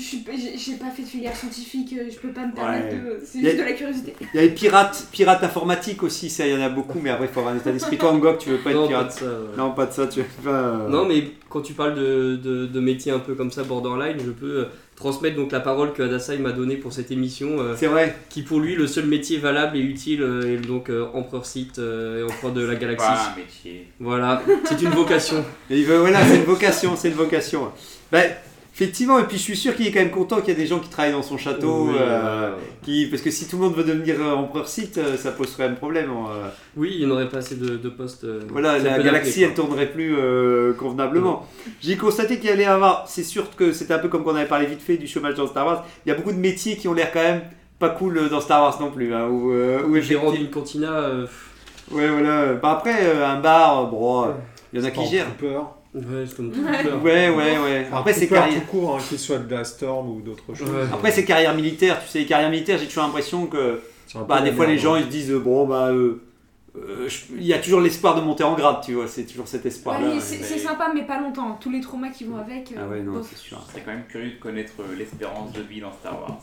j'ai 0.57 0.73
pas 0.75 0.89
fait 0.89 1.03
de 1.03 1.07
filière 1.07 1.35
scientifique, 1.35 1.93
euh, 1.97 2.09
je 2.11 2.17
peux 2.19 2.33
pas 2.33 2.45
me 2.45 2.53
permettre 2.53 2.87
Ouais. 2.87 2.93
de. 3.19 3.19
C'est 3.25 3.39
a- 3.39 3.41
juste 3.43 3.57
de 3.57 3.63
la 3.63 3.71
curiosité. 3.73 4.13
Il 4.33 4.35
y 4.35 4.39
a 4.39 4.41
les 4.43 4.49
pirates, 4.53 5.07
pirates 5.11 5.43
informatiques 5.43 6.03
aussi, 6.03 6.29
ça 6.29 6.45
il 6.45 6.53
y 6.53 6.57
en 6.57 6.61
a 6.61 6.69
beaucoup, 6.69 6.99
mais 7.01 7.09
après 7.11 7.25
il 7.27 7.31
faut 7.31 7.39
avoir 7.39 7.55
un 7.55 7.57
état 7.57 7.71
d'esprit. 7.71 7.97
Toi, 7.97 8.11
Angok, 8.11 8.39
tu 8.39 8.49
veux 8.49 8.57
pas 8.57 8.71
être 8.71 8.81
pas 8.81 8.87
pirate 8.87 9.11
ça. 9.13 9.25
ouais. 9.25 9.31
Non, 9.57 9.71
pas 9.71 9.85
de 9.85 9.93
ça, 9.93 10.07
tu 10.07 10.19
veux 10.19 10.25
pas. 10.43 10.49
euh, 10.49 10.89
Non, 10.89 11.05
mais 11.05 11.23
quand 11.49 11.61
tu 11.61 11.73
parles 11.73 11.95
de, 11.95 12.35
de, 12.35 12.65
de 12.65 12.79
métiers 12.81 13.11
un 13.13 13.19
peu 13.19 13.35
comme 13.35 13.51
ça, 13.51 13.63
borderline, 13.63 14.17
je 14.19 14.31
peux 14.31 14.59
euh, 14.59 14.65
transmettre 14.97 15.37
donc 15.37 15.51
la 15.53 15.61
parole 15.61 15.93
que 15.93 16.03
Adasai 16.03 16.37
m'a 16.39 16.51
donnée 16.51 16.75
pour 16.75 16.91
cette 16.91 17.11
émission, 17.11 17.59
euh, 17.61 17.75
C'est 17.77 17.87
vrai. 17.87 18.15
qui 18.29 18.41
pour 18.41 18.59
lui, 18.59 18.75
le 18.75 18.85
seul 18.87 19.05
métier 19.05 19.37
valable 19.37 19.77
et 19.77 19.81
utile 19.81 20.23
euh, 20.23 20.55
est 20.55 20.57
donc 20.65 20.89
euh, 20.89 21.05
empereur 21.13 21.45
site 21.45 21.77
et 21.79 22.23
empereur 22.23 22.51
de 22.51 22.65
la 22.65 22.75
galaxie. 22.75 23.07
Pas 23.07 23.33
un 23.33 23.37
métier. 23.37 23.87
Voilà, 24.01 24.41
c'est 24.65 24.81
une 24.81 24.89
vocation. 24.89 25.45
Et 25.69 25.79
il 25.79 25.85
veut, 25.85 25.99
voilà, 25.99 26.25
c'est 26.25 26.35
une 26.37 26.43
vocation, 26.43 26.95
c'est 26.97 27.07
une 27.09 27.13
vocation. 27.15 27.71
Ben, 28.11 28.31
Effectivement, 28.75 29.19
et 29.19 29.23
puis 29.23 29.37
je 29.37 29.41
suis 29.41 29.55
sûr 29.55 29.73
qu'il 29.73 29.87
est 29.87 29.91
quand 29.93 30.01
même 30.01 30.11
content 30.11 30.41
qu'il 30.41 30.49
y 30.49 30.51
a 30.51 30.59
des 30.59 30.67
gens 30.67 30.79
qui 30.79 30.89
travaillent 30.89 31.13
dans 31.13 31.23
son 31.23 31.37
château. 31.37 31.87
Oui, 31.91 31.95
euh, 31.97 32.51
qui... 32.83 33.05
Parce 33.05 33.21
que 33.21 33.31
si 33.31 33.47
tout 33.47 33.55
le 33.55 33.63
monde 33.63 33.73
veut 33.75 33.85
devenir 33.85 34.15
euh, 34.19 34.33
empereur 34.33 34.67
site, 34.67 34.97
euh, 34.97 35.15
ça 35.15 35.31
pose 35.31 35.53
quand 35.55 35.63
même 35.63 35.77
problème. 35.77 36.09
euh. 36.09 36.49
Oui, 36.75 36.97
il 36.99 37.05
n'y 37.05 37.09
aurait 37.11 37.29
pas 37.29 37.37
assez 37.37 37.55
de, 37.55 37.77
de 37.77 37.89
postes. 37.89 38.25
euh, 38.25 38.41
Voilà, 38.49 38.77
la 38.77 38.99
galaxie, 38.99 39.43
elle 39.43 39.53
tournerait 39.53 39.89
plus 39.89 40.13
euh, 40.17 40.73
convenablement. 40.73 41.47
J'ai 41.81 41.95
constaté 41.95 42.37
qu'il 42.37 42.49
y 42.49 42.51
allait 42.51 42.65
avoir, 42.65 43.07
c'est 43.07 43.23
sûr 43.23 43.55
que 43.55 43.71
c'était 43.71 43.93
un 43.93 43.99
peu 43.99 44.09
comme 44.09 44.25
qu'on 44.25 44.35
avait 44.35 44.45
parlé 44.45 44.65
vite 44.65 44.81
fait 44.81 44.97
du 44.97 45.07
chômage 45.07 45.35
dans 45.35 45.47
Star 45.47 45.65
Wars, 45.65 45.85
il 46.05 46.09
y 46.09 46.11
a 46.11 46.15
beaucoup 46.15 46.33
de 46.33 46.37
métiers 46.37 46.75
qui 46.75 46.89
ont 46.89 46.93
l'air 46.93 47.13
quand 47.13 47.23
même 47.23 47.43
pas 47.79 47.87
cool 47.89 48.27
dans 48.29 48.41
Star 48.41 48.61
Wars 48.61 48.77
non 48.81 48.91
plus. 48.91 49.13
Hein, 49.13 49.27
où, 49.29 49.53
euh, 49.53 49.83
où. 49.87 49.97
Gérant 50.01 50.33
d'une 50.33 50.49
cantina, 50.49 50.91
euh, 50.91 51.25
Ouais, 51.91 52.09
voilà. 52.09 52.55
Bah 52.55 52.71
après, 52.71 53.23
un 53.23 53.39
bar, 53.39 53.87
bon, 53.87 54.33
il 54.73 54.79
y 54.81 54.83
en 54.83 54.85
a 54.85 54.91
qui 54.91 55.05
gèrent. 55.07 55.31
Peur. 55.37 55.74
Ouais, 55.95 56.25
c'est 56.27 56.35
comme 56.35 56.51
tout 56.51 56.59
Ouais. 56.61 56.91
Ouais, 57.01 57.29
ouais, 57.29 57.57
ouais. 57.59 57.87
Après, 57.91 58.13
c'est 58.13 58.27
carrière. 58.27 58.59
tout 58.61 58.67
court, 58.67 58.95
hein, 58.95 59.03
qu'il 59.07 59.17
soit 59.19 59.39
de 59.39 59.53
la 59.55 59.63
Storm 59.63 60.09
ou 60.09 60.21
d'autres 60.21 60.53
choses. 60.53 60.69
Ouais. 60.69 60.83
Après, 60.93 61.11
c'est 61.11 61.25
carrière 61.25 61.53
militaire. 61.55 62.01
Tu 62.03 62.09
sais, 62.09 62.19
les 62.19 62.25
carrières 62.25 62.49
militaires, 62.49 62.77
j'ai 62.77 62.87
toujours 62.87 63.03
l'impression 63.03 63.47
que 63.47 63.81
C'est 64.07 64.19
bah, 64.27 64.41
des 64.41 64.51
fois, 64.51 64.65
les 64.65 64.77
gens 64.77 64.93
hein. 64.95 64.99
ils 64.99 65.05
se 65.05 65.09
disent, 65.09 65.31
bon, 65.33 65.65
bah, 65.67 65.87
euh, 65.91 66.21
euh, 66.77 67.07
je- 67.07 67.33
il 67.37 67.45
y 67.45 67.53
a 67.53 67.59
toujours 67.59 67.79
l'espoir 67.81 68.15
de 68.15 68.21
monter 68.21 68.43
en 68.43 68.53
grade, 68.55 68.77
tu 68.83 68.93
vois. 68.93 69.07
C'est 69.07 69.23
toujours 69.23 69.47
cet 69.47 69.65
espoir-là. 69.65 70.07
Ouais, 70.09 70.19
c'est 70.19 70.43
c'est 70.43 70.59
sympa, 70.59 70.91
mais 70.93 71.03
pas 71.03 71.19
longtemps. 71.19 71.57
Tous 71.61 71.69
les 71.71 71.79
traumas 71.81 72.09
qui 72.09 72.25
vont 72.25 72.37
avec. 72.37 72.71
euh, 72.73 72.75
Ah 72.83 72.87
ouais, 72.89 73.01
non, 73.01 73.13
bof. 73.13 73.27
c'est 73.29 73.37
sûr. 73.37 73.61
Serais 73.69 73.81
quand 73.85 73.91
même 73.91 74.03
curieux 74.09 74.31
de 74.31 74.39
connaître 74.39 74.73
euh, 74.81 74.95
l'espérance 74.97 75.53
de 75.53 75.61
vie 75.61 75.79
dans 75.81 75.93
Star 75.93 76.19
Wars. 76.21 76.37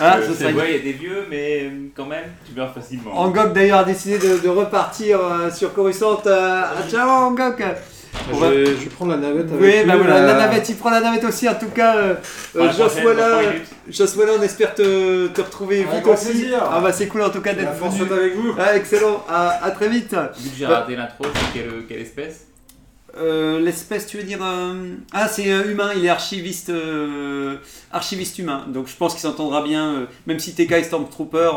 Ah, 0.00 0.16
Euh, 0.18 0.28
ce 0.28 0.34
c'est 0.34 0.52
vrai, 0.52 0.70
il 0.72 0.76
y 0.76 0.80
a 0.80 0.82
des 0.82 0.92
vieux, 0.98 1.24
mais 1.30 1.62
euh, 1.64 1.70
quand 1.96 2.06
même, 2.06 2.24
tu 2.46 2.52
meurs 2.58 2.72
facilement. 2.72 3.12
Angok 3.18 3.52
d'ailleurs 3.52 3.80
a 3.80 3.84
décidé 3.84 4.18
de, 4.18 4.38
de 4.38 4.48
repartir 4.48 5.18
euh, 5.20 5.50
sur 5.50 5.72
Coruscant. 5.74 6.20
Euh, 6.26 6.62
ah, 6.64 6.88
ciao 6.90 7.08
Angok 7.08 7.58
Je, 7.60 8.34
On 8.34 8.38
va- 8.38 8.50
vais, 8.50 8.64
je 8.66 8.88
prendre 8.88 9.12
la 9.12 9.18
navette 9.18 9.48
avec 9.50 9.60
Oui, 9.60 9.72
lui, 9.78 9.84
bah 9.84 9.96
voilà, 9.96 10.20
là. 10.20 10.26
la 10.26 10.34
navette, 10.34 10.68
il 10.68 10.76
prend 10.76 10.90
la 10.90 11.00
navette 11.00 11.24
aussi 11.24 11.48
en 11.48 11.54
tout 11.54 11.68
cas. 11.68 11.94
Pour 12.52 12.64
la 12.64 12.72
Joss 12.72 12.78
prochaine, 12.92 13.06
Walla, 13.06 13.22
dans 13.30 13.38
trois 13.38 13.52
minutes. 13.52 13.68
Joss 13.88 14.16
Walla, 14.16 14.32
on 14.38 14.42
espère 14.42 14.74
te, 14.74 15.26
te 15.28 15.40
retrouver 15.40 15.84
Avec 15.84 15.94
vite 16.04 16.06
aussi. 16.06 16.24
plaisir. 16.30 16.58
Ah 16.72 16.80
bah 16.80 16.92
c'est 16.92 17.06
cool 17.06 17.22
en 17.22 17.30
tout 17.30 17.40
cas 17.40 17.52
d'être 17.54 17.72
venu. 17.74 18.12
avec 18.12 18.34
vous. 18.36 18.54
Ah, 18.58 18.76
excellent, 18.76 19.24
à, 19.28 19.64
à 19.64 19.70
très 19.70 19.88
vite. 19.88 20.14
Vu 20.38 20.50
que 20.50 20.56
j'ai 20.56 20.66
Bah- 20.66 20.80
raté 20.80 20.96
l'intro, 20.96 21.24
c'est 21.32 21.58
quelle, 21.60 21.86
quelle 21.88 22.00
espèce? 22.00 22.46
Euh, 23.20 23.60
L'espèce, 23.60 24.06
tu 24.06 24.16
veux 24.16 24.22
dire 24.22 24.40
euh, 24.42 24.94
Ah, 25.12 25.28
c'est 25.28 25.52
euh, 25.52 25.70
humain, 25.70 25.90
il 25.94 26.04
est 26.04 26.08
archiviste, 26.08 26.72
archiviste 27.92 28.38
humain. 28.38 28.66
Donc 28.68 28.88
je 28.88 28.96
pense 28.96 29.12
qu'il 29.12 29.20
s'entendra 29.20 29.62
bien, 29.62 30.08
même 30.26 30.38
si 30.38 30.54
TK 30.54 30.72
est 30.72 30.84
Stormtrooper, 30.84 31.50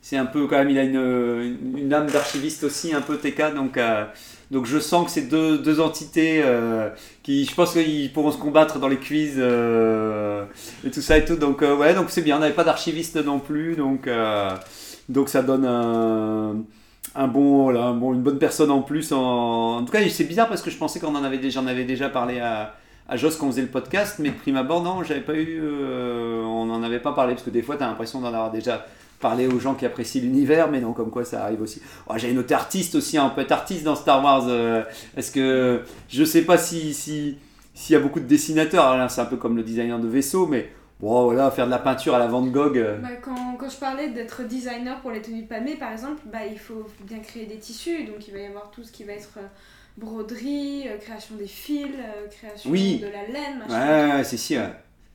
c'est 0.00 0.16
un 0.16 0.26
peu 0.26 0.46
quand 0.46 0.58
même, 0.58 0.70
il 0.70 0.78
a 0.78 0.82
une, 0.82 1.58
une, 1.76 1.94
âme 1.94 2.08
d'archiviste 2.10 2.64
aussi, 2.64 2.94
un 2.94 3.00
peu 3.00 3.16
TK. 3.16 3.54
Donc, 3.54 3.78
donc 4.50 4.66
je 4.66 4.78
sens 4.78 5.06
que 5.06 5.10
c'est 5.10 5.28
deux, 5.28 5.80
entités 5.80 6.42
qui, 7.22 7.44
je 7.44 7.54
pense 7.54 7.72
qu'ils 7.72 8.12
pourront 8.12 8.32
se 8.32 8.38
combattre 8.38 8.78
dans 8.78 8.88
les 8.88 8.98
quiz 8.98 9.38
et 9.38 10.90
tout 10.90 11.02
ça 11.02 11.18
et 11.18 11.24
tout. 11.24 11.36
Donc 11.36 11.62
ouais, 11.62 11.94
donc 11.94 12.10
c'est 12.10 12.22
bien, 12.22 12.36
on 12.36 12.40
n'avait 12.40 12.54
pas 12.54 12.64
d'archiviste 12.64 13.16
non 13.16 13.40
plus. 13.40 13.74
Donc, 13.76 14.08
donc 15.08 15.28
ça 15.28 15.42
donne 15.42 15.66
un 15.66 16.56
un 17.14 17.28
bon, 17.28 17.74
un 17.76 17.94
bon, 17.94 18.14
une 18.14 18.22
bonne 18.22 18.38
personne 18.38 18.70
en 18.70 18.82
plus. 18.82 19.12
En, 19.12 19.78
en 19.78 19.84
tout 19.84 19.92
cas, 19.92 20.00
c'est 20.08 20.24
bizarre 20.24 20.48
parce 20.48 20.62
que 20.62 20.70
je 20.70 20.76
pensais 20.78 21.00
qu'on 21.00 21.14
en 21.14 21.24
avait 21.24 21.38
déjà, 21.38 21.60
déjà 21.62 22.08
parlé 22.08 22.40
à, 22.40 22.74
à 23.08 23.16
Joss 23.16 23.36
quand 23.36 23.46
on 23.46 23.50
faisait 23.50 23.62
le 23.62 23.68
podcast, 23.68 24.16
mais 24.18 24.30
de 24.30 24.34
prime 24.34 24.56
abord, 24.56 24.82
non, 24.82 25.02
j'avais 25.02 25.20
pas 25.20 25.34
eu, 25.34 25.60
euh, 25.62 26.42
on 26.44 26.66
n'en 26.66 26.82
avait 26.82 27.00
pas 27.00 27.12
parlé 27.12 27.34
parce 27.34 27.44
que 27.44 27.50
des 27.50 27.62
fois, 27.62 27.76
tu 27.76 27.82
as 27.82 27.86
l'impression 27.86 28.20
d'en 28.20 28.28
avoir 28.28 28.50
déjà 28.50 28.86
parlé 29.20 29.46
aux 29.46 29.60
gens 29.60 29.74
qui 29.74 29.86
apprécient 29.86 30.20
l'univers, 30.22 30.68
mais 30.68 30.80
non, 30.80 30.92
comme 30.92 31.10
quoi 31.10 31.24
ça 31.24 31.44
arrive 31.44 31.62
aussi. 31.62 31.80
Oh, 32.08 32.14
J'avais 32.16 32.32
noté 32.32 32.54
artiste 32.54 32.94
aussi, 32.96 33.16
hein, 33.18 33.30
on 33.32 33.34
peut 33.34 33.46
artiste 33.50 33.84
dans 33.84 33.94
Star 33.94 34.22
Wars. 34.24 34.46
euh, 34.48 34.82
Est-ce 35.16 35.30
que 35.30 35.82
je 36.08 36.24
sais 36.24 36.42
pas 36.42 36.58
si 36.58 36.92
si 36.92 37.36
s'il 37.74 37.94
y 37.94 37.96
a 37.96 38.00
beaucoup 38.00 38.20
de 38.20 38.26
dessinateurs, 38.26 39.10
c'est 39.10 39.20
un 39.20 39.24
peu 39.26 39.36
comme 39.36 39.56
le 39.56 39.62
designer 39.62 39.98
de 39.98 40.08
vaisseau, 40.08 40.46
mais 40.46 40.70
bon, 41.02 41.24
voilà, 41.24 41.50
faire 41.50 41.66
de 41.66 41.70
la 41.70 41.78
peinture 41.78 42.14
à 42.14 42.18
la 42.18 42.26
Van 42.28 42.42
Gogh. 42.42 42.78
euh, 42.78 42.98
Bah, 42.98 43.08
quand, 43.20 43.56
quand 43.58 43.68
je 43.68 43.76
parlais 43.76 44.08
d'être 44.10 44.42
designer 44.44 44.98
pour 45.00 45.10
les 45.10 45.20
tenues 45.20 45.42
de 45.42 45.76
par 45.78 45.92
exemple, 45.92 46.22
bah, 46.32 46.46
il 46.50 46.58
faut 46.58 46.86
bien 47.02 47.18
créer 47.18 47.44
des 47.46 47.58
tissus. 47.58 48.04
Donc 48.04 48.26
il 48.28 48.32
va 48.32 48.40
y 48.40 48.46
avoir 48.46 48.70
tout 48.70 48.82
ce 48.84 48.90
qui 48.92 49.04
va 49.04 49.12
être 49.12 49.34
euh, 49.36 49.46
broderie, 49.98 50.84
euh, 50.88 50.96
création 50.98 51.34
des 51.36 51.46
fils, 51.46 51.88
création 52.30 52.70
Oui. 52.70 52.98
de 52.98 53.06
la 53.06 53.26
laine, 53.26 53.58
machin. 53.58 54.08
Ouais, 54.08 54.12
ouais, 54.16 54.24
c'est 54.24 54.36
si. 54.36 54.56
ouais. 54.56 54.70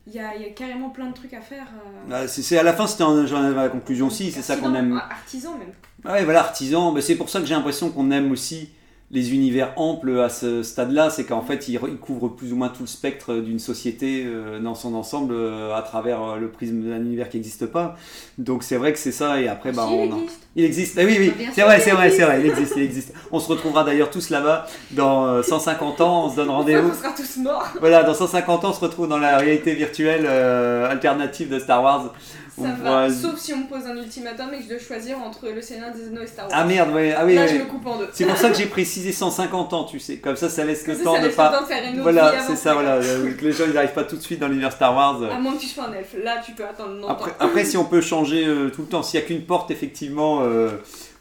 Il 0.09 0.13
y 0.13 0.19
a, 0.19 0.35
il 0.37 0.41
y 0.41 0.45
a 0.45 0.49
carrément 0.51 0.89
plein 0.89 1.07
de 1.07 1.13
trucs 1.13 1.33
à 1.33 1.41
faire. 1.41 1.67
euh, 1.85 2.09
Ah, 2.23 2.27
c'est- 2.29 2.41
c'est 2.41 2.57
à 2.57 2.63
la 2.63 2.71
fin, 2.73 2.87
c'était 2.87 3.03
la 3.03 3.67
conclusion 3.69 4.07
aussi, 4.07 4.31
c'est 4.31 4.41
ça 4.41 4.55
qu'on 4.55 4.73
aime. 4.73 4.93
Artisan 5.09 5.57
même. 5.57 5.71
Ah 6.05 6.13
Ouais, 6.13 6.23
voilà, 6.23 6.39
artisan, 6.41 6.93
mais 6.93 7.01
c'est 7.01 7.15
pour 7.15 7.29
ça 7.29 7.41
que 7.41 7.45
j'ai 7.45 7.55
l'impression 7.55 7.89
qu'on 7.89 8.09
aime 8.11 8.31
aussi 8.31 8.69
les 9.09 9.33
univers 9.33 9.71
amples 9.77 10.19
à 10.19 10.27
ce 10.27 10.63
stade-là, 10.63 11.09
c'est 11.09 11.23
qu'en 11.23 11.41
fait, 11.41 11.69
ils, 11.69 11.77
re- 11.77 11.87
ils 11.87 11.97
couvrent 11.97 12.27
plus 12.27 12.51
ou 12.51 12.57
moins 12.57 12.67
tout 12.67 12.81
le 12.83 12.87
spectre 12.87 13.35
d'une 13.35 13.57
société 13.59 14.23
euh, 14.25 14.59
dans 14.59 14.75
son 14.75 14.93
ensemble 14.95 15.33
euh, 15.33 15.73
à 15.73 15.81
travers 15.81 16.21
euh, 16.21 16.35
le 16.37 16.49
prisme 16.49 16.81
d'un 16.81 16.97
univers 16.97 17.29
qui 17.29 17.37
n'existe 17.37 17.67
pas. 17.67 17.95
Donc 18.37 18.63
c'est 18.63 18.75
vrai 18.75 18.91
que 18.91 18.99
c'est 18.99 19.13
ça, 19.13 19.39
et 19.39 19.47
après, 19.47 19.71
bah, 19.71 19.87
on 19.89 20.03
il 20.03 20.11
existe. 20.11 20.39
Il 20.57 20.65
existe, 20.65 20.97
ah 20.99 21.05
oui, 21.05 21.15
oui, 21.19 21.31
bien 21.37 21.49
c'est 21.53 21.61
vrai, 21.61 21.79
c'est 21.79 21.91
vrai, 21.91 22.09
c'est 22.09 22.23
vrai, 22.23 22.41
il 22.41 22.47
existe, 22.47 22.73
il 22.75 22.83
existe. 22.83 23.13
On 23.31 23.39
se 23.39 23.47
retrouvera 23.47 23.85
d'ailleurs 23.85 24.11
tous 24.11 24.29
là-bas 24.29 24.67
dans 24.91 25.25
euh, 25.27 25.41
150 25.41 26.01
ans, 26.01 26.25
on 26.25 26.29
se 26.29 26.35
donne 26.35 26.49
rendez-vous. 26.49 26.89
On 26.89 26.93
sera 26.93 27.13
tous 27.15 27.37
morts. 27.37 27.67
Voilà, 27.79 28.03
dans 28.03 28.13
150 28.13 28.65
ans, 28.65 28.69
on 28.71 28.73
se 28.73 28.81
retrouve 28.81 29.07
dans 29.07 29.19
la 29.19 29.37
réalité 29.37 29.73
virtuelle 29.73 30.25
euh, 30.25 30.89
alternative 30.89 31.47
de 31.49 31.59
Star 31.59 31.81
Wars. 31.81 32.13
Ça 32.59 32.75
va. 32.83 33.09
Sauf 33.09 33.37
si 33.39 33.53
on 33.53 33.57
me 33.57 33.67
pose 33.67 33.85
un 33.85 33.95
ultimatum 33.95 34.53
et 34.53 34.57
que 34.57 34.63
je 34.63 34.69
dois 34.69 34.79
choisir 34.79 35.17
entre 35.19 35.47
le 35.49 35.61
Seigneur 35.61 35.91
des 35.93 36.07
Anneaux 36.07 36.21
et 36.23 36.27
Star 36.27 36.45
Wars. 36.49 36.57
Ah 36.59 36.65
merde, 36.65 36.91
ouais, 36.93 37.13
ah 37.17 37.23
oui, 37.25 37.35
Là, 37.35 37.41
ouais. 37.41 37.47
je 37.47 37.55
me 37.55 37.65
coupe 37.65 37.85
en 37.85 37.97
deux. 37.97 38.07
C'est 38.13 38.25
pour 38.25 38.37
ça 38.37 38.49
que 38.49 38.55
j'ai 38.57 38.65
précisé 38.77 39.11
150 39.11 39.73
ans, 39.73 39.83
tu 39.83 39.99
sais. 39.99 40.17
Comme 40.17 40.35
ça, 40.35 40.49
ça 40.49 40.63
laisse 40.65 40.85
le 40.87 40.95
ça, 40.95 41.03
temps 41.03 41.15
ça 41.15 41.21
de 41.21 41.27
pas. 41.29 41.51
le 41.51 41.57
temps 41.57 41.61
de 41.63 41.67
faire 41.67 41.83
une 41.83 41.93
autre 41.93 42.01
Voilà, 42.03 42.33
c'est 42.47 42.55
ça, 42.55 42.73
voilà. 42.73 42.99
les 43.41 43.51
gens 43.51 43.63
ils 43.67 43.73
n'arrivent 43.73 43.93
pas 43.93 44.03
tout 44.03 44.15
de 44.17 44.21
suite 44.21 44.39
dans 44.39 44.47
l'univers 44.47 44.71
Star 44.71 44.95
Wars. 44.95 45.21
À 45.31 45.39
moins 45.39 45.53
que 45.55 45.59
tu 45.61 45.67
sois 45.67 45.85
un 45.85 45.93
elfe. 45.93 46.15
Là, 46.23 46.41
tu 46.45 46.53
peux 46.53 46.63
attendre 46.65 46.93
longtemps. 46.95 47.09
Après, 47.09 47.31
après, 47.39 47.65
si 47.65 47.77
on 47.77 47.85
peut 47.85 48.01
changer 48.01 48.45
euh, 48.45 48.69
tout 48.69 48.81
le 48.81 48.87
temps, 48.87 49.03
s'il 49.03 49.19
n'y 49.19 49.25
a 49.25 49.27
qu'une 49.27 49.45
porte, 49.45 49.69
effectivement. 49.71 50.39
euh, 50.41 50.69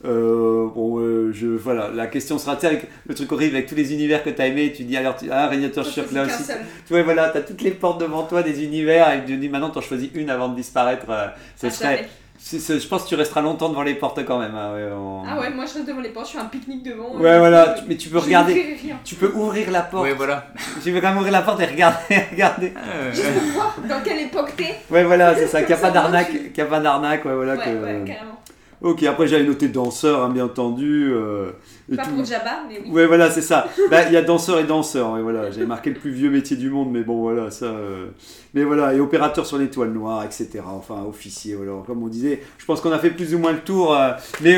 euh, 0.04 0.66
bon, 0.74 0.98
euh, 1.00 1.32
je, 1.32 1.46
voilà, 1.46 1.90
la 1.94 2.06
question 2.06 2.38
sera, 2.38 2.54
tu 2.56 2.62
sais, 2.62 2.66
avec 2.68 2.88
le 3.06 3.14
truc 3.14 3.32
horrible 3.32 3.56
avec 3.56 3.68
tous 3.68 3.74
les 3.74 3.92
univers 3.92 4.22
que 4.22 4.30
tu 4.30 4.40
as 4.42 4.46
aimé, 4.46 4.72
tu 4.76 4.84
dis 4.84 4.96
alors, 4.96 5.16
tu, 5.16 5.26
ah, 5.30 5.46
Régnateur 5.48 5.84
choisis 5.84 6.12
là 6.12 6.24
aussi. 6.24 6.44
Tu 6.86 6.92
vois, 6.92 7.02
voilà, 7.02 7.30
tu 7.30 7.38
as 7.38 7.42
toutes 7.42 7.62
les 7.62 7.70
portes 7.72 8.00
devant 8.00 8.24
toi 8.24 8.42
des 8.42 8.62
univers 8.62 9.12
et 9.12 9.24
tu 9.24 9.36
dis 9.36 9.48
maintenant, 9.48 9.70
tu 9.70 9.78
en 9.78 9.82
choisis 9.82 10.10
une 10.14 10.30
avant 10.30 10.48
de 10.48 10.56
disparaître. 10.56 11.06
euh, 11.08 11.26
ce 11.56 11.66
Ah, 11.68 11.70
serait, 11.70 12.08
je 12.38 12.86
pense 12.86 13.04
que 13.04 13.08
tu 13.08 13.14
resteras 13.14 13.40
longtemps 13.40 13.70
devant 13.70 13.82
les 13.82 13.94
portes 13.94 14.22
quand 14.26 14.38
même. 14.38 14.54
hein, 14.54 14.74
ouais, 14.74 14.88
on- 14.94 15.22
Ah 15.26 15.40
ouais, 15.40 15.50
moi 15.50 15.64
je 15.66 15.74
reste 15.74 15.86
devant 15.88 16.00
les 16.02 16.10
portes, 16.10 16.26
je 16.28 16.32
fais 16.32 16.38
un 16.38 16.44
pique-nique 16.44 16.82
devant. 16.84 17.16
Ouais, 17.16 17.30
euh, 17.30 17.38
voilà, 17.38 17.74
tu- 17.78 17.84
mais 17.88 17.96
tu 17.96 18.10
peux 18.10 18.18
regarder. 18.18 18.76
Tu 19.04 19.14
peux 19.14 19.32
ouvrir 19.32 19.70
la 19.70 19.80
porte. 19.80 20.04
Ouais, 20.04 20.12
voilà. 20.12 20.46
Tu 20.84 20.92
peux 20.92 21.00
quand 21.00 21.08
même 21.08 21.16
ouvrir 21.16 21.32
la 21.32 21.40
porte 21.42 21.60
et 21.62 21.64
regarder, 21.66 21.96
regarder. 22.32 22.72
Euh, 22.76 23.10
Juste 23.12 23.32
pour 23.32 23.42
voir 23.54 23.76
dans 23.88 24.00
quelle 24.04 24.20
époque 24.20 24.52
t'es. 24.56 24.74
Ouais, 24.90 25.04
voilà, 25.04 25.34
c'est 25.34 25.46
ça, 25.46 25.60
qu'il 25.62 25.68
n'y 25.74 25.80
a 25.80 25.82
pas 25.82 25.90
d'arnaque, 25.90 26.30
qu'il 26.30 26.52
n'y 26.52 26.60
a 26.60 26.66
pas 26.66 26.80
d'arnaque, 26.80 27.24
ouais, 27.24 27.34
voilà. 27.34 27.54
Ouais, 27.54 27.64
que... 27.64 27.68
ouais, 27.70 28.02
carrément. 28.06 28.38
Ok, 28.82 29.02
après 29.04 29.26
j'avais 29.26 29.44
noté 29.44 29.68
danseur, 29.68 30.22
hein, 30.22 30.28
bien 30.30 30.44
entendu. 30.44 31.10
euh, 31.12 31.50
et 31.90 31.96
Pas 31.96 32.04
tout. 32.04 32.10
pour 32.10 32.24
Jabba, 32.24 32.64
mais 32.68 32.80
oui. 32.84 32.90
Ouais, 32.90 33.06
voilà, 33.06 33.30
c'est 33.30 33.40
ça. 33.42 33.68
Bah, 33.90 34.02
Il 34.06 34.12
y 34.12 34.16
a 34.16 34.22
danseur 34.22 34.58
et 34.58 34.64
danseur, 34.64 35.12
ouais, 35.12 35.22
voilà. 35.22 35.50
J'avais 35.50 35.66
marqué 35.66 35.90
le 35.90 35.96
plus 35.96 36.10
vieux 36.10 36.28
métier 36.30 36.56
du 36.56 36.68
monde, 36.68 36.90
mais 36.92 37.02
bon, 37.02 37.20
voilà, 37.22 37.50
ça. 37.50 37.66
euh, 37.66 38.08
Mais 38.54 38.64
voilà, 38.64 38.92
et 38.94 39.00
opérateur 39.00 39.46
sur 39.46 39.56
l'étoile 39.58 39.90
noire, 39.92 40.24
etc. 40.24 40.60
Enfin, 40.66 41.04
officier, 41.08 41.54
voilà, 41.54 41.72
comme 41.86 42.02
on 42.02 42.08
disait. 42.08 42.42
Je 42.58 42.64
pense 42.66 42.80
qu'on 42.80 42.92
a 42.92 42.98
fait 42.98 43.10
plus 43.10 43.34
ou 43.34 43.38
moins 43.38 43.52
le 43.52 43.60
tour, 43.60 43.94
euh, 43.94 44.10
mais 44.42 44.56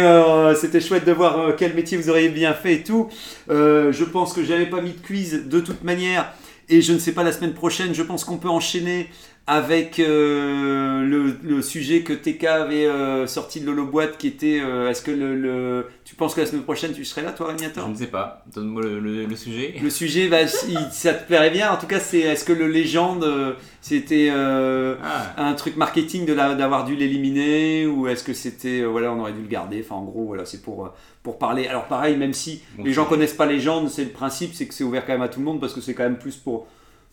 c'était 0.56 0.80
chouette 0.80 1.04
de 1.04 1.12
voir 1.12 1.54
quel 1.56 1.74
métier 1.74 1.96
vous 1.96 2.10
auriez 2.10 2.28
bien 2.28 2.54
fait 2.54 2.74
et 2.74 2.82
tout. 2.82 3.08
Je 3.48 4.04
pense 4.04 4.32
que 4.32 4.42
j'avais 4.42 4.66
pas 4.66 4.80
mis 4.80 4.92
de 4.92 5.00
quiz 5.06 5.46
de 5.46 5.60
toute 5.60 5.84
manière, 5.84 6.32
et 6.68 6.80
je 6.82 6.92
ne 6.92 6.98
sais 6.98 7.12
pas 7.12 7.22
la 7.22 7.32
semaine 7.32 7.54
prochaine, 7.54 7.94
je 7.94 8.02
pense 8.02 8.24
qu'on 8.24 8.36
peut 8.38 8.48
enchaîner 8.48 9.08
avec 9.50 9.98
euh, 9.98 11.02
le, 11.04 11.34
le 11.42 11.62
sujet 11.62 12.02
que 12.02 12.12
TK 12.12 12.44
avait 12.44 12.84
euh, 12.86 13.26
sorti 13.26 13.60
de 13.60 13.66
Lolo 13.66 13.86
Boîte 13.86 14.18
qui 14.18 14.26
était 14.28 14.60
euh, 14.62 14.90
est-ce 14.90 15.00
que 15.00 15.10
le, 15.10 15.34
le- 15.34 15.86
tu 16.04 16.14
penses 16.14 16.34
que 16.34 16.40
la 16.42 16.46
semaine 16.46 16.64
prochaine 16.64 16.92
tu 16.92 17.02
serais 17.04 17.22
là 17.22 17.32
toi 17.32 17.48
Régnator 17.48 17.86
Je 17.86 17.90
ne 17.92 17.96
sais 17.96 18.06
pas. 18.08 18.44
Donne-moi 18.54 18.82
le, 18.82 19.34
sujet. 19.36 19.74
le 19.82 19.88
sujet, 19.90 20.28
bah, 20.28 20.46
ça 20.46 21.14
te 21.14 21.26
plairait 21.26 21.50
bien. 21.50 21.72
En 21.72 21.78
tout 21.78 21.86
cas, 21.86 21.98
c'est 21.98 22.18
est-ce 22.20 22.44
que 22.44 22.52
le 22.52 22.66
légende, 22.68 23.56
c'était 23.80 24.30
Ah, 24.32 25.34
un 25.38 25.54
truc 25.54 25.76
marketing 25.76 26.26
de 26.26 26.34
d'avoir 26.34 26.84
dû 26.84 26.94
l'éliminer 26.94 27.86
ou 27.86 28.06
est-ce 28.06 28.22
que 28.24 28.34
c'était, 28.34 28.82
voilà, 28.84 29.12
on 29.12 29.20
aurait 29.20 29.32
dû 29.32 29.40
le 29.42 29.48
garder. 29.48 29.82
Enfin, 29.84 29.96
en 29.96 30.04
gros, 30.04 30.24
voilà, 30.26 30.44
c'est 30.44 30.62
pour 30.62 30.92
pour 31.22 31.38
parler. 31.38 31.66
Alors 31.66 31.84
pareil, 31.86 32.16
même 32.16 32.32
si 32.32 32.62
Bon, 32.76 32.84
les 32.84 32.92
gens 32.92 33.04
connaissent 33.04 33.34
pas 33.34 33.46
légende, 33.46 33.88
c'est 33.90 34.04
le 34.04 34.10
principe, 34.10 34.52
c'est 34.54 34.66
que 34.66 34.74
c'est 34.74 34.84
ouvert 34.84 35.04
quand 35.06 35.12
même 35.12 35.22
à 35.22 35.28
tout 35.28 35.40
le 35.40 35.46
monde 35.46 35.60
parce 35.60 35.72
que 35.74 35.80
c'est 35.80 35.94
quand 35.94 36.04
même 36.04 36.18
plus 36.18 36.36
pour 36.36 36.66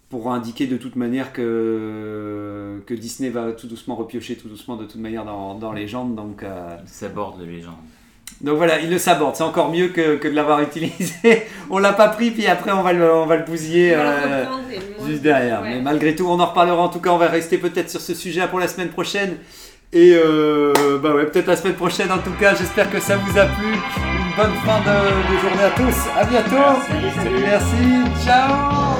pour 0.10 0.32
indiquer 0.32 0.68
de 0.68 0.78
toute 0.78 0.96
manière 0.96 1.34
que 1.34 2.82
que 2.86 2.94
Disney 2.94 3.30
va 3.30 3.52
tout 3.52 3.68
doucement 3.68 3.96
repiocher 3.96 4.36
tout 4.36 4.48
doucement 4.48 4.76
de 4.76 4.86
toute 4.86 5.02
manière 5.02 5.26
dans, 5.26 5.56
dans 5.56 5.72
légende. 5.72 6.16
Donc 6.16 6.44
euh, 6.44 6.76
ça 6.86 7.10
borde 7.10 7.42
les 7.42 7.48
légendes. 7.58 7.74
donc 8.42 8.58
voilà, 8.58 8.80
il 8.80 8.90
le 8.90 8.98
saborde. 9.00 9.36
C'est 9.36 9.44
encore 9.44 9.72
mieux 9.72 9.88
que, 9.90 10.16
que 10.18 10.28
de 10.28 10.34
l'avoir 10.34 10.62
utilisé. 10.70 11.44
on 11.70 11.80
l'a 11.80 11.94
pas 11.94 12.10
pris, 12.10 12.32
puis 12.32 12.48
après 12.48 12.72
on 12.72 12.84
va 12.84 12.94
le, 12.94 13.12
on 13.12 13.26
va 13.26 13.38
le 13.38 13.46
bousiller 13.46 13.92
le 13.92 14.02
euh, 14.02 14.46
le 15.02 15.08
juste 15.08 15.24
derrière. 15.24 15.62
Ouais. 15.62 15.76
Mais 15.76 15.82
malgré 15.82 16.16
tout, 16.16 16.28
on 16.28 16.40
en 16.40 16.46
reparlera. 16.46 16.82
En 16.82 16.90
tout 16.90 17.00
cas, 17.00 17.10
on 17.10 17.18
va 17.18 17.28
rester 17.28 17.58
peut-être 17.58 17.90
sur 17.90 18.02
ce 18.02 18.14
sujet 18.14 18.48
pour 18.48 18.60
la 18.60 18.68
semaine 18.68 18.90
prochaine. 18.90 19.38
Et 19.94 20.14
euh, 20.14 20.74
bah 21.02 21.16
ouais, 21.16 21.26
peut-être 21.26 21.48
la 21.48 21.56
semaine 21.56 21.76
prochaine. 21.76 22.12
En 22.12 22.18
tout 22.18 22.34
cas, 22.40 22.54
j'espère 22.54 22.92
que 22.92 23.00
ça 23.00 23.18
vous 23.18 23.38
a 23.38 23.46
plu. 23.46 23.68
Une 23.68 24.36
bonne 24.36 24.56
fin 24.66 24.80
de, 24.82 25.34
de 25.34 25.40
journée 25.40 25.64
à 25.64 25.70
tous. 25.72 25.98
À 26.20 26.26
bientôt. 26.26 26.82
Merci, 26.92 27.20
salut. 27.20 27.40
Merci. 27.42 28.26
Ciao. 28.26 28.95